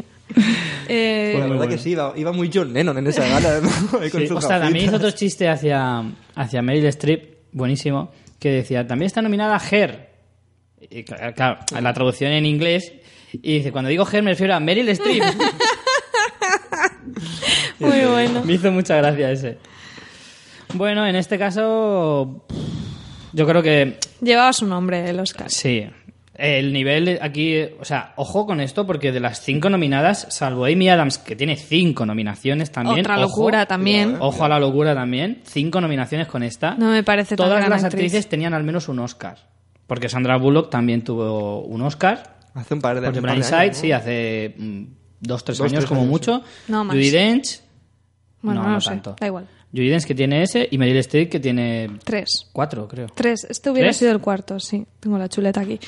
Eh, 0.87 1.31
Pues 1.33 1.33
la 1.33 1.39
verdad 1.41 1.55
bueno. 1.57 1.71
que 1.71 1.77
sí, 1.77 1.91
iba, 1.91 2.13
iba 2.15 2.31
muy 2.31 2.49
John 2.53 2.71
Lennon 2.73 2.97
en 2.97 3.07
esa 3.07 3.27
gala. 3.27 3.59
¿no? 3.61 3.99
Ahí 3.99 4.09
con 4.09 4.21
Sí, 4.21 4.27
sus 4.27 4.37
Ostras, 4.37 4.61
también 4.61 4.85
hizo 4.85 4.97
otro 4.97 5.11
chiste 5.11 5.47
hacia, 5.49 6.03
hacia 6.35 6.61
Meryl 6.61 6.85
Streep, 6.87 7.37
buenísimo, 7.53 8.11
que 8.39 8.51
decía, 8.51 8.85
también 8.85 9.07
está 9.07 9.21
nominada 9.21 9.59
Her. 9.71 10.09
Y, 10.89 11.03
cl- 11.03 11.33
claro, 11.33 11.57
la 11.81 11.93
traducción 11.93 12.31
en 12.33 12.45
inglés. 12.45 12.93
Y 13.33 13.57
dice, 13.57 13.71
cuando 13.71 13.89
digo 13.89 14.07
Her 14.09 14.21
me 14.23 14.31
refiero 14.31 14.53
a 14.53 14.59
Meryl 14.59 14.87
Streep. 14.89 15.23
Muy 17.79 17.99
bueno. 18.11 18.43
Me 18.43 18.53
hizo 18.53 18.71
mucha 18.71 18.95
gracia 18.97 19.31
ese. 19.31 19.57
Bueno, 20.73 21.05
en 21.07 21.15
este 21.15 21.37
caso, 21.37 22.45
yo 23.33 23.47
creo 23.47 23.63
que 23.63 23.97
Llevaba 24.21 24.51
su 24.53 24.65
nombre 24.65 25.09
el 25.09 25.19
Oscar. 25.19 25.49
sí. 25.49 25.87
El 26.39 26.71
nivel 26.71 27.17
aquí, 27.19 27.63
o 27.79 27.83
sea, 27.83 28.13
ojo 28.15 28.45
con 28.45 28.61
esto, 28.61 28.85
porque 28.85 29.11
de 29.11 29.19
las 29.19 29.41
cinco 29.41 29.71
nominadas, 29.71 30.27
salvo 30.29 30.65
Amy 30.65 30.87
Adams, 30.87 31.17
que 31.17 31.35
tiene 31.35 31.55
cinco 31.55 32.05
nominaciones 32.05 32.71
también. 32.71 32.99
Otra 32.99 33.15
ojo, 33.15 33.23
locura 33.41 33.65
también. 33.65 34.17
Ojo 34.19 34.45
a 34.45 34.47
la 34.47 34.59
locura 34.59 34.93
también. 34.93 35.41
Cinco 35.45 35.81
nominaciones 35.81 36.27
con 36.27 36.43
esta. 36.43 36.75
No 36.75 36.91
me 36.91 37.01
parece 37.01 37.35
tan 37.35 37.47
Todas 37.47 37.57
gran 37.61 37.71
las 37.71 37.83
actriz. 37.85 38.03
actrices 38.03 38.29
tenían 38.29 38.53
al 38.53 38.63
menos 38.63 38.87
un 38.87 38.99
Oscar. 38.99 39.39
Porque 39.87 40.09
Sandra 40.09 40.37
Bullock 40.37 40.69
también 40.69 41.03
tuvo 41.03 41.61
un 41.63 41.81
Oscar. 41.81 42.35
Hace 42.53 42.75
un 42.75 42.81
par 42.81 42.93
de 42.97 43.01
Por 43.01 43.09
hace 43.09 43.19
un 43.19 43.25
par 43.25 43.31
de 43.31 43.39
Blindside, 43.39 43.55
años, 43.57 43.75
¿no? 43.77 43.81
sí, 43.81 43.91
hace 43.91 44.53
mm, 44.59 44.83
dos, 45.21 45.43
tres 45.43 45.57
Dos, 45.57 45.65
años 45.65 45.79
tres 45.79 45.89
como 45.89 46.01
años, 46.01 46.11
mucho. 46.11 46.43
No 46.67 46.83
más. 46.83 46.95
Judy 46.95 47.09
Dench. 47.09 47.61
Bueno, 48.41 48.61
no, 48.61 48.63
no, 48.65 48.69
no 48.69 48.75
lo 48.75 48.81
sé, 48.81 48.89
tanto. 48.89 49.15
da 49.19 49.27
igual. 49.27 49.47
Judy 49.73 49.89
Dench 49.89 50.05
que 50.05 50.15
tiene 50.15 50.41
ese 50.43 50.67
y 50.71 50.77
Meryl 50.77 50.97
Streep 50.97 51.29
que 51.29 51.39
tiene 51.39 51.89
Tres. 52.03 52.47
cuatro, 52.53 52.87
creo. 52.87 53.07
Tres. 53.13 53.45
Este 53.49 53.69
hubiera 53.69 53.87
¿Tres? 53.89 53.97
sido 53.97 54.11
el 54.11 54.19
cuarto, 54.21 54.59
sí. 54.59 54.85
Tengo 54.99 55.17
la 55.17 55.27
chuleta 55.27 55.61
aquí. 55.61 55.79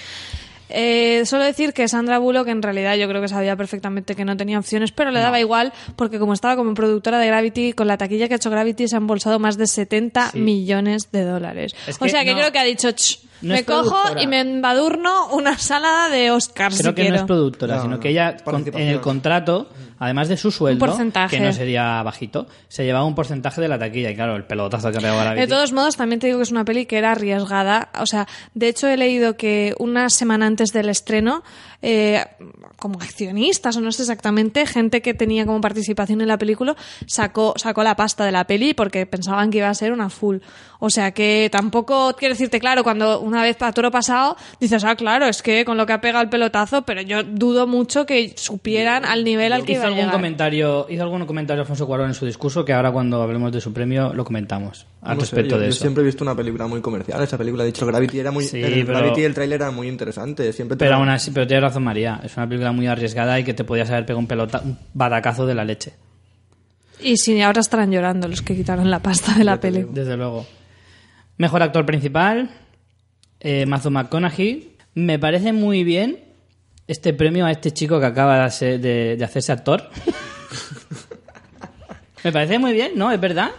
Eh, 0.72 1.24
solo 1.26 1.43
decir 1.45 1.74
que 1.74 1.88
Sandra 1.88 2.20
Bullock 2.20 2.47
en 2.50 2.62
realidad 2.62 2.95
yo 2.95 3.08
creo 3.08 3.22
que 3.22 3.28
sabía 3.28 3.56
perfectamente 3.56 4.16
que 4.16 4.24
no 4.24 4.38
tenía 4.38 4.60
opciones, 4.60 4.91
pero 4.91 5.10
le 5.10 5.20
daba 5.20 5.39
igual 5.39 5.74
porque 5.95 6.20
como 6.20 6.34
estaba 6.34 6.56
como 6.56 6.76
productora 6.76 7.18
de 7.18 7.26
Gravity, 7.26 7.74
con 7.74 7.88
la 7.88 7.97
taquilla 7.97 8.28
que 8.28 8.36
ha 8.36 8.38
hecho 8.38 8.52
Gravity 8.52 8.88
se 8.88 8.95
han 8.95 9.04
embolsado 9.04 9.39
más 9.39 9.58
de 9.58 9.66
70 9.66 10.30
Sí. 10.32 10.39
millones 10.39 11.12
de 11.12 11.24
dólares. 11.24 11.74
Es 11.88 11.97
o 12.00 12.08
sea 12.08 12.24
que 12.24 12.32
no- 12.34 12.38
creo 12.38 12.52
que 12.52 12.60
ha 12.60 12.64
dicho, 12.64 12.91
"Ch, 12.91 13.20
no 13.42 13.54
me 13.54 13.64
cojo 13.66 13.90
productora. 13.90 14.22
y 14.22 14.28
me 14.28 14.40
embadurno 14.42 15.28
una 15.34 15.58
salada 15.58 16.10
de 16.10 16.32
Oscars 16.32 16.78
Creo 16.78 16.92
si 16.92 16.96
que 16.96 17.02
quiero. 17.04 17.16
no 17.16 17.22
es 17.22 17.28
productora, 17.28 17.76
No, 17.78 17.82
sino 17.84 17.96
no, 17.96 18.00
que 18.02 18.10
ella 18.10 18.38
con- 18.44 18.66
en 18.68 18.88
el 18.88 19.02
contrato, 19.02 19.70
además 19.98 20.28
de 20.28 20.38
su 20.38 20.52
sueldo, 20.52 20.86
porcentaje. 20.86 21.38
que 21.38 21.44
no 21.44 21.52
sería 21.54 22.02
bajito, 22.04 22.48
se 22.68 22.84
llevaba 22.86 23.06
un 23.06 23.16
porcentaje 23.16 23.62
de 23.62 23.68
la 23.68 23.80
taquilla. 23.80 24.12
Y 24.12 24.16
claro, 24.16 24.36
el 24.36 24.44
pelotazo 24.46 24.92
que 24.92 25.00
pegó 25.00 25.18
Gravity. 25.18 25.42
De 25.42 25.48
todos 25.48 25.72
modos, 25.72 25.96
también 25.96 26.20
te 26.20 26.28
digo 26.28 26.40
que 26.40 26.44
es 26.44 26.52
una 26.52 26.66
peli 26.66 26.86
que 26.86 26.98
era 26.98 27.12
arriesgada. 27.12 27.90
O 28.00 28.06
sea, 28.06 28.28
de 28.54 28.68
hecho 28.68 28.88
he 28.88 28.98
leído 28.98 29.36
que 29.38 29.74
una 29.80 30.10
semana 30.10 30.46
antes 30.48 30.72
del 30.74 30.90
estreno, 30.90 31.44
eh, 31.82 32.26
como 32.80 33.00
accionistas 33.02 33.78
o 33.78 33.82
no 33.82 33.92
sé 33.92 34.04
exactamente, 34.04 34.66
gente 34.66 35.02
que 35.02 35.14
tenía 35.14 35.46
como 35.46 35.62
participación 35.62 36.22
en 36.22 36.28
la 36.28 36.38
película 36.38 36.76
sacó, 37.06 37.54
sacó 37.58 37.84
la 37.84 37.96
pasta 37.96 38.26
de 38.26 38.32
la 38.32 38.46
peli 38.46 38.74
porque 38.74 39.06
pensaban 39.06 39.52
que 39.52 39.60
iba 39.60 39.70
a 39.70 39.74
ser 39.74 39.92
una 39.92 40.10
full. 40.10 40.38
O 40.80 40.90
sea 40.90 41.12
que 41.12 41.50
tampoco 41.52 42.16
quiero 42.18 42.34
decirte, 42.34 42.60
claro, 42.60 42.84
cuando 42.84 43.20
una 43.20 43.44
vez 43.44 43.62
a 43.62 43.74
toro 43.74 43.92
pasado 43.92 44.38
dices, 44.62 44.84
ah, 44.86 44.96
claro, 44.96 45.26
es 45.26 45.42
que 45.42 45.66
con 45.66 45.76
lo 45.76 45.86
que 45.86 45.94
ha 45.94 46.02
pegado 46.02 46.24
el 46.24 46.30
pelotazo, 46.30 46.84
pero 46.84 47.02
yo 47.02 47.24
dudo 47.24 47.68
mucho 47.68 48.06
que 48.06 48.34
supieran 48.38 49.04
al 49.04 49.26
nivel 49.26 49.52
al 49.52 49.66
que 49.66 49.74
hizo 49.74 49.82
iba 49.82 49.84
a 49.84 49.88
algún 49.88 50.00
llegar. 50.06 50.14
comentario 50.14 50.86
hizo 50.90 51.04
algún 51.04 51.26
comentario 51.26 51.62
Alfonso 51.62 51.86
Cuarón 51.86 52.08
en 52.08 52.14
su 52.14 52.26
discurso 52.26 52.64
que 52.64 52.72
ahora 52.72 52.92
cuando 52.92 53.22
hablemos 53.22 53.52
de 53.52 53.60
su 53.60 53.74
premio 53.74 54.14
lo 54.14 54.24
comentamos 54.24 54.86
al 55.02 55.18
No 55.18 55.24
sé, 55.24 55.36
respecto 55.36 55.56
yo, 55.56 55.60
de 55.62 55.66
yo 55.68 55.70
eso 55.72 55.82
siempre 55.82 56.04
he 56.04 56.06
visto 56.06 56.24
una 56.24 56.36
película 56.36 56.68
muy 56.68 56.82
comercial. 56.82 57.22
Esa 57.24 57.38
película, 57.38 57.64
de 57.64 57.70
hecho, 57.70 57.86
Gravity 57.86 58.20
era 58.20 58.32
muy. 58.32 58.43
Sí, 58.43 58.62
el 58.62 58.86
pero- 58.86 59.00
Gravity 59.00 59.22
y 59.22 59.24
el 59.24 59.34
tráiler 59.34 59.62
era 59.62 59.72
muy 59.72 59.88
interesante. 59.88 60.52
Siempre 60.52 60.78
pero 60.78 60.95
aún 60.95 61.08
así 61.10 61.32
pero 61.32 61.47
tienes 61.47 61.64
razón 61.64 61.84
María 61.84 62.20
es 62.24 62.36
una 62.36 62.47
película 62.47 62.72
muy 62.74 62.88
arriesgada 62.88 63.39
y 63.39 63.43
que 63.43 63.54
te 63.54 63.64
podías 63.64 63.89
haber 63.89 64.06
pegado 64.06 64.20
un 64.20 64.28
pelota 64.28 64.62
un 64.64 64.78
batacazo 64.93 65.45
de 65.45 65.56
la 65.56 65.64
leche 65.64 65.93
Y 67.02 67.16
si 67.18 67.41
ahora 67.41 67.62
estarán 67.62 67.91
llorando 67.91 68.28
los 68.28 68.41
que 68.41 68.56
quitaron 68.56 68.89
la 68.91 69.00
pasta 69.00 69.34
de 69.38 69.43
la 69.45 69.60
peli. 69.60 69.86
desde 69.89 70.18
luego 70.18 70.45
mejor 71.38 71.64
actor 71.64 71.86
principal 71.86 72.50
eh, 73.39 73.66
Matthew 73.66 73.91
McConaughey 73.91 74.76
me 74.95 75.18
parece 75.18 75.54
muy 75.54 75.86
bien 75.86 76.20
este 76.88 77.14
premio 77.14 77.45
a 77.45 77.52
este 77.52 77.72
chico 77.72 78.00
que 78.02 78.06
acaba 78.06 78.43
de, 78.43 78.52
ser- 78.52 78.82
de- 78.82 79.16
de 79.16 79.24
hacerse 79.24 79.54
actor 79.54 79.89
me 82.24 82.32
parece 82.32 82.60
muy 82.60 82.74
bien 82.74 82.91
¿no? 82.95 83.12
es 83.12 83.20
verdad 83.22 83.52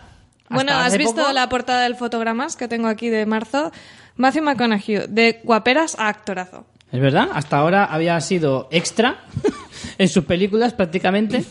Bueno, 0.50 0.72
¿has 0.72 0.96
visto 0.98 1.14
poco- 1.16 1.32
la 1.32 1.48
portada 1.48 1.82
del 1.82 1.96
fotogramas 1.96 2.56
que 2.56 2.68
tengo 2.68 2.88
aquí 2.88 3.08
de 3.08 3.24
marzo? 3.26 3.72
Matthew 4.16 4.42
McConaughey, 4.42 5.06
de 5.08 5.40
guaperas 5.44 5.96
a 5.98 6.08
actorazo. 6.08 6.66
Es 6.92 7.00
verdad, 7.00 7.28
hasta 7.32 7.56
ahora 7.58 7.84
había 7.84 8.20
sido 8.20 8.68
extra 8.70 9.20
en 9.98 10.08
sus 10.08 10.24
películas 10.24 10.72
prácticamente 10.74 11.44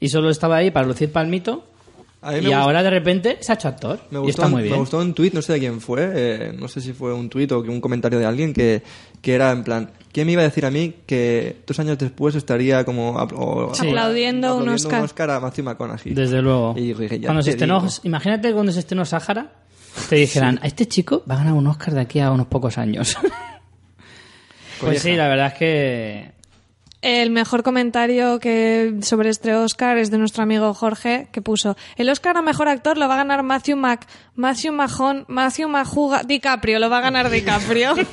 y 0.00 0.08
solo 0.08 0.30
estaba 0.30 0.56
ahí 0.56 0.70
para 0.70 0.86
lucir 0.86 1.12
palmito 1.12 1.64
A 2.22 2.32
mí 2.32 2.48
y 2.48 2.52
ahora 2.52 2.82
de 2.82 2.90
repente 2.90 3.38
se 3.40 3.50
ha 3.50 3.54
hecho 3.54 3.68
actor 3.68 3.98
Me 4.10 4.18
y 4.18 4.20
gustó, 4.22 4.30
está 4.42 4.46
un- 4.46 4.52
muy 4.52 4.62
bien. 4.62 4.74
me 4.74 4.78
gustó 4.80 4.98
un 4.98 5.14
tuit, 5.14 5.32
no 5.32 5.40
sé 5.40 5.54
de 5.54 5.58
quién 5.60 5.80
fue, 5.80 6.10
eh, 6.14 6.52
no 6.58 6.68
sé 6.68 6.80
si 6.82 6.92
fue 6.92 7.14
un 7.14 7.30
tuit 7.30 7.50
o 7.52 7.60
un 7.60 7.80
comentario 7.80 8.18
de 8.18 8.26
alguien 8.26 8.52
que, 8.52 8.82
que 9.22 9.34
era 9.34 9.50
en 9.52 9.64
plan, 9.64 9.90
¿quién 10.12 10.26
me 10.26 10.32
iba 10.34 10.42
a 10.42 10.44
decir 10.44 10.66
a 10.66 10.70
mí 10.70 10.96
que 11.06 11.56
dos 11.66 11.78
años 11.80 11.96
después 11.96 12.34
estaría 12.34 12.84
como 12.84 13.18
apl- 13.18 13.34
o- 13.38 13.74
Sí. 13.74 13.88
Aplaudiendo 13.88 14.56
un 14.58 14.68
Oscar. 14.68 15.30
a 15.30 15.40
Matthew 15.40 15.64
McConaughey? 15.64 16.12
Desde 16.12 16.42
luego. 16.42 16.74
Y 16.76 16.92
dije, 16.92 17.20
ya 17.20 17.28
cuando 17.28 17.42
se 17.42 17.50
estrenó, 17.50 17.86
imagínate 18.02 18.52
cuando 18.52 18.72
se 18.72 18.80
estrenó 18.80 19.06
Sahara, 19.06 19.52
te 20.10 20.16
dijeran, 20.16 20.60
a 20.62 20.66
este 20.66 20.86
chico 20.86 21.22
va 21.28 21.36
a 21.36 21.38
ganar 21.38 21.54
un 21.54 21.66
Oscar 21.68 21.94
de 21.94 22.00
aquí 22.02 22.20
a 22.20 22.30
unos 22.30 22.48
pocos 22.48 22.76
años. 22.76 23.16
pues 24.80 25.00
sí, 25.02 25.14
la 25.16 25.28
verdad 25.28 25.46
es 25.48 25.54
que 25.54 26.32
El 27.02 27.30
mejor 27.30 27.62
comentario 27.62 28.38
que 28.40 28.96
sobre 29.00 29.30
este 29.30 29.54
Oscar 29.54 29.96
es 29.96 30.10
de 30.10 30.18
nuestro 30.18 30.42
amigo 30.42 30.74
Jorge, 30.74 31.28
que 31.32 31.40
puso: 31.40 31.76
El 31.96 32.10
Oscar 32.10 32.36
a 32.36 32.42
mejor 32.42 32.68
actor 32.68 32.98
lo 32.98 33.08
va 33.08 33.14
a 33.14 33.18
ganar 33.18 33.42
Matthew 33.42 33.76
Mac, 33.76 34.06
Matthew 34.34 34.72
Mahon, 34.72 35.24
Matthew 35.26 35.68
Majuga, 35.68 36.22
DiCaprio, 36.24 36.78
lo 36.78 36.90
va 36.90 36.98
a 36.98 37.00
ganar 37.00 37.30
DiCaprio. 37.30 37.94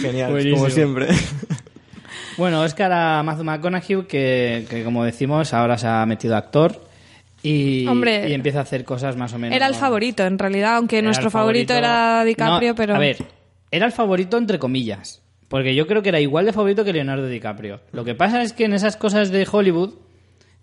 Genial, 0.00 0.30
Buenísimo. 0.30 0.56
como 0.56 0.70
siempre. 0.70 1.08
Bueno, 2.36 2.62
Oscar 2.62 2.90
a 2.90 3.22
Matthew 3.22 3.44
McConaughey, 3.44 4.06
que, 4.08 4.66
que 4.68 4.82
como 4.82 5.04
decimos, 5.04 5.54
ahora 5.54 5.78
se 5.78 5.86
ha 5.86 6.04
metido 6.04 6.34
actor. 6.36 6.84
y, 7.44 7.86
Hombre, 7.86 8.28
y 8.28 8.32
empieza 8.32 8.58
a 8.58 8.62
hacer 8.62 8.84
cosas 8.84 9.16
más 9.16 9.32
o 9.34 9.38
menos. 9.38 9.54
Era 9.54 9.68
el 9.68 9.76
favorito, 9.76 10.24
en 10.24 10.36
realidad, 10.36 10.74
aunque 10.78 11.00
nuestro 11.00 11.30
favorito, 11.30 11.74
era 11.74 12.24
DiCaprio, 12.24 12.70
No, 12.70 12.74
pero... 12.74 12.96
A 12.96 12.98
ver, 12.98 13.24
era 13.70 13.86
el 13.86 13.92
favorito 13.92 14.36
entre 14.36 14.58
comillas. 14.58 15.22
Porque 15.54 15.76
yo 15.76 15.86
creo 15.86 16.02
que 16.02 16.08
era 16.08 16.18
igual 16.18 16.46
de 16.46 16.52
favorito 16.52 16.84
que 16.84 16.92
Leonardo 16.92 17.28
DiCaprio. 17.28 17.78
Lo 17.92 18.04
que 18.04 18.16
pasa 18.16 18.42
es 18.42 18.52
que 18.52 18.64
en 18.64 18.72
esas 18.72 18.96
cosas 18.96 19.30
de 19.30 19.46
Hollywood, 19.48 19.94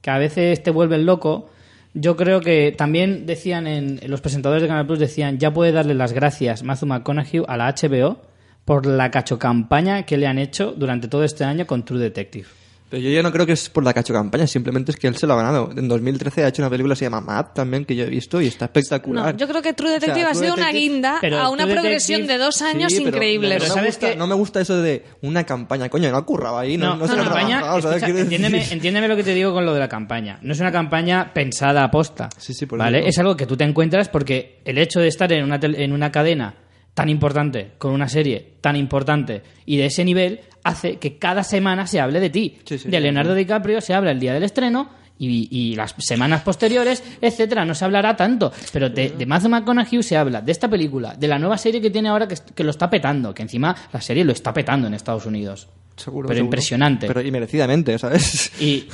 que 0.01 0.09
a 0.09 0.17
veces 0.17 0.61
te 0.63 0.69
vuelven 0.69 1.05
loco, 1.05 1.49
yo 1.93 2.17
creo 2.17 2.41
que 2.41 2.73
también 2.77 3.25
decían 3.25 3.67
en, 3.67 4.01
los 4.07 4.19
presentadores 4.19 4.61
de 4.61 4.67
Canal 4.67 4.87
Plus, 4.87 4.99
decían, 4.99 5.39
ya 5.39 5.53
puede 5.53 5.71
darle 5.71 5.93
las 5.93 6.11
gracias 6.11 6.63
Matthew 6.63 6.89
McConaughey 6.89 7.41
a 7.47 7.55
la 7.55 7.73
HBO 7.73 8.19
por 8.65 8.85
la 8.85 9.11
cachocampaña 9.11 10.03
que 10.03 10.17
le 10.17 10.27
han 10.27 10.37
hecho 10.37 10.73
durante 10.73 11.07
todo 11.07 11.23
este 11.23 11.45
año 11.45 11.65
con 11.65 11.85
True 11.85 12.01
Detective. 12.01 12.49
Pero 12.91 13.01
yo 13.01 13.09
ya 13.09 13.23
no 13.23 13.31
creo 13.31 13.45
que 13.45 13.53
es 13.53 13.69
por 13.69 13.83
la 13.85 13.93
cacho 13.93 14.13
campaña, 14.13 14.45
simplemente 14.45 14.91
es 14.91 14.97
que 14.97 15.07
él 15.07 15.15
se 15.15 15.25
lo 15.25 15.33
ha 15.33 15.37
ganado. 15.37 15.71
En 15.75 15.87
2013 15.87 16.43
ha 16.43 16.49
hecho 16.49 16.61
una 16.61 16.69
película 16.69 16.93
que 16.93 16.99
se 16.99 17.05
llama 17.05 17.21
Mad 17.21 17.45
también, 17.55 17.85
que 17.85 17.95
yo 17.95 18.03
he 18.03 18.09
visto 18.09 18.41
y 18.41 18.47
está 18.47 18.65
espectacular. 18.65 19.33
No, 19.33 19.39
yo 19.39 19.47
creo 19.47 19.61
que 19.61 19.71
True 19.73 19.87
O 19.87 19.91
sea, 19.91 19.99
Detective 20.01 20.25
ha 20.27 20.31
True 20.33 20.41
sido 20.43 20.53
una 20.55 20.71
guinda 20.71 21.17
Pero 21.21 21.39
a 21.39 21.49
una 21.49 21.63
True 21.63 21.73
progresión 21.75 22.21
Detective- 22.21 22.37
de 22.37 22.43
dos 22.43 22.61
años 22.61 22.91
Sí, 22.91 23.01
pero- 23.05 23.17
pero 23.17 23.41
no, 23.41 23.49
me 23.59 23.59
¿sabes 23.67 23.85
gusta, 23.95 24.09
qué? 24.11 24.15
no 24.17 24.27
me 24.27 24.35
gusta 24.35 24.59
eso 24.61 24.81
de 24.81 25.05
una 25.21 25.45
campaña. 25.45 25.87
Coño, 25.89 26.11
no 26.11 26.17
ha 26.17 26.25
currado 26.25 26.59
ahí, 26.59 26.75
no, 26.77 26.97
no, 26.97 27.07
se 27.07 27.13
una 27.13 27.15
lo 27.15 27.21
ha 27.21 27.25
campaña, 27.33 27.57
trabajado, 27.59 27.81
¿sabes? 27.81 27.95
escucha, 27.97 28.05
Quiero 28.13 28.19
decir- 28.29 28.33
entiéndeme, 28.45 28.73
entiéndeme 28.73 29.07
lo 29.07 29.15
que 29.15 29.23
te 29.23 29.33
digo 29.33 29.53
con 29.53 29.65
lo 29.65 29.73
de 29.73 29.79
la 29.79 29.87
campaña. 29.89 30.37
No 30.41 30.51
es 30.51 30.59
una 30.59 30.71
campaña 30.71 31.33
pensada 31.33 31.85
a 31.85 31.89
posta. 31.91 32.29
Sí, 32.37 32.53
sí, 32.53 32.65
por 32.65 32.77
¿vale? 32.77 32.99
eso. 32.99 33.07
Es 33.07 33.17
algo 33.19 33.37
que 33.37 33.45
tú 33.45 33.55
te 33.55 33.63
encuentras 33.63 34.09
porque 34.09 34.59
el 34.65 34.77
hecho 34.77 34.99
de 34.99 35.07
estar 35.07 35.31
en 35.31 35.45
una, 35.45 35.59
en 35.61 35.93
una 35.93 36.11
cadena 36.11 36.55
tan 36.93 37.07
importante, 37.07 37.71
con 37.77 37.93
una 37.93 38.09
serie 38.09 38.55
tan 38.59 38.75
importante 38.75 39.43
y 39.65 39.77
de 39.77 39.85
ese 39.85 40.03
nivel, 40.03 40.41
hace 40.63 40.97
que 40.97 41.17
cada 41.17 41.43
semana 41.43 41.87
se 41.87 41.99
hable 41.99 42.19
de 42.19 42.29
ti. 42.29 42.57
Sí, 42.65 42.77
sí, 42.77 42.89
de 42.89 42.99
Leonardo 42.99 43.33
sí. 43.33 43.39
DiCaprio 43.39 43.81
se 43.81 43.93
habla 43.93 44.11
el 44.11 44.19
día 44.19 44.33
del 44.33 44.43
estreno 44.43 44.89
y, 45.19 45.47
y 45.51 45.75
las 45.75 45.93
semanas 45.99 46.41
posteriores, 46.41 47.03
etcétera, 47.21 47.63
no 47.63 47.75
se 47.75 47.85
hablará 47.85 48.15
tanto. 48.15 48.51
Pero 48.73 48.89
de, 48.89 49.11
de 49.11 49.25
Matthew 49.25 49.49
McConaughey 49.49 50.01
se 50.01 50.17
habla 50.17 50.41
de 50.41 50.51
esta 50.51 50.67
película, 50.67 51.13
de 51.15 51.27
la 51.27 51.37
nueva 51.37 51.57
serie 51.57 51.79
que 51.79 51.91
tiene 51.91 52.09
ahora 52.09 52.27
que, 52.27 52.63
lo 52.63 52.71
está 52.71 52.89
petando, 52.89 53.33
que 53.33 53.43
encima 53.43 53.75
la 53.93 54.01
serie 54.01 54.23
lo 54.23 54.31
está 54.31 54.51
petando 54.53 54.87
en 54.87 54.93
Estados 54.95 55.25
Unidos. 55.25 55.67
Seguro, 55.95 56.27
Pero 56.27 56.37
seguro. 56.37 56.45
impresionante. 56.47 57.07
Pero 57.07 57.21
y 57.21 57.29
merecidamente, 57.31 57.99
¿sabes? 57.99 58.51
Y 58.59 58.87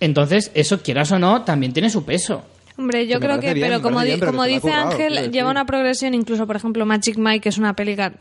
entonces, 0.00 0.50
eso, 0.54 0.80
quieras 0.80 1.10
o 1.12 1.18
no, 1.18 1.42
también 1.42 1.72
tiene 1.72 1.90
su 1.90 2.04
peso. 2.04 2.44
Hombre, 2.78 3.08
yo 3.08 3.18
Que 3.18 3.26
creo 3.26 3.40
que, 3.40 3.54
bien, 3.54 3.66
pero 3.68 3.82
como, 3.82 4.00
bien, 4.02 4.20
pero 4.20 4.30
como 4.30 4.44
que 4.44 4.50
dice 4.50 4.60
currado, 4.60 4.90
Ángel, 4.92 5.32
lleva 5.32 5.50
una 5.50 5.66
progresión, 5.66 6.14
incluso 6.14 6.46
por 6.46 6.54
ejemplo 6.54 6.86
Magic 6.86 7.16
Mike, 7.18 7.40
que 7.40 7.48
es 7.48 7.58
una 7.58 7.74
película, 7.74 8.12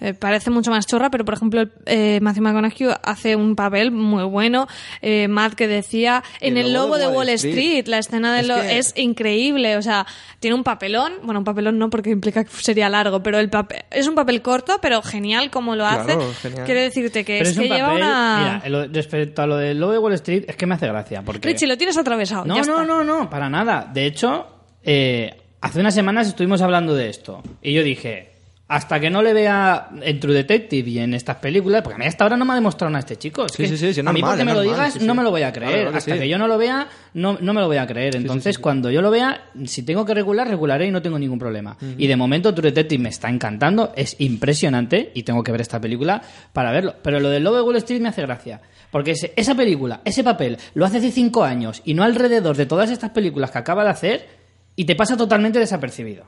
eh, 0.00 0.14
parece 0.14 0.50
mucho 0.50 0.70
más 0.70 0.86
chorra, 0.86 1.10
pero 1.10 1.24
por 1.24 1.34
ejemplo 1.34 1.64
eh, 1.86 2.20
Matthew 2.22 2.44
McConaughey 2.44 2.88
hace 3.02 3.34
un 3.34 3.56
papel 3.56 3.90
muy 3.90 4.22
bueno. 4.24 4.68
Eh, 5.02 5.26
Matt 5.28 5.54
que 5.54 5.66
decía, 5.66 6.22
en 6.40 6.56
el 6.56 6.72
lobo 6.72 6.96
de 6.96 7.08
Wall 7.08 7.28
Street, 7.30 7.86
la 7.88 7.98
escena 7.98 8.32
de 8.34 8.40
Es 8.42 8.46
lo 8.46 8.54
que- 8.60 8.78
es 8.78 8.92
increíble, 8.96 9.76
o 9.76 9.82
sea, 9.82 10.06
tiene 10.38 10.54
un 10.54 10.62
papelón, 10.62 11.14
bueno, 11.24 11.40
un 11.40 11.44
papelón 11.44 11.78
no 11.78 11.90
porque 11.90 12.10
implica 12.10 12.44
que 12.44 12.50
sería 12.50 12.88
largo, 12.88 13.22
pero 13.22 13.38
el 13.40 13.50
papel 13.50 13.82
es 13.90 14.06
un 14.06 14.14
papel 14.14 14.42
corto, 14.42 14.78
pero 14.80 15.02
genial 15.02 15.50
como 15.50 15.74
lo 15.74 15.84
Claro, 15.84 16.02
hace. 16.02 16.34
genial. 16.48 16.64
Quiero 16.66 16.80
decirte 16.80 17.24
que 17.24 17.38
Pero 17.38 17.50
es, 17.50 17.50
es, 17.50 17.56
que 17.58 17.64
un 17.70 17.76
lleva 17.76 17.88
papel. 17.88 18.02
una... 18.02 18.60
Mira, 18.62 18.68
lo- 18.68 18.86
respecto 18.92 19.42
a 19.42 19.46
lo 19.48 19.56
del 19.56 19.80
lobo 19.80 19.92
de 19.92 19.98
Wall 19.98 20.12
Street, 20.14 20.44
es 20.46 20.54
que 20.56 20.66
me 20.66 20.74
hace 20.76 20.86
gracia. 20.86 21.22
Porque... 21.22 21.48
Richie, 21.48 21.66
lo 21.66 21.76
tienes 21.76 21.96
atravesado. 21.96 22.44
No, 22.44 22.54
ya 22.56 22.62
no, 22.62 22.82
está. 22.82 22.84
no, 22.86 23.02
no, 23.04 23.28
para 23.30 23.48
nada. 23.50 23.90
De 23.92 24.03
hecho, 24.06 24.46
eh, 24.82 25.34
hace 25.60 25.80
unas 25.80 25.94
semanas 25.94 26.28
estuvimos 26.28 26.62
hablando 26.62 26.94
de 26.94 27.08
esto. 27.08 27.42
Y 27.62 27.72
yo 27.72 27.82
dije, 27.82 28.30
hasta 28.66 28.98
que 28.98 29.10
no 29.10 29.22
le 29.22 29.34
vea 29.34 29.90
en 30.02 30.20
True 30.20 30.34
Detective 30.34 30.88
y 30.88 30.98
en 30.98 31.12
estas 31.12 31.36
películas, 31.36 31.82
porque 31.82 31.96
a 31.96 31.98
mí 31.98 32.06
hasta 32.06 32.24
ahora 32.24 32.36
no 32.36 32.44
me 32.46 32.52
ha 32.52 32.54
demostrado 32.54 32.90
nada 32.90 33.00
este 33.00 33.16
chico. 33.16 33.44
Es 33.44 33.52
Sí, 33.52 33.62
que 33.64 33.68
sí, 33.68 33.76
sí, 33.76 33.92
sí, 33.94 34.00
a 34.04 34.10
mí 34.12 34.22
porque 34.22 34.44
me 34.44 34.54
lo 34.54 34.62
digas, 34.62 34.94
sí, 34.94 35.00
sí. 35.00 35.06
no 35.06 35.14
me 35.14 35.22
lo 35.22 35.30
voy 35.30 35.42
a 35.42 35.52
creer. 35.52 35.72
claro 35.72 35.90
que 35.92 35.98
hasta 35.98 36.18
que 36.18 36.28
yo 36.28 36.38
no 36.38 36.48
lo 36.48 36.56
vea, 36.56 36.88
no, 37.12 37.36
no 37.40 37.52
me 37.52 37.60
lo 37.60 37.66
voy 37.66 37.76
a 37.76 37.86
creer. 37.86 38.16
Entonces, 38.16 38.58
cuando 38.58 38.90
yo 38.90 39.02
lo 39.02 39.10
vea, 39.10 39.50
si 39.66 39.82
tengo 39.82 40.04
que 40.06 40.14
regular, 40.14 40.48
regularé 40.48 40.86
y 40.86 40.90
no 40.90 41.02
tengo 41.02 41.18
ningún 41.18 41.38
problema. 41.38 41.76
Y 41.98 42.06
de 42.06 42.16
momento 42.16 42.54
True 42.54 42.70
Detective 42.70 43.02
me 43.02 43.10
está 43.10 43.28
encantando, 43.28 43.92
es 43.96 44.16
impresionante 44.18 45.12
y 45.14 45.22
tengo 45.24 45.42
que 45.42 45.52
ver 45.52 45.60
esta 45.60 45.78
película 45.80 46.22
para 46.52 46.72
verlo. 46.72 46.94
Pero 47.02 47.20
lo 47.20 47.28
del 47.28 47.44
Lobo 47.44 47.56
de 47.56 47.62
Wall 47.62 47.76
Street 47.76 48.00
me 48.00 48.08
hace 48.08 48.22
gracia. 48.22 48.60
Porque 48.94 49.10
ese- 49.10 49.32
esa 49.34 49.56
película, 49.56 50.02
ese 50.04 50.22
papel, 50.22 50.56
lo 50.74 50.84
hace 50.86 50.98
hace 50.98 51.10
cinco 51.10 51.42
años 51.42 51.82
y 51.84 51.94
no 51.94 52.04
alrededor 52.04 52.56
de 52.56 52.64
todas 52.64 52.92
estas 52.92 53.10
películas 53.10 53.50
que 53.50 53.58
acaba 53.58 53.82
de 53.82 53.90
hacer 53.90 54.28
y 54.76 54.84
te 54.84 54.94
pasa 54.94 55.16
totalmente 55.16 55.58
desapercibido. 55.58 56.26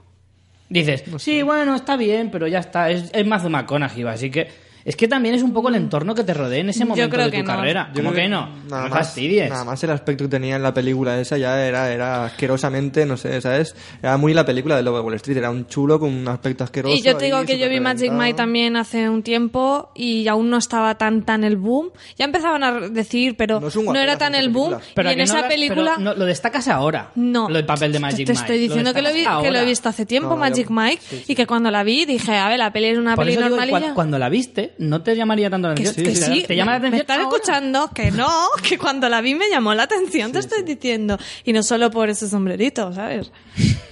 Dices, 0.68 1.05
sí, 1.18 1.43
bueno, 1.43 1.76
está 1.76 1.97
bien, 1.97 2.28
pero 2.28 2.48
ya 2.48 2.59
está, 2.59 2.90
es, 2.90 3.09
es 3.12 3.24
Matthew 3.24 3.51
McConaughey, 3.51 4.02
así 4.09 4.32
que... 4.32 4.48
Es 4.86 4.96
que 4.96 5.08
también 5.08 5.34
es 5.34 5.42
un 5.42 5.52
poco 5.52 5.68
el 5.68 5.74
entorno 5.74 6.14
que 6.14 6.22
te 6.24 6.32
rodea 6.32 6.60
en 6.60 6.68
ese 6.70 6.80
Yo 6.80 6.86
momento 6.86 7.10
creo 7.10 7.24
de 7.26 7.30
que 7.32 7.38
tu 7.42 7.42
no. 7.44 7.56
carrera. 7.56 7.90
Yo 7.92 8.02
¿Cómo 8.02 8.12
creo 8.12 8.24
que 8.24 8.28
no? 8.30 8.48
Nada 8.70 8.84
no 8.84 8.88
más, 8.90 9.06
fastidies. 9.08 9.50
nada 9.50 9.64
más 9.64 9.82
el 9.82 9.90
aspecto 9.90 10.24
que 10.24 10.28
tenía 10.28 10.56
en 10.56 10.62
la 10.62 10.72
película 10.72 11.20
esa 11.20 11.36
ya 11.36 11.60
era, 11.66 11.92
era 11.92 12.24
asquerosamente, 12.26 13.04
no 13.04 13.16
sé, 13.16 13.40
¿sabes? 13.40 13.74
Era 14.02 14.16
muy 14.16 14.32
la 14.32 14.46
película 14.46 14.76
de 14.76 14.82
Lobo 14.84 14.98
de 14.98 15.02
Wall 15.02 15.14
Street. 15.14 15.38
Era 15.38 15.50
un 15.50 15.66
chulo 15.66 15.98
con 15.98 16.14
un 16.14 16.28
aspecto 16.28 16.62
asqueroso. 16.64 16.94
Y 16.94 17.02
yo 17.02 17.16
te 17.16 17.24
digo 17.26 17.38
ahí, 17.38 17.46
que 17.46 17.58
yo 17.58 17.68
vi 17.68 17.80
Magic. 17.80 18.12
Mike 18.12 18.34
también 18.34 18.76
hace 18.76 19.08
un 19.08 19.22
tiempo 19.24 19.90
y 19.94 20.28
aún 20.28 20.50
no 20.50 20.56
estaba 20.58 20.96
tan 20.96 21.22
tan 21.22 21.42
el 21.42 21.56
boom. 21.56 21.90
Ya 22.16 22.24
empezaban 22.24 22.62
a 22.62 22.72
decir, 22.88 23.36
pero 23.36 23.60
No 23.60 23.94
era 23.98 24.16
tan 24.18 24.34
el 24.36 24.50
boom. 24.50 24.76
Pero 24.94 25.08
y 25.08 25.12
en 25.12 25.18
que 25.18 25.24
no 25.24 25.32
esa 25.32 25.40
la- 25.42 25.48
película 25.48 25.92
pero 25.96 26.04
no, 26.10 26.14
lo 26.14 26.24
destacas 26.24 26.68
ahora. 26.68 27.10
no. 27.16 27.48
Lo 27.48 27.56
del 27.56 27.66
papel 27.66 27.92
de 27.92 27.98
Magic 27.98 28.26
Te 28.26 28.32
estoy 28.32 28.56
Mike. 28.58 28.68
diciendo 28.68 28.94
que 28.94 29.02
lo, 29.02 29.12
vi, 29.12 29.24
que 29.24 29.48
he 29.58 29.64
visto 29.64 29.88
hace 29.88 30.06
tiempo, 30.06 30.30
No, 30.30 30.36
Magic 30.36 30.68
yo- 30.68 30.74
Mike, 30.74 31.02
y 31.26 31.34
que 31.34 31.46
cuando 31.46 31.70
la 31.72 31.82
vi 31.82 32.04
dije, 32.04 32.36
a 32.36 32.48
ver, 32.48 32.58
la 32.58 32.72
peli 32.72 32.86
es 32.86 32.98
una 32.98 33.16
Por 33.16 33.24
peli 33.24 33.36
que 33.36 33.42
normalilla. 33.42 33.88
cua- 33.90 33.94
cuando 33.94 34.18
la 34.18 34.28
viste, 34.28 34.74
no 34.78 35.03
te 35.03 35.15
llamaría 35.16 35.48
tanto 35.51 35.69
la 35.69 35.74
Que, 35.74 35.89
atención. 35.89 36.15
que 36.15 36.20
Te- 36.20 36.27
sí, 36.40 36.44
te 36.47 36.57
llama 36.57 36.73
la 36.73 36.77
atención. 36.78 36.93
me 36.97 37.01
estás 37.01 37.19
ahora. 37.19 37.36
escuchando 37.36 37.90
que 37.94 38.11
no, 38.11 38.28
que 38.69 38.78
cuando 38.78 39.09
la 39.09 39.20
vi 39.20 39.35
me 39.35 39.48
llamó 39.51 39.74
la 39.74 39.85
atención, 39.85 40.32
te 40.32 40.39
estoy 40.40 40.62
diciendo. 40.62 41.19
Y 41.44 41.53
no 41.53 41.62
solo 41.62 41.90
por 41.90 42.09
ese 42.09 42.28
sombrerito, 42.28 42.93
¿sabes? 42.93 43.31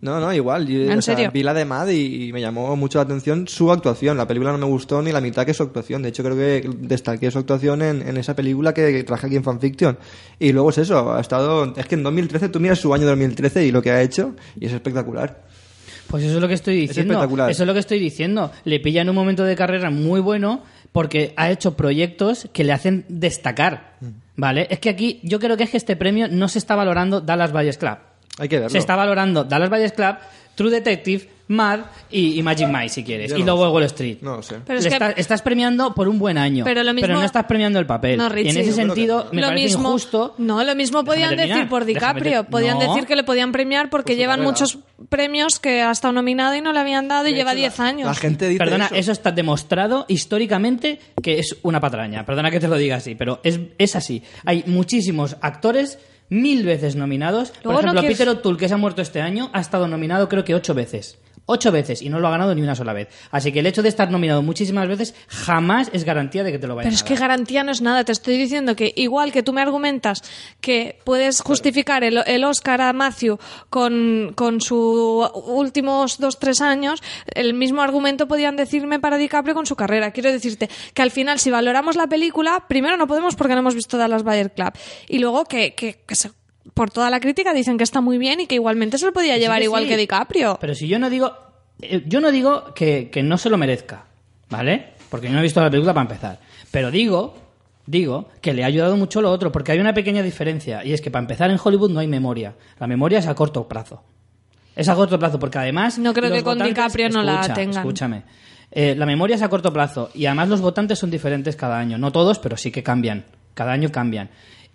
No, 0.00 0.20
no, 0.20 0.32
igual. 0.32 0.64
Yo, 0.68 0.78
¿En 0.92 0.98
o 1.00 1.02
sea, 1.02 1.16
serio? 1.16 1.32
vi 1.34 1.42
la 1.42 1.52
de 1.52 1.64
Mad 1.64 1.88
y, 1.88 2.28
y 2.28 2.32
me 2.32 2.40
llamó 2.40 2.76
mucho 2.76 2.98
la 3.00 3.02
atención 3.02 3.48
su 3.48 3.72
actuación. 3.72 4.16
La 4.16 4.28
película 4.28 4.52
no 4.52 4.58
me 4.58 4.66
gustó 4.66 5.02
ni 5.02 5.10
la 5.10 5.20
mitad 5.20 5.44
que 5.44 5.52
su 5.52 5.64
actuación. 5.64 6.02
De 6.02 6.10
hecho, 6.10 6.22
creo 6.22 6.36
que 6.36 6.70
destaqué 6.78 7.28
su 7.32 7.40
actuación 7.40 7.82
en, 7.82 8.06
en 8.08 8.16
esa 8.16 8.36
película 8.36 8.72
que 8.72 9.02
traje 9.02 9.26
aquí 9.26 9.34
en 9.34 9.42
Fanfiction. 9.42 9.98
Y 10.38 10.52
luego 10.52 10.70
es 10.70 10.78
eso, 10.78 11.12
ha 11.12 11.20
estado... 11.20 11.74
Es 11.76 11.86
que 11.86 11.96
en 11.96 12.04
2013, 12.04 12.48
tú 12.48 12.60
miras 12.60 12.78
su 12.78 12.94
año 12.94 13.06
2013 13.08 13.66
y 13.66 13.72
lo 13.72 13.82
que 13.82 13.90
ha 13.90 14.00
hecho, 14.00 14.36
y 14.60 14.66
es 14.66 14.72
espectacular. 14.72 15.42
Pues 16.08 16.24
eso 16.24 16.36
es 16.36 16.40
lo 16.40 16.48
que 16.48 16.54
estoy 16.54 16.74
diciendo. 16.74 17.14
espectacular. 17.14 17.50
Eso 17.50 17.62
es 17.62 17.66
lo 17.66 17.74
que 17.74 17.80
estoy 17.80 17.98
diciendo. 17.98 18.50
Le 18.64 18.80
pilla 18.80 19.02
en 19.02 19.08
un 19.08 19.14
momento 19.14 19.44
de 19.44 19.54
carrera 19.54 19.90
muy 19.90 20.20
bueno 20.20 20.62
porque 20.92 21.34
ha 21.36 21.50
hecho 21.50 21.76
proyectos 21.76 22.48
que 22.52 22.64
le 22.64 22.72
hacen 22.72 23.04
destacar. 23.08 23.96
Mm. 24.00 24.06
¿Vale? 24.36 24.66
Es 24.70 24.78
que 24.78 24.88
aquí 24.88 25.20
yo 25.22 25.38
creo 25.40 25.56
que 25.56 25.64
es 25.64 25.70
que 25.70 25.76
este 25.76 25.96
premio 25.96 26.28
no 26.28 26.48
se 26.48 26.58
está 26.58 26.76
valorando 26.76 27.20
Dallas 27.20 27.52
Buyers 27.52 27.76
Club. 27.76 27.98
Hay 28.38 28.48
que 28.48 28.56
verlo. 28.56 28.70
Se 28.70 28.78
está 28.78 28.96
valorando 28.96 29.44
Dallas 29.44 29.68
Buyers 29.68 29.92
Club, 29.92 30.16
True 30.54 30.70
Detective, 30.70 31.28
Mad 31.48 31.80
y, 32.10 32.38
y 32.38 32.42
Magic 32.42 32.68
Mike, 32.68 32.88
si 32.90 33.02
quieres. 33.04 33.30
Yo 33.30 33.36
y 33.38 33.40
no 33.40 33.46
luego 33.56 33.66
sé. 33.66 33.70
Wall 33.74 33.82
Street. 33.84 34.18
No 34.20 34.36
lo 34.36 34.42
sé. 34.42 34.56
Pero 34.66 34.78
es 34.78 34.84
Le 34.84 34.90
que- 34.90 34.94
está- 34.96 35.10
estás 35.12 35.40
premiando 35.42 35.94
por 35.94 36.06
un 36.06 36.18
buen 36.18 36.36
año. 36.38 36.64
Pero 36.64 36.82
lo 36.84 36.92
mismo- 36.92 37.14
no 37.14 37.22
estás 37.24 37.44
premiando 37.46 37.78
el 37.78 37.86
papel. 37.86 38.18
No, 38.18 38.26
y 38.26 38.28
Richie. 38.28 38.50
en 38.50 38.56
ese 38.58 38.68
Yo 38.70 38.74
creo 38.74 38.86
sentido 38.86 39.30
que 39.30 39.36
me 39.36 39.42
lo 39.42 39.48
parece 39.48 39.64
mismo, 39.64 39.88
injusto. 39.88 40.34
No, 40.38 40.62
lo 40.62 40.74
mismo 40.74 41.04
podían 41.04 41.30
terminar, 41.30 41.56
decir 41.58 41.68
por 41.70 41.84
déjame 41.86 42.20
DiCaprio. 42.20 42.42
ter- 42.42 42.50
Podían 42.50 42.78
No. 42.78 42.92
decir 42.92 43.06
que 43.06 43.16
le 43.16 43.24
podían 43.24 43.52
premiar 43.52 43.88
porque 43.90 44.12
su 44.12 44.18
llevan 44.18 44.36
carrera. 44.40 44.50
muchos 44.50 44.78
premios 45.08 45.58
que 45.58 45.80
ha 45.82 45.90
estado 45.90 46.12
nominado 46.12 46.54
y 46.54 46.60
no 46.60 46.72
le 46.72 46.80
habían 46.80 47.08
dado 47.08 47.26
y 47.28 47.32
lleva 47.34 47.52
hecho, 47.52 47.58
10 47.60 47.78
la- 47.78 47.84
años. 47.86 48.06
La 48.08 48.14
gente 48.14 48.46
dice 48.48 48.58
Perdona, 48.58 48.86
eso. 48.86 48.94
eso. 48.96 49.12
está 49.12 49.32
demostrado 49.32 50.04
históricamente 50.08 51.00
que 51.22 51.38
es 51.38 51.56
una 51.62 51.80
patraña. 51.80 52.26
Perdona 52.26 52.50
que 52.50 52.60
te 52.60 52.68
lo 52.68 52.76
diga 52.76 52.96
así, 52.96 53.14
pero 53.14 53.40
es, 53.42 53.58
es 53.78 53.96
así. 53.96 54.22
Hay 54.44 54.64
muchísimos 54.66 55.36
actores 55.40 55.98
mil 56.30 56.62
veces 56.64 56.94
nominados. 56.94 57.50
Por 57.50 57.64
Luego 57.64 57.72
no 57.72 57.78
ejemplo, 57.80 58.00
quieres- 58.02 58.18
Peter 58.18 58.28
O'Toole, 58.28 58.58
que 58.58 58.68
se 58.68 58.74
ha 58.74 58.76
muerto 58.76 59.00
este 59.00 59.22
año, 59.22 59.48
ha 59.54 59.60
estado 59.60 59.88
nominado 59.88 60.28
creo 60.28 60.44
que 60.44 60.54
ocho 60.54 60.74
veces. 60.74 61.16
Ocho 61.50 61.72
veces 61.72 62.02
y 62.02 62.10
no 62.10 62.20
lo 62.20 62.28
ha 62.28 62.30
ganado 62.30 62.54
ni 62.54 62.60
una 62.60 62.74
sola 62.74 62.92
vez. 62.92 63.08
Así 63.30 63.52
que 63.52 63.60
el 63.60 63.66
hecho 63.66 63.82
de 63.82 63.88
estar 63.88 64.10
nominado 64.10 64.42
muchísimas 64.42 64.86
veces 64.86 65.14
jamás 65.28 65.88
es 65.94 66.04
garantía 66.04 66.44
de 66.44 66.52
que 66.52 66.58
te 66.58 66.66
lo 66.66 66.76
Pero 66.76 66.88
a 66.88 66.92
es 66.92 67.02
que 67.02 67.16
garantía 67.16 67.64
no 67.64 67.72
es 67.72 67.80
nada. 67.80 68.04
Te 68.04 68.12
estoy 68.12 68.36
diciendo 68.36 68.76
que 68.76 68.92
igual 68.96 69.32
que 69.32 69.42
tú 69.42 69.54
me 69.54 69.62
argumentas 69.62 70.22
que 70.60 70.98
puedes 71.04 71.40
justificar 71.40 72.04
el, 72.04 72.18
el 72.26 72.44
Oscar 72.44 72.82
a 72.82 72.92
Matthew 72.92 73.38
con, 73.70 74.32
con 74.36 74.60
sus 74.60 75.26
últimos 75.46 76.18
dos, 76.18 76.38
tres 76.38 76.60
años, 76.60 77.02
el 77.34 77.54
mismo 77.54 77.80
argumento 77.80 78.28
podían 78.28 78.56
decirme 78.56 79.00
para 79.00 79.16
DiCaprio 79.16 79.54
con 79.54 79.64
su 79.64 79.74
carrera. 79.74 80.10
Quiero 80.10 80.30
decirte 80.30 80.68
que 80.92 81.00
al 81.02 81.10
final, 81.10 81.38
si 81.38 81.50
valoramos 81.50 81.96
la 81.96 82.08
película, 82.08 82.64
primero 82.68 82.96
no 82.98 83.06
podemos 83.06 83.36
porque 83.36 83.54
no 83.54 83.60
hemos 83.60 83.74
visto 83.74 83.96
Dallas 83.96 84.22
Bayer 84.22 84.52
Club. 84.52 84.72
Y 85.08 85.18
luego 85.18 85.44
que, 85.46 85.74
que, 85.74 86.02
que 86.06 86.14
se- 86.14 86.30
por 86.74 86.90
toda 86.90 87.10
la 87.10 87.20
crítica 87.20 87.52
dicen 87.54 87.78
que 87.78 87.84
está 87.84 88.00
muy 88.00 88.18
bien 88.18 88.40
y 88.40 88.46
que 88.46 88.54
igualmente 88.56 88.98
se 88.98 89.06
lo 89.06 89.12
podía 89.12 89.34
Sí 89.34 89.40
llevar 89.40 89.58
que 89.58 89.64
igual 89.64 89.82
sí. 89.84 89.88
que 89.88 89.96
DiCaprio. 89.96 90.58
Pero 90.60 90.74
si 90.74 90.88
yo 90.88 90.98
no 90.98 91.10
digo. 91.10 91.32
eh, 91.82 92.02
Yo 92.06 92.20
no 92.20 92.30
digo 92.30 92.72
que, 92.74 93.10
que 93.10 93.22
no 93.22 93.38
se 93.38 93.50
lo 93.50 93.56
merezca, 93.58 94.04
¿vale? 94.50 94.94
Porque 95.10 95.26
yo 95.28 95.32
no 95.32 95.38
he 95.40 95.42
visto 95.42 95.60
la 95.60 95.70
película 95.70 95.94
para 95.94 96.02
empezar. 96.08 96.40
Pero 96.70 96.90
digo, 96.90 97.34
digo 97.86 98.28
que 98.42 98.52
le 98.52 98.62
ha 98.64 98.66
ayudado 98.66 98.96
mucho 98.96 99.22
lo 99.22 99.30
otro, 99.30 99.50
porque 99.50 99.72
hay 99.72 99.78
una 99.80 99.94
pequeña 99.94 100.22
diferencia. 100.22 100.84
Y 100.84 100.92
es 100.92 101.00
que 101.00 101.10
para 101.10 101.22
empezar 101.22 101.50
en 101.50 101.58
Hollywood 101.62 101.90
no 101.90 102.00
hay 102.00 102.06
memoria. 102.08 102.54
La 102.78 102.86
memoria 102.86 103.18
es 103.20 103.26
a 103.26 103.34
corto 103.34 103.66
plazo. 103.68 104.02
Es 104.76 104.88
a 104.88 104.94
corto 104.94 105.18
plazo, 105.18 105.38
porque 105.38 105.58
además. 105.58 105.98
No 105.98 106.12
creo 106.14 106.30
que 106.30 106.42
con 106.42 106.58
votantes- 106.58 106.68
DiCaprio 106.68 107.08
no 107.08 107.22
la 107.22 107.52
tengan. 107.54 107.78
Escúchame. 107.82 108.22
Eh, 108.70 108.94
la 108.94 109.06
memoria 109.06 109.34
es 109.36 109.42
a 109.42 109.48
corto 109.48 109.72
plazo. 109.72 110.10
Y 110.14 110.26
además 110.26 110.50
los 110.50 110.60
votantes 110.60 110.98
son 110.98 111.10
diferentes 111.10 111.56
cada 111.56 111.78
año. 111.78 111.96
No 111.98 112.12
todos, 112.12 112.38
pero 112.38 112.56
sí 112.56 112.70
que 112.70 112.82
cambian. 112.82 113.24
Cada 113.54 113.72
año 113.72 113.90
cambian. 113.90 114.28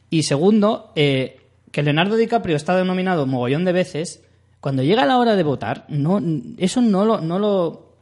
Y 0.10 0.24
segundo, 0.24 0.91
eh, 0.95 1.38
que 1.74 1.82
Leonardo 1.82 2.16
DiCaprio 2.16 2.56
está 2.56 2.78
denominado 2.78 3.26
mogollón 3.26 3.66
de 3.66 3.72
veces, 3.72 4.22
cuando 4.62 4.84
llega 4.84 5.06
la 5.08 5.18
hora 5.18 5.36
de 5.36 5.41
votar, 5.41 5.86
no, 5.90 6.22
eso 6.58 6.82
no 6.82 7.04
lo, 7.04 7.20
no 7.20 7.40
lo, 7.40 7.98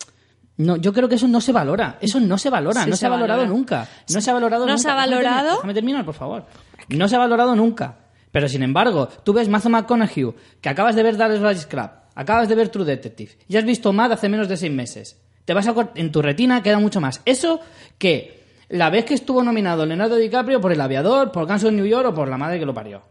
no, 0.57 0.75
yo 0.75 0.91
creo 0.91 1.07
que 1.07 1.15
eso 1.15 1.29
no 1.29 1.39
se 1.39 1.53
valora. 1.53 1.97
Eso 2.01 2.19
no 2.19 2.37
se 2.37 2.49
valora. 2.49 2.83
Sí 2.83 2.89
no 2.89 2.95
se 2.97 2.99
se, 2.99 3.05
ha 3.05 3.09
valorado 3.09 3.39
valora. 3.41 3.57
nunca. 3.57 3.87
No 4.13 4.19
se 4.19 4.29
ha 4.29 4.33
valorado 4.33 4.65
No 4.65 4.73
nunca. 4.73 4.81
se 4.83 4.89
ha 4.89 4.93
valorado. 4.95 5.55
Déjame 5.55 5.73
terminar, 5.73 6.03
por 6.05 6.13
favor. 6.15 6.45
No 6.89 7.07
se 7.07 7.15
ha 7.15 7.19
valorado 7.19 7.55
nunca. 7.55 7.97
Pero 8.31 8.49
sin 8.49 8.61
embargo, 8.61 9.07
tú 9.23 9.31
ves 9.31 9.47
Matthew 9.47 9.71
McConaughey, 9.71 10.33
que 10.59 10.69
acabas 10.69 10.95
de 10.95 11.03
ver 11.03 11.15
Dallas 11.17 11.65
Club, 11.65 11.89
acabas 12.13 12.49
de 12.49 12.55
ver 12.55 12.67
True 12.69 12.85
Detective, 12.85 13.31
y 13.47 13.55
has 13.57 13.63
visto 13.63 13.91
Mad 13.93 14.11
hace 14.11 14.27
menos 14.29 14.47
de 14.49 14.57
seis 14.57 14.71
meses. 14.71 15.19
Te 15.45 15.53
vas 15.53 15.67
a 15.67 15.91
en 15.95 16.11
tu 16.11 16.21
retina 16.21 16.61
queda 16.61 16.77
mucho 16.79 17.01
más. 17.01 17.21
Eso 17.25 17.61
que 17.97 18.41
la 18.69 18.89
vez 18.89 19.05
que 19.05 19.13
estuvo 19.13 19.43
nominado 19.43 19.85
Leonardo 19.85 20.17
DiCaprio 20.17 20.59
por 20.61 20.71
El 20.73 20.81
Aviador, 20.81 21.31
por 21.31 21.47
Gangs 21.47 21.63
of 21.63 21.71
New 21.71 21.85
York 21.85 22.09
o 22.09 22.13
por 22.13 22.27
La 22.29 22.37
Madre 22.37 22.59
que 22.59 22.65
lo 22.65 22.73
parió. 22.73 23.01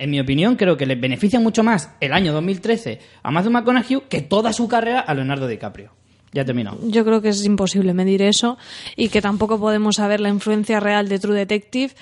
En 0.00 0.08
mi 0.08 0.18
opinión, 0.18 0.56
creo 0.56 0.78
que 0.78 0.86
le 0.86 0.94
beneficia 0.94 1.38
mucho 1.40 1.62
más 1.62 1.90
el 2.00 2.14
año 2.14 2.32
2013 2.32 2.98
a 3.22 3.30
Matthew 3.30 3.50
McConaughey 3.50 4.00
que 4.08 4.22
toda 4.22 4.54
su 4.54 4.66
carrera 4.66 5.00
a 5.00 5.12
Leonardo 5.12 5.46
DiCaprio. 5.46 5.92
Ya 6.32 6.40
he 6.40 6.44
terminado. 6.46 6.78
Yo 6.88 7.04
creo 7.04 7.20
que 7.20 7.28
es 7.28 7.44
imposible 7.44 7.92
medir 7.92 8.22
eso 8.22 8.56
y 8.96 9.10
que 9.10 9.20
tampoco 9.20 9.60
podemos 9.60 9.96
saber 9.96 10.20
la 10.20 10.30
influencia 10.30 10.80
real 10.80 11.10
de 11.10 11.18
True 11.18 11.36
Detective. 11.36 11.92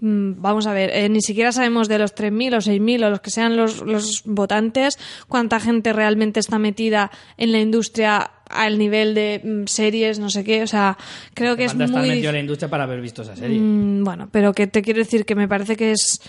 Mm, 0.00 0.42
Vamos 0.42 0.66
a 0.66 0.74
ver, 0.74 0.90
eh, 0.90 1.08
ni 1.08 1.22
siquiera 1.22 1.50
sabemos 1.50 1.88
de 1.88 1.98
los 1.98 2.14
3.000 2.14 2.56
o 2.56 2.60
6.000 2.60 3.06
o 3.06 3.10
los 3.10 3.20
que 3.20 3.30
sean 3.30 3.56
los, 3.56 3.80
los 3.80 4.22
votantes 4.26 4.98
cuánta 5.26 5.58
gente 5.58 5.94
realmente 5.94 6.40
está 6.40 6.58
metida 6.58 7.10
en 7.38 7.52
la 7.52 7.60
industria 7.60 8.32
al 8.50 8.78
nivel 8.78 9.14
de 9.14 9.40
mm, 9.42 9.66
series, 9.66 10.18
no 10.18 10.28
sé 10.28 10.44
qué. 10.44 10.62
O 10.62 10.66
sea, 10.66 10.98
creo 11.32 11.56
que 11.56 11.64
es 11.64 11.72
Falta 11.72 11.84
estar 11.86 12.00
muy... 12.00 12.10
metido 12.10 12.28
en 12.28 12.34
la 12.34 12.40
industria 12.40 12.68
para 12.68 12.84
haber 12.84 13.00
visto 13.00 13.22
esa 13.22 13.34
serie. 13.34 13.58
Mm, 13.58 14.04
bueno, 14.04 14.28
pero 14.30 14.52
que 14.52 14.66
te 14.66 14.82
quiero 14.82 14.98
decir 14.98 15.24
que 15.24 15.34
me 15.34 15.48
parece 15.48 15.76
que 15.76 15.92
es 15.92 16.20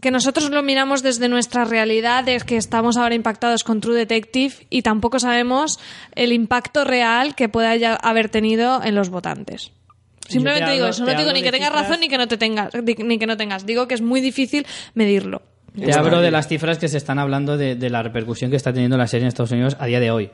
que 0.00 0.10
nosotros 0.10 0.50
lo 0.50 0.62
miramos 0.62 1.02
desde 1.02 1.28
nuestra 1.28 1.64
realidad, 1.64 2.24
de 2.24 2.38
que 2.40 2.56
estamos 2.56 2.96
ahora 2.96 3.14
impactados 3.14 3.64
con 3.64 3.80
True 3.80 3.96
Detective 3.96 4.54
y 4.70 4.82
tampoco 4.82 5.18
sabemos 5.18 5.78
el 6.14 6.32
impacto 6.32 6.84
real 6.84 7.34
que 7.34 7.48
pueda 7.48 7.74
ya 7.76 7.94
haber 7.94 8.28
tenido 8.28 8.82
en 8.82 8.94
los 8.94 9.08
votantes. 9.08 9.72
Simplemente 10.28 10.66
te 10.66 10.72
digo 10.72 10.84
hablo- 10.86 10.90
eso, 10.94 11.04
te 11.04 11.12
no 11.12 11.18
digo 11.18 11.32
ni 11.32 11.42
que 11.42 11.50
tengas 11.52 11.68
cifras- 11.70 11.82
razón 11.82 12.00
ni 12.00 12.08
que 12.08 12.18
no 12.18 12.28
te 12.28 12.36
tengas, 12.38 12.72
ni 12.74 13.18
que 13.18 13.26
no 13.26 13.36
tengas. 13.36 13.66
Digo 13.66 13.86
que 13.88 13.94
es 13.94 14.00
muy 14.02 14.20
difícil 14.20 14.66
medirlo. 14.94 15.42
Te 15.78 15.92
hablo 15.92 16.20
de 16.20 16.30
las 16.30 16.46
cifras 16.48 16.78
que 16.78 16.88
se 16.88 16.96
están 16.96 17.18
hablando 17.18 17.56
de, 17.56 17.74
de 17.74 17.90
la 17.90 18.02
repercusión 18.02 18.50
que 18.50 18.56
está 18.56 18.72
teniendo 18.72 18.96
la 18.96 19.06
serie 19.06 19.24
en 19.24 19.28
Estados 19.28 19.50
Unidos 19.50 19.76
a 19.80 19.86
día 19.86 20.00
de 20.00 20.10
hoy. 20.10 20.30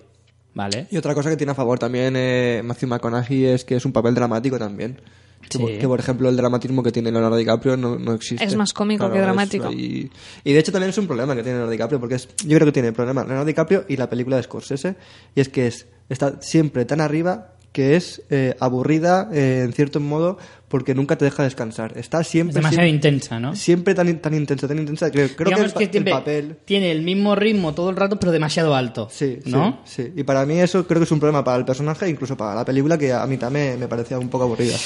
¿Vale? 0.52 0.86
Y 0.90 0.97
otra 0.97 1.14
cosa 1.14 1.31
que 1.31 1.36
tiene 1.36 1.52
a 1.52 1.55
favor 1.55 1.78
también 1.78 2.14
eh, 2.16 2.60
Matthew 2.64 2.89
McConaughey 2.89 3.47
es 3.47 3.64
que 3.64 3.77
es 3.77 3.85
un 3.85 3.93
papel 3.93 4.14
dramático 4.14 4.59
también. 4.59 5.01
Que, 5.40 5.48
Sí. 5.56 5.58
por, 5.58 5.78
que, 5.78 5.88
por 5.88 5.98
ejemplo, 6.00 6.28
el 6.28 6.36
dramatismo 6.36 6.82
que 6.82 6.92
tiene 6.92 7.10
Leonardo 7.10 7.36
DiCaprio 7.36 7.76
no, 7.76 7.98
no 7.98 8.12
existe. 8.12 8.44
Es 8.44 8.54
más 8.56 8.72
cómico 8.72 9.10
que 9.10 9.16
es- 9.18 9.22
dramático. 9.22 9.72
y, 9.72 10.10
y 10.44 10.52
de 10.52 10.58
hecho 10.58 10.70
también 10.70 10.90
es 10.90 10.98
un 10.98 11.06
problema 11.06 11.34
que 11.34 11.42
tiene 11.42 11.52
Leonardo 11.58 11.72
DiCaprio, 11.72 11.98
porque 11.98 12.16
es, 12.16 12.28
yo 12.44 12.56
creo 12.56 12.66
que 12.66 12.72
tiene 12.72 12.92
problema 12.92 13.22
Leonardo 13.22 13.46
DiCaprio 13.46 13.84
y 13.88 13.96
la 13.96 14.08
película 14.10 14.36
de 14.36 14.42
Scorsese, 14.42 14.96
y 15.34 15.40
es 15.40 15.48
que 15.48 15.66
es, 15.66 15.86
está 16.08 16.40
siempre 16.42 16.84
tan 16.84 17.00
arriba 17.00 17.54
que 17.72 17.94
es 17.94 18.22
eh, 18.30 18.56
aburrida 18.58 19.28
eh, 19.32 19.62
en 19.64 19.72
cierto 19.72 20.00
modo 20.00 20.38
porque 20.66 20.92
nunca 20.92 21.16
te 21.16 21.24
deja 21.24 21.44
descansar. 21.44 21.92
Está 21.96 22.24
siempre... 22.24 22.50
Es 22.50 22.54
demasiado 22.56 22.84
siempre, 22.86 23.08
intensa, 23.10 23.38
¿no? 23.40 23.54
siempre 23.54 23.94
tan, 23.94 24.18
tan 24.18 24.34
intensa, 24.34 24.66
tan 24.66 24.78
intensa. 24.78 25.08
Creo 25.10 25.28
que, 25.36 25.42
el, 25.44 25.90
el 26.04 26.04
papel... 26.10 26.56
tiene 26.64 26.90
el 26.90 27.02
mismo 27.02 27.36
ritmo 27.36 27.72
todo 27.72 27.90
el 27.90 27.96
rato, 27.96 28.18
pero 28.18 28.32
demasiado 28.32 28.74
alto. 28.74 29.08
Sí, 29.10 29.38
¿no? 29.46 29.80
sí, 29.84 30.02
sí. 30.04 30.12
Y 30.16 30.24
para 30.24 30.44
mí 30.46 30.58
eso 30.58 30.84
creo 30.86 30.98
que 31.00 31.04
es 31.04 31.12
un 31.12 31.20
problema 31.20 31.44
para 31.44 31.58
el 31.58 31.64
personaje 31.64 32.06
e 32.06 32.10
incluso 32.10 32.36
para 32.36 32.56
la 32.56 32.64
película 32.64 32.98
que 32.98 33.12
a 33.12 33.24
mí 33.26 33.36
también 33.36 33.78
me 33.78 33.86
parecía 33.86 34.18
un 34.18 34.28
poco 34.28 34.44
aburrida. 34.44 34.76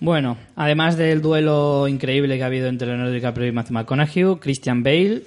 Bueno, 0.00 0.36
además 0.56 0.96
del 0.96 1.22
duelo 1.22 1.88
increíble 1.88 2.36
que 2.36 2.42
ha 2.42 2.46
habido 2.46 2.68
entre 2.68 2.86
Leonardo 2.88 3.12
DiCaprio 3.12 3.46
y 3.48 3.52
Matthew 3.52 3.74
McConaughey, 3.74 4.36
Christian 4.40 4.82
Bale, 4.82 5.22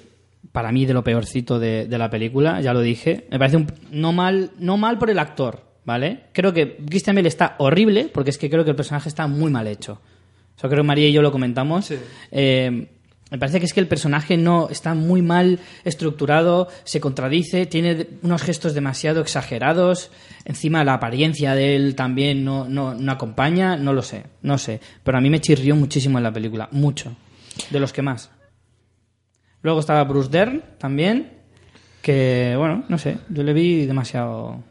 para 0.52 0.70
mí 0.72 0.86
de 0.86 0.94
lo 0.94 1.02
peorcito 1.04 1.58
de, 1.58 1.86
de 1.86 1.98
la 1.98 2.08
película, 2.10 2.60
ya 2.60 2.72
lo 2.72 2.80
dije. 2.80 3.26
Me 3.30 3.38
parece 3.38 3.56
un- 3.56 3.66
no 3.90 4.12
mal, 4.12 4.52
no 4.58 4.76
mal 4.76 4.98
por 4.98 5.10
el 5.10 5.18
actor, 5.18 5.64
¿vale? 5.84 6.20
Creo 6.32 6.52
que 6.52 6.76
Christian 6.88 7.16
Bale 7.16 7.28
está 7.28 7.56
horrible, 7.58 8.08
porque 8.12 8.30
es 8.30 8.38
que 8.38 8.48
creo 8.48 8.64
que 8.64 8.70
el 8.70 8.76
personaje 8.76 9.08
está 9.08 9.26
muy 9.26 9.50
mal 9.50 9.66
hecho. 9.66 10.00
Eso 10.56 10.68
creo 10.68 10.82
que 10.82 10.86
María 10.86 11.08
y 11.08 11.12
yo 11.12 11.22
lo 11.22 11.32
comentamos. 11.32 11.86
Sí. 11.86 11.96
Eh, 12.30 12.86
me 13.30 13.38
parece 13.38 13.60
que 13.60 13.66
es 13.66 13.72
que 13.72 13.80
el 13.80 13.86
personaje 13.86 14.36
no 14.36 14.68
está 14.68 14.94
muy 14.94 15.22
mal 15.22 15.60
estructurado, 15.84 16.68
se 16.84 17.00
contradice, 17.00 17.66
tiene 17.66 18.08
unos 18.22 18.42
gestos 18.42 18.74
demasiado 18.74 19.20
exagerados, 19.20 20.10
encima 20.44 20.84
la 20.84 20.94
apariencia 20.94 21.54
de 21.54 21.76
él 21.76 21.94
también 21.94 22.44
no, 22.44 22.68
no, 22.68 22.94
no 22.94 23.12
acompaña, 23.12 23.76
no 23.76 23.92
lo 23.92 24.02
sé, 24.02 24.24
no 24.42 24.58
sé. 24.58 24.80
Pero 25.04 25.18
a 25.18 25.20
mí 25.20 25.30
me 25.30 25.40
chirrió 25.40 25.76
muchísimo 25.76 26.18
en 26.18 26.24
la 26.24 26.32
película, 26.32 26.68
mucho, 26.72 27.14
de 27.70 27.80
los 27.80 27.92
que 27.92 28.02
más. 28.02 28.30
Luego 29.62 29.80
estaba 29.80 30.04
Bruce 30.04 30.30
Dern 30.30 30.62
también, 30.78 31.32
que 32.02 32.54
bueno, 32.56 32.84
no 32.88 32.98
sé, 32.98 33.18
yo 33.28 33.42
le 33.42 33.52
vi 33.52 33.86
demasiado... 33.86 34.69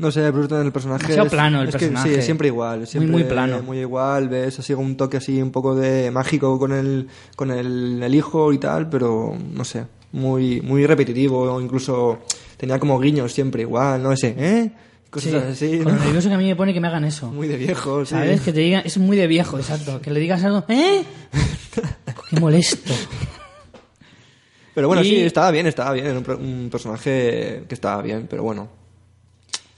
No 0.00 0.10
sé, 0.10 0.26
el 0.26 0.32
personaje. 0.32 1.02
Demasiado 1.02 1.26
es- 1.26 1.30
plano 1.32 1.62
el 1.62 1.68
es 1.68 1.74
que 1.74 1.78
personaje. 1.80 2.08
sí, 2.08 2.14
es 2.18 2.24
siempre 2.24 2.48
igual. 2.48 2.86
Siempre 2.86 3.12
muy 3.12 3.24
plano. 3.24 3.62
Muy 3.62 3.78
igual, 3.80 4.28
ves 4.28 4.58
así 4.58 4.72
un 4.72 4.96
toque 4.96 5.18
así 5.18 5.42
un 5.42 5.50
poco 5.50 5.74
de 5.74 6.10
mágico 6.10 6.58
con 6.58 6.72
el, 6.72 7.06
con 7.36 7.50
el, 7.50 8.02
el 8.02 8.14
hijo 8.14 8.52
y 8.52 8.58
tal, 8.58 8.88
pero 8.88 9.36
no 9.52 9.64
sé, 9.64 9.84
muy, 10.12 10.60
muy 10.62 10.86
repetitivo. 10.86 11.60
Incluso 11.60 12.20
tenía 12.56 12.78
como 12.78 12.98
guiños 12.98 13.32
siempre 13.32 13.62
igual, 13.62 14.02
no 14.02 14.16
sé, 14.16 14.34
¿eh? 14.38 14.70
Cosas 15.10 15.42
así, 15.42 15.80
lo 15.80 15.90
nervioso 15.92 16.28
que 16.28 16.34
a 16.36 16.38
mí 16.38 16.46
me 16.46 16.54
pone 16.54 16.72
que 16.72 16.80
me 16.80 16.86
hagan 16.86 17.04
eso. 17.04 17.26
Muy 17.32 17.48
de 17.48 17.56
viejo, 17.56 18.04
sí. 18.06 18.12
¿Sabes? 18.12 18.40
Que 18.42 18.52
te 18.52 18.60
digan, 18.60 18.82
es 18.84 18.96
muy 18.96 19.16
de 19.16 19.26
viejo, 19.26 19.58
exacto. 19.58 20.00
Que 20.00 20.10
le 20.12 20.20
digas 20.20 20.44
algo, 20.44 20.64
¿eh? 20.68 21.02
Qué 22.30 22.38
molesto. 22.40 22.92
Pero 24.74 24.86
bueno, 24.86 25.02
Y- 25.02 25.06
sí, 25.08 25.20
estaba 25.22 25.50
bien, 25.50 25.66
estaba 25.66 25.92
bien. 25.92 26.06
Era 26.06 26.18
un 26.36 26.68
personaje 26.70 27.64
que 27.68 27.74
estaba 27.74 28.00
bien, 28.02 28.26
pero 28.30 28.44
bueno. 28.44 28.68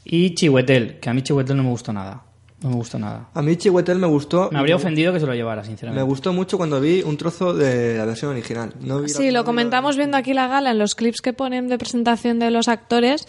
Y 0.05 0.35
Chihuetel, 0.35 0.99
que 1.01 1.11
a 1.11 1.15
mí 1.15 1.23
Chihuetel 1.23 1.57
no 1.57 1.63
me 1.63 1.71
gustó 1.71 1.93
nada. 1.93 2.25
No 2.63 2.71
me 2.71 2.75
gustó 2.77 2.99
nada. 2.99 3.29
A 3.35 3.43
mí 3.43 3.57
Chihuetel 3.57 3.99
me 3.99 4.07
gustó. 4.07 4.49
Me 4.53 4.59
habría 4.59 4.77
ofendido 4.77 5.13
que 5.13 5.19
se 5.21 5.27
lo 5.27 5.35
llevara, 5.35 5.63
Me 5.63 5.67
sinceramente. 5.69 6.05
gustó 6.05 6.33
mucho 6.33 6.57
cuando 6.57 6.81
vi 6.81 7.03
un 7.03 7.17
trozo 7.17 7.55
de 7.55 7.97
la 7.99 8.05
versión 8.05 8.31
original. 8.31 8.73
No 8.81 9.01
vi 9.01 9.09
la- 9.09 9.15
Sí, 9.15 9.31
lo 9.33 9.45
comentamos 9.45 9.97
viendo 9.97 10.17
aquí 10.17 10.33
la 10.33 10.47
gala 10.47 10.71
en 10.71 10.79
los 10.79 10.95
clips 10.95 11.21
que 11.21 11.33
ponen 11.33 11.69
de 11.69 11.77
presentación 11.79 12.39
de 12.39 12.51
los 12.53 12.69
actores. 12.69 13.27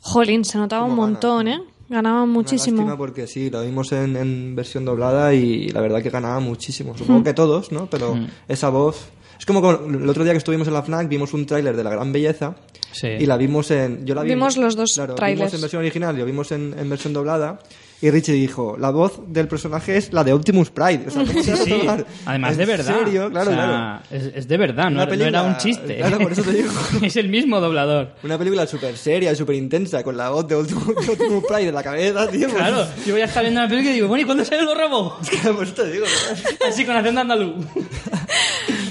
Jolín, 0.00 0.44
se 0.44 0.58
notaba 0.58 0.84
un 0.84 0.90
gana. 0.90 1.02
montón, 1.02 1.48
¿eh? 1.48 1.60
Ganaban 1.88 2.24
Una 2.24 2.32
muchísimo. 2.32 2.76
lástima 2.82 2.98
porque 2.98 3.26
sí, 3.26 3.48
lo 3.48 3.62
vimos 3.62 3.90
en, 3.92 4.14
en 4.16 4.54
versión 4.54 4.84
doblada 4.84 5.32
y 5.32 5.70
la 5.70 5.80
verdad 5.80 6.02
que 6.02 6.10
ganaba 6.10 6.38
muchísimo. 6.38 6.94
Supongo 6.96 7.24
que 7.24 7.32
todos, 7.32 7.72
¿no? 7.72 7.86
Pero 7.88 8.18
esa 8.48 8.68
voz... 8.68 9.08
Es 9.38 9.46
como 9.46 9.60
con- 9.62 10.02
el 10.02 10.08
otro 10.08 10.24
día 10.24 10.32
que 10.32 10.38
estuvimos 10.38 10.66
en 10.68 10.74
la 10.74 10.82
FNAC 10.82 11.08
vimos 11.08 11.32
un 11.32 11.46
tráiler 11.46 11.76
de 11.76 11.84
La 11.84 11.90
Gran 11.90 12.12
Belleza 12.12 12.54
Sí. 12.92 13.06
y 13.06 13.26
la 13.26 13.36
vimos 13.36 13.70
en... 13.70 14.04
Yo 14.06 14.14
la 14.14 14.22
vi- 14.22 14.30
Vimos 14.30 14.56
los 14.56 14.74
dos 14.76 14.94
claro, 14.94 15.14
tráilers. 15.14 15.38
Vimos 15.40 15.54
en 15.54 15.60
versión 15.60 15.80
original 15.80 16.16
y 16.16 16.18
lo 16.20 16.24
vimos 16.26 16.50
en, 16.52 16.74
en 16.78 16.88
versión 16.90 17.12
doblada 17.12 17.60
y 18.00 18.10
Richie 18.10 18.32
dijo, 18.34 18.76
la 18.78 18.90
voz 18.90 19.20
del 19.26 19.48
personaje 19.48 19.96
es 19.96 20.12
la 20.12 20.22
de 20.24 20.32
Optimus 20.32 20.70
Prime. 20.70 21.04
O 21.08 21.10
sea, 21.10 21.24
¿cómo 21.24 21.42
te 21.42 21.50
vas 21.50 21.60
a 21.60 21.64
Sí, 21.64 21.70
tomar? 21.70 22.06
además 22.26 22.52
¿En 22.52 22.58
de 22.58 22.66
verdad. 22.66 22.98
serio? 22.98 23.30
Claro, 23.30 23.50
O 23.50 23.54
sea, 23.54 23.64
claro. 23.64 24.00
Es, 24.10 24.32
es 24.36 24.48
de 24.48 24.56
verdad, 24.56 24.84
no, 24.84 24.88
era- 24.88 24.94
no 24.94 25.02
era 25.02 25.10
película- 25.10 25.42
un 25.42 25.56
chiste. 25.56 25.96
claro, 25.98 26.18
por 26.18 26.32
eso 26.32 26.42
te 26.42 26.52
digo. 26.52 26.70
es 27.02 27.16
el 27.16 27.28
mismo 27.28 27.60
doblador. 27.60 28.14
Una 28.22 28.38
película 28.38 28.66
súper 28.66 28.96
seria, 28.96 29.34
súper 29.34 29.56
intensa, 29.56 30.02
con 30.04 30.16
la 30.16 30.30
voz 30.30 30.46
de 30.46 30.54
Optimus, 30.54 30.86
de 31.06 31.12
Optimus 31.12 31.44
Prime 31.48 31.68
en 31.68 31.74
la 31.74 31.82
cabeza, 31.82 32.28
tío. 32.30 32.48
pues- 32.48 32.54
Claro, 32.54 32.86
yo 33.06 33.12
voy 33.14 33.22
a 33.22 33.24
estar 33.24 33.42
viendo 33.42 33.60
la 33.60 33.68
película 33.68 33.90
y 33.90 33.94
digo, 33.94 34.08
bueno, 34.08 34.22
¿y 34.22 34.24
cuándo 34.26 34.44
salen 34.44 34.64
los 34.66 34.78
robots? 34.78 35.30
Pues 35.56 35.74
te 35.74 35.90
digo, 35.90 36.04
¿verdad? 36.04 36.44
Así 36.68 36.84
con 36.84 36.94
acento 36.96 37.20
andaluz. 37.20 37.64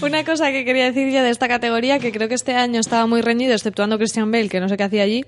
Una 0.01 0.23
cosa 0.25 0.51
que 0.51 0.63
quería 0.65 0.85
decir 0.85 1.11
yo 1.11 1.23
de 1.23 1.29
esta 1.29 1.47
categoría, 1.47 1.97
que 1.99 2.11
creo 2.11 2.27
que 2.27 2.35
este 2.35 2.53
año 2.53 2.79
estaba 2.79 3.07
muy 3.07 3.21
reñido, 3.21 3.53
exceptuando 3.53 3.97
Christian 3.97 4.31
Bale, 4.31 4.49
que 4.49 4.59
no 4.59 4.69
sé 4.69 4.77
qué 4.77 4.83
hacía 4.83 5.03
allí. 5.03 5.25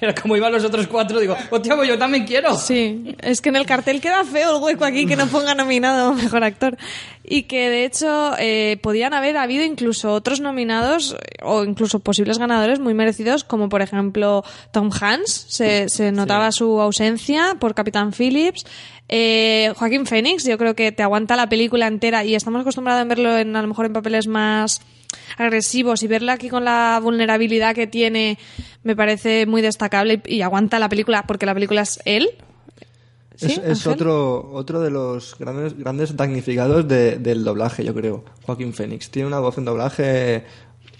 Era 0.00 0.14
como 0.14 0.36
iban 0.36 0.52
los 0.52 0.64
otros 0.64 0.86
cuatro, 0.86 1.18
digo, 1.18 1.36
hostia, 1.50 1.74
pues 1.74 1.88
yo 1.88 1.98
también 1.98 2.24
quiero. 2.24 2.56
Sí, 2.56 3.16
es 3.20 3.40
que 3.40 3.48
en 3.48 3.56
el 3.56 3.66
cartel 3.66 4.00
queda 4.00 4.24
feo 4.24 4.56
el 4.56 4.62
hueco 4.62 4.84
aquí 4.84 5.06
que 5.06 5.16
no 5.16 5.26
ponga 5.26 5.54
nominado 5.54 6.12
mejor 6.14 6.44
actor. 6.44 6.76
Y 7.24 7.42
que 7.42 7.68
de 7.68 7.84
hecho 7.84 8.32
eh, 8.38 8.78
podían 8.82 9.12
haber 9.12 9.36
habido 9.36 9.64
incluso 9.64 10.12
otros 10.14 10.40
nominados 10.40 11.16
o 11.42 11.64
incluso 11.64 12.00
posibles 12.00 12.38
ganadores 12.38 12.78
muy 12.78 12.94
merecidos, 12.94 13.44
como 13.44 13.68
por 13.68 13.82
ejemplo 13.82 14.44
Tom 14.70 14.90
Hanks, 14.98 15.46
se, 15.48 15.88
se 15.88 16.10
notaba 16.12 16.52
su 16.52 16.80
ausencia 16.80 17.56
por 17.58 17.74
Capitán 17.74 18.12
Phillips. 18.12 18.64
Eh, 19.08 19.72
Joaquín 19.76 20.06
Phoenix, 20.06 20.44
yo 20.44 20.58
creo 20.58 20.74
que 20.74 20.92
te 20.92 21.02
aguanta 21.02 21.34
la 21.36 21.48
película 21.48 21.86
entera 21.86 22.24
y 22.24 22.34
estamos 22.34 22.60
acostumbrados 22.60 23.02
a 23.02 23.04
verlo 23.04 23.36
en, 23.36 23.56
a 23.56 23.62
lo 23.62 23.68
mejor 23.68 23.86
en 23.86 23.94
papeles 23.94 24.26
más 24.26 24.80
agresivos 25.36 26.02
y 26.02 26.06
verla 26.06 26.34
aquí 26.34 26.48
con 26.48 26.64
la 26.64 26.98
vulnerabilidad 27.02 27.74
que 27.74 27.86
tiene 27.86 28.38
me 28.82 28.96
parece 28.96 29.46
muy 29.46 29.60
destacable 29.62 30.22
y, 30.26 30.36
y 30.36 30.42
aguanta 30.42 30.78
la 30.78 30.88
película 30.88 31.24
porque 31.26 31.46
la 31.46 31.54
película 31.54 31.82
es 31.82 32.00
él. 32.04 32.28
¿Sí, 33.36 33.60
es 33.64 33.86
otro, 33.86 34.50
otro 34.52 34.80
de 34.80 34.90
los 34.90 35.36
grandes, 35.38 35.78
grandes 35.78 36.16
damnificados 36.16 36.88
de- 36.88 37.18
del 37.18 37.44
doblaje, 37.44 37.84
yo 37.84 37.94
creo. 37.94 38.24
Joaquín 38.44 38.72
Phoenix. 38.74 39.10
Tiene 39.10 39.28
una 39.28 39.38
voz 39.38 39.56
en 39.58 39.64
doblaje 39.64 40.44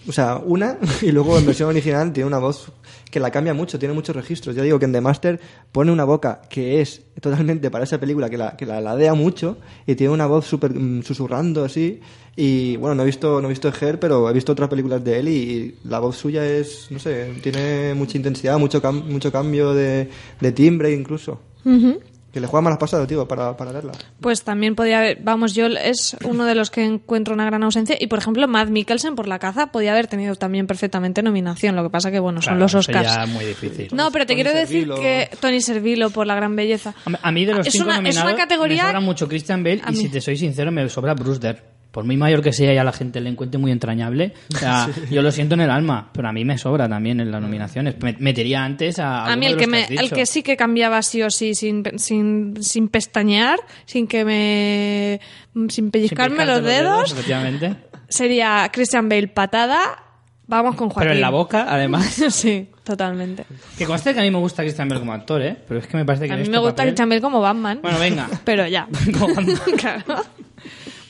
o 0.07 0.13
sea, 0.13 0.37
una, 0.37 0.79
y 1.03 1.11
luego 1.11 1.37
en 1.37 1.45
versión 1.47 1.69
original 1.71 2.13
tiene 2.13 2.29
una 2.29 2.39
voz 2.39 2.71
que 3.11 3.21
la 3.21 3.31
cambia 3.31 3.55
mucho, 3.55 3.79
tiene 3.79 3.95
muchos 3.95 4.15
registros. 4.15 4.55
Ya 4.55 4.63
digo 4.63 4.79
que 4.79 4.85
en 4.85 4.93
The 4.93 5.01
Master 5.01 5.41
pone 5.73 5.93
una 5.93 6.05
boca 6.05 6.43
que 6.49 6.81
es 6.81 7.03
totalmente 7.21 7.71
para 7.71 7.85
esa 7.85 7.99
película, 7.99 8.29
que 8.31 8.39
la, 8.39 8.57
que 8.57 8.67
la 8.67 8.81
ladea 8.81 9.15
mucho, 9.15 9.59
y 9.87 9.95
tiene 9.95 10.13
una 10.13 10.27
voz 10.27 10.47
súper 10.47 10.73
mm, 10.75 11.03
susurrando 11.03 11.65
así. 11.65 12.01
Y 12.37 12.77
bueno, 12.77 12.95
no 12.95 13.03
he 13.03 13.07
visto, 13.07 13.41
no 13.41 13.49
he 13.49 13.51
visto 13.51 13.69
Her, 13.69 13.99
pero 13.99 14.31
he 14.31 14.33
visto 14.33 14.53
otras 14.53 14.69
películas 14.69 15.03
de 15.03 15.19
él 15.19 15.29
y 15.29 15.75
la 15.85 15.99
voz 15.99 16.17
suya 16.17 16.47
es, 16.47 16.87
no 16.91 17.01
sé, 17.01 17.33
tiene 17.43 17.95
mucha 17.95 18.17
intensidad, 18.17 18.59
mucho, 18.59 18.81
mucho 18.93 19.33
cambio 19.33 19.75
de, 19.75 20.09
timbre 20.55 20.93
incluso. 20.93 21.41
Ujú. 21.65 21.99
Que 22.39 22.43
le 22.43 22.47
juega 22.47 22.63
mal 22.63 22.79
pasado, 22.79 23.05
tío, 23.05 23.27
para, 23.27 23.57
para 23.57 23.73
verla. 23.73 23.91
Pues 24.21 24.45
también 24.45 24.77
podía 24.77 24.99
haber, 25.01 25.19
vamos, 25.23 25.55
yo 25.55 25.67
es 25.67 26.17
uno 26.25 26.45
de 26.45 26.55
los 26.55 26.71
que 26.71 26.85
encuentro 26.85 27.35
una 27.35 27.45
gran 27.45 27.65
ausencia. 27.65 27.97
Y 27.99 28.07
por 28.07 28.21
ejemplo, 28.21 28.47
Matt 28.47 28.69
Mikkelsen 28.69 29.17
por 29.17 29.27
la 29.27 29.41
caza 29.41 29.73
podía 29.73 29.91
haber 29.93 30.07
tenido 30.07 30.37
también 30.37 30.69
perfectamente 30.69 31.21
nominación. 31.23 31.75
Lo 31.75 31.83
que 31.83 31.91
pasa 31.91 32.13
que, 32.13 32.21
bueno, 32.21 32.41
son 32.41 32.53
Claro, 32.53 32.61
los 32.61 32.75
Oscars. 32.77 33.17
es 33.25 33.29
muy 33.29 33.45
difícil. 33.45 33.89
No, 33.93 34.13
pero 34.13 34.25
te 34.25 34.35
Tony 34.35 34.43
quiero 34.45 34.57
decir 34.57 34.89
que 34.89 35.31
Tony 35.41 35.61
Servilo 35.61 36.11
por 36.11 36.27
la 36.29 36.37
gran 36.37 36.55
belleza. 36.55 36.95
A 37.23 37.33
mí 37.33 37.45
de 37.45 37.55
los 37.55 37.67
Es 37.67 37.73
cinco 37.73 37.87
una- 37.87 37.95
es 37.97 38.01
una 38.01 38.09
nominados 38.25 38.35
categoría- 38.41 38.83
me 38.85 38.89
sobra 38.91 39.01
mucho 39.01 39.27
Christian 39.29 39.65
Bale 39.65 39.83
y 39.91 39.97
si 39.97 40.09
te 40.09 40.21
soy 40.21 40.37
sincero 40.37 40.71
me 40.71 40.89
sobra 40.89 41.15
Bruce 41.15 41.41
Dern. 41.41 41.59
Por 41.91 42.05
muy 42.05 42.17
mayor 42.19 42.43
que 42.43 42.53
sea 42.53 42.73
y 42.73 42.77
a 42.77 42.85
la 42.85 42.93
gente 42.93 43.21
le 43.21 43.31
encuentre 43.31 43.59
muy 43.59 43.73
entrañable, 43.73 44.35
o 44.55 44.59
sea, 44.59 44.89
yo 45.11 45.23
lo 45.23 45.33
siento 45.33 45.55
en 45.55 45.63
el 45.63 45.71
alma, 45.71 46.11
pero 46.13 46.29
a 46.29 46.33
mí 46.33 46.45
me 46.45 46.59
sobra 46.59 46.89
también 46.89 47.19
en 47.21 47.31
las 47.31 47.41
nominaciones. 47.41 47.97
Me- 48.03 48.15
Metería 48.19 48.63
antes 48.63 48.99
a 48.99 49.25
A 49.25 49.37
mí 49.37 49.47
el 49.47 49.57
que, 49.57 49.63
los 49.67 49.71
me, 49.71 49.83
has 49.85 49.91
el 49.91 50.11
que 50.11 50.27
sí 50.27 50.43
que 50.43 50.57
cambiaba 50.57 51.01
sí 51.03 51.23
o 51.23 51.31
sí 51.31 51.55
sin, 51.55 51.83
sin, 51.97 52.63
sin 52.63 52.89
pestañear, 52.89 53.59
sin 53.87 54.07
que 54.07 54.25
me... 54.25 55.21
sin 55.55 55.71
Sin 55.71 55.91
pellizcarme 55.91 56.45
los 56.45 56.63
dedos, 56.63 57.11
efectivamente. 57.13 57.75
sería 58.09 58.69
Christian 58.73 59.09
Bale 59.09 59.29
patada. 59.29 59.81
Vamos 60.47 60.77
con 60.77 60.89
Joaquín. 60.89 61.09
Pero 61.09 61.15
en 61.15 61.21
la 61.21 61.31
boca, 61.31 61.67
además. 61.69 62.07
sí, 62.31 62.69
totalmente. 62.85 63.45
Que 63.77 63.85
conste 63.87 64.15
que 64.15 64.21
a 64.21 64.23
mí 64.23 64.31
me 64.31 64.39
gusta 64.39 64.63
Christian 64.63 64.89
Bale 64.89 65.01
como 65.01 65.13
actor, 65.13 65.43
¿eh? 65.43 65.57
Pero 65.67 65.81
es 65.81 65.87
que 65.87 65.97
me 65.97 66.05
parece 66.05 66.27
que 66.27 66.33
A 66.33 66.37
mí 66.37 66.43
este 66.43 66.53
me 66.53 66.59
gusta 66.59 66.77
papel- 66.83 66.89
Christian 66.89 67.09
Bale 67.09 67.21
como 67.21 67.41
Batman. 67.41 67.81
Bueno, 67.83 67.99
venga. 67.99 68.29
Pero 68.45 68.67
ya. 68.67 68.87
Como 69.19 69.35
Batman. 69.35 69.57
claro. 69.79 70.05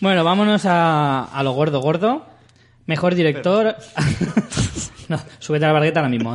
Bueno, 0.01 0.25
vámonos 0.25 0.65
a, 0.65 1.25
a 1.25 1.43
lo 1.43 1.53
gordo 1.53 1.81
gordo. 1.81 2.27
Mejor 2.87 3.15
director. 3.15 3.77
no, 5.09 5.20
súbete 5.39 5.66
a 5.66 5.69
la 5.69 5.75
barqueta 5.75 6.01
ahora 6.01 6.09
mismo. 6.09 6.35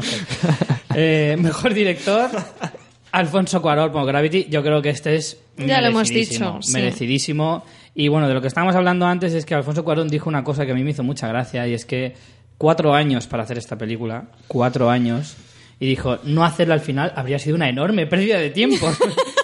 Eh, 0.96 1.36
mejor 1.40 1.74
director. 1.74 2.30
Alfonso 3.12 3.62
Cuarón 3.62 3.92
por 3.92 4.06
Gravity. 4.06 4.48
Yo 4.50 4.62
creo 4.62 4.82
que 4.82 4.90
este 4.90 5.16
es. 5.16 5.40
Ya 5.58 5.82
lo 5.82 5.88
hemos 5.88 6.10
dicho, 6.10 6.60
sí. 6.62 6.74
Merecidísimo. 6.74 7.64
Y 7.96 8.08
bueno, 8.08 8.28
de 8.28 8.34
lo 8.34 8.42
que 8.42 8.48
estábamos 8.48 8.76
hablando 8.76 9.06
antes 9.06 9.34
es 9.34 9.46
que 9.46 9.56
Alfonso 9.56 9.84
Cuarón 9.84 10.08
dijo 10.10 10.30
una 10.30 10.44
cosa 10.44 10.66
que 10.66 10.72
a 10.72 10.76
mí 10.76 10.84
me 10.84 10.92
hizo 10.92 11.04
mucha 11.04 11.28
gracia 11.28 11.68
y 11.68 11.74
es 11.74 11.86
que 11.86 12.16
cuatro 12.58 12.94
años 12.94 13.28
para 13.28 13.44
hacer 13.44 13.58
esta 13.58 13.78
película. 13.78 14.26
Cuatro 14.48 14.90
años. 14.90 15.36
Y 15.80 15.88
dijo, 15.88 16.20
no 16.24 16.44
hacerla 16.44 16.76
al 16.76 16.80
final 16.82 17.14
habría 17.16 17.40
sido 17.40 17.56
una 17.56 17.70
enorme 17.70 18.06
pérdida 18.08 18.38
de 18.38 18.52
tiempo. 18.52 18.88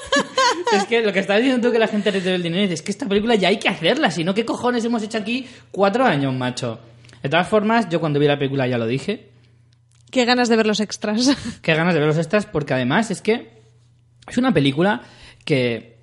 Es 0.77 0.85
que 0.85 1.01
lo 1.01 1.11
que 1.11 1.19
estás 1.19 1.37
diciendo 1.37 1.67
tú 1.67 1.71
que 1.71 1.79
la 1.79 1.87
gente 1.87 2.11
recibe 2.11 2.35
el 2.35 2.43
dinero, 2.43 2.71
es 2.71 2.81
que 2.81 2.91
esta 2.91 3.07
película 3.07 3.35
ya 3.35 3.47
hay 3.47 3.57
que 3.57 3.69
hacerla, 3.69 4.11
si 4.11 4.23
no, 4.23 4.33
¿qué 4.33 4.45
cojones 4.45 4.85
hemos 4.85 5.03
hecho 5.03 5.17
aquí 5.17 5.47
cuatro 5.71 6.05
años, 6.05 6.33
macho? 6.33 6.79
De 7.23 7.29
todas 7.29 7.47
formas, 7.47 7.89
yo 7.89 7.99
cuando 7.99 8.19
vi 8.19 8.27
la 8.27 8.37
película 8.37 8.67
ya 8.67 8.77
lo 8.77 8.87
dije, 8.87 9.29
Qué 10.11 10.25
ganas 10.25 10.49
de 10.49 10.55
ver 10.55 10.65
los 10.65 10.79
extras. 10.79 11.35
qué 11.61 11.75
ganas 11.75 11.93
de 11.93 11.99
ver 11.99 12.07
los 12.07 12.17
extras, 12.17 12.45
porque 12.45 12.73
además 12.73 13.11
es 13.11 13.21
que 13.21 13.61
es 14.27 14.37
una 14.37 14.53
película 14.53 15.01
que, 15.45 15.97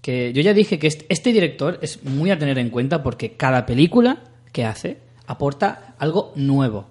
que 0.00 0.32
yo 0.32 0.42
ya 0.42 0.54
dije 0.54 0.78
que 0.78 0.86
este, 0.86 1.06
este 1.08 1.32
director 1.32 1.78
es 1.82 2.02
muy 2.04 2.30
a 2.30 2.38
tener 2.38 2.58
en 2.58 2.70
cuenta 2.70 3.02
porque 3.02 3.32
cada 3.32 3.66
película 3.66 4.22
que 4.52 4.64
hace 4.64 4.98
aporta 5.26 5.94
algo 5.98 6.32
nuevo. 6.36 6.88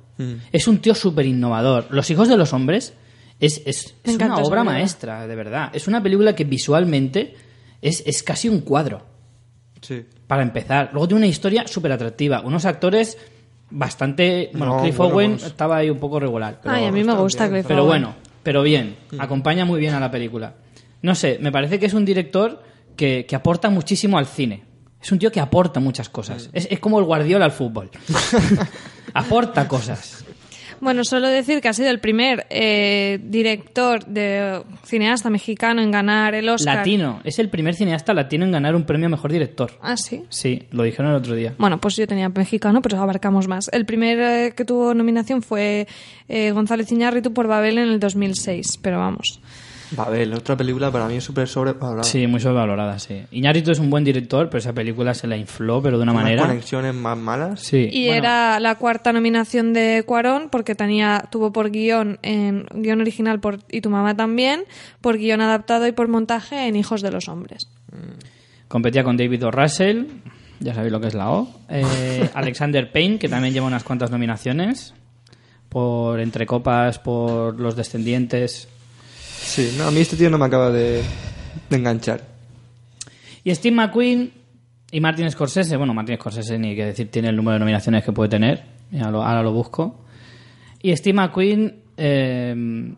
Es 0.51 0.67
un 0.67 0.79
tío 0.79 0.95
súper 0.95 1.25
innovador. 1.25 1.87
Los 1.91 2.09
hijos 2.09 2.27
de 2.27 2.35
los 2.35 2.51
hombres 2.51 2.91
es, 3.39 3.61
es, 3.65 3.95
es 4.03 4.15
una 4.15 4.37
obra 4.37 4.63
maestra, 4.63 5.27
de 5.27 5.35
verdad. 5.35 5.69
Es 5.73 5.87
una 5.87 6.01
película 6.03 6.35
que 6.35 6.43
visualmente 6.43 7.35
es, 7.81 8.03
es 8.05 8.23
casi 8.23 8.49
un 8.49 8.61
cuadro. 8.61 9.05
Sí. 9.81 10.05
Para 10.27 10.41
empezar. 10.43 10.89
Luego 10.91 11.07
tiene 11.07 11.19
una 11.19 11.27
historia 11.27 11.65
súper 11.67 11.91
atractiva. 11.93 12.41
Unos 12.41 12.65
actores 12.65 13.17
bastante... 13.69 14.49
Bueno, 14.53 14.75
No, 14.77 14.81
Cliff 14.81 14.97
bueno, 14.97 15.15
Owen 15.15 15.31
vamos. 15.31 15.43
estaba 15.45 15.77
ahí 15.77 15.89
un 15.89 15.99
poco 15.99 16.19
regular. 16.19 16.59
Pero, 16.61 16.75
Ay, 16.75 16.85
a 16.85 16.91
mí 16.91 17.03
me 17.03 17.13
gusta 17.15 17.45
bien. 17.45 17.53
Cliff 17.61 17.67
pero 17.67 17.81
Owen. 17.83 17.87
bueno, 18.03 18.15
pero 18.43 18.61
bien. 18.63 18.95
Acompaña 19.17 19.63
muy 19.65 19.79
bien 19.79 19.93
a 19.93 19.99
la 19.99 20.11
película. 20.11 20.55
No 21.01 21.15
sé, 21.15 21.37
me 21.39 21.51
parece 21.51 21.79
que 21.79 21.85
es 21.85 21.93
un 21.93 22.03
director 22.03 22.61
que, 22.97 23.25
que 23.25 23.35
aporta 23.35 23.69
muchísimo 23.69 24.17
al 24.17 24.25
cine. 24.25 24.63
Es 25.01 25.11
un 25.13 25.19
tío 25.19 25.31
que 25.31 25.39
aporta 25.39 25.79
muchas 25.79 26.09
cosas. 26.09 26.49
Es, 26.51 26.67
es 26.69 26.79
como 26.79 26.99
el 26.99 27.05
Guardiola 27.05 27.45
al 27.45 27.53
fútbol. 27.53 27.89
aporta 29.13 29.67
cosas. 29.67 30.25
Bueno, 30.81 31.03
solo 31.03 31.27
decir 31.27 31.61
que 31.61 31.67
ha 31.67 31.73
sido 31.73 31.89
el 31.89 31.99
primer 31.99 32.45
eh, 32.49 33.19
director 33.23 34.05
de 34.05 34.61
cineasta 34.85 35.29
mexicano 35.29 35.81
en 35.81 35.91
ganar 35.91 36.35
el 36.35 36.49
Oscar. 36.49 36.77
Latino. 36.77 37.21
Es 37.23 37.39
el 37.39 37.49
primer 37.49 37.75
cineasta 37.75 38.13
latino 38.13 38.45
en 38.45 38.51
ganar 38.51 38.75
un 38.75 38.83
premio 38.83 39.07
a 39.07 39.09
mejor 39.09 39.31
director. 39.31 39.71
Ah, 39.81 39.97
sí. 39.97 40.23
Sí, 40.29 40.63
lo 40.71 40.83
dijeron 40.83 41.11
el 41.11 41.17
otro 41.17 41.35
día. 41.35 41.55
Bueno, 41.57 41.79
pues 41.79 41.95
yo 41.95 42.07
tenía 42.07 42.29
mexicano, 42.29 42.81
pero 42.81 42.99
abarcamos 42.99 43.47
más. 43.47 43.69
El 43.73 43.85
primer 43.85 44.19
eh, 44.19 44.53
que 44.55 44.65
tuvo 44.65 44.93
nominación 44.93 45.41
fue 45.41 45.87
eh, 46.27 46.51
González 46.51 46.91
Iñárritu 46.91 47.33
por 47.33 47.47
Babel 47.47 47.77
en 47.77 47.89
el 47.89 47.99
2006, 47.99 48.79
pero 48.81 48.99
vamos. 48.99 49.41
Babel, 49.91 50.33
otra 50.33 50.55
película 50.55 50.91
para 50.91 51.07
mí 51.07 51.15
es 51.15 51.23
súper 51.23 51.47
sobrevalorada. 51.47 52.03
Sí, 52.03 52.27
muy 52.27 52.39
sobrevalorada, 52.39 52.99
sí. 52.99 53.23
Iñárritu 53.31 53.71
es 53.71 53.79
un 53.79 53.89
buen 53.89 54.03
director, 54.03 54.47
pero 54.49 54.59
esa 54.59 54.73
película 54.73 55.13
se 55.13 55.27
la 55.27 55.35
infló, 55.35 55.81
pero 55.81 55.97
de 55.97 56.03
una 56.03 56.13
manera... 56.13 56.43
conexiones 56.43 56.93
más 56.93 57.17
malas. 57.17 57.61
Sí. 57.61 57.89
Y 57.91 58.05
bueno, 58.05 58.19
era 58.19 58.59
la 58.59 58.75
cuarta 58.75 59.11
nominación 59.11 59.73
de 59.73 60.03
Cuarón 60.05 60.49
porque 60.49 60.75
tenía 60.75 61.25
tuvo 61.31 61.51
por 61.51 61.71
guion 61.71 62.19
en 62.21 62.65
guion 62.73 63.01
original 63.01 63.39
por 63.39 63.59
y 63.69 63.81
tu 63.81 63.89
mamá 63.89 64.15
también, 64.15 64.63
por 65.01 65.17
guion 65.17 65.41
adaptado 65.41 65.87
y 65.87 65.91
por 65.91 66.07
montaje 66.07 66.67
en 66.67 66.75
Hijos 66.75 67.01
de 67.01 67.11
los 67.11 67.27
hombres. 67.27 67.67
Competía 68.67 69.03
con 69.03 69.17
David 69.17 69.47
O. 69.47 69.51
Russell, 69.51 70.05
ya 70.59 70.73
sabéis 70.73 70.91
lo 70.91 71.01
que 71.01 71.07
es 71.07 71.15
la 71.15 71.31
O. 71.31 71.47
Eh, 71.69 72.29
Alexander 72.35 72.91
Payne, 72.91 73.17
que 73.17 73.27
también 73.29 73.53
lleva 73.53 73.65
unas 73.65 73.83
cuantas 73.83 74.11
nominaciones. 74.11 74.93
Por 75.69 76.19
Entre 76.19 76.45
Copas, 76.45 76.99
por 76.99 77.59
Los 77.59 77.75
Descendientes. 77.75 78.67
Sí, 79.41 79.73
no, 79.77 79.85
a 79.85 79.91
mí 79.91 79.99
este 79.99 80.15
tío 80.17 80.29
no 80.29 80.37
me 80.37 80.45
acaba 80.45 80.69
de, 80.71 81.01
enganchar. 81.71 82.21
Y 83.43 83.53
Steve 83.55 83.75
McQueen 83.75 84.31
y 84.91 84.99
Martin 84.99 85.29
Scorsese. 85.31 85.77
Bueno, 85.77 85.93
Martin 85.93 86.17
Scorsese 86.17 86.57
ni 86.59 86.75
que 86.75 86.85
decir 86.85 87.09
tiene 87.09 87.29
el 87.29 87.35
número 87.35 87.53
de 87.53 87.59
nominaciones 87.59 88.03
que 88.03 88.11
puede 88.11 88.29
tener. 88.29 88.63
Ahora 89.01 89.41
lo 89.43 89.51
busco. 89.51 90.03
Y 90.81 90.95
Steve 90.95 91.13
McQueen, 91.15 91.75
eh, 91.97 92.93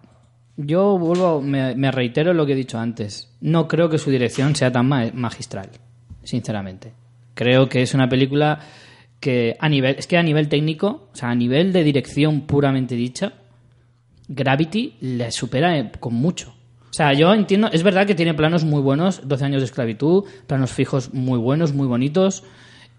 yo 0.58 0.98
vuelvo, 0.98 1.42
me, 1.42 1.76
me 1.76 1.92
reitero 1.92 2.34
lo 2.34 2.46
que 2.46 2.54
he 2.54 2.56
dicho 2.56 2.78
antes. 2.78 3.30
No 3.42 3.68
creo 3.68 3.90
que 3.90 3.98
su 3.98 4.10
dirección 4.12 4.56
sea 4.56 4.72
tan 4.72 4.88
ma- 4.88 5.12
magistral, 5.14 5.70
sinceramente. 6.24 6.92
Creo 7.34 7.70
que 7.70 7.82
es 7.82 7.94
una 7.94 8.10
película 8.10 8.60
que 9.20 9.56
a 9.60 9.70
nivel, 9.70 9.96
es 9.98 10.08
que 10.08 10.18
a 10.18 10.24
nivel 10.24 10.50
técnico, 10.50 11.10
o 11.14 11.16
sea, 11.16 11.30
a 11.30 11.36
nivel 11.36 11.72
de 11.72 11.84
dirección 11.84 12.42
puramente 12.42 12.96
dicha, 12.96 13.34
Gravity 14.34 14.95
le 15.02 15.32
supera 15.32 15.78
eh, 15.78 15.91
con 15.99 16.14
mucho. 16.14 16.53
O 16.90 16.94
sea, 16.94 17.14
yo 17.14 17.34
entiendo, 17.34 17.70
es 17.72 17.84
verdad 17.84 18.06
que 18.06 18.16
tiene 18.16 18.34
planos 18.34 18.64
muy 18.66 18.82
buenos, 18.82 19.28
12 19.28 19.45
años 19.45 19.62
de 19.62 19.66
esclavitud, 19.66 20.26
planos 20.48 20.72
fijos 20.72 21.14
muy 21.14 21.40
buenos, 21.40 21.74
muy 21.74 21.88
bonitos, 21.88 22.44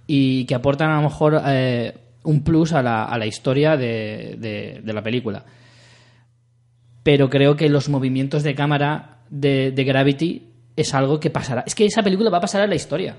y 0.06 0.44
que 0.46 0.54
aportan 0.54 0.90
a 0.90 0.96
lo 0.96 1.02
mejor 1.02 1.40
eh, 1.46 1.94
un 2.24 2.42
plus 2.42 2.72
a 2.72 2.82
la, 2.82 3.04
a 3.04 3.18
la 3.18 3.26
historia 3.26 3.76
de, 3.76 4.36
de- 4.38 4.80
de 4.82 4.92
la 4.92 5.02
película. 5.02 5.44
Pero 7.02 7.28
creo 7.28 7.56
que 7.56 7.68
los 7.68 7.88
movimientos 7.88 8.42
de 8.42 8.54
cámara 8.54 9.18
de, 9.28 9.72
de 9.72 9.84
Gravity 9.84 10.48
es 10.76 10.94
algo 10.94 11.18
que 11.20 11.30
pasará. 11.30 11.64
Es 11.66 11.74
que 11.74 11.84
esa 11.84 12.02
película 12.02 12.30
va 12.30 12.38
a 12.38 12.42
pasar 12.42 12.62
a 12.62 12.66
la 12.66 12.74
historia. 12.74 13.16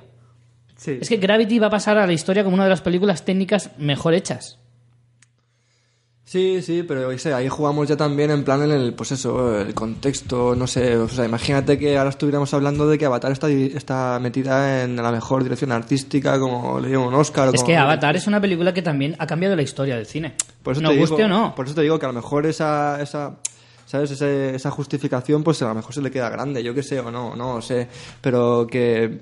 Sí. 0.78 0.98
Es 1.02 1.10
que 1.10 1.18
Gravity 1.18 1.60
va 1.60 1.68
a 1.68 1.72
pasar 1.72 1.98
a 1.98 2.08
la 2.08 2.14
historia 2.14 2.44
como 2.44 2.56
una 2.56 2.64
de 2.64 2.70
las 2.70 2.82
películas 2.82 3.26
técnicas 3.26 3.72
mejor 3.78 4.14
hechas. 4.14 4.60
Sí, 6.34 6.64
sí, 6.64 6.82
pero 6.82 7.12
ahí 7.36 7.48
jugamos 7.48 7.88
ya 7.88 7.96
también 7.96 8.32
en 8.32 8.44
plan 8.44 8.64
en 8.64 8.72
el, 8.72 8.96
pues 8.96 9.12
eso, 9.12 9.62
el 9.62 9.76
contexto, 9.76 10.56
no 10.56 10.66
sé, 10.66 10.98
o 10.98 11.08
sea, 11.08 11.26
imagínate 11.26 11.78
que 11.78 11.96
ahora 11.96 12.10
estuviéramos 12.10 12.52
hablando 12.56 12.88
de 12.88 12.98
que 12.98 13.06
Avatar 13.06 13.32
está, 13.32 13.48
está 13.52 14.18
metida 14.20 14.82
en 14.84 14.96
la 14.96 15.12
mejor 15.12 15.44
dirección 15.44 15.72
artística, 15.72 16.40
como 16.40 16.80
le 16.80 16.88
dieron 16.88 17.06
un 17.06 17.14
Oscar. 17.14 17.50
o 17.50 17.52
Es 17.54 17.58
como- 17.62 17.68
que 17.68 17.78
Avatar 17.78 18.16
es 18.16 18.26
una 18.26 18.42
película 18.42 18.74
que 18.74 18.82
también 18.82 19.16
ha 19.20 19.28
cambiado 19.28 19.56
la 19.56 19.62
historia 19.62 19.96
del 19.96 20.08
cine. 20.08 20.34
Por 20.64 20.74
eso 20.74 20.82
Nos 20.82 20.94
te 20.94 20.98
guste 20.98 21.16
digo, 21.18 21.26
o 21.28 21.30
no. 21.30 21.54
Por 21.54 21.68
eso 21.68 21.76
te 21.76 21.82
digo 21.84 22.00
que 22.00 22.06
a 22.08 22.10
lo 22.10 22.16
mejor 22.16 22.48
esa, 22.48 23.00
esa 23.00 23.36
¿sabes? 23.86 24.10
Ese- 24.10 24.56
esa 24.56 24.72
justificación, 24.72 25.44
pues 25.44 25.62
a 25.62 25.68
lo 25.68 25.76
mejor 25.76 25.94
se 25.94 26.02
le 26.02 26.10
queda 26.10 26.32
grande, 26.32 26.64
yo 26.64 26.74
qué 26.74 26.82
sé, 26.82 27.00
o 27.00 27.12
no, 27.12 27.36
no 27.36 27.62
sé. 27.62 27.88
Pero 28.22 28.66
que 28.66 29.20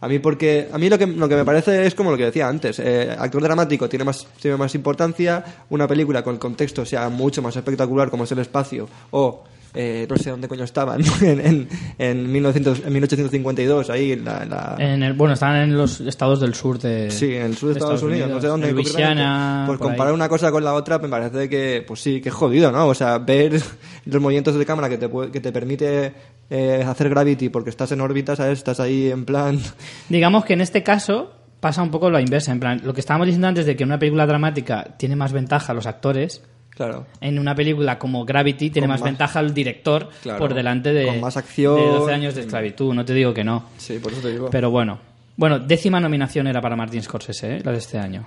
a 0.00 0.08
mí 0.08 0.18
porque 0.18 0.68
a 0.72 0.78
mí 0.78 0.88
lo 0.88 0.98
que, 0.98 1.06
lo 1.06 1.28
que 1.28 1.36
me 1.36 1.44
parece 1.44 1.86
es 1.86 1.94
como 1.94 2.10
lo 2.10 2.16
que 2.16 2.26
decía 2.26 2.48
antes, 2.48 2.78
eh, 2.78 3.14
actor 3.18 3.42
dramático 3.42 3.88
tiene 3.88 4.04
más, 4.04 4.26
tiene 4.40 4.56
más 4.56 4.74
importancia, 4.74 5.44
una 5.70 5.88
película 5.88 6.22
con 6.22 6.34
el 6.34 6.40
contexto 6.40 6.86
sea 6.86 7.08
mucho 7.08 7.42
más 7.42 7.56
espectacular 7.56 8.10
como 8.10 8.24
es 8.24 8.32
el 8.32 8.38
espacio, 8.38 8.88
o 9.10 9.44
eh, 9.80 10.08
no 10.10 10.16
sé 10.16 10.30
dónde 10.30 10.48
coño 10.48 10.64
estaban, 10.64 11.00
en, 11.22 11.38
en, 11.40 11.68
en, 11.98 12.32
1900 12.32 12.82
en 12.84 12.92
1852, 12.92 13.90
ahí 13.90 14.10
en 14.10 14.24
la... 14.24 14.44
la- 14.44 14.74
En 14.78 15.04
el, 15.04 15.12
bueno, 15.12 15.34
están 15.34 15.54
en 15.54 15.76
los 15.76 16.00
estados 16.00 16.40
del 16.40 16.54
sur 16.54 16.80
de. 16.80 17.12
Sí, 17.12 17.36
en 17.36 17.42
el 17.42 17.56
sur 17.56 17.68
de, 17.68 17.74
Estados, 17.78 18.02
Unidos, 18.02 18.28
no 18.28 18.40
sé 18.40 18.48
dónde. 18.48 18.72
Luisiana. 18.72 19.62
Pues 19.66 19.78
por 19.78 19.86
ahí. 19.86 19.90
comparar 19.92 20.12
una 20.14 20.28
cosa 20.28 20.50
con 20.50 20.64
la 20.64 20.74
otra 20.74 20.98
me 20.98 21.08
parece 21.08 21.48
que, 21.48 21.84
pues 21.86 22.00
sí, 22.00 22.20
que 22.20 22.30
jodido, 22.30 22.72
¿no? 22.72 22.88
O 22.88 22.94
sea, 22.94 23.18
ver 23.18 23.52
los 24.04 24.20
movimientos 24.20 24.56
de 24.56 24.66
cámara 24.66 24.88
que 24.88 24.98
te, 24.98 25.08
que 25.32 25.40
te 25.40 25.52
permite 25.52 26.12
eh, 26.50 26.84
hacer 26.84 27.08
Gravity 27.08 27.48
porque 27.48 27.70
estás 27.70 27.92
en 27.92 28.00
órbita, 28.00 28.34
¿sabes? 28.34 28.58
Estás 28.58 28.80
ahí 28.80 29.10
en 29.12 29.24
plan... 29.24 29.60
Digamos 30.08 30.44
que 30.44 30.54
en 30.54 30.60
este 30.60 30.82
caso 30.82 31.30
pasa 31.60 31.82
un 31.82 31.90
poco 31.92 32.10
lo 32.10 32.18
inversa. 32.18 32.50
En 32.52 32.58
plan, 32.60 32.80
lo 32.84 32.92
que 32.94 33.00
estábamos 33.00 33.26
diciendo 33.26 33.46
antes 33.48 33.64
de 33.66 33.76
que 33.76 33.84
en 33.84 33.90
una 33.90 33.98
película 33.98 34.26
dramática 34.26 34.96
tiene 34.98 35.14
más 35.14 35.32
ventaja 35.32 35.72
los 35.74 35.86
actores. 35.86 36.42
Claro. 36.78 37.06
En 37.20 37.38
una 37.38 37.54
película 37.54 37.98
como 37.98 38.24
Gravity 38.24 38.70
tiene 38.70 38.88
más, 38.88 39.00
más- 39.00 39.10
ventaja 39.10 39.40
el 39.40 39.52
director 39.52 40.08
Claro, 40.22 40.38
por 40.38 40.54
delante 40.54 40.94
de, 40.94 41.04
con 41.06 41.20
más 41.20 41.36
acción. 41.36 41.76
de 41.76 41.86
12 41.88 42.14
años 42.14 42.34
de 42.34 42.40
esclavitud. 42.42 42.94
No 42.94 43.04
te 43.04 43.12
digo 43.12 43.34
que 43.34 43.44
no. 43.44 43.64
Sí, 43.76 43.98
por 43.98 44.12
eso 44.12 44.22
te 44.22 44.30
digo. 44.32 44.48
Pero 44.50 44.70
bueno. 44.70 44.98
Bueno, 45.36 45.58
décima 45.58 46.00
nominación 46.00 46.46
era 46.46 46.60
para 46.60 46.74
Martin 46.76 47.02
Scorsese, 47.02 47.56
¿eh? 47.56 47.60
la 47.64 47.72
de 47.72 47.78
este 47.78 47.98
año. 47.98 48.24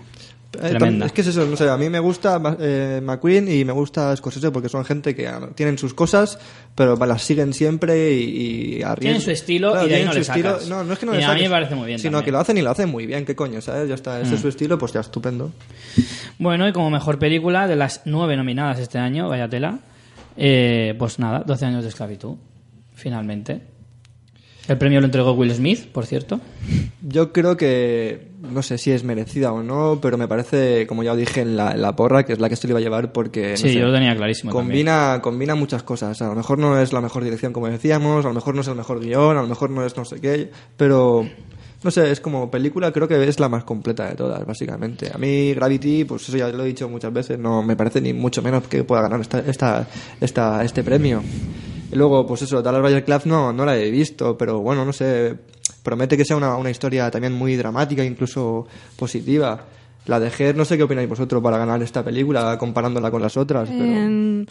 Eh, 0.54 0.70
Tremenda. 0.70 1.06
Es 1.06 1.14
que 1.14 1.22
es 1.22 1.28
eso, 1.28 1.46
no 1.46 1.56
sé, 1.56 1.70
a 1.70 1.78
mí 1.78 1.90
me 1.90 2.00
gusta 2.00 2.42
eh, 2.60 3.00
McQueen 3.02 3.48
y 3.50 3.64
me 3.64 3.72
gusta 3.72 4.14
Scorsese 4.16 4.52
porque 4.52 4.68
son 4.68 4.84
gente 4.84 5.16
que 5.16 5.32
tienen 5.56 5.78
sus 5.78 5.94
cosas, 5.94 6.40
pero 6.76 6.98
las 6.98 7.24
siguen 7.24 7.54
siempre 7.54 8.12
y, 8.14 8.82
y. 8.82 8.84
Tienen 9.00 9.22
su 9.22 9.32
estilo 9.32 9.86
y 9.86 9.88
de 9.88 9.96
ahí 9.96 10.04
no 10.04 10.14
le 10.14 10.24
sacas. 10.24 10.68
No, 10.68 10.84
no 10.84 10.94
es 10.94 11.00
que 11.00 11.06
no 11.06 11.14
Y 11.14 11.20
le 11.20 11.24
a 11.24 11.34
mí 11.34 11.44
me 11.44 11.50
parece 11.50 11.76
muy 11.76 11.88
bien 11.88 12.00
Sino 12.00 12.18
también. 12.18 12.24
Mm. 12.24 12.26
que 12.26 12.32
lo 12.32 12.40
hacen 12.40 12.58
y 12.58 12.62
lo 12.62 12.70
hacen 12.70 12.90
muy 12.90 13.06
bien, 13.06 13.26
qué 13.26 13.36
coño, 13.36 13.62
¿sabes? 13.62 13.88
Ya 13.88 13.96
está, 13.96 14.20
ese 14.20 14.36
es 14.36 14.42
su 14.42 14.50
estilo, 14.50 14.78
pues 14.78 14.92
ya 14.92 15.00
estupendo. 15.00 15.52
Bueno, 16.38 16.68
y 16.68 16.74
como 16.74 16.90
mejor 16.90 17.18
película 17.18 17.68
de 17.68 17.78
las 17.78 18.02
nueve 18.06 18.36
nominadas 18.36 18.80
este 18.80 18.98
año, 18.98 19.30
vaya 19.30 19.48
tela, 19.48 19.80
eh, 20.36 20.96
pues 21.00 21.20
nada, 21.20 21.44
12 21.46 21.66
años 21.66 21.84
de 21.84 21.90
esclavitud, 21.90 22.36
finalmente. 22.94 23.62
El 24.68 24.78
premio 24.78 25.00
lo 25.00 25.06
entregó 25.06 25.32
Will 25.34 25.54
Smith, 25.54 25.88
por 25.88 26.06
cierto. 26.06 26.40
Yo 27.04 27.34
creo 27.34 27.58
que, 27.58 28.28
no 28.42 28.62
sé 28.62 28.78
si 28.78 28.92
es 28.92 29.04
merecida 29.04 29.52
o 29.52 29.64
no, 29.64 29.98
pero 30.02 30.18
me 30.20 30.28
parece, 30.28 30.86
como 30.86 31.02
ya 31.04 31.16
dije 31.16 31.42
en 31.42 31.58
la, 31.58 31.72
en 31.72 31.82
la 31.82 31.96
porra, 31.96 32.24
que 32.26 32.34
es 32.34 32.40
la 32.40 32.48
que 32.48 32.56
se 32.56 32.68
le 32.68 32.72
iba 32.74 32.80
a 32.80 32.84
llevar 32.84 33.12
porque... 33.12 33.52
no 33.52 33.58
Sí, 33.58 33.70
sé, 33.70 33.74
yo 33.74 33.88
lo 33.88 33.94
tenía 33.94 34.16
clarísimo. 34.16 34.52
también. 34.52 34.68
Combina, 34.68 35.20
combina 35.24 35.56
muchas 35.56 35.82
cosas. 35.82 36.22
A 36.22 36.28
lo 36.28 36.36
mejor 36.36 36.60
no 36.60 36.80
es 36.80 36.94
la 36.94 37.02
mejor 37.02 37.24
dirección, 37.24 37.54
como 37.54 37.68
decíamos, 37.68 38.24
a 38.24 38.28
lo 38.28 38.34
mejor 38.36 38.54
no 38.54 38.62
es 38.62 38.68
el 38.68 38.76
mejor 38.76 39.00
guion, 39.00 39.36
a 39.38 39.42
lo 39.42 39.48
mejor 39.48 39.72
no 39.72 39.84
es 39.84 39.98
no 39.98 40.06
sé 40.06 40.22
qué, 40.22 40.52
pero 40.78 41.28
no 41.84 41.90
sé, 41.90 42.12
es 42.12 42.22
como 42.22 42.52
película, 42.52 42.92
creo 42.92 43.08
que 43.08 43.28
es 43.28 43.40
la 43.40 43.50
más 43.50 43.64
completa 43.64 44.08
de 44.08 44.14
todas, 44.16 44.46
básicamente. 44.46 45.10
A 45.12 45.18
mí 45.18 45.56
Gravity, 45.56 46.04
pues 46.04 46.30
eso 46.30 46.38
ya 46.38 46.50
lo 46.50 46.64
he 46.64 46.68
dicho 46.68 46.88
muchas 46.88 47.12
veces, 47.12 47.40
no 47.40 47.64
me 47.64 47.76
parece 47.76 48.00
ni 48.02 48.14
mucho 48.14 48.44
menos 48.44 48.68
que 48.68 48.84
pueda 48.84 49.02
ganar 49.02 49.20
esta, 49.22 49.40
esta, 49.40 49.88
esta, 50.20 50.64
este 50.64 50.84
premio. 50.84 51.24
Y 51.92 51.96
luego, 51.96 52.28
pues 52.28 52.44
eso, 52.44 52.62
Dallas 52.62 52.84
Bayer 52.84 53.04
Club 53.04 53.22
no, 53.26 53.52
no 53.52 53.66
la 53.66 53.76
he 53.76 53.90
visto, 53.90 54.38
pero 54.38 54.60
bueno, 54.60 54.86
no 54.86 54.94
sé, 54.94 55.36
promete 55.84 56.18
que 56.18 56.26
sea 56.26 56.36
una, 56.38 56.56
una 56.58 56.70
historia 56.70 57.10
también 57.12 57.34
muy 57.34 57.56
dramática, 57.56 58.04
incluso 58.04 58.68
positiva. 58.96 59.66
La 60.06 60.20
de 60.20 60.32
Her, 60.38 60.56
no 60.56 60.66
sé 60.66 60.78
qué 60.78 60.84
opináis 60.84 61.08
vosotros 61.08 61.42
para 61.44 61.58
ganar 61.58 61.82
esta 61.84 62.04
película, 62.04 62.58
comparándola 62.58 63.12
con 63.12 63.22
las 63.22 63.38
otras, 63.38 63.70
pero... 63.70 63.84
En- 63.84 64.48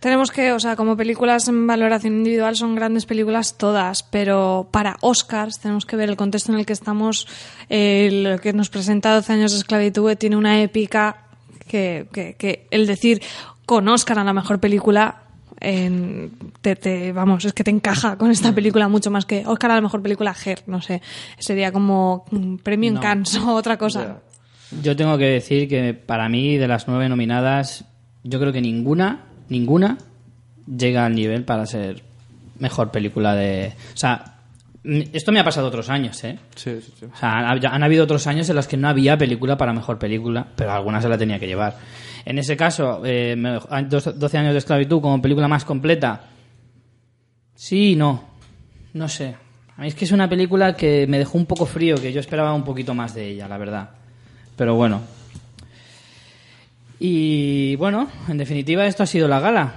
Tenemos 0.00 0.30
que, 0.30 0.52
o 0.52 0.60
sea, 0.60 0.76
como 0.76 0.94
películas 0.98 1.48
en 1.48 1.66
valoración 1.66 2.18
individual 2.18 2.54
son 2.56 2.74
grandes 2.74 3.06
películas 3.06 3.56
todas, 3.56 4.02
pero 4.02 4.68
para 4.70 4.96
Oscars 5.00 5.58
tenemos 5.58 5.86
que 5.86 5.96
ver 5.96 6.10
el 6.10 6.16
contexto 6.16 6.52
en 6.52 6.58
el 6.58 6.66
que 6.66 6.74
estamos. 6.74 7.26
eh, 7.70 8.10
lo 8.22 8.38
que 8.38 8.52
nos 8.52 8.68
presenta 8.68 9.14
12 9.14 9.32
años 9.32 9.52
de 9.52 9.58
esclavitud 9.58 10.14
tiene 10.16 10.36
una 10.36 10.60
épica 10.60 11.24
que, 11.66 12.06
que, 12.12 12.34
que 12.38 12.66
el 12.70 12.86
decir 12.86 13.22
con 13.64 13.88
Oscar 13.88 14.18
a 14.18 14.24
la 14.24 14.34
mejor 14.34 14.60
película. 14.60 15.22
En- 15.60 16.30
te, 16.60 16.76
te- 16.76 17.12
vamos, 17.12 17.44
es 17.44 17.52
que 17.52 17.64
te 17.64 17.70
encaja 17.70 18.16
con 18.16 18.30
esta 18.30 18.54
película 18.54 18.88
mucho 18.88 19.10
más 19.10 19.24
que 19.26 19.44
Oscar 19.46 19.70
a 19.70 19.74
la 19.76 19.80
mejor 19.80 20.02
película 20.02 20.34
Her, 20.44 20.62
no 20.66 20.80
sé, 20.82 21.02
sería 21.38 21.72
como 21.72 22.24
un 22.30 22.58
premio 22.58 22.88
en 22.88 22.94
No. 22.94 23.00
Cannes 23.00 23.36
o 23.36 23.54
otra 23.54 23.76
cosa. 23.76 24.20
Yo 24.82 24.96
tengo 24.96 25.16
que 25.16 25.26
decir 25.26 25.68
que 25.68 25.94
para 25.94 26.28
mí, 26.28 26.56
de 26.56 26.66
las 26.68 26.88
nueve 26.88 27.08
nominadas, 27.08 27.84
yo 28.24 28.40
creo 28.40 28.52
que 28.52 28.60
ninguna, 28.60 29.24
ninguna 29.48 29.98
llega 30.66 31.06
al 31.06 31.14
nivel 31.14 31.44
para 31.44 31.66
ser 31.66 32.02
mejor 32.58 32.90
película 32.90 33.34
de... 33.34 33.72
O 33.94 33.96
sea, 33.96 34.34
esto 35.12 35.30
me 35.32 35.38
ha 35.40 35.44
pasado 35.44 35.68
otros 35.68 35.88
años, 35.90 36.22
¿eh? 36.24 36.38
Sí, 36.56 36.80
sí, 36.80 36.92
sí. 36.98 37.06
O 37.06 37.16
sea, 37.16 37.38
han, 37.50 37.64
han 37.64 37.82
habido 37.82 38.04
otros 38.04 38.26
años 38.26 38.48
en 38.48 38.56
los 38.56 38.66
que 38.66 38.76
no 38.76 38.88
había 38.88 39.16
película 39.16 39.56
para 39.56 39.72
mejor 39.72 39.98
película, 39.98 40.46
pero 40.56 40.72
alguna 40.72 41.00
se 41.00 41.08
la 41.08 41.16
tenía 41.18 41.38
que 41.38 41.46
llevar. 41.46 41.76
En 42.26 42.38
ese 42.38 42.56
caso, 42.56 43.00
eh, 43.06 43.34
me- 43.36 43.58
dos- 43.88 44.18
12 44.18 44.36
años 44.36 44.52
de 44.52 44.58
esclavitud 44.58 45.00
como 45.00 45.22
película 45.22 45.48
más 45.48 45.64
completa, 45.64 46.24
sí 47.54 47.92
y 47.92 47.96
no. 47.96 48.24
No 48.92 49.08
sé. 49.08 49.34
A 49.76 49.80
mí 49.82 49.88
es 49.88 49.94
que 49.94 50.04
es 50.06 50.12
una 50.12 50.28
película 50.28 50.74
que 50.76 51.06
me 51.06 51.18
dejó 51.18 51.38
un 51.38 51.46
poco 51.46 51.64
frío, 51.66 51.96
que 51.96 52.12
yo 52.12 52.20
esperaba 52.20 52.52
un 52.52 52.64
poquito 52.64 52.94
más 52.94 53.14
de 53.14 53.28
ella, 53.28 53.46
la 53.48 53.56
verdad. 53.58 53.90
Pero 54.56 54.74
bueno. 54.74 55.00
Y 56.98 57.76
bueno, 57.76 58.08
en 58.28 58.38
definitiva, 58.38 58.86
esto 58.86 59.02
ha 59.02 59.06
sido 59.06 59.28
la 59.28 59.40
gala. 59.40 59.74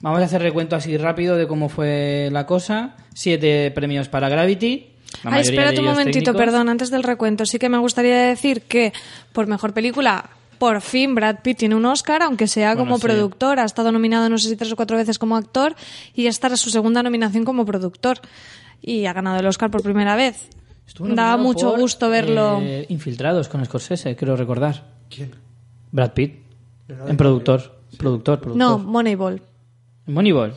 Vamos 0.00 0.20
a 0.20 0.24
hacer 0.24 0.42
recuento 0.42 0.76
así 0.76 0.96
rápido 0.96 1.36
de 1.36 1.48
cómo 1.48 1.68
fue 1.68 2.28
la 2.30 2.46
cosa. 2.46 2.94
Siete 3.14 3.70
premios 3.70 4.08
para 4.08 4.28
Gravity. 4.28 4.86
Ay, 5.24 5.40
espérate 5.40 5.80
un 5.80 5.86
momentito, 5.86 6.26
técnicos. 6.32 6.36
perdón, 6.40 6.68
antes 6.68 6.90
del 6.90 7.02
recuento. 7.02 7.46
Sí 7.46 7.58
que 7.58 7.68
me 7.70 7.78
gustaría 7.78 8.18
decir 8.18 8.62
que 8.62 8.92
por 9.32 9.46
mejor 9.46 9.72
película, 9.72 10.28
por 10.58 10.80
fin 10.80 11.14
Brad 11.14 11.36
Pitt 11.42 11.58
tiene 11.58 11.74
un 11.74 11.84
Oscar, 11.86 12.22
aunque 12.22 12.46
sea 12.46 12.70
Bueno, 12.74 12.84
como 12.84 12.96
sí. 12.98 13.02
productor. 13.02 13.60
Ha 13.60 13.64
estado 13.64 13.92
nominado 13.92 14.28
no 14.28 14.38
sé 14.38 14.48
si 14.48 14.56
tres 14.56 14.72
o 14.72 14.76
cuatro 14.76 14.96
veces 14.96 15.18
como 15.18 15.36
actor 15.36 15.74
y 16.14 16.26
esta 16.26 16.48
era 16.48 16.56
su 16.56 16.70
segunda 16.70 17.02
nominación 17.02 17.44
como 17.44 17.64
productor. 17.64 18.18
Y 18.82 19.06
ha 19.06 19.12
ganado 19.12 19.38
el 19.40 19.46
Oscar 19.46 19.70
por 19.70 19.82
primera 19.82 20.14
vez. 20.16 20.48
Estuvo 20.86 21.08
Daba 21.08 21.36
mucho 21.36 21.70
por, 21.70 21.80
gusto 21.80 22.08
verlo. 22.08 22.60
eh, 22.62 22.86
infiltrados 22.88 23.48
con 23.48 23.64
Scorsese, 23.64 24.16
creo 24.16 24.36
recordar. 24.36 24.84
¿Quién? 25.10 25.32
Brad 25.92 26.12
Pitt. 26.12 26.34
En 26.88 27.16
productor. 27.16 27.78
Productor, 27.98 28.40
productor. 28.40 28.56
No, 28.56 28.78
Moneyball. 28.78 29.42
¿En 30.08 30.14
Moneyball. 30.14 30.54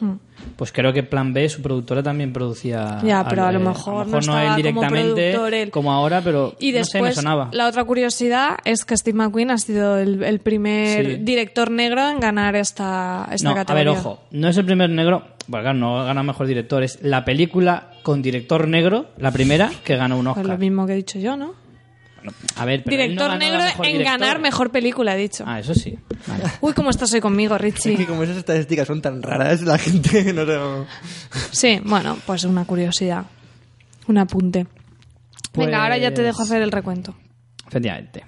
Pues 0.56 0.72
creo 0.72 0.92
que 0.94 1.04
Plan 1.04 1.34
B, 1.34 1.48
su 1.50 1.62
productora, 1.62 2.02
también 2.02 2.34
producía. 2.34 2.98
Ya, 3.04 3.24
pero 3.28 3.44
a 3.44 3.52
lo 3.52 3.60
mejor 3.60 4.08
no 4.08 4.14
él 4.18 4.20
estaba 4.22 4.44
como 4.46 4.56
directamente, 4.56 5.62
él. 5.64 5.70
como 5.72 5.92
ahora, 5.92 6.22
pero 6.22 6.56
Y 6.60 6.72
no 6.72 6.84
sé, 6.84 7.02
me 7.02 7.12
sonaba. 7.14 7.50
la 7.52 7.68
otra 7.68 7.84
curiosidad 7.84 8.58
es 8.66 8.84
que 8.86 8.98
Steve 8.98 9.18
McQueen 9.18 9.52
ha 9.52 9.58
sido 9.60 9.98
el, 9.98 10.24
el 10.24 10.40
primer 10.40 11.06
Sí. 11.06 11.16
director 11.22 11.70
negro 11.70 12.10
en 12.10 12.20
ganar 12.20 12.56
esta, 12.56 13.28
esta 13.32 13.44
No, 13.50 13.52
a 13.52 13.56
ver, 13.56 13.66
categoría. 13.68 13.92
ojo, 13.92 14.20
no 14.32 14.48
es 14.48 14.58
el 14.58 14.66
primer 14.66 14.90
negro, 14.90 15.24
bueno, 15.48 15.64
claro, 15.64 15.78
no 15.78 16.04
gana 16.06 16.24
mejor 16.24 16.48
director, 16.48 16.82
es 16.82 17.00
la 17.04 17.24
película 17.26 17.90
con 18.02 18.22
director 18.24 18.68
negro, 18.68 19.08
la 19.18 19.32
primera 19.32 19.70
que 19.84 19.96
ganó 19.96 20.18
un 20.18 20.24
Pues 20.26 20.38
Oscar. 20.38 20.54
lo 20.54 20.58
mismo 20.58 20.88
que 20.88 20.94
he 20.94 20.96
dicho 20.96 21.20
yo, 21.20 21.36
¿no? 21.38 21.54
A 22.56 22.66
ver, 22.66 22.84
pero 22.84 23.02
él 23.04 23.16
no 23.16 23.24
Director 23.24 23.38
negro 23.40 23.60
mejor 23.64 23.86
en 23.86 23.92
director. 23.94 24.20
ganar 24.20 24.40
mejor 24.40 24.72
película, 24.72 25.16
he 25.16 25.18
dicho. 25.18 25.44
Ah, 25.48 25.60
eso 25.60 25.74
sí. 25.74 25.98
Vale. 26.28 26.44
Uy, 26.62 26.74
cómo 26.74 26.90
estás 26.90 27.12
hoy 27.14 27.22
conmigo, 27.22 27.56
Es 27.56 27.62
que 27.84 27.90
Richie. 27.90 28.06
como 28.06 28.24
esas 28.24 28.38
estadísticas 28.38 28.88
son 28.88 29.02
tan 29.02 29.22
raras, 29.22 29.62
la 29.62 29.78
gente 29.78 30.34
no 30.34 30.46
no- 30.46 30.86
Sí, 31.52 31.80
bueno, 31.84 32.18
pues 32.26 32.44
una 32.44 32.66
curiosidad. 32.66 33.26
Un 34.08 34.18
apunte. 34.18 34.68
Venga, 35.54 35.84
ahora 35.84 35.98
ya 35.98 36.14
te 36.14 36.22
dejo 36.22 36.38
Pues- 36.38 36.50
hacer 36.50 36.62
el 36.62 36.72
recuento. 36.72 37.16
Efectivamente. 37.68 38.24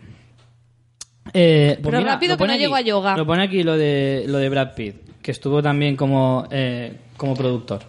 Eh, 1.33 1.79
pues 1.81 1.95
Pero 1.95 2.05
rápido 2.05 2.33
lo 2.33 2.37
que 2.37 2.39
pone 2.43 2.53
no 2.53 2.59
llego 2.59 2.75
a 2.75 2.81
yoga. 2.81 3.17
Lo 3.17 3.25
pone 3.25 3.43
aquí 3.43 3.63
lo 3.63 3.75
de, 3.77 4.25
lo 4.27 4.37
de 4.37 4.49
Brad 4.49 4.73
Pitt, 4.75 4.95
que 5.21 5.31
estuvo 5.31 5.61
también 5.63 5.95
como, 5.95 6.47
eh, 6.51 6.97
como 7.17 7.33
productor. 7.35 7.83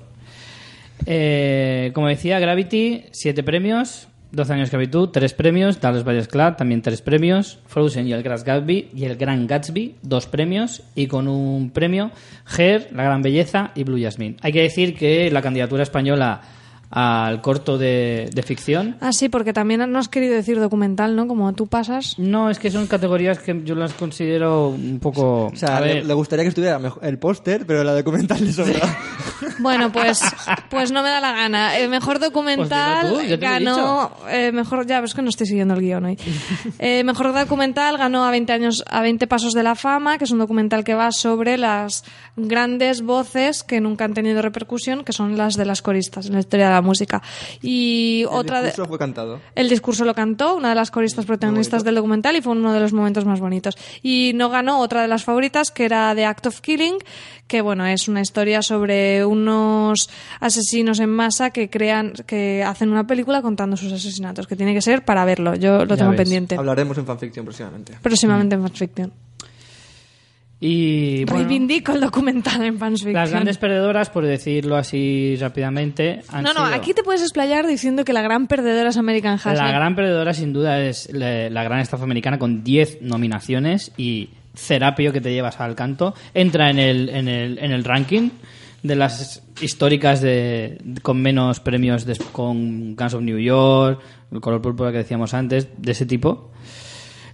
Eh, 1.07 1.91
como 1.95 2.09
decía, 2.09 2.39
Gravity, 2.39 3.05
siete 3.11 3.43
premios, 3.43 4.09
12 4.35 4.53
años 4.53 4.63
de 4.63 4.65
esclavitud, 4.65 5.09
tres 5.11 5.33
premios, 5.33 5.81
Dallas 5.81 6.05
Buyers 6.05 6.29
Club, 6.29 6.57
también 6.57 6.83
tres 6.83 7.03
premios, 7.03 7.59
Frozen 7.67 8.09
y 8.09 8.13
el 8.13 8.23
Gatsby, 8.23 8.91
y 8.95 9.05
el 9.05 9.17
Gran 9.17 9.47
Gatsby, 9.47 9.97
dos 10.03 10.27
premios, 10.27 10.83
y 10.95 11.07
con 11.07 11.29
un 11.29 11.71
premio, 11.71 12.11
Her, 12.57 12.89
La 12.93 13.05
Gran 13.05 13.23
Belleza 13.23 13.71
y 13.75 13.85
Blue 13.85 14.01
Jasmine. 14.01 14.37
Hay 14.43 14.53
que 14.53 14.63
decir 14.63 14.95
que 14.95 15.31
la 15.31 15.43
candidatura 15.43 15.83
española 15.83 16.41
al 16.91 17.41
corto 17.41 17.79
de, 17.79 18.31
de 18.33 18.43
ficción 18.43 18.97
Ah, 19.01 19.13
sí, 19.13 19.29
porque 19.29 19.53
también 19.53 19.91
no 19.91 19.99
has 19.99 20.09
querido 20.09 20.35
decir 20.35 20.61
documental, 20.61 21.17
¿no? 21.17 21.27
Como 21.27 21.53
tú 21.55 21.67
pasas. 21.67 22.19
no, 22.19 22.51
es 22.51 22.59
que 22.59 22.71
son 22.71 22.87
categorías 22.87 23.39
que 23.39 23.63
yo 23.65 23.75
las 23.75 23.95
considero 23.95 24.69
un 24.69 24.99
poco... 25.01 25.47
O 25.47 25.57
sea, 25.57 25.79
a 25.79 25.81
le, 25.81 26.05
le 26.05 26.15
gustaría 26.15 26.45
que 26.45 26.49
estuviera 26.51 26.81
el 27.03 27.19
póster, 27.19 27.67
pero 27.67 27.83
la 27.85 27.95
documental 27.95 28.45
le 28.45 28.53
sobra. 28.53 28.81
Bueno, 29.61 29.93
pues, 29.93 30.21
pues 30.69 30.91
no 30.91 31.03
me 31.03 31.11
da 31.11 31.21
la 31.21 31.31
gana. 31.33 31.77
El 31.77 31.89
mejor 31.89 32.19
documental 32.19 33.09
Pues 33.13 33.29
tú, 33.29 33.37
ganó. 33.41 34.11
eh, 34.29 34.51
mejor, 34.53 34.85
ya 34.87 35.01
ves 35.01 35.15
que 35.15 35.23
no 35.23 35.29
estoy 35.29 35.47
siguiendo 35.47 35.75
el 35.75 35.81
guion 35.81 36.05
hoy. 36.07 36.19
Eh, 36.81 37.05
mejor 37.05 37.33
documental 37.33 37.97
ganó 37.97 38.25
a 38.25 38.31
20 38.33 38.53
años, 38.53 38.83
a 38.91 39.01
20 39.03 39.27
pasos 39.29 39.53
de 39.53 39.63
la 39.63 39.77
fama, 39.77 40.19
que 40.19 40.25
es 40.25 40.33
un 40.33 40.39
documental 40.41 40.83
que 40.83 40.95
va 40.95 41.13
sobre 41.13 41.57
las 41.57 42.05
grandes 42.37 43.03
voces 43.03 43.63
que 43.63 43.81
nunca 43.81 44.05
han 44.05 44.15
tenido 44.15 44.43
repercusión, 44.43 45.05
que 45.05 45.13
son 45.13 45.37
las 45.37 45.55
de 45.57 45.65
las 45.67 45.83
coristas 45.83 46.27
en 46.27 46.33
la 46.33 46.41
historia 46.41 46.69
de 46.69 46.74
la 46.75 46.83
música. 46.83 47.23
Y 47.63 48.25
otra 48.31 48.59
El 48.59 48.63
de. 48.65 48.69
discurso 48.71 48.89
fue 48.89 48.99
cantado. 48.99 49.41
El 49.55 49.69
discurso 49.69 50.05
lo 50.05 50.15
cantó 50.15 50.57
una 50.57 50.71
de 50.71 50.75
las 50.75 50.91
coristas 50.91 51.25
protagonistas 51.27 51.85
del 51.85 51.95
documental 51.95 52.37
y 52.37 52.43
fue 52.43 52.53
uno 52.53 52.73
de 52.73 52.81
los 52.81 52.93
momentos 52.93 53.25
más 53.25 53.41
bonitos. 53.41 53.77
Y 54.03 54.33
no 54.35 54.51
ganó 54.51 54.81
otra 54.81 55.03
de 55.03 55.09
las 55.09 55.25
favoritas, 55.25 55.71
que 55.71 55.85
era 55.85 56.15
The 56.15 56.25
Act 56.27 56.47
of 56.47 56.61
Killing, 56.61 56.97
que 57.47 57.61
bueno, 57.61 57.87
es 57.87 58.09
una 58.09 58.21
historia 58.21 58.63
sobre 58.63 59.25
unos 59.25 60.09
asesinos 60.41 61.01
en 61.01 61.11
masa 61.11 61.51
que 61.51 61.69
crean, 61.71 62.13
que 62.27 62.63
hacen 62.65 62.91
una 62.91 63.07
película 63.07 63.43
contando 63.43 63.77
sus 63.77 63.93
asesinatos, 63.93 64.47
que 64.47 64.57
tiene 64.57 64.75
que 64.75 64.83
ser 64.83 65.05
para 65.05 65.25
verlo. 65.25 65.55
Yo 65.55 65.85
lo 65.85 65.95
Ya 65.95 65.97
tengo 65.97 66.11
ves. 66.13 66.19
pendiente. 66.21 66.57
Hablaremos 66.57 66.97
en 66.99 67.07
fanfiction 67.07 67.45
próximamente. 67.45 67.99
Próximamente 68.03 68.55
en 68.55 68.63
Fansfiction. 68.63 69.13
Y 70.61 71.25
bueno, 71.25 71.41
Reivindico 71.41 71.93
el 71.93 72.01
documental 72.01 72.63
en 72.63 72.79
Fansfiction. 72.79 73.13
las 73.15 73.31
grandes 73.31 73.59
perdedoras, 73.59 74.09
por 74.11 74.25
decirlo 74.25 74.77
así 74.77 75.37
rápidamente, 75.39 76.23
han 76.29 76.43
no, 76.45 76.53
no, 76.55 76.65
sido- 76.67 76.75
aquí 76.77 76.95
te 76.95 77.03
puedes 77.03 77.21
explayar 77.23 77.67
diciendo 77.67 78.05
que 78.05 78.13
la 78.13 78.23
gran 78.23 78.47
perdedora 78.47 78.89
es 78.91 78.97
American 78.97 79.35
Hustle. 79.35 79.55
La 79.57 79.73
gran 79.73 79.95
perdedora 79.95 80.33
sin 80.33 80.53
duda 80.53 80.81
es 80.81 81.13
la, 81.13 81.51
la 81.51 81.65
gran 81.65 81.81
estafa 81.81 82.05
americana 82.05 82.39
con 82.39 82.63
10 82.65 83.03
nominaciones 83.03 83.93
y 83.97 84.31
Cerapio 84.55 85.13
que 85.13 85.21
te 85.21 85.33
llevas 85.33 85.61
al 85.61 85.75
canto. 85.75 86.15
Entra 86.33 86.71
en 86.71 86.79
el, 86.79 87.09
en 87.09 87.27
el, 87.29 87.59
en 87.59 87.73
el 87.73 87.83
ranking 87.85 88.31
de 88.85 88.95
las 88.97 89.43
históricas 89.61 90.21
de, 90.21 90.79
con 91.03 91.21
menos 91.21 91.59
premios 91.61 92.07
con 92.33 92.95
Guns 92.95 93.15
of 93.15 93.23
New 93.23 93.39
York, 93.39 94.01
el 94.31 94.41
color 94.41 94.63
púrpura 94.63 94.93
que 94.93 94.99
decíamos 94.99 95.35
antes, 95.35 95.69
de 95.77 95.93
ese 95.93 96.07
tipo. 96.07 96.53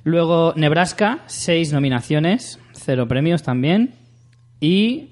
Luego 0.04 0.54
Nebraska, 0.56 1.18
6 1.26 1.72
nominaciones, 1.72 2.59
0 2.84 3.08
premios 3.08 3.42
también. 3.42 3.94
Y 4.60 5.10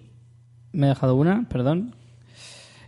me 0.73 0.87
he 0.87 0.89
dejado 0.91 1.15
una, 1.17 1.47
perdón. 1.49 1.95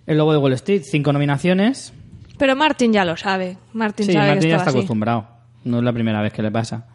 El 0.06 0.18
logo 0.18 0.32
de 0.32 0.38
Wall 0.38 0.52
Street, 0.54 0.82
5 0.84 1.12
nominaciones. 1.12 1.92
Pero 2.38 2.56
Martin 2.56 2.92
ya 2.92 3.04
lo 3.04 3.16
sabe. 3.16 3.58
Martin 3.72 4.06
Sí, 4.06 4.12
sabe 4.12 4.38
que 4.38 4.48
ya 4.48 4.56
está 4.56 4.70
así. 4.70 4.78
acostumbrado. 4.78 5.26
No 5.64 5.78
es 5.78 5.84
la 5.84 5.92
primera 5.92 6.22
vez 6.22 6.32
que 6.32 6.42
le 6.42 6.50
pasa. 6.50 6.86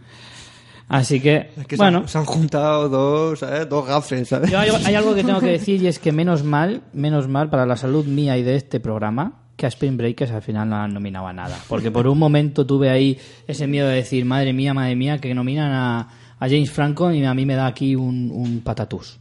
Así 0.87 1.19
que, 1.19 1.49
Es 1.57 1.65
que 1.65 1.77
se 1.77 1.81
bueno, 1.83 1.99
han- 1.99 2.07
se, 2.07 2.17
han, 2.19 2.25
juntado 2.25 2.89
dos, 2.89 3.39
¿sabes? 3.39 3.67
Dos 3.67 3.87
gafes, 3.87 4.27
¿sabes? 4.27 4.51
yo 4.51 4.59
hay, 4.59 4.69
hay 4.85 4.93
algo 4.95 5.15
que 5.15 5.23
tengo 5.23 5.39
que 5.39 5.47
decir 5.57 5.81
y 5.81 5.87
es 5.87 5.97
que 5.97 6.11
menos 6.11 6.43
mal, 6.43 6.83
menos 6.93 7.27
mal 7.27 7.49
para 7.49 7.65
la 7.65 7.75
salud 7.75 8.05
mía 8.05 8.37
y 8.37 8.43
de 8.43 8.55
este 8.55 8.79
programa 8.79 9.41
que 9.55 9.65
a 9.65 9.69
Spring 9.69 9.97
Breakers 9.97 10.31
al 10.31 10.41
final 10.43 10.69
no 10.69 10.75
han 10.75 10.93
nominado 10.93 11.25
a 11.27 11.33
nada. 11.33 11.57
Porque 11.69 11.89
por 11.89 12.07
un 12.07 12.19
momento 12.19 12.65
tuve 12.67 12.89
ahí 12.91 13.17
ese 13.47 13.65
miedo 13.67 13.87
de 13.87 13.95
decir, 13.95 14.25
madre 14.25 14.53
mía, 14.53 14.73
madre 14.75 14.95
mía, 14.95 15.17
que 15.19 15.33
nominan 15.33 15.71
a, 15.71 16.09
a 16.45 16.49
James 16.49 16.71
Franco 16.71 17.11
y 17.11 17.23
a 17.25 17.33
mí 17.33 17.45
me 17.45 17.55
da 17.55 17.65
aquí 17.65 17.95
un, 17.95 18.31
un 18.31 18.61
patatús. 18.61 19.19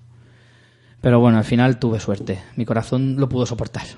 Pero 1.01 1.21
bueno, 1.21 1.39
al 1.39 1.45
final 1.45 1.79
tuve 1.79 2.01
suerte. 2.01 2.41
Mi 2.57 2.65
corazón 2.65 3.17
lo 3.19 3.29
pudo 3.29 3.47
soportar. 3.47 3.87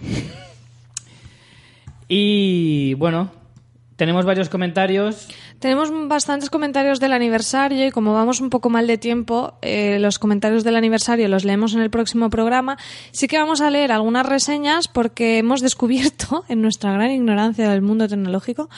Y 2.09 2.95
bueno, 2.95 3.33
tenemos 3.97 4.25
varios 4.25 4.49
comentarios. 4.49 5.29
Tenemos 5.59 5.91
bastantes 6.09 6.51
comentarios 6.51 7.01
del 7.01 7.13
aniversario 7.13 7.87
y 7.87 7.91
como 7.91 8.13
vamos 8.13 8.41
un 8.41 8.51
poco 8.51 8.69
mal 8.69 8.87
de 8.87 8.99
tiempo, 8.99 9.55
eh, 9.63 9.99
los 10.01 10.19
comentarios 10.19 10.65
del 10.65 10.77
aniversario 10.77 11.29
los 11.29 11.45
leemos 11.45 11.75
en 11.75 11.81
el 11.81 11.91
próximo 11.91 12.31
programa. 12.31 12.77
Sí 13.11 13.27
que 13.27 13.39
vamos 13.39 13.61
a 13.61 13.71
leer 13.71 13.91
algunas 13.91 14.27
reseñas 14.27 14.87
porque 14.87 15.39
hemos 15.39 15.63
descubierto, 15.63 16.45
en 16.49 16.63
nuestra 16.63 16.93
gran 16.93 17.11
ignorancia 17.11 17.69
del 17.71 17.83
mundo 17.83 18.07
tecnológico, 18.07 18.69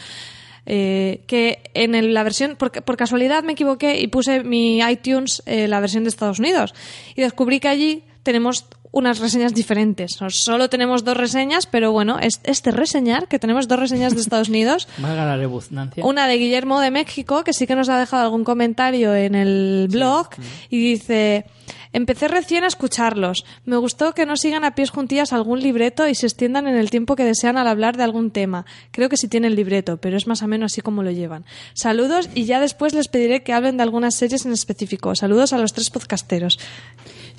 eh, 0.70 1.22
que 1.26 1.58
en 1.74 1.94
el- 1.96 2.12
la 2.14 2.22
versión, 2.22 2.54
por, 2.56 2.70
por 2.84 2.96
casualidad 2.98 3.42
me 3.42 3.52
equivoqué 3.54 3.98
y 4.00 4.06
puse 4.08 4.44
mi 4.44 4.78
iTunes 4.80 5.42
eh, 5.46 5.66
la 5.66 5.80
versión 5.80 6.04
de 6.04 6.10
Estados 6.10 6.38
Unidos. 6.38 6.74
Y 7.16 7.22
descubrí 7.22 7.58
que 7.58 7.68
allí 7.68 8.02
tenemos 8.22 8.66
unas 8.98 9.18
reseñas 9.18 9.54
diferentes. 9.54 10.18
Solo 10.28 10.68
tenemos 10.68 11.04
dos 11.04 11.16
reseñas, 11.16 11.66
pero 11.66 11.92
bueno, 11.92 12.18
es 12.20 12.40
este 12.44 12.70
reseñar, 12.70 13.28
que 13.28 13.38
tenemos 13.38 13.68
dos 13.68 13.78
reseñas 13.78 14.14
de 14.14 14.20
Estados 14.20 14.48
Unidos, 14.48 14.88
Valga 14.98 15.24
la 15.24 15.36
rebusnancia. 15.36 16.04
una 16.04 16.26
de 16.26 16.36
Guillermo 16.36 16.80
de 16.80 16.90
México, 16.90 17.44
que 17.44 17.52
sí 17.52 17.66
que 17.66 17.76
nos 17.76 17.88
ha 17.88 17.98
dejado 17.98 18.24
algún 18.24 18.44
comentario 18.44 19.14
en 19.14 19.34
el 19.34 19.88
blog, 19.90 20.28
y 20.68 20.78
dice... 20.78 21.46
Empecé 21.92 22.28
recién 22.28 22.64
a 22.64 22.66
escucharlos. 22.66 23.46
Me 23.64 23.76
gustó 23.76 24.12
que 24.12 24.26
no 24.26 24.36
sigan 24.36 24.64
a 24.64 24.74
pies 24.74 24.90
juntillas 24.90 25.32
algún 25.32 25.60
libreto 25.60 26.06
y 26.06 26.14
se 26.14 26.26
extiendan 26.26 26.66
en 26.66 26.76
el 26.76 26.90
tiempo 26.90 27.16
que 27.16 27.24
desean 27.24 27.56
al 27.56 27.66
hablar 27.66 27.96
de 27.96 28.04
algún 28.04 28.30
tema. 28.30 28.66
Creo 28.90 29.08
que 29.08 29.16
sí 29.16 29.26
tienen 29.26 29.54
libreto, 29.54 29.96
pero 29.96 30.16
es 30.16 30.26
más 30.26 30.42
o 30.42 30.46
menos 30.48 30.72
así 30.72 30.82
como 30.82 31.02
lo 31.02 31.10
llevan. 31.10 31.46
Saludos 31.72 32.28
y 32.34 32.44
ya 32.44 32.60
después 32.60 32.92
les 32.92 33.08
pediré 33.08 33.42
que 33.42 33.54
hablen 33.54 33.78
de 33.78 33.84
algunas 33.84 34.14
series 34.14 34.44
en 34.44 34.52
específico. 34.52 35.14
Saludos 35.14 35.54
a 35.54 35.58
los 35.58 35.72
tres 35.72 35.88
podcasteros. 35.88 36.58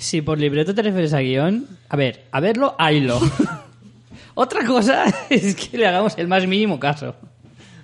Si 0.00 0.22
por 0.22 0.38
libreto 0.38 0.74
te 0.74 0.80
refieres 0.80 1.12
a 1.12 1.20
guion, 1.20 1.66
a 1.90 1.94
ver, 1.94 2.24
a 2.32 2.40
verlo, 2.40 2.74
haylo. 2.78 3.20
Otra 4.34 4.64
cosa 4.64 5.04
es 5.30 5.54
que 5.54 5.76
le 5.76 5.86
hagamos 5.86 6.16
el 6.16 6.26
más 6.26 6.46
mínimo 6.46 6.80
caso. 6.80 7.14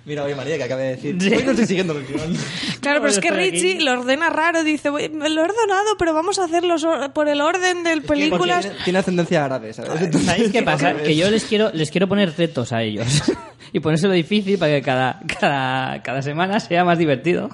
Mira, 0.07 0.23
oye 0.23 0.33
María, 0.35 0.57
que 0.57 0.63
acaba 0.63 0.81
de 0.81 0.95
decir. 0.95 1.15
Sí. 1.21 1.33
Hoy 1.35 1.43
no 1.43 1.51
estoy 1.51 1.65
siguiendo 1.67 1.93
el 1.97 2.07
guion. 2.07 2.33
Claro, 2.79 3.01
pero 3.01 3.11
es 3.11 3.19
que 3.19 3.27
estoy 3.27 3.43
aquí. 3.49 3.51
Richie 3.51 3.81
lo 3.83 3.91
ordena 3.99 4.29
raro. 4.29 4.63
Dice, 4.63 4.89
"Voy- 4.89 5.09
me 5.09 5.27
lo 5.29 5.41
he 5.41 5.43
ordenado, 5.43 5.97
pero 5.99 6.13
vamos 6.13 6.39
a 6.39 6.45
hacerlo 6.45 6.75
por 7.13 7.27
el 7.27 7.41
orden 7.41 7.83
de 7.83 8.01
películas. 8.01 8.65
Porque 8.65 8.83
tiene 8.85 8.99
ascendencia 8.99 9.43
árabe, 9.45 9.73
¿sabes? 9.73 10.01
Entonces- 10.01 10.25
¿Sabéis 10.25 10.51
qué 10.51 10.63
pasa? 10.63 10.95
Que 10.95 11.15
yo 11.15 11.29
les 11.29 11.43
quiero, 11.43 11.69
les 11.73 11.91
quiero 11.91 12.07
poner 12.07 12.33
retos 12.37 12.71
a 12.71 12.81
ellos. 12.81 13.05
Y 13.73 13.81
ponérselo 13.81 14.13
difícil 14.13 14.57
para 14.57 14.71
que 14.75 14.81
cada, 14.81 15.19
cada, 15.41 16.01
cada 16.01 16.21
semana 16.21 16.57
sea 16.61 16.85
más 16.85 16.97
divertido. 16.97 17.49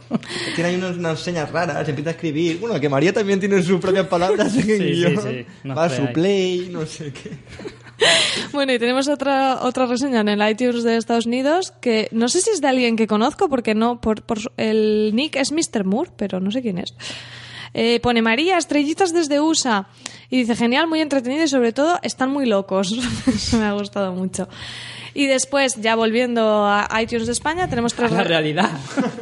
Tiene 0.53 0.69
ahí 0.69 0.75
unos- 0.75 0.95
unas 0.97 1.19
señas 1.19 1.51
raras, 1.51 1.89
empieza 1.89 2.11
a 2.11 2.13
escribir. 2.13 2.59
Bueno, 2.59 2.79
que 2.79 2.87
María 2.87 3.11
también 3.11 3.39
tiene 3.39 3.63
sus 3.63 3.79
propias 3.81 4.05
palabras 4.05 4.53
en 4.55 4.69
el 4.69 4.77
Sí, 4.77 4.77
sí, 4.77 4.93
guion. 4.93 5.23
sí, 5.23 5.45
no 5.63 5.73
Va 5.73 5.85
a 5.85 5.89
su 5.89 6.05
play, 6.13 6.69
no 6.71 6.85
sé 6.85 7.11
qué. 7.11 7.31
Bueno, 8.51 8.73
y 8.73 8.79
tenemos 8.79 9.07
otra, 9.07 9.59
otra 9.63 9.85
reseña 9.85 10.21
en 10.21 10.29
el 10.29 10.49
iTunes 10.49 10.83
de 10.83 10.97
Estados 10.97 11.25
Unidos 11.25 11.73
que 11.81 12.07
no 12.11 12.29
sé 12.29 12.41
si 12.41 12.51
es 12.51 12.61
de 12.61 12.67
alguien 12.67 12.95
que 12.95 13.07
conozco, 13.07 13.49
porque 13.49 13.75
no, 13.75 13.99
por, 14.01 14.23
el 14.57 15.11
nick 15.13 15.35
es 15.35 15.51
Mr. 15.51 15.85
Moore, 15.85 16.11
pero 16.15 16.39
no 16.39 16.51
sé 16.51 16.61
quién 16.61 16.77
es. 16.77 16.95
Eh, 17.73 17.99
pone 18.01 18.21
María, 18.21 18.57
estrellitas 18.57 19.13
desde 19.13 19.39
USA. 19.41 19.87
Y 20.29 20.37
dice, 20.37 20.55
genial, 20.55 20.87
muy 20.87 21.01
entretenido 21.01 21.43
y 21.43 21.47
sobre 21.47 21.73
todo 21.73 21.99
están 22.03 22.31
muy 22.31 22.45
locos. 22.45 22.91
Eso 23.27 23.57
me 23.59 23.65
ha 23.65 23.73
gustado 23.73 24.11
mucho. 24.13 24.47
Y 25.15 25.27
después, 25.27 25.75
ya 25.79 25.95
volviendo 25.95 26.65
a 26.65 26.87
iTunes 26.99 27.27
de 27.27 27.33
España, 27.33 27.67
tenemos 27.67 27.93
tres... 27.93 28.11
La 28.11 28.23
re- 28.23 28.29
realidad. 28.29 28.71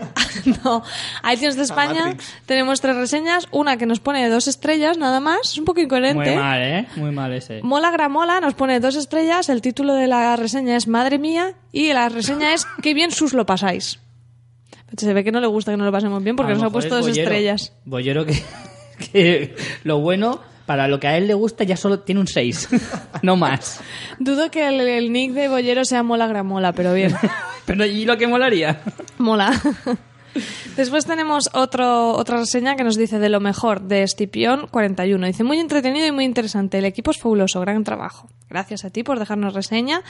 no, 0.64 0.84
iTunes 1.32 1.58
de 1.58 1.64
España 1.64 2.16
tenemos 2.46 2.80
tres 2.80 2.96
reseñas. 2.96 3.48
Una 3.52 3.76
que 3.78 3.86
nos 3.86 4.00
pone 4.00 4.30
dos 4.30 4.48
estrellas, 4.48 4.98
nada 4.98 5.20
más. 5.20 5.52
Es 5.52 5.58
un 5.58 5.66
poco 5.66 5.82
incoherente. 5.82 6.32
Muy 6.32 6.36
mal, 6.42 6.62
¿eh? 6.62 6.88
Muy 6.96 7.12
mal 7.12 7.34
ese. 7.34 7.62
Mola 7.62 7.92
Gramola 7.92 8.40
nos 8.40 8.54
pone 8.54 8.80
dos 8.80 8.96
estrellas, 8.96 9.50
el 9.50 9.62
título 9.62 9.94
de 9.94 10.08
la 10.08 10.36
reseña 10.38 10.78
es 10.78 10.88
Madre 10.88 11.20
mía 11.20 11.56
y 11.74 11.92
la 11.92 12.08
reseña 12.08 12.54
es 12.54 12.66
Qué 12.82 12.94
bien 12.94 13.12
sus 13.12 13.34
lo 13.34 13.46
pasáis. 13.46 14.00
Se 14.98 15.14
ve 15.14 15.24
que 15.24 15.32
no 15.32 15.40
le 15.40 15.48
gusta 15.48 15.72
que 15.72 15.78
no 15.78 15.86
lo 15.86 15.92
pasemos 15.92 16.24
bien 16.24 16.36
porque 16.36 16.54
nos 16.54 16.64
ha 16.64 16.70
puesto 16.70 16.96
es 16.96 17.02
dos 17.06 17.10
bollero. 17.10 17.30
estrellas. 17.30 17.74
Bollero 17.86 18.26
que, 18.26 18.42
que 19.12 19.56
lo 19.84 20.00
bueno, 20.00 20.40
para 20.66 20.88
lo 20.88 21.00
que 21.00 21.08
a 21.08 21.18
él 21.18 21.28
le 21.28 21.34
gusta, 21.34 21.64
ya 21.64 21.78
solo 21.78 22.00
tiene 22.00 22.22
un 22.22 22.28
6. 22.28 22.70
no 23.24 23.36
más. 23.36 23.80
Dudo 24.20 24.52
que 24.52 24.68
el, 24.68 24.82
el 24.82 25.12
nick 25.12 25.32
de 25.34 25.48
Bollero 25.48 25.86
sea 25.86 26.04
Mola 26.04 26.28
Gramola, 26.28 26.74
pero 26.74 26.94
bien. 26.94 27.16
Pero 27.66 27.86
¿y 27.86 28.06
lo 28.06 28.18
que 28.18 28.28
molaría? 28.28 28.82
Mola. 29.20 29.52
Después 30.78 31.06
tenemos 31.06 31.50
otro, 31.54 32.12
otra 32.12 32.38
reseña 32.38 32.76
que 32.76 32.84
nos 32.84 32.98
dice 32.98 33.20
de 33.20 33.30
lo 33.30 33.40
mejor 33.40 33.82
de 33.82 34.04
Estipión 34.04 34.68
41. 34.72 35.28
Dice 35.28 35.44
muy 35.44 35.60
entretenido 35.60 36.08
y 36.08 36.12
muy 36.12 36.26
interesante. 36.26 36.78
El 36.78 36.86
equipo 36.86 37.12
es 37.12 37.18
fabuloso, 37.18 37.60
gran 37.62 37.84
trabajo. 37.84 38.30
Gracias 38.50 38.84
a 38.84 38.90
ti 38.90 39.04
por 39.04 39.18
dejarnos 39.18 39.54
reseña. 39.54 40.04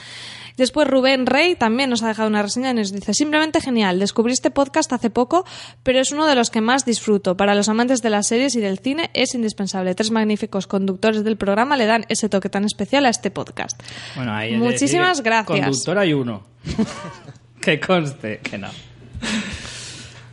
Después 0.56 0.88
Rubén 0.88 1.26
Rey 1.26 1.54
también 1.54 1.90
nos 1.90 2.02
ha 2.02 2.08
dejado 2.08 2.28
una 2.28 2.42
reseña 2.42 2.70
y 2.70 2.74
nos 2.74 2.92
dice 2.92 3.14
simplemente 3.14 3.60
genial. 3.60 4.00
Descubrí 4.00 4.32
este 4.32 4.50
podcast 4.50 4.92
hace 4.92 5.10
poco, 5.10 5.46
pero 5.82 6.00
es 6.00 6.10
uno 6.10 6.26
de 6.26 6.34
los 6.34 6.50
que 6.50 6.60
más 6.60 6.84
disfruto. 6.84 7.36
Para 7.36 7.54
los 7.54 7.68
amantes 7.68 8.02
de 8.02 8.10
las 8.10 8.26
series 8.26 8.56
y 8.56 8.60
del 8.60 8.80
cine 8.80 9.10
es 9.14 9.34
indispensable. 9.34 9.94
Tres 9.94 10.10
magníficos 10.10 10.66
conductores 10.66 11.22
del 11.22 11.36
programa 11.36 11.76
le 11.76 11.86
dan 11.86 12.04
ese 12.08 12.28
toque 12.28 12.48
tan 12.48 12.64
especial 12.64 13.06
a 13.06 13.10
este 13.10 13.30
podcast. 13.30 13.80
Bueno, 14.16 14.34
ahí 14.34 14.56
Muchísimas 14.56 15.22
gracias. 15.22 15.60
Conductor 15.60 15.98
hay 15.98 16.12
uno. 16.12 16.42
que 17.60 17.78
conste 17.78 18.40
que 18.40 18.58
no. 18.58 18.68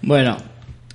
Bueno, 0.02 0.38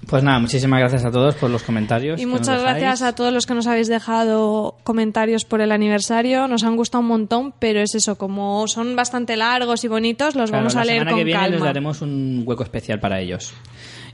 pues 0.06 0.22
nada, 0.22 0.38
muchísimas 0.38 0.80
gracias 0.80 1.04
a 1.04 1.10
todos 1.10 1.34
por 1.34 1.50
los 1.50 1.62
comentarios. 1.62 2.20
Y 2.20 2.26
muchas 2.26 2.60
gracias 2.60 3.02
a 3.02 3.14
todos 3.14 3.32
los 3.32 3.46
que 3.46 3.54
nos 3.54 3.66
habéis 3.66 3.88
dejado 3.88 4.76
comentarios 4.84 5.44
por 5.44 5.60
el 5.60 5.72
aniversario. 5.72 6.46
Nos 6.48 6.62
han 6.64 6.76
gustado 6.76 7.02
un 7.02 7.08
montón, 7.08 7.54
pero 7.58 7.80
es 7.80 7.94
eso, 7.94 8.16
como 8.16 8.66
son 8.68 8.96
bastante 8.96 9.36
largos 9.36 9.84
y 9.84 9.88
bonitos, 9.88 10.34
los 10.36 10.50
Claro, 10.50 10.62
vamos 10.64 10.76
a 10.76 10.80
la 10.80 10.84
leer 10.86 10.98
semana 11.00 11.10
con 11.12 11.18
que 11.20 11.24
viene 11.24 11.40
les 11.42 11.50
calma. 11.52 11.66
daremos 11.66 12.02
un 12.02 12.42
hueco 12.46 12.62
especial 12.62 13.00
para 13.00 13.20
ellos. 13.20 13.52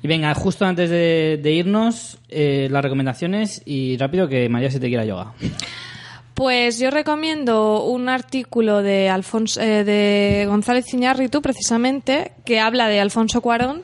Y 0.03 0.09
venga, 0.09 0.33
justo 0.35 0.65
antes 0.65 0.89
de, 0.89 1.39
de 1.43 1.53
irnos, 1.53 2.19
eh, 2.29 2.69
las 2.71 2.83
recomendaciones 2.83 3.61
y 3.67 3.97
rápido 3.99 4.29
que 4.29 4.49
María 4.49 4.71
se 4.71 4.81
te 4.81 4.89
quiera 4.89 5.05
yoga. 5.05 5.35
Pues 6.35 6.79
yo 6.79 6.91
recomiendo 6.91 7.85
un 7.85 8.09
artículo 8.09 8.83
de 8.83 9.11
Alfonso 9.11 9.61
eh, 9.61 9.85
de 9.85 10.47
González 10.47 10.87
Iñárritu 10.95 11.43
precisamente 11.43 12.33
que 12.47 12.61
habla 12.61 12.89
de 12.89 12.99
Alfonso 12.99 13.43
Cuarón 13.43 13.83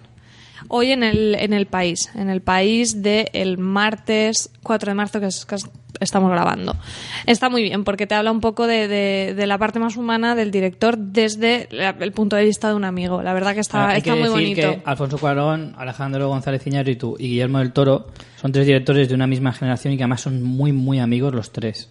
hoy 0.68 0.92
en 0.92 1.02
el 1.02 1.34
en 1.36 1.52
el 1.52 1.66
país, 1.66 2.10
en 2.14 2.28
el 2.30 2.40
país 2.42 3.02
del 3.02 3.28
el 3.32 3.58
martes 3.58 4.50
4 4.62 4.90
de 4.90 4.94
marzo 4.94 5.20
que, 5.20 5.26
es, 5.26 5.44
que 5.46 5.54
es- 5.56 5.68
estamos 5.98 6.30
grabando. 6.30 6.76
Está 7.24 7.48
muy 7.48 7.62
bien 7.62 7.82
porque 7.84 8.06
te 8.06 8.14
habla 8.14 8.30
un 8.30 8.40
poco 8.42 8.66
de, 8.66 8.86
de- 8.86 9.32
de 9.34 9.46
la 9.46 9.56
parte 9.56 9.78
más 9.78 9.96
humana 9.96 10.34
del 10.34 10.50
director 10.50 10.98
desde 10.98 11.68
la- 11.70 11.96
el 11.98 12.12
punto 12.12 12.36
de 12.36 12.44
vista 12.44 12.68
de 12.68 12.74
un 12.74 12.84
amigo. 12.84 13.22
La 13.22 13.32
verdad 13.32 13.54
que 13.54 13.60
está, 13.60 13.88
Hay 13.88 13.98
está 13.98 14.12
que 14.14 14.20
muy 14.20 14.28
decir 14.28 14.62
bonito. 14.62 14.82
que 14.84 14.90
Alfonso 14.90 15.16
Cuarón, 15.18 15.74
Alejandro 15.78 16.28
González 16.28 16.66
Iñárritu 16.66 17.16
y 17.18 17.28
Guillermo 17.30 17.60
del 17.60 17.72
Toro 17.72 18.08
son 18.40 18.52
tres 18.52 18.66
directores 18.66 19.08
de 19.08 19.14
una 19.14 19.26
misma 19.26 19.52
generación 19.52 19.94
y 19.94 19.96
que 19.96 20.02
además 20.02 20.20
son 20.20 20.42
muy, 20.42 20.72
muy 20.72 20.98
amigos 20.98 21.34
los 21.34 21.50
tres. 21.52 21.88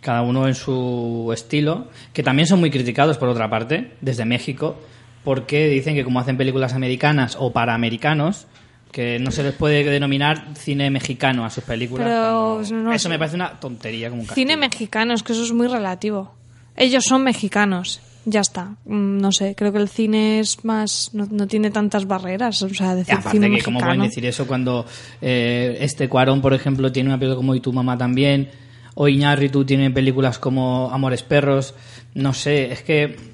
Cada 0.00 0.20
uno 0.22 0.46
en 0.46 0.54
su 0.54 1.30
estilo, 1.32 1.86
que 2.12 2.22
también 2.22 2.46
son 2.46 2.60
muy 2.60 2.70
criticados 2.70 3.16
por 3.16 3.28
otra 3.30 3.48
parte, 3.48 3.92
desde 4.02 4.24
México, 4.26 4.76
porque 5.24 5.68
dicen 5.68 5.94
que 5.94 6.04
como 6.04 6.20
hacen 6.20 6.36
películas 6.36 6.74
americanas 6.74 7.36
o 7.40 7.52
para 7.52 7.74
americanos, 7.74 8.46
que 8.92 9.18
no 9.18 9.30
se 9.32 9.42
les 9.42 9.54
puede 9.54 9.82
denominar 9.82 10.46
cine 10.56 10.88
mexicano 10.90 11.44
a 11.44 11.50
sus 11.50 11.64
películas. 11.64 12.06
Pero 12.06 12.54
cuando- 12.60 12.76
no 12.76 12.92
Eso 12.92 13.08
me 13.08 13.18
parece 13.18 13.34
una 13.36 13.58
tontería 13.58 14.08
como 14.10 14.22
un 14.22 14.28
Cine 14.28 14.56
mexicano, 14.56 15.14
es 15.14 15.22
que 15.22 15.32
eso 15.32 15.42
es 15.42 15.52
muy 15.52 15.66
relativo. 15.66 16.34
Ellos 16.76 17.04
son 17.04 17.24
mexicanos, 17.24 18.00
ya 18.24 18.40
está. 18.40 18.76
Mm, 18.84 19.18
No 19.18 19.32
sé, 19.32 19.54
creo 19.56 19.72
que 19.72 19.78
el 19.78 19.88
cine 19.88 20.38
es 20.40 20.64
más. 20.64 21.10
no, 21.12 21.26
no 21.30 21.46
tiene 21.48 21.70
tantas 21.70 22.06
barreras. 22.06 22.62
O 22.62 22.68
sea, 22.68 22.92
Y 22.92 22.96
decir 22.98 23.14
aparte 23.14 23.30
cine 23.30 23.50
que 23.56 23.62
cómo 23.64 23.78
mexicano. 23.78 23.96
pueden 23.96 24.08
decir 24.10 24.26
eso 24.26 24.46
cuando 24.46 24.86
eh, 25.20 25.76
este 25.80 26.08
Cuarón, 26.08 26.40
por 26.40 26.54
ejemplo, 26.54 26.92
tiene 26.92 27.08
una 27.10 27.18
película 27.18 27.36
como 27.36 27.54
Y 27.56 27.60
tu 27.60 27.72
mamá 27.72 27.98
también, 27.98 28.50
o 28.94 29.08
Iñárritu 29.08 29.64
tiene 29.64 29.90
películas 29.90 30.38
como 30.38 30.90
Amores 30.92 31.22
perros, 31.24 31.74
no 32.14 32.32
sé, 32.32 32.70
es 32.72 32.82
que 32.82 33.33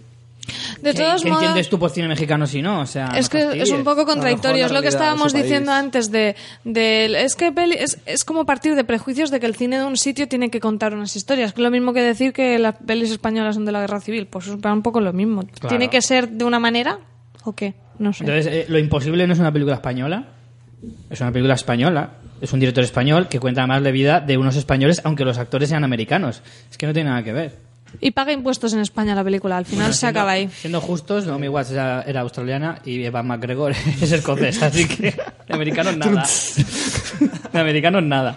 De 0.83 0.93
¿qué- 0.93 0.99
todos 1.03 1.23
qué 1.23 1.29
modos. 1.29 1.43
entiendes 1.45 1.69
tu 1.69 1.79
por 1.79 1.91
cine 1.91 2.09
mexicano 2.09 2.47
si 2.47 2.63
no? 2.63 2.81
O 2.81 2.87
sea, 2.87 3.13
Es 3.17 3.29
que 3.29 3.61
es 3.61 3.71
un 3.71 3.85
poco 3.85 4.05
contradictorio, 4.07 4.67
es 4.67 4.73
lo 4.73 4.79
que 4.79 4.85
de 4.85 4.89
estábamos 4.89 5.33
país. 5.33 5.45
diciendo 5.45 5.73
antes 5.73 6.11
de, 6.11 6.37
de- 6.65 7.23
es 7.25 7.35
que 7.37 7.53
peli- 7.53 7.77
es, 7.79 7.99
es 8.07 8.25
como 8.25 8.45
partir 8.47 8.75
de 8.75 8.85
prejuicios 8.85 9.31
de 9.31 9.41
que 9.41 9.47
el 9.47 9.55
cine 9.55 9.79
de 9.79 9.85
un 9.85 9.97
sitio 9.97 10.29
tiene 10.29 10.51
que 10.51 10.61
contar 10.61 10.95
unas 10.95 11.15
historias, 11.17 11.53
que 11.53 11.61
es 11.61 11.65
lo 11.65 11.71
mismo 11.71 11.93
que 11.93 12.03
decir 12.03 12.33
que 12.33 12.59
las 12.59 12.77
pelis 12.77 13.11
españolas 13.11 13.55
son 13.55 13.65
de 13.65 13.73
la 13.73 13.81
guerra 13.81 14.01
civil, 14.01 14.27
pues 14.27 14.47
es 14.47 14.53
un 14.63 14.83
poco 14.83 15.01
lo 15.01 15.13
mismo. 15.13 15.43
¿Tiene 15.69 15.89
que 15.91 16.01
ser 16.03 16.29
de 16.29 16.45
una 16.45 16.59
manera 16.61 16.99
o 17.45 17.53
qué? 17.55 17.75
No 17.99 18.13
sé. 18.13 18.25
Entonces, 18.25 18.47
eh, 18.53 18.67
Lo 18.69 18.79
Imposible 18.79 19.27
no 19.27 19.33
es 19.35 19.39
una 19.39 19.53
película 19.53 19.75
española, 19.77 20.25
es 21.11 21.21
una 21.21 21.31
película 21.33 21.55
española. 21.55 22.11
Es 22.41 22.55
un 22.55 22.61
director 22.61 22.83
español 22.83 23.29
que 23.29 23.39
cuenta 23.39 23.67
más 23.67 23.83
la 23.83 23.91
vida 23.91 24.21
de 24.21 24.39
unos 24.39 24.57
españoles, 24.57 25.03
aunque 25.05 25.27
los 25.27 25.37
actores 25.37 25.69
sean 25.69 25.85
americanos. 25.85 26.41
Es 26.71 26.79
que 26.79 26.87
no 26.87 26.95
tiene 26.95 27.11
nada 27.11 27.23
que 27.23 27.35
ver. 27.35 27.59
Y 28.01 28.12
paga 28.12 28.33
impuestos 28.33 28.73
en 28.73 28.81
España 28.81 29.15
la 29.15 29.25
película, 29.25 29.57
al 29.57 29.65
final 29.67 29.85
Bueno, 29.85 29.93
se 29.95 30.01
siendo- 30.01 30.21
acaba 30.21 30.33
ahí. 30.33 30.49
Siendo 30.49 30.81
justos, 30.81 31.27
Naomi 31.27 31.49
Watts 31.49 31.71
era, 31.73 32.03
era 32.03 32.21
australiana 32.21 32.79
y 32.85 33.05
Evan 33.05 33.27
McGregor 33.27 33.73
es 34.01 34.12
escocés, 34.12 34.62
así 34.62 34.87
que 34.87 35.12
de 35.12 35.55
americanos 35.55 35.97
nada. 35.97 36.25
De 37.53 37.59
americanos 37.59 38.03
nada. 38.03 38.37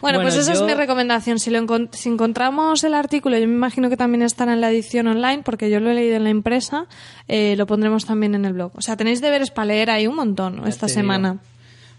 Bueno, 0.00 0.20
pues 0.20 0.34
esa 0.36 0.52
yo- 0.52 0.60
es 0.60 0.66
mi 0.66 0.74
recomendación. 0.74 1.38
Si, 1.38 1.50
lo 1.50 1.58
encon- 1.58 1.88
si 1.92 2.08
encontramos 2.10 2.84
el 2.84 2.94
artículo, 2.94 3.38
yo 3.38 3.46
me 3.46 3.54
imagino 3.54 3.88
que 3.88 3.96
también 3.96 4.22
estará 4.22 4.52
en 4.52 4.60
la 4.60 4.70
edición 4.70 5.06
online, 5.06 5.42
porque 5.44 5.70
yo 5.70 5.80
lo 5.80 5.90
he 5.90 5.94
leído 5.94 6.16
en 6.16 6.24
la 6.24 6.30
impresa, 6.30 6.86
eh, 7.28 7.54
lo 7.56 7.66
pondremos 7.66 8.04
también 8.04 8.34
en 8.34 8.44
el 8.44 8.52
blog. 8.52 8.72
O 8.74 8.82
sea, 8.82 8.96
tenéis 8.96 9.20
deberes 9.20 9.50
para 9.50 9.66
leer 9.66 9.90
ahí 9.90 10.06
un 10.06 10.16
montón 10.16 10.66
esta 10.68 10.86
te 10.88 10.92
semana. 10.94 11.38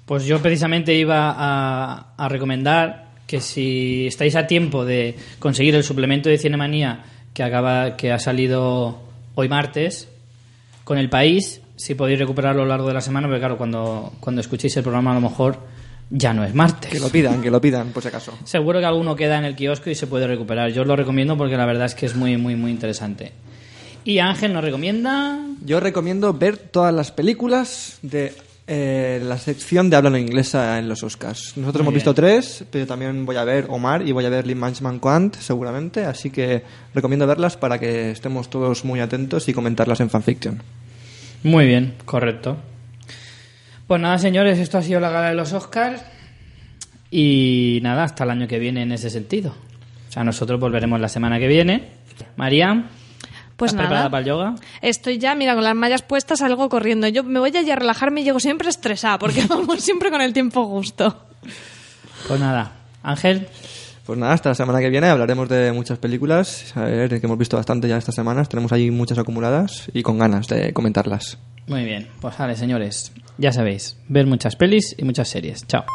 Pues 0.05 0.25
yo 0.25 0.39
precisamente 0.39 0.93
iba 0.93 1.31
a, 1.35 2.13
a 2.15 2.29
recomendar 2.29 3.04
que 3.27 3.41
si 3.41 4.07
estáis 4.07 4.35
a 4.35 4.47
tiempo 4.47 4.85
de 4.85 5.15
conseguir 5.39 5.75
el 5.75 5.83
suplemento 5.83 6.29
de 6.29 6.37
Cinemanía 6.37 7.03
que 7.33 7.43
acaba 7.43 7.97
que 7.97 8.11
ha 8.11 8.19
salido 8.19 8.99
hoy 9.35 9.49
martes 9.49 10.07
con 10.83 10.97
el 10.97 11.09
país, 11.09 11.61
si 11.75 11.95
podéis 11.95 12.19
recuperarlo 12.19 12.61
a 12.61 12.65
lo 12.65 12.69
largo 12.69 12.87
de 12.87 12.93
la 12.93 13.01
semana, 13.01 13.27
porque 13.27 13.39
claro, 13.39 13.57
cuando, 13.57 14.13
cuando 14.19 14.41
escuchéis 14.41 14.77
el 14.77 14.83
programa 14.83 15.11
a 15.11 15.15
lo 15.15 15.21
mejor 15.21 15.59
ya 16.09 16.33
no 16.33 16.43
es 16.43 16.53
martes. 16.53 16.91
Que 16.91 16.99
lo 16.99 17.09
pidan, 17.09 17.41
que 17.41 17.49
lo 17.49 17.59
pidan, 17.59 17.89
por 17.89 18.01
si 18.01 18.09
acaso. 18.09 18.37
Seguro 18.45 18.79
que 18.79 18.85
alguno 18.85 19.15
queda 19.15 19.37
en 19.37 19.45
el 19.45 19.55
kiosco 19.55 19.89
y 19.89 19.95
se 19.95 20.07
puede 20.07 20.27
recuperar. 20.27 20.71
Yo 20.71 20.83
os 20.83 20.87
lo 20.87 20.95
recomiendo 20.95 21.35
porque 21.37 21.57
la 21.57 21.65
verdad 21.65 21.87
es 21.87 21.95
que 21.95 22.05
es 22.05 22.15
muy, 22.15 22.37
muy, 22.37 22.55
muy 22.55 22.71
interesante. 22.71 23.31
Y 24.03 24.19
Ángel 24.19 24.53
nos 24.53 24.63
recomienda. 24.63 25.39
Yo 25.65 25.79
recomiendo 25.79 26.31
ver 26.33 26.57
todas 26.57 26.93
las 26.93 27.11
películas 27.11 27.97
de 28.03 28.33
eh, 28.67 29.21
la 29.23 29.37
sección 29.37 29.89
de 29.89 29.95
habla 29.95 30.09
no 30.09 30.17
inglesa 30.17 30.79
en 30.79 30.89
los 30.89 31.03
Oscars. 31.03 31.53
Nosotros 31.55 31.83
Muy 31.83 31.91
hemos 31.91 31.93
visto 31.93 32.13
bien. 32.13 32.15
tres, 32.15 32.65
pero 32.71 32.87
también 32.87 33.25
voy 33.25 33.35
a 33.35 33.43
ver 33.43 33.67
Omar 33.69 34.07
y 34.07 34.11
voy 34.11 34.25
a 34.25 34.29
ver 34.29 34.47
Lin 34.47 34.57
Manchman 34.57 34.99
Quant, 34.99 35.35
seguramente. 35.35 36.05
Así 36.05 36.31
que 36.31 36.63
recomiendo 36.93 37.27
verlas 37.27 37.57
para 37.57 37.79
que 37.79 38.11
estemos 38.11 38.49
todos 38.49 38.83
muy 38.83 38.99
atentos 38.99 39.47
y 39.47 39.53
comentarlas 39.53 39.99
en 39.99 40.09
fanfiction. 40.09 40.61
Muy 41.43 41.67
bien, 41.67 41.93
correcto. 42.05 42.57
Pues 43.87 44.01
nada, 44.01 44.17
señores, 44.17 44.57
esto 44.57 44.79
ha 44.79 44.81
sido 44.81 44.99
la 44.99 45.11
gala 45.11 45.29
de 45.29 45.35
los 45.35 45.53
Oscars. 45.53 46.01
Y 47.11 47.79
nada, 47.83 48.03
hasta 48.03 48.23
el 48.23 48.31
año 48.31 48.47
que 48.47 48.57
viene 48.57 48.81
en 48.81 48.91
ese 48.91 49.11
sentido. 49.11 49.53
O 50.09 50.11
sea, 50.11 50.23
nosotros 50.23 50.59
volveremos 50.59 50.99
la 50.99 51.07
semana 51.07 51.39
que 51.39 51.47
viene. 51.47 51.83
María, 52.35 52.89
Pues 53.57 53.71
¿estás 53.71 53.77
nada. 53.77 53.87
preparada 53.87 54.09
para 54.09 54.19
el 54.21 54.27
yoga? 54.27 54.55
Estoy 54.81 55.17
ya, 55.17 55.33
mira, 55.35 55.55
con 55.55 55.63
las 55.63 55.75
mallas 55.75 56.01
puestas, 56.01 56.39
salgo 56.39 56.67
corriendo. 56.69 57.07
Yo 57.07 57.23
me 57.23 57.39
voy 57.39 57.55
allí 57.55 57.71
a 57.71 57.75
relajarme 57.75 58.21
y 58.21 58.23
llego 58.25 58.39
siempre 58.39 58.69
estresada, 58.69 59.17
porque 59.17 59.45
vamos 59.49 59.81
siempre 59.81 60.11
con 60.11 60.21
el 60.21 60.33
tiempo 60.33 60.65
justo. 60.65 61.25
Pues 62.27 62.39
nada, 62.39 62.73
Ángel, 63.03 63.47
Pues 64.05 64.19
nada, 64.19 64.33
hasta 64.33 64.49
la 64.49 64.55
semana 64.55 64.79
que 64.79 64.89
viene 64.89 65.07
hablaremos 65.07 65.47
de 65.49 65.71
muchas 65.71 65.97
películas, 65.99 66.75
a 66.75 66.81
ver, 66.83 67.09
que 67.19 67.25
hemos 67.25 67.37
visto 67.37 67.55
bastante 67.57 67.87
ya 67.87 67.97
estas 67.97 68.15
semanas. 68.15 68.49
Tenemos 68.49 68.71
ahí 68.71 68.91
muchas 68.91 69.17
acumuladas 69.17 69.89
y 69.93 70.03
con 70.03 70.17
ganas 70.17 70.47
de 70.47 70.73
comentarlas. 70.73 71.37
muy 71.67 71.83
bien. 71.85 72.07
Pues 72.21 72.37
vale, 72.37 72.55
señores, 72.55 73.11
ya 73.37 73.51
sabéis, 73.51 73.97
ver 74.09 74.25
muchas 74.27 74.55
pelis 74.55 74.95
y 74.97 75.05
muchas 75.05 75.29
series. 75.29 75.65
Chao. 75.67 75.85